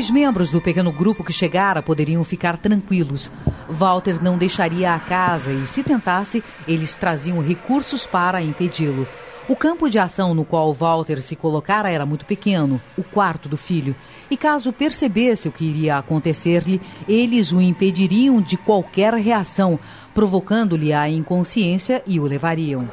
Os 0.03 0.11
membros 0.11 0.51
do 0.51 0.59
pequeno 0.59 0.91
grupo 0.91 1.23
que 1.23 1.31
chegara 1.31 1.81
poderiam 1.81 2.25
ficar 2.25 2.57
tranquilos. 2.57 3.31
Walter 3.69 4.21
não 4.21 4.37
deixaria 4.37 4.93
a 4.93 4.99
casa 4.99 5.53
e, 5.53 5.65
se 5.65 5.81
tentasse, 5.81 6.43
eles 6.67 6.93
traziam 6.93 7.41
recursos 7.41 8.05
para 8.05 8.41
impedi-lo. 8.41 9.07
O 9.47 9.55
campo 9.55 9.89
de 9.89 9.97
ação 9.97 10.33
no 10.33 10.43
qual 10.43 10.73
Walter 10.73 11.21
se 11.21 11.37
colocara 11.37 11.89
era 11.89 12.05
muito 12.05 12.25
pequeno, 12.25 12.81
o 12.97 13.03
quarto 13.03 13.47
do 13.47 13.55
filho, 13.55 13.95
e 14.29 14.35
caso 14.35 14.73
percebesse 14.73 15.47
o 15.47 15.53
que 15.53 15.63
iria 15.63 15.97
acontecer-lhe, 15.97 16.81
eles 17.07 17.53
o 17.53 17.61
impediriam 17.61 18.41
de 18.41 18.57
qualquer 18.57 19.13
reação, 19.13 19.79
provocando-lhe 20.13 20.91
a 20.91 21.07
inconsciência 21.07 22.03
e 22.05 22.19
o 22.19 22.25
levariam. 22.25 22.89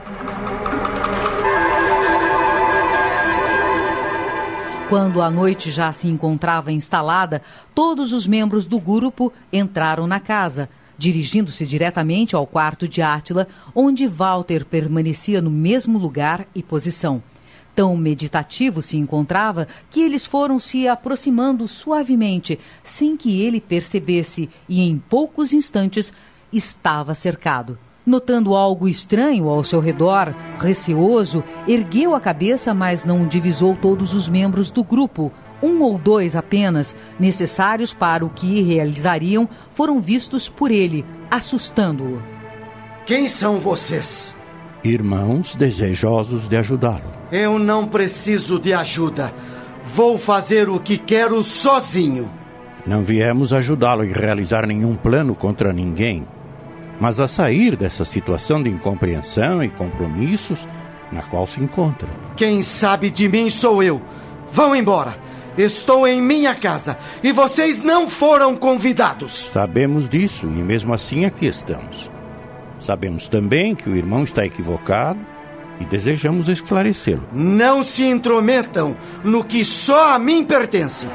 Quando 4.90 5.22
a 5.22 5.30
noite 5.30 5.70
já 5.70 5.92
se 5.92 6.08
encontrava 6.08 6.72
instalada, 6.72 7.42
todos 7.72 8.12
os 8.12 8.26
membros 8.26 8.66
do 8.66 8.80
grupo 8.80 9.32
entraram 9.52 10.04
na 10.04 10.18
casa, 10.18 10.68
dirigindo-se 10.98 11.64
diretamente 11.64 12.34
ao 12.34 12.44
quarto 12.44 12.88
de 12.88 13.00
Átila, 13.00 13.46
onde 13.72 14.08
Walter 14.08 14.64
permanecia 14.64 15.40
no 15.40 15.48
mesmo 15.48 15.96
lugar 15.96 16.44
e 16.56 16.60
posição. 16.60 17.22
Tão 17.72 17.96
meditativo 17.96 18.82
se 18.82 18.96
encontrava 18.96 19.68
que 19.88 20.00
eles 20.00 20.26
foram 20.26 20.58
se 20.58 20.88
aproximando 20.88 21.68
suavemente, 21.68 22.58
sem 22.82 23.16
que 23.16 23.40
ele 23.40 23.60
percebesse, 23.60 24.50
e 24.68 24.80
em 24.80 24.98
poucos 24.98 25.52
instantes 25.52 26.12
estava 26.52 27.14
cercado. 27.14 27.78
Notando 28.10 28.56
algo 28.56 28.88
estranho 28.88 29.48
ao 29.48 29.62
seu 29.62 29.78
redor, 29.78 30.34
receoso, 30.58 31.44
ergueu 31.68 32.12
a 32.12 32.20
cabeça, 32.20 32.74
mas 32.74 33.04
não 33.04 33.24
divisou 33.24 33.76
todos 33.76 34.14
os 34.14 34.28
membros 34.28 34.68
do 34.68 34.82
grupo. 34.82 35.30
Um 35.62 35.80
ou 35.80 35.96
dois 35.96 36.34
apenas, 36.34 36.96
necessários 37.20 37.94
para 37.94 38.26
o 38.26 38.28
que 38.28 38.62
realizariam, 38.62 39.48
foram 39.74 40.00
vistos 40.00 40.48
por 40.48 40.72
ele, 40.72 41.06
assustando-o. 41.30 42.20
Quem 43.06 43.28
são 43.28 43.60
vocês? 43.60 44.34
Irmãos 44.82 45.54
desejosos 45.54 46.48
de 46.48 46.56
ajudá-lo. 46.56 47.12
Eu 47.30 47.60
não 47.60 47.86
preciso 47.86 48.58
de 48.58 48.72
ajuda. 48.72 49.32
Vou 49.94 50.18
fazer 50.18 50.68
o 50.68 50.80
que 50.80 50.98
quero 50.98 51.40
sozinho. 51.44 52.28
Não 52.84 53.04
viemos 53.04 53.52
ajudá-lo 53.52 54.02
em 54.02 54.10
realizar 54.10 54.66
nenhum 54.66 54.96
plano 54.96 55.36
contra 55.36 55.72
ninguém 55.72 56.26
mas 57.00 57.18
a 57.18 57.26
sair 57.26 57.76
dessa 57.76 58.04
situação 58.04 58.62
de 58.62 58.68
incompreensão 58.68 59.64
e 59.64 59.70
compromissos 59.70 60.68
na 61.10 61.22
qual 61.22 61.46
se 61.46 61.60
encontra. 61.60 62.08
Quem 62.36 62.62
sabe 62.62 63.10
de 63.10 63.28
mim 63.28 63.48
sou 63.50 63.82
eu. 63.82 64.00
Vão 64.52 64.76
embora. 64.76 65.16
Estou 65.58 66.06
em 66.06 66.22
minha 66.22 66.54
casa 66.54 66.96
e 67.22 67.32
vocês 67.32 67.82
não 67.82 68.08
foram 68.08 68.54
convidados. 68.54 69.50
Sabemos 69.50 70.08
disso 70.08 70.46
e 70.46 70.62
mesmo 70.62 70.94
assim 70.94 71.24
aqui 71.24 71.46
estamos. 71.46 72.10
Sabemos 72.78 73.28
também 73.28 73.74
que 73.74 73.88
o 73.88 73.96
irmão 73.96 74.22
está 74.22 74.44
equivocado 74.44 75.18
e 75.80 75.84
desejamos 75.84 76.48
esclarecê-lo. 76.48 77.26
Não 77.32 77.82
se 77.82 78.04
intrometam 78.04 78.96
no 79.24 79.42
que 79.42 79.64
só 79.64 80.14
a 80.14 80.18
mim 80.18 80.44
pertence. 80.44 81.06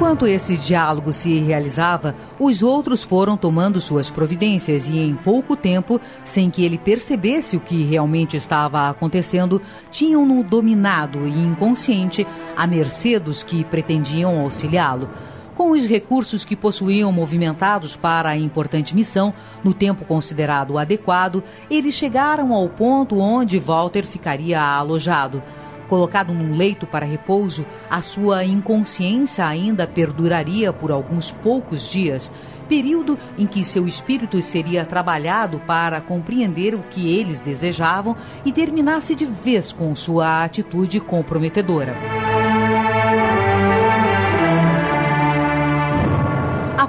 Enquanto 0.00 0.26
esse 0.26 0.56
diálogo 0.56 1.12
se 1.12 1.40
realizava, 1.40 2.16
os 2.38 2.62
outros 2.62 3.02
foram 3.02 3.36
tomando 3.36 3.78
suas 3.82 4.08
providências 4.08 4.88
e, 4.88 4.98
em 4.98 5.14
pouco 5.14 5.54
tempo, 5.54 6.00
sem 6.24 6.48
que 6.48 6.64
ele 6.64 6.78
percebesse 6.78 7.54
o 7.54 7.60
que 7.60 7.84
realmente 7.84 8.34
estava 8.34 8.88
acontecendo, 8.88 9.60
tinham-no 9.90 10.42
dominado 10.42 11.28
e 11.28 11.38
inconsciente 11.38 12.26
à 12.56 12.66
mercê 12.66 13.18
dos 13.18 13.44
que 13.44 13.62
pretendiam 13.62 14.40
auxiliá-lo. 14.40 15.10
Com 15.54 15.72
os 15.72 15.84
recursos 15.84 16.46
que 16.46 16.56
possuíam 16.56 17.12
movimentados 17.12 17.94
para 17.94 18.30
a 18.30 18.36
importante 18.38 18.94
missão, 18.94 19.34
no 19.62 19.74
tempo 19.74 20.06
considerado 20.06 20.78
adequado, 20.78 21.44
eles 21.70 21.94
chegaram 21.94 22.54
ao 22.54 22.66
ponto 22.70 23.18
onde 23.18 23.58
Walter 23.58 24.06
ficaria 24.06 24.62
alojado. 24.62 25.42
Colocado 25.90 26.32
num 26.32 26.56
leito 26.56 26.86
para 26.86 27.04
repouso, 27.04 27.66
a 27.90 28.00
sua 28.00 28.44
inconsciência 28.44 29.44
ainda 29.44 29.88
perduraria 29.88 30.72
por 30.72 30.92
alguns 30.92 31.32
poucos 31.32 31.82
dias, 31.90 32.30
período 32.68 33.18
em 33.36 33.44
que 33.44 33.64
seu 33.64 33.88
espírito 33.88 34.40
seria 34.40 34.84
trabalhado 34.84 35.58
para 35.66 36.00
compreender 36.00 36.76
o 36.76 36.84
que 36.84 37.12
eles 37.12 37.42
desejavam 37.42 38.16
e 38.44 38.52
terminasse 38.52 39.16
de 39.16 39.24
vez 39.26 39.72
com 39.72 39.96
sua 39.96 40.44
atitude 40.44 41.00
comprometedora. 41.00 42.39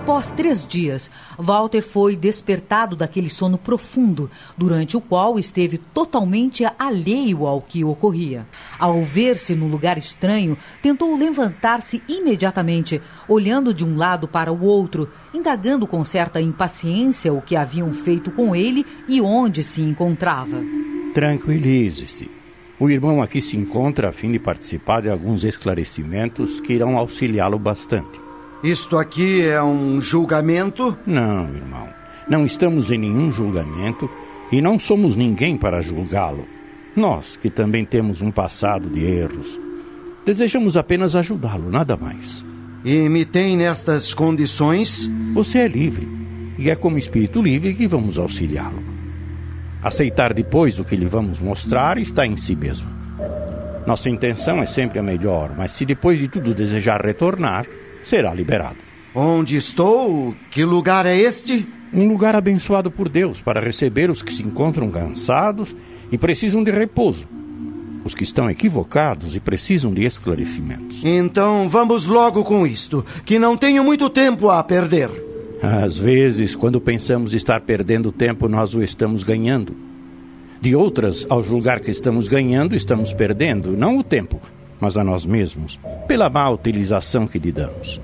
Após 0.02 0.32
três 0.32 0.66
dias, 0.66 1.12
Walter 1.38 1.84
foi 1.84 2.16
despertado 2.16 2.96
daquele 2.96 3.30
sono 3.30 3.56
profundo, 3.56 4.32
durante 4.58 4.98
o 4.98 5.02
qual 5.02 5.38
esteve 5.38 5.78
totalmente 5.78 6.66
alheio 6.80 7.46
ao 7.46 7.62
que 7.62 7.84
ocorria. 7.84 8.48
Ao 8.80 9.04
ver-se 9.04 9.54
no 9.54 9.68
lugar 9.68 10.00
estranho, 10.00 10.58
tentou 10.82 11.16
levantar-se 11.16 12.02
imediatamente, 12.10 13.00
olhando 13.28 13.76
de 13.76 13.86
um 13.86 13.96
lado 13.96 14.28
para 14.28 14.52
o 14.52 14.64
outro, 14.64 15.08
indagando 15.32 15.86
com 15.86 16.04
certa 16.04 16.42
impaciência 16.42 17.32
o 17.32 17.40
que 17.40 17.56
haviam 17.56 17.94
feito 17.94 18.32
com 18.32 18.56
ele 18.56 18.84
e 19.08 19.22
onde 19.22 19.64
se 19.64 19.84
encontrava. 19.84 20.64
Tranquilize-se. 21.14 22.28
O 22.80 22.90
irmão 22.90 23.22
aqui 23.22 23.40
se 23.40 23.56
encontra 23.56 24.10
a 24.10 24.12
fim 24.12 24.32
de 24.32 24.40
participar 24.40 25.04
de 25.04 25.12
alguns 25.12 25.44
esclarecimentos 25.44 26.60
que 26.60 26.74
irão 26.74 26.98
auxiliá-lo 26.98 27.60
bastante. 27.60 28.31
Isto 28.64 29.00
aqui 29.00 29.42
é 29.42 29.62
um 29.64 30.00
julgamento? 30.00 30.96
Não, 31.04 31.50
irmão. 31.50 31.88
Não 32.30 32.46
estamos 32.46 32.92
em 32.92 33.00
nenhum 33.00 33.32
julgamento 33.32 34.08
e 34.52 34.62
não 34.62 34.78
somos 34.78 35.16
ninguém 35.16 35.58
para 35.58 35.82
julgá-lo. 35.82 36.46
Nós, 36.96 37.36
que 37.36 37.50
também 37.50 37.84
temos 37.84 38.22
um 38.22 38.30
passado 38.30 38.88
de 38.88 39.04
erros, 39.04 39.60
desejamos 40.24 40.78
apenas 40.78 41.16
ajudá-lo, 41.16 41.72
nada 41.72 41.98
mais. 41.98 42.46
E 42.86 43.10
me 43.10 43.26
tem 43.26 43.58
nestas 43.58 44.14
condições? 44.14 45.10
Você 45.34 45.60
é 45.60 45.68
livre, 45.68 46.08
e 46.60 46.70
é 46.70 46.76
como 46.76 47.00
espírito 47.00 47.42
livre 47.42 47.74
que 47.74 47.88
vamos 47.88 48.20
auxiliá-lo. 48.20 48.84
Aceitar 49.82 50.34
depois 50.34 50.78
o 50.78 50.86
que 50.86 50.96
lhe 50.96 51.08
vamos 51.08 51.40
mostrar 51.40 51.98
está 51.98 52.28
em 52.28 52.38
si 52.38 52.56
mesmo. 52.56 52.88
Nossa 53.88 54.08
intenção 54.08 54.62
é 54.62 54.68
sempre 54.68 55.00
a 55.00 55.04
melhor, 55.04 55.52
mas 55.58 55.72
se 55.72 55.84
depois 55.84 56.20
de 56.20 56.28
tudo 56.28 56.54
desejar 56.54 57.02
retornar, 57.04 57.66
será 58.04 58.34
liberado. 58.34 58.78
Onde 59.14 59.58
estou? 59.58 60.34
Que 60.50 60.64
lugar 60.64 61.06
é 61.06 61.18
este? 61.18 61.68
Um 61.94 62.08
lugar 62.08 62.36
abençoado 62.36 62.90
por 62.90 63.10
Deus 63.10 63.42
para 63.42 63.60
receber 63.60 64.10
os 64.10 64.22
que 64.22 64.34
se 64.34 64.44
encontram 64.44 64.90
cansados 64.90 65.76
e 66.12 66.18
precisam 66.18 66.64
de 66.64 66.72
repouso. 66.72 67.28
Os 68.06 68.16
que 68.16 68.24
estão 68.24 68.50
equivocados 68.50 69.36
e 69.36 69.40
precisam 69.40 69.94
de 69.94 70.06
esclarecimentos. 70.06 71.04
Então 71.04 71.68
vamos 71.68 72.08
logo 72.08 72.44
com 72.44 72.66
isto, 72.66 73.06
que 73.26 73.38
não 73.38 73.58
tenho 73.58 73.84
muito 73.84 74.10
tempo 74.10 74.50
a 74.50 74.64
perder. 74.64 75.10
Às 75.62 75.98
vezes, 75.98 76.56
quando 76.56 76.82
pensamos 76.82 77.34
estar 77.34 77.62
perdendo 77.62 78.12
tempo, 78.12 78.48
nós 78.48 78.74
o 78.74 78.82
estamos 78.82 79.24
ganhando. 79.24 79.76
De 80.60 80.76
outras, 80.76 81.26
ao 81.30 81.44
julgar 81.44 81.80
que 81.80 81.92
estamos 81.92 82.28
ganhando, 82.28 82.76
estamos 82.76 83.14
perdendo, 83.14 83.78
não 83.78 83.98
o 83.98 84.04
tempo, 84.04 84.40
mas 84.82 84.98
a 84.98 85.04
nós 85.04 85.26
mesmos, 85.26 85.80
pela 86.08 86.30
má 86.30 86.50
utilização 86.50 87.28
que 87.28 87.38
lhe 87.38 87.52
damos. 87.52 88.02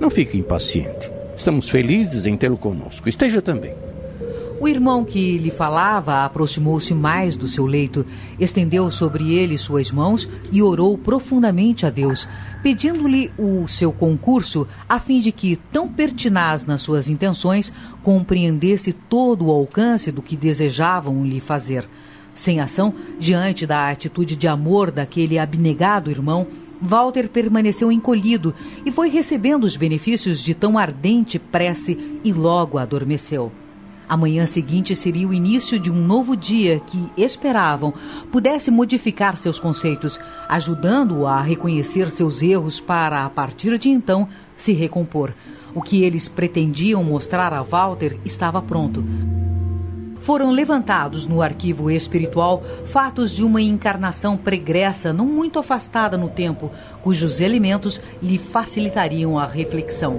Não 0.00 0.08
fique 0.08 0.38
impaciente. 0.38 1.10
Estamos 1.36 1.68
felizes 1.68 2.24
em 2.24 2.36
tê-lo 2.36 2.56
conosco. 2.56 3.08
Esteja 3.08 3.42
também. 3.42 3.74
O 4.60 4.68
irmão 4.68 5.04
que 5.04 5.38
lhe 5.38 5.50
falava 5.50 6.24
aproximou-se 6.24 6.94
mais 6.94 7.36
do 7.36 7.48
seu 7.48 7.66
leito, 7.66 8.06
estendeu 8.38 8.88
sobre 8.92 9.34
ele 9.34 9.58
suas 9.58 9.90
mãos 9.90 10.28
e 10.52 10.62
orou 10.62 10.96
profundamente 10.96 11.84
a 11.84 11.90
Deus, 11.90 12.28
pedindo-lhe 12.62 13.32
o 13.36 13.66
seu 13.66 13.92
concurso, 13.92 14.68
a 14.88 15.00
fim 15.00 15.18
de 15.18 15.32
que, 15.32 15.56
tão 15.56 15.88
pertinaz 15.88 16.64
nas 16.64 16.80
suas 16.80 17.08
intenções, 17.08 17.72
compreendesse 18.04 18.92
todo 18.92 19.46
o 19.46 19.50
alcance 19.50 20.12
do 20.12 20.22
que 20.22 20.36
desejavam 20.36 21.24
lhe 21.26 21.40
fazer. 21.40 21.88
Sem 22.34 22.60
ação, 22.60 22.94
diante 23.18 23.66
da 23.66 23.90
atitude 23.90 24.36
de 24.36 24.48
amor 24.48 24.90
daquele 24.90 25.38
abnegado 25.38 26.10
irmão, 26.10 26.46
Walter 26.80 27.28
permaneceu 27.28 27.92
encolhido 27.92 28.54
e 28.84 28.90
foi 28.90 29.08
recebendo 29.08 29.64
os 29.64 29.76
benefícios 29.76 30.42
de 30.42 30.54
tão 30.54 30.76
ardente 30.76 31.38
prece 31.38 32.20
e 32.24 32.32
logo 32.32 32.78
adormeceu. 32.78 33.52
A 34.08 34.16
manhã 34.16 34.44
seguinte 34.46 34.96
seria 34.96 35.28
o 35.28 35.32
início 35.32 35.78
de 35.78 35.90
um 35.90 35.94
novo 35.94 36.36
dia 36.36 36.80
que 36.80 37.08
esperavam 37.16 37.94
pudesse 38.30 38.70
modificar 38.70 39.36
seus 39.36 39.60
conceitos, 39.60 40.18
ajudando-o 40.48 41.26
a 41.26 41.40
reconhecer 41.40 42.10
seus 42.10 42.42
erros 42.42 42.80
para, 42.80 43.24
a 43.24 43.30
partir 43.30 43.78
de 43.78 43.88
então, 43.88 44.28
se 44.56 44.72
recompor. 44.72 45.32
O 45.74 45.80
que 45.80 46.02
eles 46.02 46.28
pretendiam 46.28 47.02
mostrar 47.04 47.52
a 47.52 47.62
Walter 47.62 48.18
estava 48.24 48.60
pronto 48.60 49.02
foram 50.22 50.50
levantados 50.50 51.26
no 51.26 51.42
arquivo 51.42 51.90
espiritual 51.90 52.62
fatos 52.86 53.30
de 53.30 53.44
uma 53.44 53.60
encarnação 53.60 54.36
pregressa 54.36 55.12
não 55.12 55.26
muito 55.26 55.58
afastada 55.58 56.16
no 56.16 56.28
tempo, 56.28 56.70
cujos 57.02 57.40
elementos 57.40 58.00
lhe 58.22 58.38
facilitariam 58.38 59.38
a 59.38 59.46
reflexão. 59.46 60.18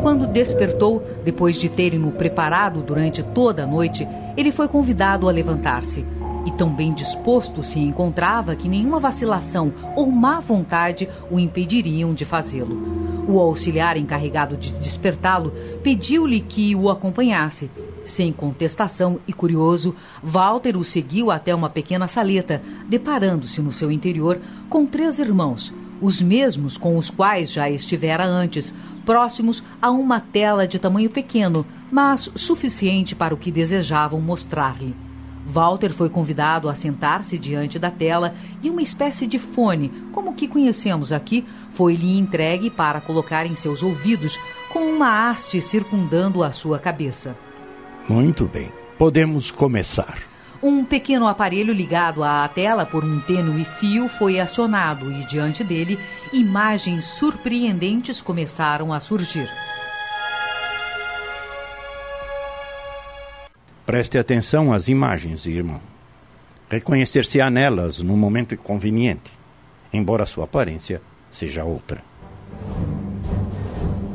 Quando 0.00 0.26
despertou, 0.26 1.04
depois 1.24 1.56
de 1.56 1.68
terem-no 1.68 2.12
preparado 2.12 2.80
durante 2.80 3.22
toda 3.22 3.64
a 3.64 3.66
noite, 3.66 4.06
ele 4.36 4.52
foi 4.52 4.68
convidado 4.68 5.28
a 5.28 5.32
levantar-se 5.32 6.15
e 6.46 6.50
tão 6.52 6.72
bem 6.72 6.94
disposto 6.94 7.64
se 7.64 7.80
encontrava 7.80 8.54
que 8.54 8.68
nenhuma 8.68 9.00
vacilação 9.00 9.72
ou 9.96 10.10
má 10.12 10.38
vontade 10.38 11.08
o 11.28 11.40
impediriam 11.40 12.14
de 12.14 12.24
fazê-lo. 12.24 13.26
O 13.28 13.40
auxiliar 13.40 13.96
encarregado 13.96 14.56
de 14.56 14.72
despertá-lo 14.74 15.52
pediu-lhe 15.82 16.38
que 16.38 16.76
o 16.76 16.88
acompanhasse. 16.88 17.68
Sem 18.04 18.32
contestação 18.32 19.18
e 19.26 19.32
curioso, 19.32 19.96
Walter 20.22 20.76
o 20.76 20.84
seguiu 20.84 21.32
até 21.32 21.52
uma 21.52 21.68
pequena 21.68 22.06
saleta, 22.06 22.62
deparando-se 22.88 23.60
no 23.60 23.72
seu 23.72 23.90
interior 23.90 24.40
com 24.70 24.86
três 24.86 25.18
irmãos, 25.18 25.74
os 26.00 26.22
mesmos 26.22 26.76
com 26.78 26.96
os 26.96 27.10
quais 27.10 27.50
já 27.50 27.68
estivera 27.68 28.24
antes, 28.24 28.72
próximos 29.04 29.64
a 29.82 29.90
uma 29.90 30.20
tela 30.20 30.68
de 30.68 30.78
tamanho 30.78 31.10
pequeno, 31.10 31.66
mas 31.90 32.30
suficiente 32.36 33.16
para 33.16 33.34
o 33.34 33.36
que 33.36 33.50
desejavam 33.50 34.20
mostrar-lhe. 34.20 35.05
Walter 35.46 35.92
foi 35.92 36.10
convidado 36.10 36.68
a 36.68 36.74
sentar-se 36.74 37.38
diante 37.38 37.78
da 37.78 37.90
tela 37.90 38.34
e 38.60 38.68
uma 38.68 38.82
espécie 38.82 39.28
de 39.28 39.38
fone, 39.38 39.92
como 40.12 40.30
o 40.30 40.34
que 40.34 40.48
conhecemos 40.48 41.12
aqui, 41.12 41.46
foi-lhe 41.70 42.18
entregue 42.18 42.68
para 42.68 43.00
colocar 43.00 43.46
em 43.46 43.54
seus 43.54 43.82
ouvidos, 43.82 44.38
com 44.72 44.80
uma 44.80 45.30
haste 45.30 45.62
circundando 45.62 46.42
a 46.42 46.50
sua 46.50 46.80
cabeça. 46.80 47.36
Muito 48.08 48.46
bem, 48.46 48.72
podemos 48.98 49.52
começar. 49.52 50.18
Um 50.62 50.84
pequeno 50.84 51.28
aparelho 51.28 51.72
ligado 51.72 52.24
à 52.24 52.48
tela 52.48 52.84
por 52.84 53.04
um 53.04 53.20
tênue 53.20 53.64
fio 53.64 54.08
foi 54.08 54.40
acionado 54.40 55.12
e, 55.12 55.24
diante 55.26 55.62
dele, 55.62 55.98
imagens 56.32 57.04
surpreendentes 57.04 58.20
começaram 58.20 58.92
a 58.92 58.98
surgir. 58.98 59.48
Preste 63.86 64.18
atenção 64.18 64.72
às 64.72 64.88
imagens, 64.88 65.46
irmão. 65.46 65.80
Reconhecer-se-á 66.68 67.48
nelas 67.48 68.02
no 68.02 68.16
momento 68.16 68.56
conveniente, 68.56 69.30
embora 69.92 70.26
sua 70.26 70.42
aparência 70.42 71.00
seja 71.30 71.62
outra. 71.62 72.02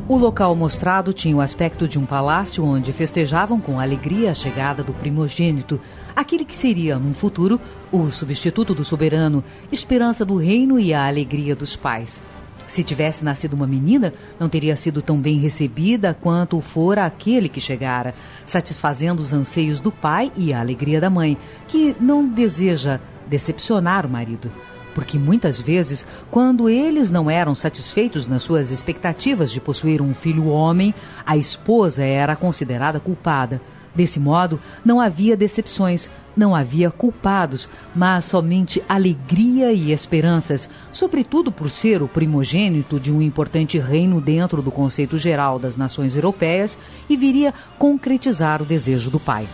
O 0.09 0.17
local 0.17 0.53
mostrado 0.57 1.13
tinha 1.13 1.37
o 1.37 1.39
aspecto 1.39 1.87
de 1.87 1.97
um 1.97 2.05
palácio 2.05 2.65
onde 2.65 2.91
festejavam 2.91 3.61
com 3.61 3.79
alegria 3.79 4.31
a 4.31 4.35
chegada 4.35 4.83
do 4.83 4.91
primogênito, 4.91 5.79
aquele 6.13 6.43
que 6.43 6.53
seria, 6.53 6.99
num 6.99 7.13
futuro, 7.13 7.57
o 7.93 8.11
substituto 8.11 8.75
do 8.75 8.83
soberano, 8.83 9.41
esperança 9.71 10.25
do 10.25 10.35
reino 10.35 10.77
e 10.77 10.93
a 10.93 11.07
alegria 11.07 11.55
dos 11.55 11.77
pais. 11.77 12.21
Se 12.67 12.83
tivesse 12.83 13.23
nascido 13.23 13.53
uma 13.53 13.67
menina, 13.67 14.13
não 14.39 14.47
teria 14.47 14.75
sido 14.77 15.01
tão 15.01 15.17
bem 15.17 15.37
recebida 15.39 16.13
quanto 16.13 16.59
fora 16.61 17.05
aquele 17.05 17.49
que 17.49 17.59
chegara, 17.59 18.13
satisfazendo 18.45 19.19
os 19.19 19.33
anseios 19.33 19.81
do 19.81 19.91
pai 19.91 20.31
e 20.35 20.53
a 20.53 20.59
alegria 20.59 21.01
da 21.01 21.09
mãe, 21.09 21.37
que 21.67 21.95
não 21.99 22.27
deseja 22.27 22.99
decepcionar 23.27 24.05
o 24.05 24.09
marido 24.09 24.51
porque 24.93 25.17
muitas 25.17 25.59
vezes, 25.59 26.05
quando 26.29 26.69
eles 26.69 27.09
não 27.09 27.29
eram 27.29 27.55
satisfeitos 27.55 28.27
nas 28.27 28.43
suas 28.43 28.71
expectativas 28.71 29.51
de 29.51 29.61
possuir 29.61 30.01
um 30.01 30.13
filho 30.13 30.47
homem, 30.47 30.93
a 31.25 31.37
esposa 31.37 32.03
era 32.03 32.35
considerada 32.35 32.99
culpada. 32.99 33.61
Desse 33.93 34.19
modo, 34.19 34.59
não 34.85 35.01
havia 35.01 35.35
decepções, 35.35 36.09
não 36.35 36.55
havia 36.55 36.89
culpados, 36.89 37.67
mas 37.93 38.25
somente 38.25 38.81
alegria 38.87 39.73
e 39.73 39.91
esperanças, 39.91 40.69
sobretudo 40.93 41.51
por 41.51 41.69
ser 41.69 42.01
o 42.01 42.07
primogênito 42.07 42.99
de 42.99 43.11
um 43.11 43.21
importante 43.21 43.77
reino 43.77 44.21
dentro 44.21 44.61
do 44.61 44.71
conceito 44.71 45.17
geral 45.17 45.59
das 45.59 45.75
nações 45.75 46.15
europeias 46.15 46.77
e 47.09 47.17
viria 47.17 47.53
concretizar 47.77 48.61
o 48.61 48.65
desejo 48.65 49.09
do 49.09 49.19
pai. 49.19 49.45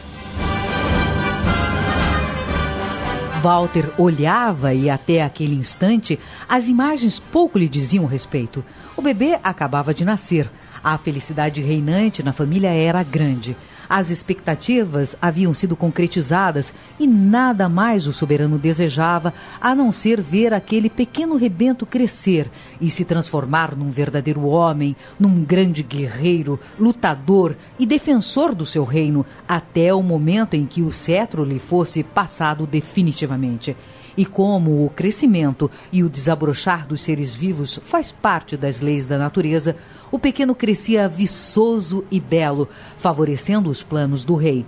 Walter 3.41 3.89
olhava 3.97 4.73
e 4.73 4.89
até 4.89 5.21
aquele 5.21 5.55
instante 5.55 6.19
as 6.49 6.67
imagens 6.67 7.19
pouco 7.19 7.57
lhe 7.57 7.69
diziam 7.69 8.05
respeito. 8.05 8.65
O 8.95 9.01
bebê 9.01 9.39
acabava 9.43 9.93
de 9.93 10.03
nascer. 10.03 10.49
A 10.83 10.97
felicidade 10.97 11.61
reinante 11.61 12.23
na 12.23 12.33
família 12.33 12.69
era 12.69 13.03
grande. 13.03 13.55
As 13.89 14.09
expectativas 14.09 15.15
haviam 15.21 15.53
sido 15.53 15.75
concretizadas 15.75 16.73
e 16.99 17.07
nada 17.07 17.69
mais 17.69 18.05
o 18.05 18.11
soberano 18.11 18.57
desejava 18.57 19.33
a 19.61 19.73
não 19.73 19.93
ser 19.93 20.21
ver 20.21 20.53
aquele 20.53 20.89
pequeno 20.89 21.37
rebento 21.37 21.85
crescer 21.85 22.51
e 22.81 22.89
se 22.89 23.05
transformar 23.05 23.75
num 23.75 23.89
verdadeiro 23.89 24.45
homem, 24.45 24.95
num 25.17 25.41
grande 25.41 25.83
guerreiro, 25.83 26.59
lutador 26.77 27.55
e 27.79 27.85
defensor 27.85 28.53
do 28.53 28.65
seu 28.65 28.83
reino, 28.83 29.25
até 29.47 29.93
o 29.93 30.03
momento 30.03 30.55
em 30.55 30.65
que 30.65 30.81
o 30.81 30.91
cetro 30.91 31.45
lhe 31.45 31.59
fosse 31.59 32.03
passado 32.03 32.67
definitivamente. 32.67 33.75
E 34.17 34.25
como 34.25 34.83
o 34.83 34.89
crescimento 34.89 35.69
e 35.93 36.03
o 36.03 36.09
desabrochar 36.09 36.87
dos 36.87 37.01
seres 37.01 37.35
vivos 37.35 37.79
faz 37.85 38.11
parte 38.11 38.57
das 38.57 38.81
leis 38.81 39.05
da 39.05 39.17
natureza, 39.17 39.75
o 40.11 40.19
pequeno 40.19 40.55
crescia 40.55 41.07
viçoso 41.07 42.03
e 42.09 42.19
belo, 42.19 42.69
favorecendo 42.97 43.69
os 43.69 43.83
planos 43.83 44.23
do 44.23 44.35
rei. 44.35 44.65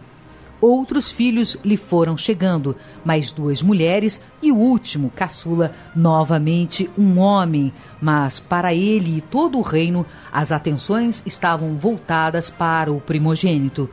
Outros 0.61 1.09
filhos 1.09 1.55
lhe 1.63 1.77
foram 1.77 2.17
chegando, 2.17 2.75
mais 3.05 3.31
duas 3.31 3.61
mulheres 3.61 4.19
e 4.41 4.51
o 4.51 4.57
último, 4.57 5.09
caçula, 5.09 5.73
novamente 5.95 6.89
um 6.97 7.17
homem. 7.17 7.71
Mas 8.01 8.39
para 8.41 8.73
ele 8.73 9.17
e 9.17 9.21
todo 9.21 9.57
o 9.57 9.61
reino, 9.61 10.05
as 10.31 10.51
atenções 10.51 11.23
estavam 11.25 11.77
voltadas 11.77 12.49
para 12.49 12.91
o 12.91 12.99
primogênito. 12.99 13.89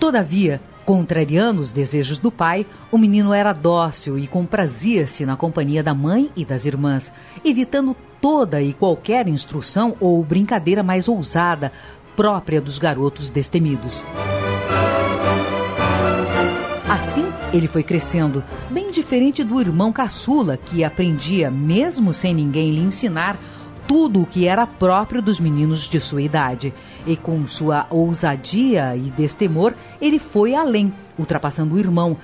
Todavia, 0.00 0.60
Contrariando 0.84 1.62
os 1.62 1.72
desejos 1.72 2.18
do 2.18 2.30
pai, 2.30 2.66
o 2.92 2.98
menino 2.98 3.32
era 3.32 3.54
dócil 3.54 4.18
e 4.18 4.28
comprazia-se 4.28 5.24
na 5.24 5.34
companhia 5.34 5.82
da 5.82 5.94
mãe 5.94 6.30
e 6.36 6.44
das 6.44 6.66
irmãs, 6.66 7.10
evitando 7.42 7.96
toda 8.24 8.62
e 8.62 8.72
qualquer 8.72 9.28
instrução 9.28 9.94
ou 10.00 10.24
brincadeira 10.24 10.82
mais 10.82 11.08
ousada, 11.08 11.70
própria 12.16 12.58
dos 12.58 12.78
garotos 12.78 13.28
destemidos. 13.28 14.02
Assim, 16.88 17.26
ele 17.52 17.68
foi 17.68 17.82
crescendo, 17.82 18.42
bem 18.70 18.90
diferente 18.90 19.44
do 19.44 19.60
irmão 19.60 19.92
caçula, 19.92 20.56
que 20.56 20.82
aprendia, 20.82 21.50
mesmo 21.50 22.14
sem 22.14 22.32
ninguém 22.32 22.70
lhe 22.70 22.80
ensinar, 22.80 23.36
tudo 23.86 24.22
o 24.22 24.26
que 24.26 24.48
era 24.48 24.66
próprio 24.66 25.20
dos 25.20 25.38
meninos 25.38 25.82
de 25.82 26.00
sua 26.00 26.22
idade. 26.22 26.72
E 27.06 27.18
com 27.18 27.46
sua 27.46 27.86
ousadia 27.90 28.96
e 28.96 29.10
destemor, 29.10 29.74
ele 30.00 30.18
foi 30.18 30.54
além, 30.54 30.94
ultrapassando 31.18 31.74
o 31.74 31.78
irmão, 31.78 32.16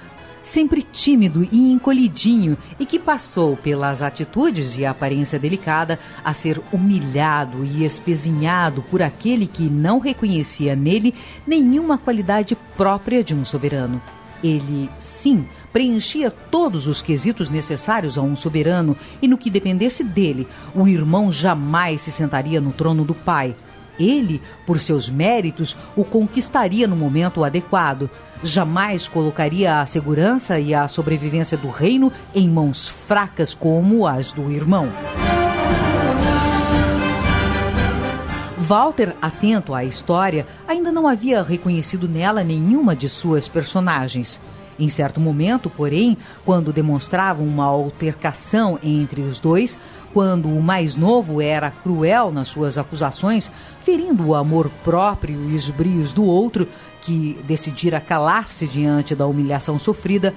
sempre 0.42 0.82
tímido 0.82 1.46
e 1.50 1.72
encolhidinho, 1.72 2.56
e 2.78 2.86
que 2.86 2.98
passou 2.98 3.56
pelas 3.56 4.02
atitudes 4.02 4.76
e 4.76 4.84
aparência 4.84 5.38
delicada 5.38 5.98
a 6.24 6.32
ser 6.32 6.60
humilhado 6.72 7.64
e 7.64 7.84
espezinhado 7.84 8.82
por 8.82 9.02
aquele 9.02 9.46
que 9.46 9.68
não 9.68 9.98
reconhecia 9.98 10.74
nele 10.74 11.14
nenhuma 11.46 11.98
qualidade 11.98 12.56
própria 12.76 13.22
de 13.22 13.34
um 13.34 13.44
soberano. 13.44 14.00
Ele, 14.42 14.88
sim, 14.98 15.46
preenchia 15.72 16.30
todos 16.30 16.86
os 16.86 17.02
quesitos 17.02 17.50
necessários 17.50 18.16
a 18.16 18.22
um 18.22 18.34
soberano 18.34 18.96
e 19.20 19.28
no 19.28 19.36
que 19.36 19.50
dependesse 19.50 20.02
dele, 20.02 20.48
o 20.74 20.88
irmão 20.88 21.30
jamais 21.30 22.00
se 22.00 22.10
sentaria 22.10 22.60
no 22.60 22.72
trono 22.72 23.04
do 23.04 23.14
pai. 23.14 23.54
Ele, 24.00 24.40
por 24.66 24.80
seus 24.80 25.10
méritos, 25.10 25.76
o 25.94 26.04
conquistaria 26.04 26.86
no 26.86 26.96
momento 26.96 27.44
adequado. 27.44 28.08
Jamais 28.42 29.06
colocaria 29.06 29.80
a 29.80 29.86
segurança 29.86 30.58
e 30.58 30.74
a 30.74 30.88
sobrevivência 30.88 31.58
do 31.58 31.68
reino 31.68 32.10
em 32.34 32.48
mãos 32.48 32.88
fracas 32.88 33.52
como 33.52 34.06
as 34.06 34.32
do 34.32 34.50
irmão. 34.50 34.88
Walter, 38.70 39.14
atento 39.20 39.74
à 39.74 39.84
história, 39.84 40.46
ainda 40.66 40.92
não 40.92 41.08
havia 41.08 41.42
reconhecido 41.42 42.08
nela 42.08 42.44
nenhuma 42.44 42.94
de 42.94 43.08
suas 43.08 43.48
personagens. 43.48 44.40
Em 44.80 44.88
certo 44.88 45.20
momento, 45.20 45.68
porém, 45.68 46.16
quando 46.42 46.72
demonstravam 46.72 47.46
uma 47.46 47.66
altercação 47.66 48.78
entre 48.82 49.20
os 49.20 49.38
dois, 49.38 49.76
quando 50.14 50.48
o 50.48 50.62
mais 50.62 50.96
novo 50.96 51.42
era 51.42 51.70
cruel 51.70 52.32
nas 52.32 52.48
suas 52.48 52.78
acusações, 52.78 53.50
ferindo 53.84 54.28
o 54.28 54.34
amor 54.34 54.70
próprio 54.82 55.50
e 55.50 55.54
os 55.54 55.68
brios 55.68 56.12
do 56.12 56.24
outro, 56.24 56.66
que 57.02 57.38
decidira 57.44 58.00
calar-se 58.00 58.66
diante 58.66 59.14
da 59.14 59.26
humilhação 59.26 59.78
sofrida, 59.78 60.32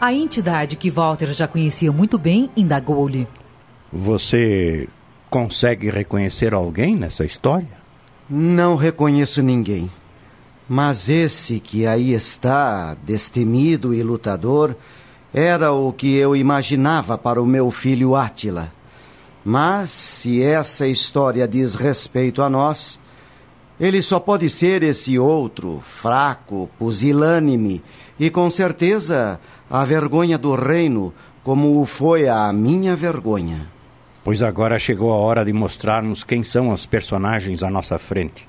a 0.00 0.12
entidade 0.12 0.76
que 0.76 0.90
Walter 0.90 1.32
já 1.32 1.48
conhecia 1.48 1.90
muito 1.90 2.16
bem 2.16 2.48
indagou-lhe: 2.56 3.26
Você 3.92 4.88
consegue 5.28 5.90
reconhecer 5.90 6.54
alguém 6.54 6.94
nessa 6.94 7.24
história? 7.24 7.76
Não 8.30 8.76
reconheço 8.76 9.42
ninguém. 9.42 9.90
Mas 10.68 11.08
esse 11.08 11.60
que 11.60 11.86
aí 11.86 12.12
está, 12.12 12.94
destemido 13.02 13.94
e 13.94 14.02
lutador, 14.02 14.76
era 15.32 15.72
o 15.72 15.92
que 15.92 16.14
eu 16.14 16.36
imaginava 16.36 17.16
para 17.16 17.40
o 17.40 17.46
meu 17.46 17.70
filho 17.70 18.14
Átila. 18.14 18.72
Mas, 19.44 19.90
se 19.90 20.42
essa 20.42 20.86
história 20.86 21.48
diz 21.48 21.74
respeito 21.74 22.42
a 22.42 22.50
nós, 22.50 23.00
ele 23.80 24.02
só 24.02 24.20
pode 24.20 24.50
ser 24.50 24.82
esse 24.82 25.18
outro, 25.18 25.80
fraco, 25.80 26.68
pusilânime 26.78 27.82
e 28.20 28.28
com 28.28 28.50
certeza 28.50 29.40
a 29.70 29.84
vergonha 29.84 30.36
do 30.36 30.54
reino, 30.54 31.14
como 31.42 31.80
o 31.80 31.86
foi 31.86 32.28
a 32.28 32.52
minha 32.52 32.94
vergonha 32.94 33.66
pois 34.28 34.42
agora 34.42 34.78
chegou 34.78 35.10
a 35.10 35.16
hora 35.16 35.42
de 35.42 35.54
mostrarmos 35.54 36.22
quem 36.22 36.44
são 36.44 36.68
os 36.68 36.84
personagens 36.84 37.62
à 37.62 37.70
nossa 37.70 37.98
frente. 37.98 38.46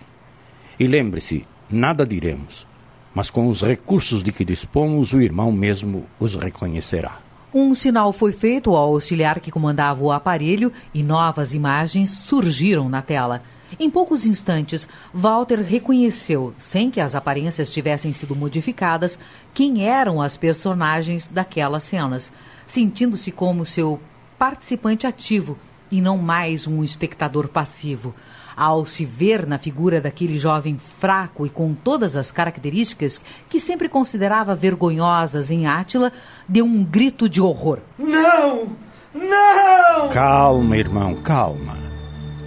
E 0.78 0.86
lembre-se, 0.86 1.48
nada 1.70 2.06
diremos. 2.06 2.68
mas 3.14 3.30
com 3.30 3.48
os 3.48 3.62
recursos 3.62 4.22
de 4.22 4.32
que 4.32 4.46
dispomos, 4.46 5.14
o 5.14 5.22
irmão 5.22 5.52
mesmo 5.52 6.06
os 6.20 6.36
reconhecerá. 6.36 7.18
Um 7.54 7.74
sinal 7.74 8.14
foi 8.14 8.32
feito 8.32 8.76
ao 8.76 8.94
auxiliar 8.94 9.40
que 9.40 9.52
comandava 9.52 10.04
o 10.04 10.12
aparelho 10.12 10.72
e 10.94 11.02
novas 11.02 11.54
imagens 11.56 12.12
surgiram 12.12 12.88
na 12.88 13.02
tela. 13.02 13.42
Em 13.80 13.90
poucos 13.90 14.26
instantes, 14.26 14.88
Walter 15.14 15.62
reconheceu, 15.62 16.54
sem 16.60 16.92
que 16.92 17.02
as 17.02 17.16
aparências 17.16 17.72
tivessem 17.72 18.14
sido 18.14 18.36
modificadas, 18.36 19.18
quem 19.54 19.84
eram 19.84 20.22
as 20.22 20.38
personagens 20.38 21.28
daquelas 21.28 21.84
cenas, 21.84 22.32
sentindo-se 22.68 23.32
como 23.32 23.66
seu 23.66 24.00
participante 24.38 25.08
ativo 25.08 25.58
e 25.92 26.02
não 26.02 26.18
mais 26.18 26.68
um 26.68 26.84
espectador 26.84 27.48
passivo 27.48 28.14
ao 28.60 28.86
se 28.86 29.06
ver 29.06 29.48
na 29.48 29.58
figura 29.58 30.02
daquele 30.02 30.38
jovem 30.38 30.78
fraco 30.78 31.46
e 31.46 31.50
com 31.50 31.74
todas 31.74 32.18
as 32.18 32.30
características 32.30 33.22
que 33.50 33.58
sempre 33.58 33.88
considerava 33.88 34.54
vergonhosas 34.54 35.50
em 35.50 35.66
Átila, 35.66 36.12
deu 36.46 36.66
um 36.66 36.84
grito 36.84 37.30
de 37.30 37.42
horror. 37.42 37.80
Não! 37.98 38.68
Não! 39.16 40.10
Calma, 40.10 40.76
irmão, 40.76 41.16
calma. 41.24 41.78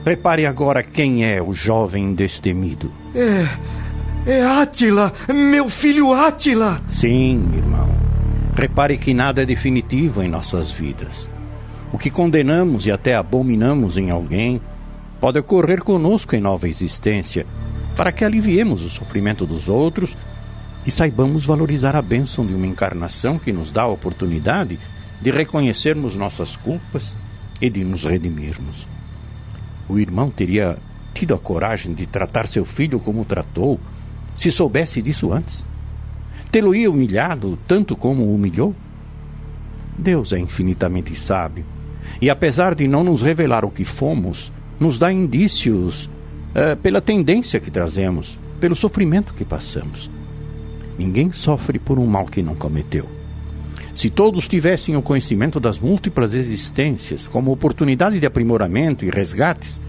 Repare 0.05 0.45
agora 0.45 0.83
quem 0.83 1.25
é 1.25 1.41
o 1.41 1.55
jovem 1.55 2.13
destemido. 2.13 2.93
É. 3.15 3.49
É 4.31 4.45
Átila! 4.45 5.15
Meu 5.33 5.71
filho 5.71 6.13
Átila! 6.13 6.83
Sim, 6.91 7.43
irmão. 7.57 7.89
Repare 8.55 8.99
que 8.99 9.15
nada 9.15 9.41
é 9.41 9.47
definitivo 9.47 10.23
em 10.23 10.29
nossas 10.29 10.71
vidas. 10.71 11.31
O 11.91 11.97
que 11.97 12.11
condenamos 12.11 12.85
e 12.85 12.93
até 12.93 13.15
abominamos 13.15 13.97
em 13.97 14.11
alguém 14.11 14.61
pode 15.23 15.39
ocorrer 15.39 15.81
conosco 15.85 16.35
em 16.35 16.41
nova 16.41 16.69
existência, 16.69 17.47
para 17.95 18.11
que 18.11 18.25
aliviemos 18.25 18.83
o 18.83 18.91
sofrimento 18.91 19.47
dos 19.47 19.69
outros 19.69 20.17
e 20.85 20.91
saibamos 20.91 21.47
valorizar 21.47 21.95
a 21.95 22.03
bênção 22.03 22.45
de 22.45 22.53
uma 22.53 22.67
encarnação 22.67 23.39
que 23.39 23.53
nos 23.53 23.71
dá 23.71 23.83
a 23.83 23.87
oportunidade 23.87 24.81
de 25.21 25.31
reconhecermos 25.31 26.17
nossas 26.17 26.57
culpas 26.57 27.15
e 27.61 27.71
de 27.71 27.85
nos 27.85 28.03
redimirmos. 28.03 28.89
O 29.89 29.97
irmão 29.97 30.29
teria 30.29 30.77
tido 31.15 31.35
a 31.35 31.39
coragem 31.39 31.95
de 31.95 32.05
tratar 32.05 32.49
seu 32.49 32.65
filho 32.65 32.99
como 32.99 33.25
tratou, 33.25 33.79
se 34.37 34.51
soubesse 34.51 35.01
disso 35.01 35.33
antes? 35.33 35.65
Tê-lo-ia 36.51 36.91
humilhado 36.91 37.57
tanto 37.69 37.95
como 37.95 38.25
o 38.25 38.35
humilhou? 38.35 38.75
Deus 39.97 40.33
é 40.33 40.39
infinitamente 40.41 41.15
sábio, 41.15 41.65
e 42.21 42.29
apesar 42.29 42.75
de 42.75 42.89
não 42.89 43.05
nos 43.05 43.23
revelar 43.23 43.65
o 43.65 43.71
que 43.71 43.85
fomos, 43.85 44.51
nos 44.83 44.99
dá 44.99 45.13
indícios 45.13 46.11
é, 46.53 46.75
pela 46.75 47.01
tendência 47.01 47.61
que 47.61 47.71
trazemos, 47.71 48.37
pelo 48.61 48.75
sofrimento 48.75 49.33
que 49.33 49.45
passamos. 49.45 50.11
Ninguém 50.99 51.31
sofre 51.33 51.79
por 51.79 52.01
um 52.01 52.07
mal 52.07 52.27
que 52.27 52.43
não 52.43 52.57
cometeu. 52.57 53.09
Se 53.95 54.11
todos 54.11 54.49
tivessem 54.49 54.97
o 54.97 55.03
conhecimento 55.03 55.61
das 55.61 55.79
múltiplas 55.79 56.35
existências 56.35 57.29
como 57.29 57.53
oportunidade 57.53 58.19
de 58.19 58.27
aprimoramento 58.27 59.05
e 59.05 59.11
resgates, 59.11 59.81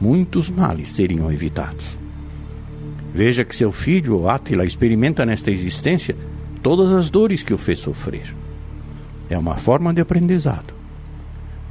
muitos 0.00 0.50
males 0.50 0.88
seriam 0.88 1.30
evitados. 1.30 1.96
Veja 3.14 3.44
que 3.44 3.54
seu 3.54 3.70
filho, 3.70 4.28
Átila, 4.28 4.64
experimenta 4.64 5.24
nesta 5.24 5.52
existência 5.52 6.16
todas 6.62 6.90
as 6.90 7.10
dores 7.10 7.44
que 7.44 7.54
o 7.54 7.58
fez 7.58 7.78
sofrer. 7.78 8.34
É 9.30 9.38
uma 9.38 9.56
forma 9.56 9.94
de 9.94 10.00
aprendizado. 10.00 10.81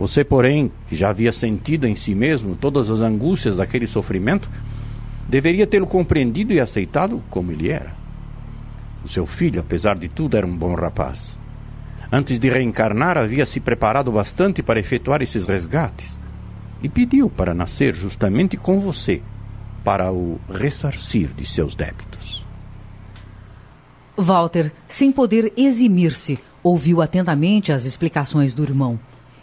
Você, 0.02 0.23
porém, 0.23 0.72
que 0.88 0.95
já 0.95 1.11
havia 1.11 1.32
sentido 1.32 1.86
em 1.86 1.95
si 1.95 2.15
mesmo 2.15 2.56
todas 2.56 2.90
as 2.90 3.02
angústias 3.02 3.57
daquele 3.57 3.86
sofrimento, 3.86 4.49
deveria 5.30 5.68
tê-lo 5.68 5.86
compreendido 5.86 6.53
e 6.53 6.60
aceitado 6.60 7.23
como 7.30 7.52
ele 7.52 7.69
era. 7.69 7.94
O 9.06 9.07
seu 9.07 9.28
filho, 9.28 9.60
apesar 9.60 9.99
de 9.99 10.10
tudo, 10.10 10.36
era 10.36 10.48
um 10.48 10.57
bom 10.57 10.73
rapaz. 10.73 11.38
Antes 12.11 12.40
de 12.40 12.49
reencarnar, 12.49 13.15
havia 13.15 13.45
se 13.45 13.60
preparado 13.60 14.11
bastante 14.11 14.64
para 14.64 14.80
efetuar 14.80 15.22
esses 15.22 15.45
resgates 15.45 16.19
e 16.82 16.90
pediu 16.90 17.30
para 17.30 17.53
nascer 17.53 17.94
justamente 17.94 18.57
com 18.57 18.80
você, 18.80 19.22
para 19.84 20.11
o 20.11 20.41
ressarcir 20.49 21.30
de 21.32 21.45
seus 21.45 21.76
débitos. 21.76 22.44
Walter, 24.18 24.73
sem 24.88 25.11
poder 25.11 25.53
eximir-se, 25.56 26.40
ouviu 26.64 27.03
atentamente 27.03 27.72
as 27.72 27.86
explicações 27.86 28.56
do 28.56 28.64
irmão. 28.64 28.99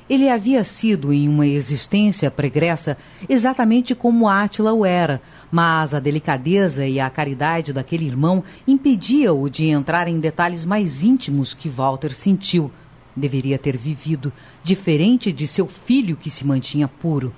Ele 0.09 0.31
havia 0.31 0.65
sido, 0.65 1.13
em 1.13 1.29
uma 1.29 1.47
existência 1.47 2.31
pregressa, 2.31 2.97
exatamente 3.29 3.95
como 3.95 4.27
Átila 4.27 4.73
o 4.73 4.87
era, 4.87 5.21
mas 5.51 5.93
a 5.93 6.01
delicadeza 6.01 6.87
e 6.87 6.99
a 6.99 7.11
caridade 7.11 7.75
daquele 7.75 8.07
irmão 8.07 8.43
impedia-o 8.67 9.51
de 9.51 9.67
entrar 9.67 10.09
em 10.09 10.19
detalhes 10.19 10.65
mais 10.65 11.05
íntimos 11.05 11.53
que 11.53 11.69
Walter 11.69 12.15
sentiu. 12.15 12.71
Deveria 13.15 13.59
ter 13.59 13.77
vivido, 13.77 14.33
diferente 14.63 15.31
de 15.31 15.47
seu 15.47 15.67
filho 15.67 16.17
que 16.17 16.31
se 16.31 16.47
mantinha 16.47 16.89
puro. 16.89 17.35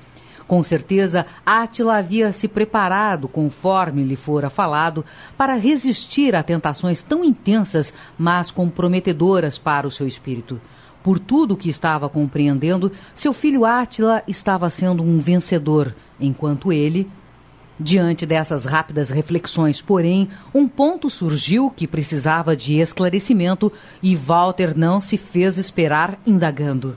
Com 0.47 0.63
certeza, 0.63 1.27
Átila 1.45 1.97
havia 1.97 2.33
se 2.33 2.47
preparado, 2.47 3.27
conforme 3.27 4.05
lhe 4.05 4.17
fora 4.17 4.49
falado, 4.49 5.05
para 5.37 5.55
resistir 5.55 6.37
a 6.37 6.43
tentações 6.43 7.03
tão 7.03 7.25
intensas, 7.25 7.93
mas 8.17 8.51
comprometedoras 8.53 9.59
para 9.59 9.87
o 9.89 9.91
seu 9.91 10.07
espírito. 10.07 10.61
Por 11.03 11.19
tudo 11.19 11.55
o 11.55 11.57
que 11.57 11.69
estava 11.69 12.09
compreendendo, 12.09 12.93
seu 13.15 13.33
filho 13.33 13.65
Átila 13.65 14.23
estava 14.29 14.69
sendo 14.69 15.03
um 15.03 15.19
vencedor, 15.19 15.95
enquanto 16.19 16.73
ele. 16.73 17.11
Diante 17.79 18.27
dessas 18.27 18.67
rápidas 18.67 19.09
reflexões, 19.09 19.81
porém, 19.81 20.29
um 20.55 20.69
ponto 20.69 21.09
surgiu 21.09 21.71
que 21.71 21.87
precisava 21.87 22.55
de 22.55 22.75
esclarecimento 22.75 23.73
e 24.03 24.15
Walter 24.15 24.77
não 24.77 25.01
se 25.01 25.17
fez 25.17 25.57
esperar, 25.57 26.21
indagando. 26.27 26.95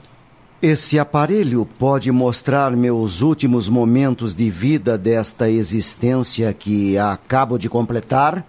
Esse 0.60 0.98
aparelho 0.98 1.66
pode 1.78 2.12
mostrar 2.12 2.70
meus 2.76 3.22
últimos 3.22 3.68
momentos 3.68 4.34
de 4.34 4.50
vida 4.50 4.98
desta 4.98 5.48
existência 5.50 6.52
que 6.52 6.98
acabo 6.98 7.58
de 7.58 7.68
completar? 7.68 8.46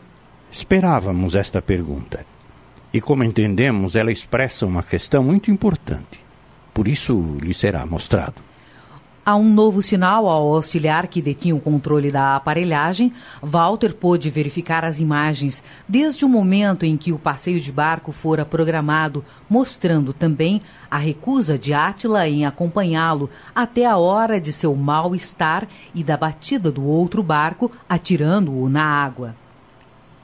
Esperávamos 0.52 1.36
esta 1.36 1.62
pergunta. 1.62 2.26
E 2.96 3.02
como 3.02 3.26
entendemos, 3.26 3.94
ela 3.94 4.10
expressa 4.10 4.66
uma 4.66 4.82
questão 4.82 5.22
muito 5.22 5.52
importante. 5.52 6.18
Por 6.74 6.88
isso 6.88 7.36
lhe 7.42 7.54
será 7.54 7.86
mostrado. 7.86 8.36
Há 9.26 9.36
um 9.36 9.54
novo 9.54 9.82
sinal 9.82 10.30
ao 10.30 10.56
auxiliar 10.56 11.08
que 11.08 11.22
detinha 11.22 11.54
o 11.54 11.60
controle 11.60 12.10
da 12.10 12.38
aparelhagem. 12.38 13.12
Walter 13.44 13.94
pôde 13.94 14.30
verificar 14.30 14.86
as 14.86 15.02
imagens 15.02 15.62
desde 15.90 16.24
o 16.24 16.30
momento 16.30 16.86
em 16.86 16.96
que 16.96 17.12
o 17.12 17.20
passeio 17.20 17.60
de 17.60 17.70
barco 17.70 18.14
fora 18.14 18.46
programado, 18.46 19.26
mostrando 19.50 20.14
também 20.14 20.62
a 20.90 20.98
recusa 20.98 21.60
de 21.60 21.74
Átila 21.74 22.30
em 22.30 22.46
acompanhá-lo 22.46 23.30
até 23.54 23.86
a 23.86 23.98
hora 23.98 24.40
de 24.40 24.54
seu 24.54 24.74
mal-estar 24.74 25.68
e 25.94 26.02
da 26.02 26.16
batida 26.16 26.72
do 26.72 26.86
outro 26.86 27.22
barco 27.22 27.70
atirando-o 27.90 28.70
na 28.70 28.86
água. 28.86 29.36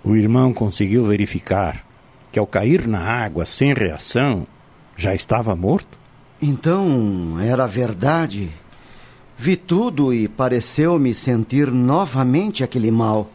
O 0.06 0.16
irmão 0.16 0.54
conseguiu 0.54 1.04
verificar 1.04 1.91
que 2.32 2.40
ao 2.40 2.48
cair 2.48 2.88
na 2.88 3.00
água 3.00 3.46
sem 3.46 3.74
reação, 3.74 4.48
já 4.96 5.14
estava 5.14 5.56
morto? 5.56 6.00
Então 6.42 7.38
era 7.40 7.68
verdade. 7.68 8.50
Vi 9.38 9.56
tudo 9.56 10.14
e 10.14 10.28
pareceu-me 10.28 11.14
sentir 11.14 11.72
novamente 11.72 12.64
aquele 12.64 12.92
mal. 12.92 13.30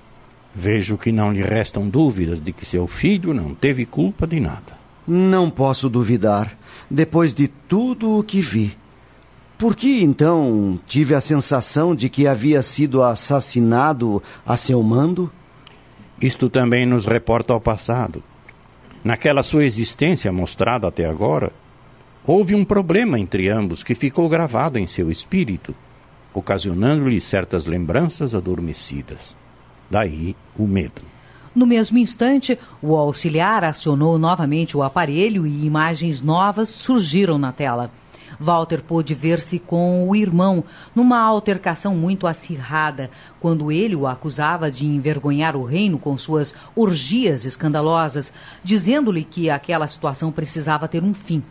Vejo 0.54 0.96
que 0.96 1.12
não 1.12 1.32
lhe 1.32 1.42
restam 1.42 1.88
dúvidas 1.88 2.40
de 2.40 2.52
que 2.52 2.64
seu 2.64 2.86
filho 2.86 3.34
não 3.34 3.54
teve 3.54 3.84
culpa 3.84 4.26
de 4.26 4.40
nada. 4.40 4.78
Não 5.06 5.50
posso 5.50 5.88
duvidar, 5.88 6.56
depois 6.90 7.34
de 7.34 7.46
tudo 7.46 8.18
o 8.18 8.22
que 8.22 8.40
vi. 8.40 8.76
Por 9.58 9.76
que 9.76 10.02
então 10.02 10.78
tive 10.86 11.14
a 11.14 11.20
sensação 11.20 11.94
de 11.94 12.08
que 12.08 12.26
havia 12.26 12.62
sido 12.62 13.02
assassinado 13.02 14.22
a 14.44 14.56
seu 14.56 14.82
mando? 14.82 15.30
Isto 16.20 16.48
também 16.48 16.86
nos 16.86 17.06
reporta 17.06 17.52
ao 17.52 17.60
passado. 17.60 18.22
Naquela 19.04 19.42
sua 19.42 19.64
existência 19.64 20.32
mostrada 20.32 20.88
até 20.88 21.04
agora, 21.04 21.52
houve 22.26 22.54
um 22.54 22.64
problema 22.64 23.18
entre 23.18 23.48
ambos 23.48 23.82
que 23.82 23.94
ficou 23.94 24.28
gravado 24.28 24.78
em 24.78 24.86
seu 24.86 25.10
espírito, 25.10 25.74
ocasionando-lhe 26.34 27.20
certas 27.20 27.66
lembranças 27.66 28.34
adormecidas. 28.34 29.36
Daí 29.90 30.34
o 30.58 30.66
medo. 30.66 31.02
No 31.54 31.66
mesmo 31.66 31.96
instante, 31.96 32.58
o 32.82 32.96
auxiliar 32.96 33.64
acionou 33.64 34.18
novamente 34.18 34.76
o 34.76 34.82
aparelho 34.82 35.46
e 35.46 35.64
imagens 35.64 36.20
novas 36.20 36.68
surgiram 36.68 37.38
na 37.38 37.50
tela. 37.50 37.90
Walter 38.38 38.82
pôde 38.82 39.14
ver-se 39.14 39.58
com 39.58 40.08
o 40.08 40.14
irmão 40.14 40.64
numa 40.94 41.20
altercação 41.20 41.94
muito 41.94 42.26
acirrada, 42.26 43.10
quando 43.40 43.72
ele 43.72 43.96
o 43.96 44.06
acusava 44.06 44.70
de 44.70 44.86
envergonhar 44.86 45.56
o 45.56 45.64
reino 45.64 45.98
com 45.98 46.16
suas 46.16 46.54
orgias 46.74 47.44
escandalosas, 47.44 48.32
dizendo-lhe 48.62 49.24
que 49.24 49.50
aquela 49.50 49.86
situação 49.86 50.32
precisava 50.32 50.88
ter 50.88 51.02
um 51.02 51.14
fim. 51.14 51.42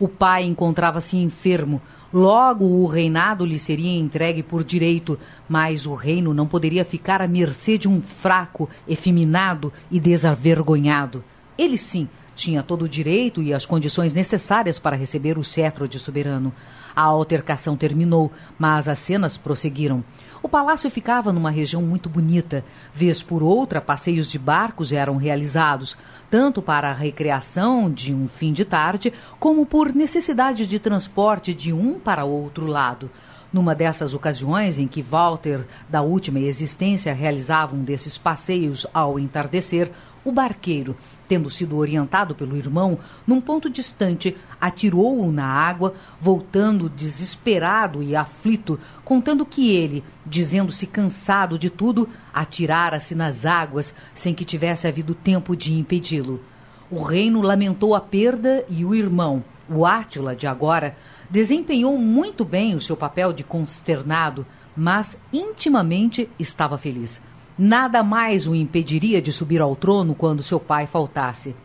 O 0.00 0.08
pai 0.08 0.44
encontrava-se 0.44 1.16
enfermo, 1.16 1.82
Logo 2.12 2.64
o 2.64 2.86
reinado 2.86 3.44
lhe 3.44 3.58
seria 3.58 3.98
entregue 3.98 4.42
por 4.42 4.64
direito, 4.64 5.18
mas 5.46 5.84
o 5.84 5.94
reino 5.94 6.32
não 6.32 6.46
poderia 6.46 6.82
ficar 6.82 7.20
à 7.20 7.28
mercê 7.28 7.76
de 7.76 7.86
um 7.86 8.00
fraco, 8.00 8.66
efeminado 8.88 9.70
e 9.90 10.00
desavergonhado. 10.00 11.22
Ele 11.58 11.76
sim 11.76 12.08
tinha 12.38 12.62
todo 12.62 12.84
o 12.84 12.88
direito 12.88 13.42
e 13.42 13.52
as 13.52 13.66
condições 13.66 14.14
necessárias 14.14 14.78
para 14.78 14.96
receber 14.96 15.36
o 15.36 15.42
cetro 15.44 15.88
de 15.88 15.98
soberano. 15.98 16.54
A 16.94 17.02
altercação 17.02 17.76
terminou, 17.76 18.30
mas 18.56 18.88
as 18.88 19.00
cenas 19.00 19.36
prosseguiram. 19.36 20.04
O 20.40 20.48
palácio 20.48 20.88
ficava 20.88 21.32
numa 21.32 21.50
região 21.50 21.82
muito 21.82 22.08
bonita. 22.08 22.64
Vez 22.94 23.20
por 23.20 23.42
outra, 23.42 23.80
passeios 23.80 24.30
de 24.30 24.38
barcos 24.38 24.92
eram 24.92 25.16
realizados, 25.16 25.96
tanto 26.30 26.62
para 26.62 26.90
a 26.90 26.94
recreação 26.94 27.90
de 27.90 28.14
um 28.14 28.28
fim 28.28 28.52
de 28.52 28.64
tarde, 28.64 29.12
como 29.40 29.66
por 29.66 29.92
necessidade 29.92 30.64
de 30.64 30.78
transporte 30.78 31.52
de 31.52 31.72
um 31.72 31.98
para 31.98 32.24
outro 32.24 32.66
lado. 32.66 33.10
Numa 33.50 33.74
dessas 33.74 34.12
ocasiões 34.12 34.76
em 34.76 34.86
que 34.86 35.00
Walter, 35.00 35.66
da 35.88 36.02
última 36.02 36.38
existência, 36.38 37.14
realizava 37.14 37.74
um 37.74 37.82
desses 37.82 38.18
passeios 38.18 38.86
ao 38.92 39.18
entardecer, 39.18 39.90
o 40.28 40.32
barqueiro, 40.32 40.96
tendo 41.26 41.50
sido 41.50 41.76
orientado 41.76 42.34
pelo 42.34 42.56
irmão, 42.56 42.98
num 43.26 43.40
ponto 43.40 43.68
distante, 43.68 44.36
atirou-o 44.60 45.32
na 45.32 45.46
água, 45.46 45.94
voltando 46.20 46.88
desesperado 46.88 48.02
e 48.02 48.14
aflito, 48.14 48.78
contando 49.04 49.46
que 49.46 49.70
ele, 49.70 50.04
dizendo-se 50.24 50.86
cansado 50.86 51.58
de 51.58 51.70
tudo, 51.70 52.08
atirara-se 52.32 53.14
nas 53.14 53.44
águas 53.44 53.94
sem 54.14 54.34
que 54.34 54.44
tivesse 54.44 54.86
havido 54.86 55.14
tempo 55.14 55.56
de 55.56 55.74
impedi-lo. 55.74 56.42
O 56.90 57.02
reino 57.02 57.42
lamentou 57.42 57.94
a 57.94 58.00
perda 58.00 58.64
e 58.68 58.84
o 58.84 58.94
irmão, 58.94 59.44
o 59.68 59.84
Átila 59.84 60.34
de 60.34 60.46
agora, 60.46 60.96
desempenhou 61.28 61.98
muito 61.98 62.44
bem 62.44 62.74
o 62.74 62.80
seu 62.80 62.96
papel 62.96 63.32
de 63.32 63.44
consternado, 63.44 64.46
mas 64.74 65.18
intimamente 65.32 66.30
estava 66.38 66.78
feliz. 66.78 67.20
Nada 67.58 68.04
mais 68.04 68.46
o 68.46 68.54
impediria 68.54 69.20
de 69.20 69.32
subir 69.32 69.60
ao 69.60 69.74
trono 69.74 70.14
quando 70.14 70.42
seu 70.44 70.60
pai 70.60 70.86
faltasse. 70.86 71.56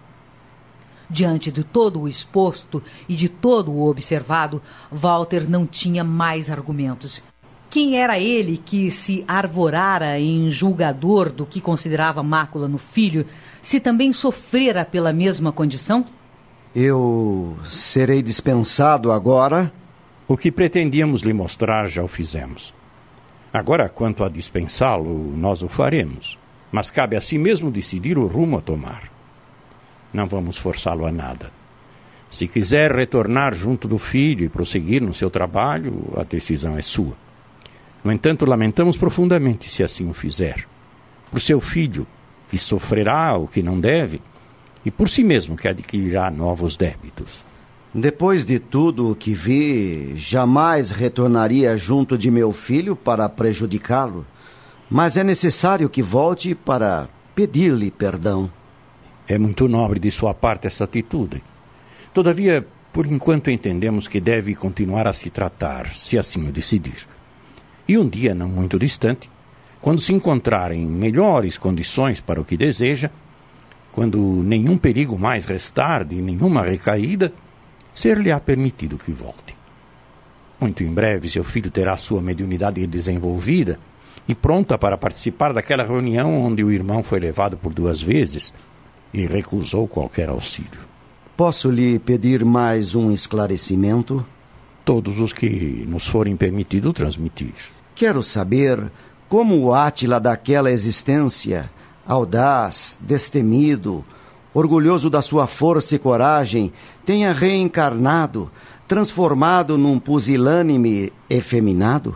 Diante 1.07 1.51
de 1.51 1.63
todo 1.63 2.01
o 2.01 2.07
exposto 2.07 2.81
e 3.07 3.15
de 3.15 3.29
todo 3.29 3.71
o 3.71 3.87
observado, 3.87 4.59
Walter 4.91 5.47
não 5.47 5.67
tinha 5.67 6.03
mais 6.03 6.49
argumentos. 6.49 7.21
Quem 7.69 7.99
era 7.99 8.19
ele 8.19 8.57
que 8.57 8.89
se 8.89 9.23
arvorara 9.27 10.19
em 10.19 10.49
julgador 10.49 11.31
do 11.31 11.45
que 11.45 11.61
considerava 11.61 12.23
mácula 12.23 12.67
no 12.67 12.79
filho, 12.79 13.27
se 13.61 13.79
também 13.79 14.11
sofrera 14.11 14.83
pela 14.83 15.13
mesma 15.13 15.51
condição? 15.51 16.05
Eu 16.75 17.55
serei 17.69 18.23
dispensado 18.23 19.11
agora? 19.11 19.71
O 20.27 20.35
que 20.35 20.51
pretendíamos 20.51 21.21
lhe 21.21 21.33
mostrar 21.33 21.87
já 21.87 22.03
o 22.03 22.07
fizemos. 22.07 22.73
Agora, 23.53 23.87
quanto 23.87 24.23
a 24.23 24.29
dispensá-lo, 24.29 25.31
nós 25.37 25.61
o 25.61 25.67
faremos. 25.67 26.39
Mas 26.71 26.89
cabe 26.89 27.15
a 27.15 27.21
si 27.21 27.37
mesmo 27.37 27.69
decidir 27.69 28.17
o 28.17 28.25
rumo 28.25 28.57
a 28.57 28.61
tomar. 28.61 29.11
Não 30.11 30.27
vamos 30.27 30.57
forçá-lo 30.57 31.05
a 31.05 31.11
nada. 31.11 31.51
Se 32.31 32.47
quiser 32.47 32.91
retornar 32.91 33.53
junto 33.53 33.87
do 33.87 33.99
filho 33.99 34.43
e 34.43 34.49
prosseguir 34.49 35.03
no 35.03 35.13
seu 35.13 35.29
trabalho, 35.29 36.11
a 36.17 36.23
decisão 36.23 36.75
é 36.75 36.81
sua. 36.81 37.15
No 38.03 38.11
entanto, 38.11 38.43
lamentamos 38.43 38.97
profundamente 38.97 39.69
se 39.69 39.83
assim 39.83 40.09
o 40.09 40.13
fizer. 40.13 40.67
Por 41.29 41.39
seu 41.39 41.61
filho, 41.61 42.07
que 42.49 42.57
sofrerá 42.57 43.37
o 43.37 43.47
que 43.47 43.61
não 43.61 43.79
deve, 43.79 44.19
e 44.83 44.89
por 44.89 45.07
si 45.07 45.23
mesmo 45.23 45.55
que 45.55 45.67
adquirirá 45.67 46.31
novos 46.31 46.75
débitos. 46.75 47.45
Depois 47.95 48.43
de 48.43 48.57
tudo 48.57 49.11
o 49.11 49.15
que 49.15 49.35
vi, 49.35 50.13
jamais 50.15 50.89
retornaria 50.89 51.77
junto 51.77 52.17
de 52.17 52.31
meu 52.31 52.51
filho 52.51 52.95
para 52.95 53.29
prejudicá-lo. 53.29 54.25
Mas 54.89 55.15
é 55.15 55.23
necessário 55.23 55.87
que 55.87 56.01
volte 56.01 56.55
para 56.55 57.07
pedir-lhe 57.35 57.91
perdão. 57.91 58.49
É 59.27 59.37
muito 59.37 59.67
nobre 59.67 59.99
de 59.99 60.09
sua 60.09 60.33
parte 60.33 60.65
essa 60.65 60.85
atitude. 60.85 61.43
Todavia, 62.11 62.65
por 62.91 63.05
enquanto 63.05 63.51
entendemos 63.51 64.07
que 64.07 64.19
deve 64.19 64.55
continuar 64.55 65.07
a 65.07 65.13
se 65.13 65.29
tratar, 65.29 65.93
se 65.93 66.17
assim 66.17 66.47
o 66.47 66.51
decidir. 66.51 67.07
E 67.87 67.95
um 67.95 68.09
dia 68.09 68.33
não 68.33 68.47
muito 68.47 68.79
distante, 68.79 69.29
quando 69.79 70.01
se 70.01 70.13
encontrar 70.13 70.71
em 70.71 70.83
melhores 70.83 71.59
condições 71.59 72.19
para 72.19 72.41
o 72.41 72.45
que 72.45 72.57
deseja, 72.57 73.11
quando 73.91 74.17
nenhum 74.17 74.79
perigo 74.79 75.15
mais 75.17 75.45
restar 75.45 76.03
de 76.03 76.15
nenhuma 76.15 76.63
recaída, 76.63 77.31
ser-lhe-á 77.93 78.39
permitido 78.39 78.97
que 78.97 79.11
volte. 79.11 79.55
Muito 80.59 80.83
em 80.83 80.93
breve, 80.93 81.29
seu 81.29 81.43
filho 81.43 81.69
terá 81.69 81.97
sua 81.97 82.21
mediunidade 82.21 82.85
desenvolvida 82.87 83.79
e 84.27 84.33
pronta 84.33 84.77
para 84.77 84.97
participar 84.97 85.53
daquela 85.53 85.83
reunião 85.83 86.41
onde 86.41 86.63
o 86.63 86.71
irmão 86.71 87.03
foi 87.03 87.19
levado 87.19 87.57
por 87.57 87.73
duas 87.73 88.01
vezes 88.01 88.53
e 89.13 89.25
recusou 89.25 89.87
qualquer 89.87 90.29
auxílio. 90.29 90.79
Posso 91.35 91.69
lhe 91.69 91.99
pedir 91.99 92.45
mais 92.45 92.95
um 92.95 93.11
esclarecimento? 93.11 94.25
Todos 94.85 95.19
os 95.19 95.33
que 95.33 95.85
nos 95.87 96.07
forem 96.07 96.35
permitido 96.35 96.93
transmitir. 96.93 97.53
Quero 97.95 98.23
saber 98.23 98.91
como 99.29 99.57
o 99.57 99.73
Átila 99.73 100.19
daquela 100.19 100.71
existência 100.71 101.69
audaz, 102.05 102.99
destemido, 103.01 104.03
orgulhoso 104.53 105.09
da 105.09 105.21
sua 105.21 105.47
força 105.47 105.95
e 105.95 105.99
coragem, 105.99 106.71
tenha 107.05 107.31
reencarnado, 107.33 108.51
transformado 108.87 109.77
num 109.77 109.97
pusilânime 109.99 111.11
efeminado? 111.29 112.15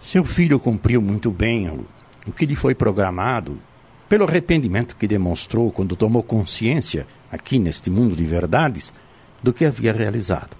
Seu 0.00 0.24
filho 0.24 0.58
cumpriu 0.58 1.00
muito 1.00 1.30
bem 1.30 1.68
o, 1.68 2.32
que 2.32 2.46
lhe 2.46 2.56
foi 2.56 2.74
programado, 2.74 3.58
pelo 4.08 4.24
arrependimento 4.24 4.96
que 4.96 5.06
demonstrou 5.06 5.70
quando 5.70 5.96
tomou 5.96 6.22
consciência, 6.22 7.06
aqui 7.30 7.58
neste 7.58 7.90
mundo 7.90 8.16
de 8.16 8.24
verdades, 8.24 8.94
do 9.42 9.52
que 9.52 9.64
havia 9.64 9.92
realizado. 9.92 10.56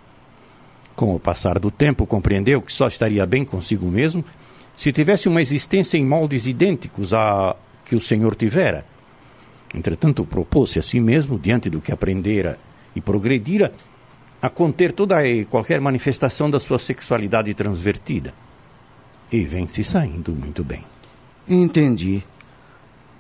Com 0.95 1.15
o 1.15 1.21
passar 1.21 1.59
do 1.59 1.71
tempo, 1.71 2.07
compreendeu 2.07 2.61
que 2.61 2.73
só 2.73 2.89
estaria 2.89 3.25
bem 3.25 3.45
consigo 3.45 3.87
mesmo 3.87 4.25
se 4.77 4.93
tivesse 4.93 5.29
uma 5.29 5.41
existência 5.41 5.97
em 5.97 6.05
moldes 6.05 6.47
idênticos 6.47 7.15
a, 7.15 7.57
que 7.85 7.97
o 7.97 8.01
Senhor 8.01 8.37
tivera. 8.37 8.85
Entretanto, 9.74 10.24
propôs-se 10.24 10.78
a 10.78 10.82
si 10.82 10.99
mesmo, 10.99 11.39
diante 11.39 11.69
do 11.69 11.81
que 11.81 11.93
aprendera 11.93 12.59
e 12.95 13.01
progredira, 13.01 13.73
a 14.40 14.49
conter 14.49 14.93
toda 14.93 15.27
e 15.27 15.45
qualquer 15.45 15.81
manifestação 15.81 16.51
da 16.51 16.61
sua 16.61 16.78
sexualidade 16.78 17.53
transvertida. 17.55 18.32
E 19.31 19.40
vem 19.40 19.69
se 19.69 19.85
saindo 19.85 20.32
muito 20.32 20.65
bem. 20.65 20.85
Entendi. 21.47 22.23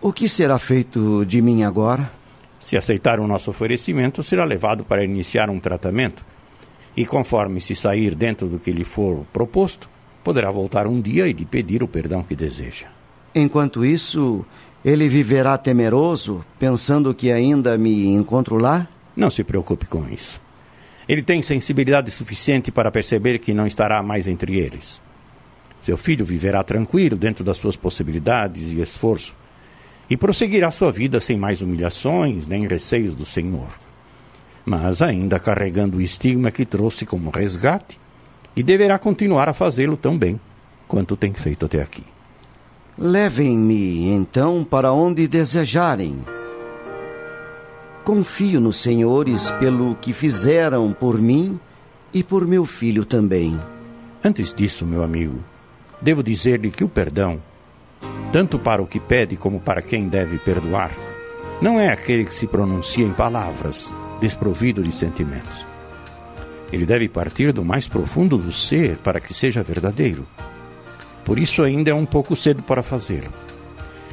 O 0.00 0.12
que 0.12 0.28
será 0.28 0.58
feito 0.58 1.24
de 1.26 1.42
mim 1.42 1.64
agora? 1.64 2.10
Se 2.58 2.76
aceitar 2.76 3.20
o 3.20 3.26
nosso 3.26 3.50
oferecimento, 3.50 4.22
será 4.22 4.44
levado 4.44 4.84
para 4.84 5.04
iniciar 5.04 5.50
um 5.50 5.60
tratamento. 5.60 6.24
E 6.96 7.04
conforme 7.04 7.60
se 7.60 7.74
sair 7.76 8.14
dentro 8.14 8.48
do 8.48 8.58
que 8.58 8.72
lhe 8.72 8.84
for 8.84 9.24
proposto, 9.32 9.88
poderá 10.24 10.50
voltar 10.50 10.86
um 10.86 11.00
dia 11.00 11.26
e 11.28 11.32
lhe 11.32 11.44
pedir 11.44 11.82
o 11.82 11.88
perdão 11.88 12.22
que 12.22 12.34
deseja. 12.34 12.86
Enquanto 13.34 13.84
isso, 13.84 14.44
ele 14.88 15.06
viverá 15.06 15.58
temeroso, 15.58 16.42
pensando 16.58 17.14
que 17.14 17.30
ainda 17.30 17.76
me 17.76 18.06
encontro 18.06 18.56
lá? 18.56 18.88
Não 19.14 19.28
se 19.28 19.44
preocupe 19.44 19.84
com 19.84 20.08
isso. 20.08 20.40
Ele 21.06 21.22
tem 21.22 21.42
sensibilidade 21.42 22.10
suficiente 22.10 22.72
para 22.72 22.90
perceber 22.90 23.38
que 23.38 23.52
não 23.52 23.66
estará 23.66 24.02
mais 24.02 24.26
entre 24.26 24.58
eles. 24.58 24.98
Seu 25.78 25.98
filho 25.98 26.24
viverá 26.24 26.64
tranquilo 26.64 27.18
dentro 27.18 27.44
das 27.44 27.58
suas 27.58 27.76
possibilidades 27.76 28.72
e 28.72 28.80
esforço, 28.80 29.36
e 30.08 30.16
prosseguirá 30.16 30.70
sua 30.70 30.90
vida 30.90 31.20
sem 31.20 31.36
mais 31.36 31.60
humilhações 31.60 32.46
nem 32.46 32.66
receios 32.66 33.14
do 33.14 33.26
Senhor. 33.26 33.68
Mas 34.64 35.02
ainda 35.02 35.38
carregando 35.38 35.98
o 35.98 36.00
estigma 36.00 36.50
que 36.50 36.64
trouxe 36.64 37.04
como 37.04 37.28
resgate, 37.28 38.00
e 38.56 38.62
deverá 38.62 38.98
continuar 38.98 39.50
a 39.50 39.54
fazê-lo 39.54 39.98
tão 39.98 40.16
bem 40.16 40.40
quanto 40.86 41.14
tem 41.14 41.34
feito 41.34 41.66
até 41.66 41.82
aqui. 41.82 42.04
Levem-me, 43.00 44.08
então, 44.08 44.64
para 44.64 44.92
onde 44.92 45.28
desejarem. 45.28 46.18
Confio 48.04 48.60
nos 48.60 48.78
senhores 48.78 49.52
pelo 49.52 49.94
que 49.94 50.12
fizeram 50.12 50.92
por 50.92 51.16
mim 51.16 51.60
e 52.12 52.24
por 52.24 52.44
meu 52.44 52.64
filho 52.64 53.04
também. 53.04 53.56
Antes 54.24 54.52
disso, 54.52 54.84
meu 54.84 55.04
amigo, 55.04 55.38
devo 56.02 56.24
dizer-lhe 56.24 56.72
que 56.72 56.82
o 56.82 56.88
perdão, 56.88 57.40
tanto 58.32 58.58
para 58.58 58.82
o 58.82 58.86
que 58.86 58.98
pede 58.98 59.36
como 59.36 59.60
para 59.60 59.80
quem 59.80 60.08
deve 60.08 60.36
perdoar, 60.36 60.90
não 61.62 61.78
é 61.78 61.92
aquele 61.92 62.24
que 62.24 62.34
se 62.34 62.48
pronuncia 62.48 63.06
em 63.06 63.12
palavras, 63.12 63.94
desprovido 64.20 64.82
de 64.82 64.90
sentimentos. 64.90 65.64
Ele 66.72 66.84
deve 66.84 67.08
partir 67.08 67.52
do 67.52 67.64
mais 67.64 67.86
profundo 67.86 68.36
do 68.36 68.50
ser 68.50 68.96
para 68.96 69.20
que 69.20 69.32
seja 69.32 69.62
verdadeiro. 69.62 70.26
Por 71.28 71.38
isso 71.38 71.62
ainda 71.62 71.90
é 71.90 71.94
um 71.94 72.06
pouco 72.06 72.34
cedo 72.34 72.62
para 72.62 72.82
fazê-lo. 72.82 73.30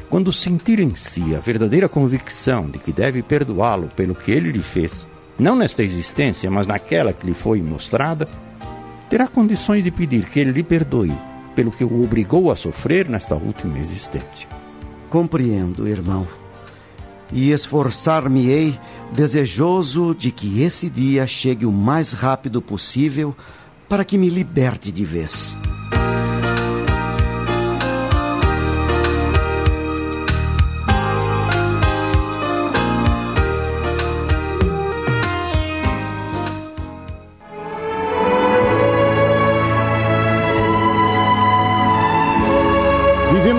Quando 0.09 0.33
sentir 0.33 0.81
em 0.81 0.95
si 0.95 1.33
a 1.33 1.39
verdadeira 1.39 1.87
convicção 1.87 2.69
de 2.69 2.77
que 2.77 2.91
deve 2.91 3.23
perdoá-lo 3.23 3.87
pelo 3.95 4.13
que 4.13 4.31
ele 4.31 4.51
lhe 4.51 4.61
fez, 4.61 5.07
não 5.39 5.55
nesta 5.55 5.81
existência, 5.81 6.51
mas 6.51 6.67
naquela 6.67 7.13
que 7.13 7.25
lhe 7.25 7.33
foi 7.33 7.61
mostrada, 7.61 8.27
terá 9.09 9.29
condições 9.29 9.81
de 9.81 9.91
pedir 9.91 10.25
que 10.25 10.41
ele 10.41 10.51
lhe 10.51 10.61
perdoe 10.61 11.13
pelo 11.55 11.71
que 11.71 11.85
o 11.85 12.03
obrigou 12.03 12.51
a 12.51 12.55
sofrer 12.55 13.07
nesta 13.07 13.33
última 13.33 13.79
existência. 13.79 14.49
Compreendo, 15.09 15.87
irmão. 15.87 16.27
E 17.31 17.53
esforçar-me-ei 17.53 18.77
desejoso 19.13 20.13
de 20.13 20.31
que 20.31 20.61
esse 20.61 20.89
dia 20.89 21.25
chegue 21.25 21.65
o 21.65 21.71
mais 21.71 22.11
rápido 22.11 22.61
possível 22.61 23.33
para 23.87 24.03
que 24.03 24.17
me 24.17 24.27
liberte 24.27 24.91
de 24.91 25.05
vez. 25.05 25.55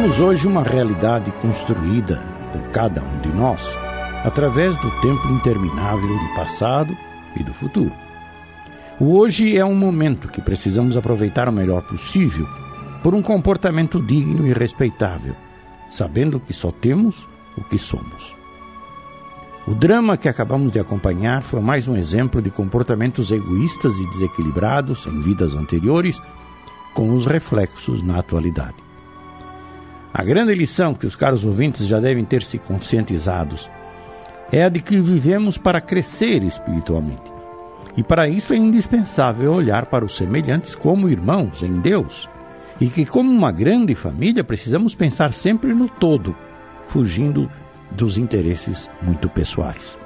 Vivemos 0.06 0.20
hoje 0.20 0.46
uma 0.46 0.62
realidade 0.62 1.32
construída 1.32 2.22
por 2.52 2.62
cada 2.70 3.02
um 3.02 3.20
de 3.22 3.28
nós 3.30 3.76
através 4.22 4.76
do 4.76 4.88
tempo 5.00 5.26
interminável 5.26 6.16
do 6.16 6.34
passado 6.36 6.96
e 7.34 7.42
do 7.42 7.52
futuro. 7.52 7.92
O 9.00 9.18
hoje 9.18 9.58
é 9.58 9.64
um 9.64 9.74
momento 9.74 10.28
que 10.28 10.40
precisamos 10.40 10.96
aproveitar 10.96 11.48
o 11.48 11.52
melhor 11.52 11.82
possível 11.82 12.46
por 13.02 13.14
um 13.14 13.20
comportamento 13.20 14.00
digno 14.00 14.46
e 14.46 14.52
respeitável, 14.52 15.34
sabendo 15.90 16.38
que 16.38 16.52
só 16.52 16.70
temos 16.70 17.26
o 17.58 17.64
que 17.64 17.76
somos. 17.76 18.36
O 19.66 19.74
drama 19.74 20.16
que 20.16 20.28
acabamos 20.28 20.70
de 20.70 20.78
acompanhar 20.78 21.42
foi 21.42 21.60
mais 21.60 21.88
um 21.88 21.96
exemplo 21.96 22.40
de 22.40 22.50
comportamentos 22.50 23.32
egoístas 23.32 23.98
e 23.98 24.08
desequilibrados 24.10 25.04
em 25.04 25.18
vidas 25.18 25.56
anteriores, 25.56 26.22
com 26.94 27.12
os 27.12 27.26
reflexos 27.26 28.04
na 28.04 28.20
atualidade. 28.20 28.85
A 30.18 30.24
grande 30.24 30.54
lição 30.54 30.94
que 30.94 31.06
os 31.06 31.14
caros 31.14 31.44
ouvintes 31.44 31.86
já 31.86 32.00
devem 32.00 32.24
ter 32.24 32.42
se 32.42 32.56
conscientizados 32.56 33.68
é 34.50 34.64
a 34.64 34.70
de 34.70 34.80
que 34.80 34.96
vivemos 34.96 35.58
para 35.58 35.78
crescer 35.78 36.42
espiritualmente. 36.42 37.30
E 37.98 38.02
para 38.02 38.26
isso 38.26 38.54
é 38.54 38.56
indispensável 38.56 39.52
olhar 39.52 39.84
para 39.84 40.06
os 40.06 40.16
semelhantes 40.16 40.74
como 40.74 41.10
irmãos 41.10 41.62
em 41.62 41.82
Deus. 41.82 42.30
E 42.80 42.88
que, 42.88 43.04
como 43.04 43.30
uma 43.30 43.52
grande 43.52 43.94
família, 43.94 44.42
precisamos 44.42 44.94
pensar 44.94 45.34
sempre 45.34 45.74
no 45.74 45.86
todo, 45.86 46.34
fugindo 46.86 47.50
dos 47.90 48.16
interesses 48.16 48.88
muito 49.02 49.28
pessoais. 49.28 49.98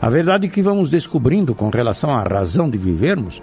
A 0.00 0.08
verdade 0.08 0.46
que 0.46 0.62
vamos 0.62 0.88
descobrindo 0.88 1.56
com 1.56 1.70
relação 1.70 2.10
à 2.10 2.22
razão 2.22 2.70
de 2.70 2.78
vivermos 2.78 3.42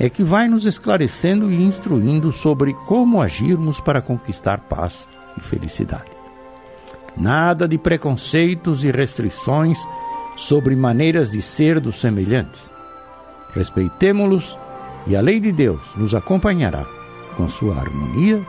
é 0.00 0.08
que 0.08 0.24
vai 0.24 0.48
nos 0.48 0.64
esclarecendo 0.64 1.52
e 1.52 1.62
instruindo 1.62 2.32
sobre 2.32 2.72
como 2.72 3.20
agirmos 3.20 3.78
para 3.80 4.00
conquistar 4.00 4.60
paz 4.60 5.06
e 5.36 5.42
felicidade. 5.42 6.10
Nada 7.14 7.68
de 7.68 7.76
preconceitos 7.76 8.82
e 8.82 8.90
restrições 8.90 9.78
sobre 10.36 10.74
maneiras 10.74 11.32
de 11.32 11.42
ser 11.42 11.78
dos 11.78 12.00
semelhantes. 12.00 12.72
Respeitemo-los 13.52 14.56
e 15.06 15.14
a 15.14 15.20
lei 15.20 15.38
de 15.38 15.52
Deus 15.52 15.94
nos 15.96 16.14
acompanhará 16.14 16.86
com 17.36 17.46
sua 17.46 17.76
harmonia 17.76 18.42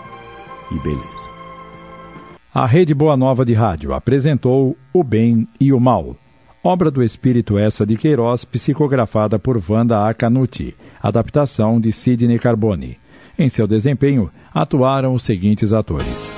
e 0.72 0.80
beleza. 0.80 1.30
A 2.54 2.66
Rede 2.66 2.94
Boa 2.94 3.18
Nova 3.18 3.44
de 3.44 3.54
Rádio 3.54 3.94
apresentou 3.94 4.78
O 4.94 5.04
Bem 5.04 5.46
e 5.60 5.74
o 5.74 5.80
Mal 5.82 6.16
obra 6.64 6.92
do 6.92 7.04
espírito 7.04 7.58
essa 7.58 7.86
de 7.86 7.98
Queiroz, 7.98 8.46
psicografada 8.46 9.40
por 9.40 9.62
Wanda 9.68 10.08
Acanuti, 10.08 10.76
adaptação 11.02 11.80
de 11.80 11.92
Sidney 11.92 12.38
Carbone. 12.38 12.98
Em 13.38 13.50
seu 13.50 13.66
desempenho, 13.66 14.30
atuaram 14.54 15.14
os 15.14 15.24
seguintes 15.24 15.74
atores: 15.74 16.30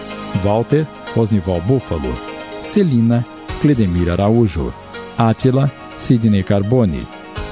Walter, 0.43 0.88
Osnival 1.16 1.60
Búfalo, 1.61 2.14
Celina, 2.61 3.26
Cledemir 3.61 4.10
Araújo, 4.10 4.74
Átila, 5.18 5.69
Sidney 6.00 6.43
Carbone, 6.43 7.06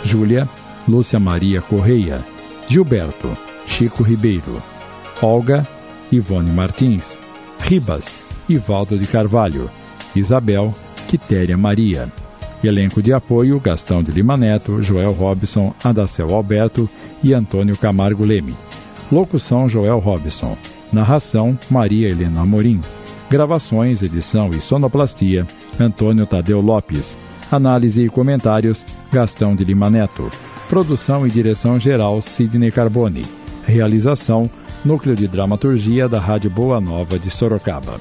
Júlia, 0.05 0.47
Lúcia 0.87 1.19
Maria 1.19 1.61
Correia, 1.61 2.23
Gilberto, 2.67 3.29
Chico 3.67 4.03
Ribeiro, 4.03 4.61
Olga, 5.21 5.67
Ivone 6.11 6.51
Martins, 6.51 7.19
Ribas, 7.59 8.23
Ivaldo 8.49 8.97
de 8.97 9.07
Carvalho, 9.07 9.69
Isabel, 10.15 10.73
Quitéria 11.07 11.57
Maria. 11.57 12.20
Elenco 12.67 13.01
de 13.01 13.11
apoio: 13.11 13.59
Gastão 13.59 14.03
de 14.03 14.11
Lima 14.11 14.37
Neto, 14.37 14.81
Joel 14.83 15.11
Robson, 15.11 15.73
Adacel 15.83 16.33
Alberto 16.33 16.89
e 17.23 17.33
Antônio 17.33 17.77
Camargo 17.77 18.25
Leme. 18.25 18.55
Locução: 19.11 19.67
Joel 19.67 19.99
Robson. 19.99 20.57
Narração: 20.93 21.57
Maria 21.69 22.07
Helena 22.07 22.41
Amorim. 22.41 22.79
Gravações, 23.29 24.01
edição 24.01 24.49
e 24.49 24.61
sonoplastia: 24.61 25.47
Antônio 25.79 26.25
Tadeu 26.25 26.61
Lopes. 26.61 27.17
Análise 27.51 28.03
e 28.03 28.09
comentários: 28.09 28.83
Gastão 29.11 29.55
de 29.55 29.63
Lima 29.63 29.89
Neto. 29.89 30.29
Produção 30.69 31.25
e 31.25 31.29
direção 31.29 31.79
geral: 31.79 32.21
Sidney 32.21 32.71
Carbone. 32.71 33.23
Realização: 33.65 34.49
Núcleo 34.85 35.15
de 35.15 35.27
Dramaturgia 35.27 36.07
da 36.07 36.19
Rádio 36.19 36.49
Boa 36.49 36.79
Nova 36.79 37.17
de 37.17 37.29
Sorocaba. 37.29 37.99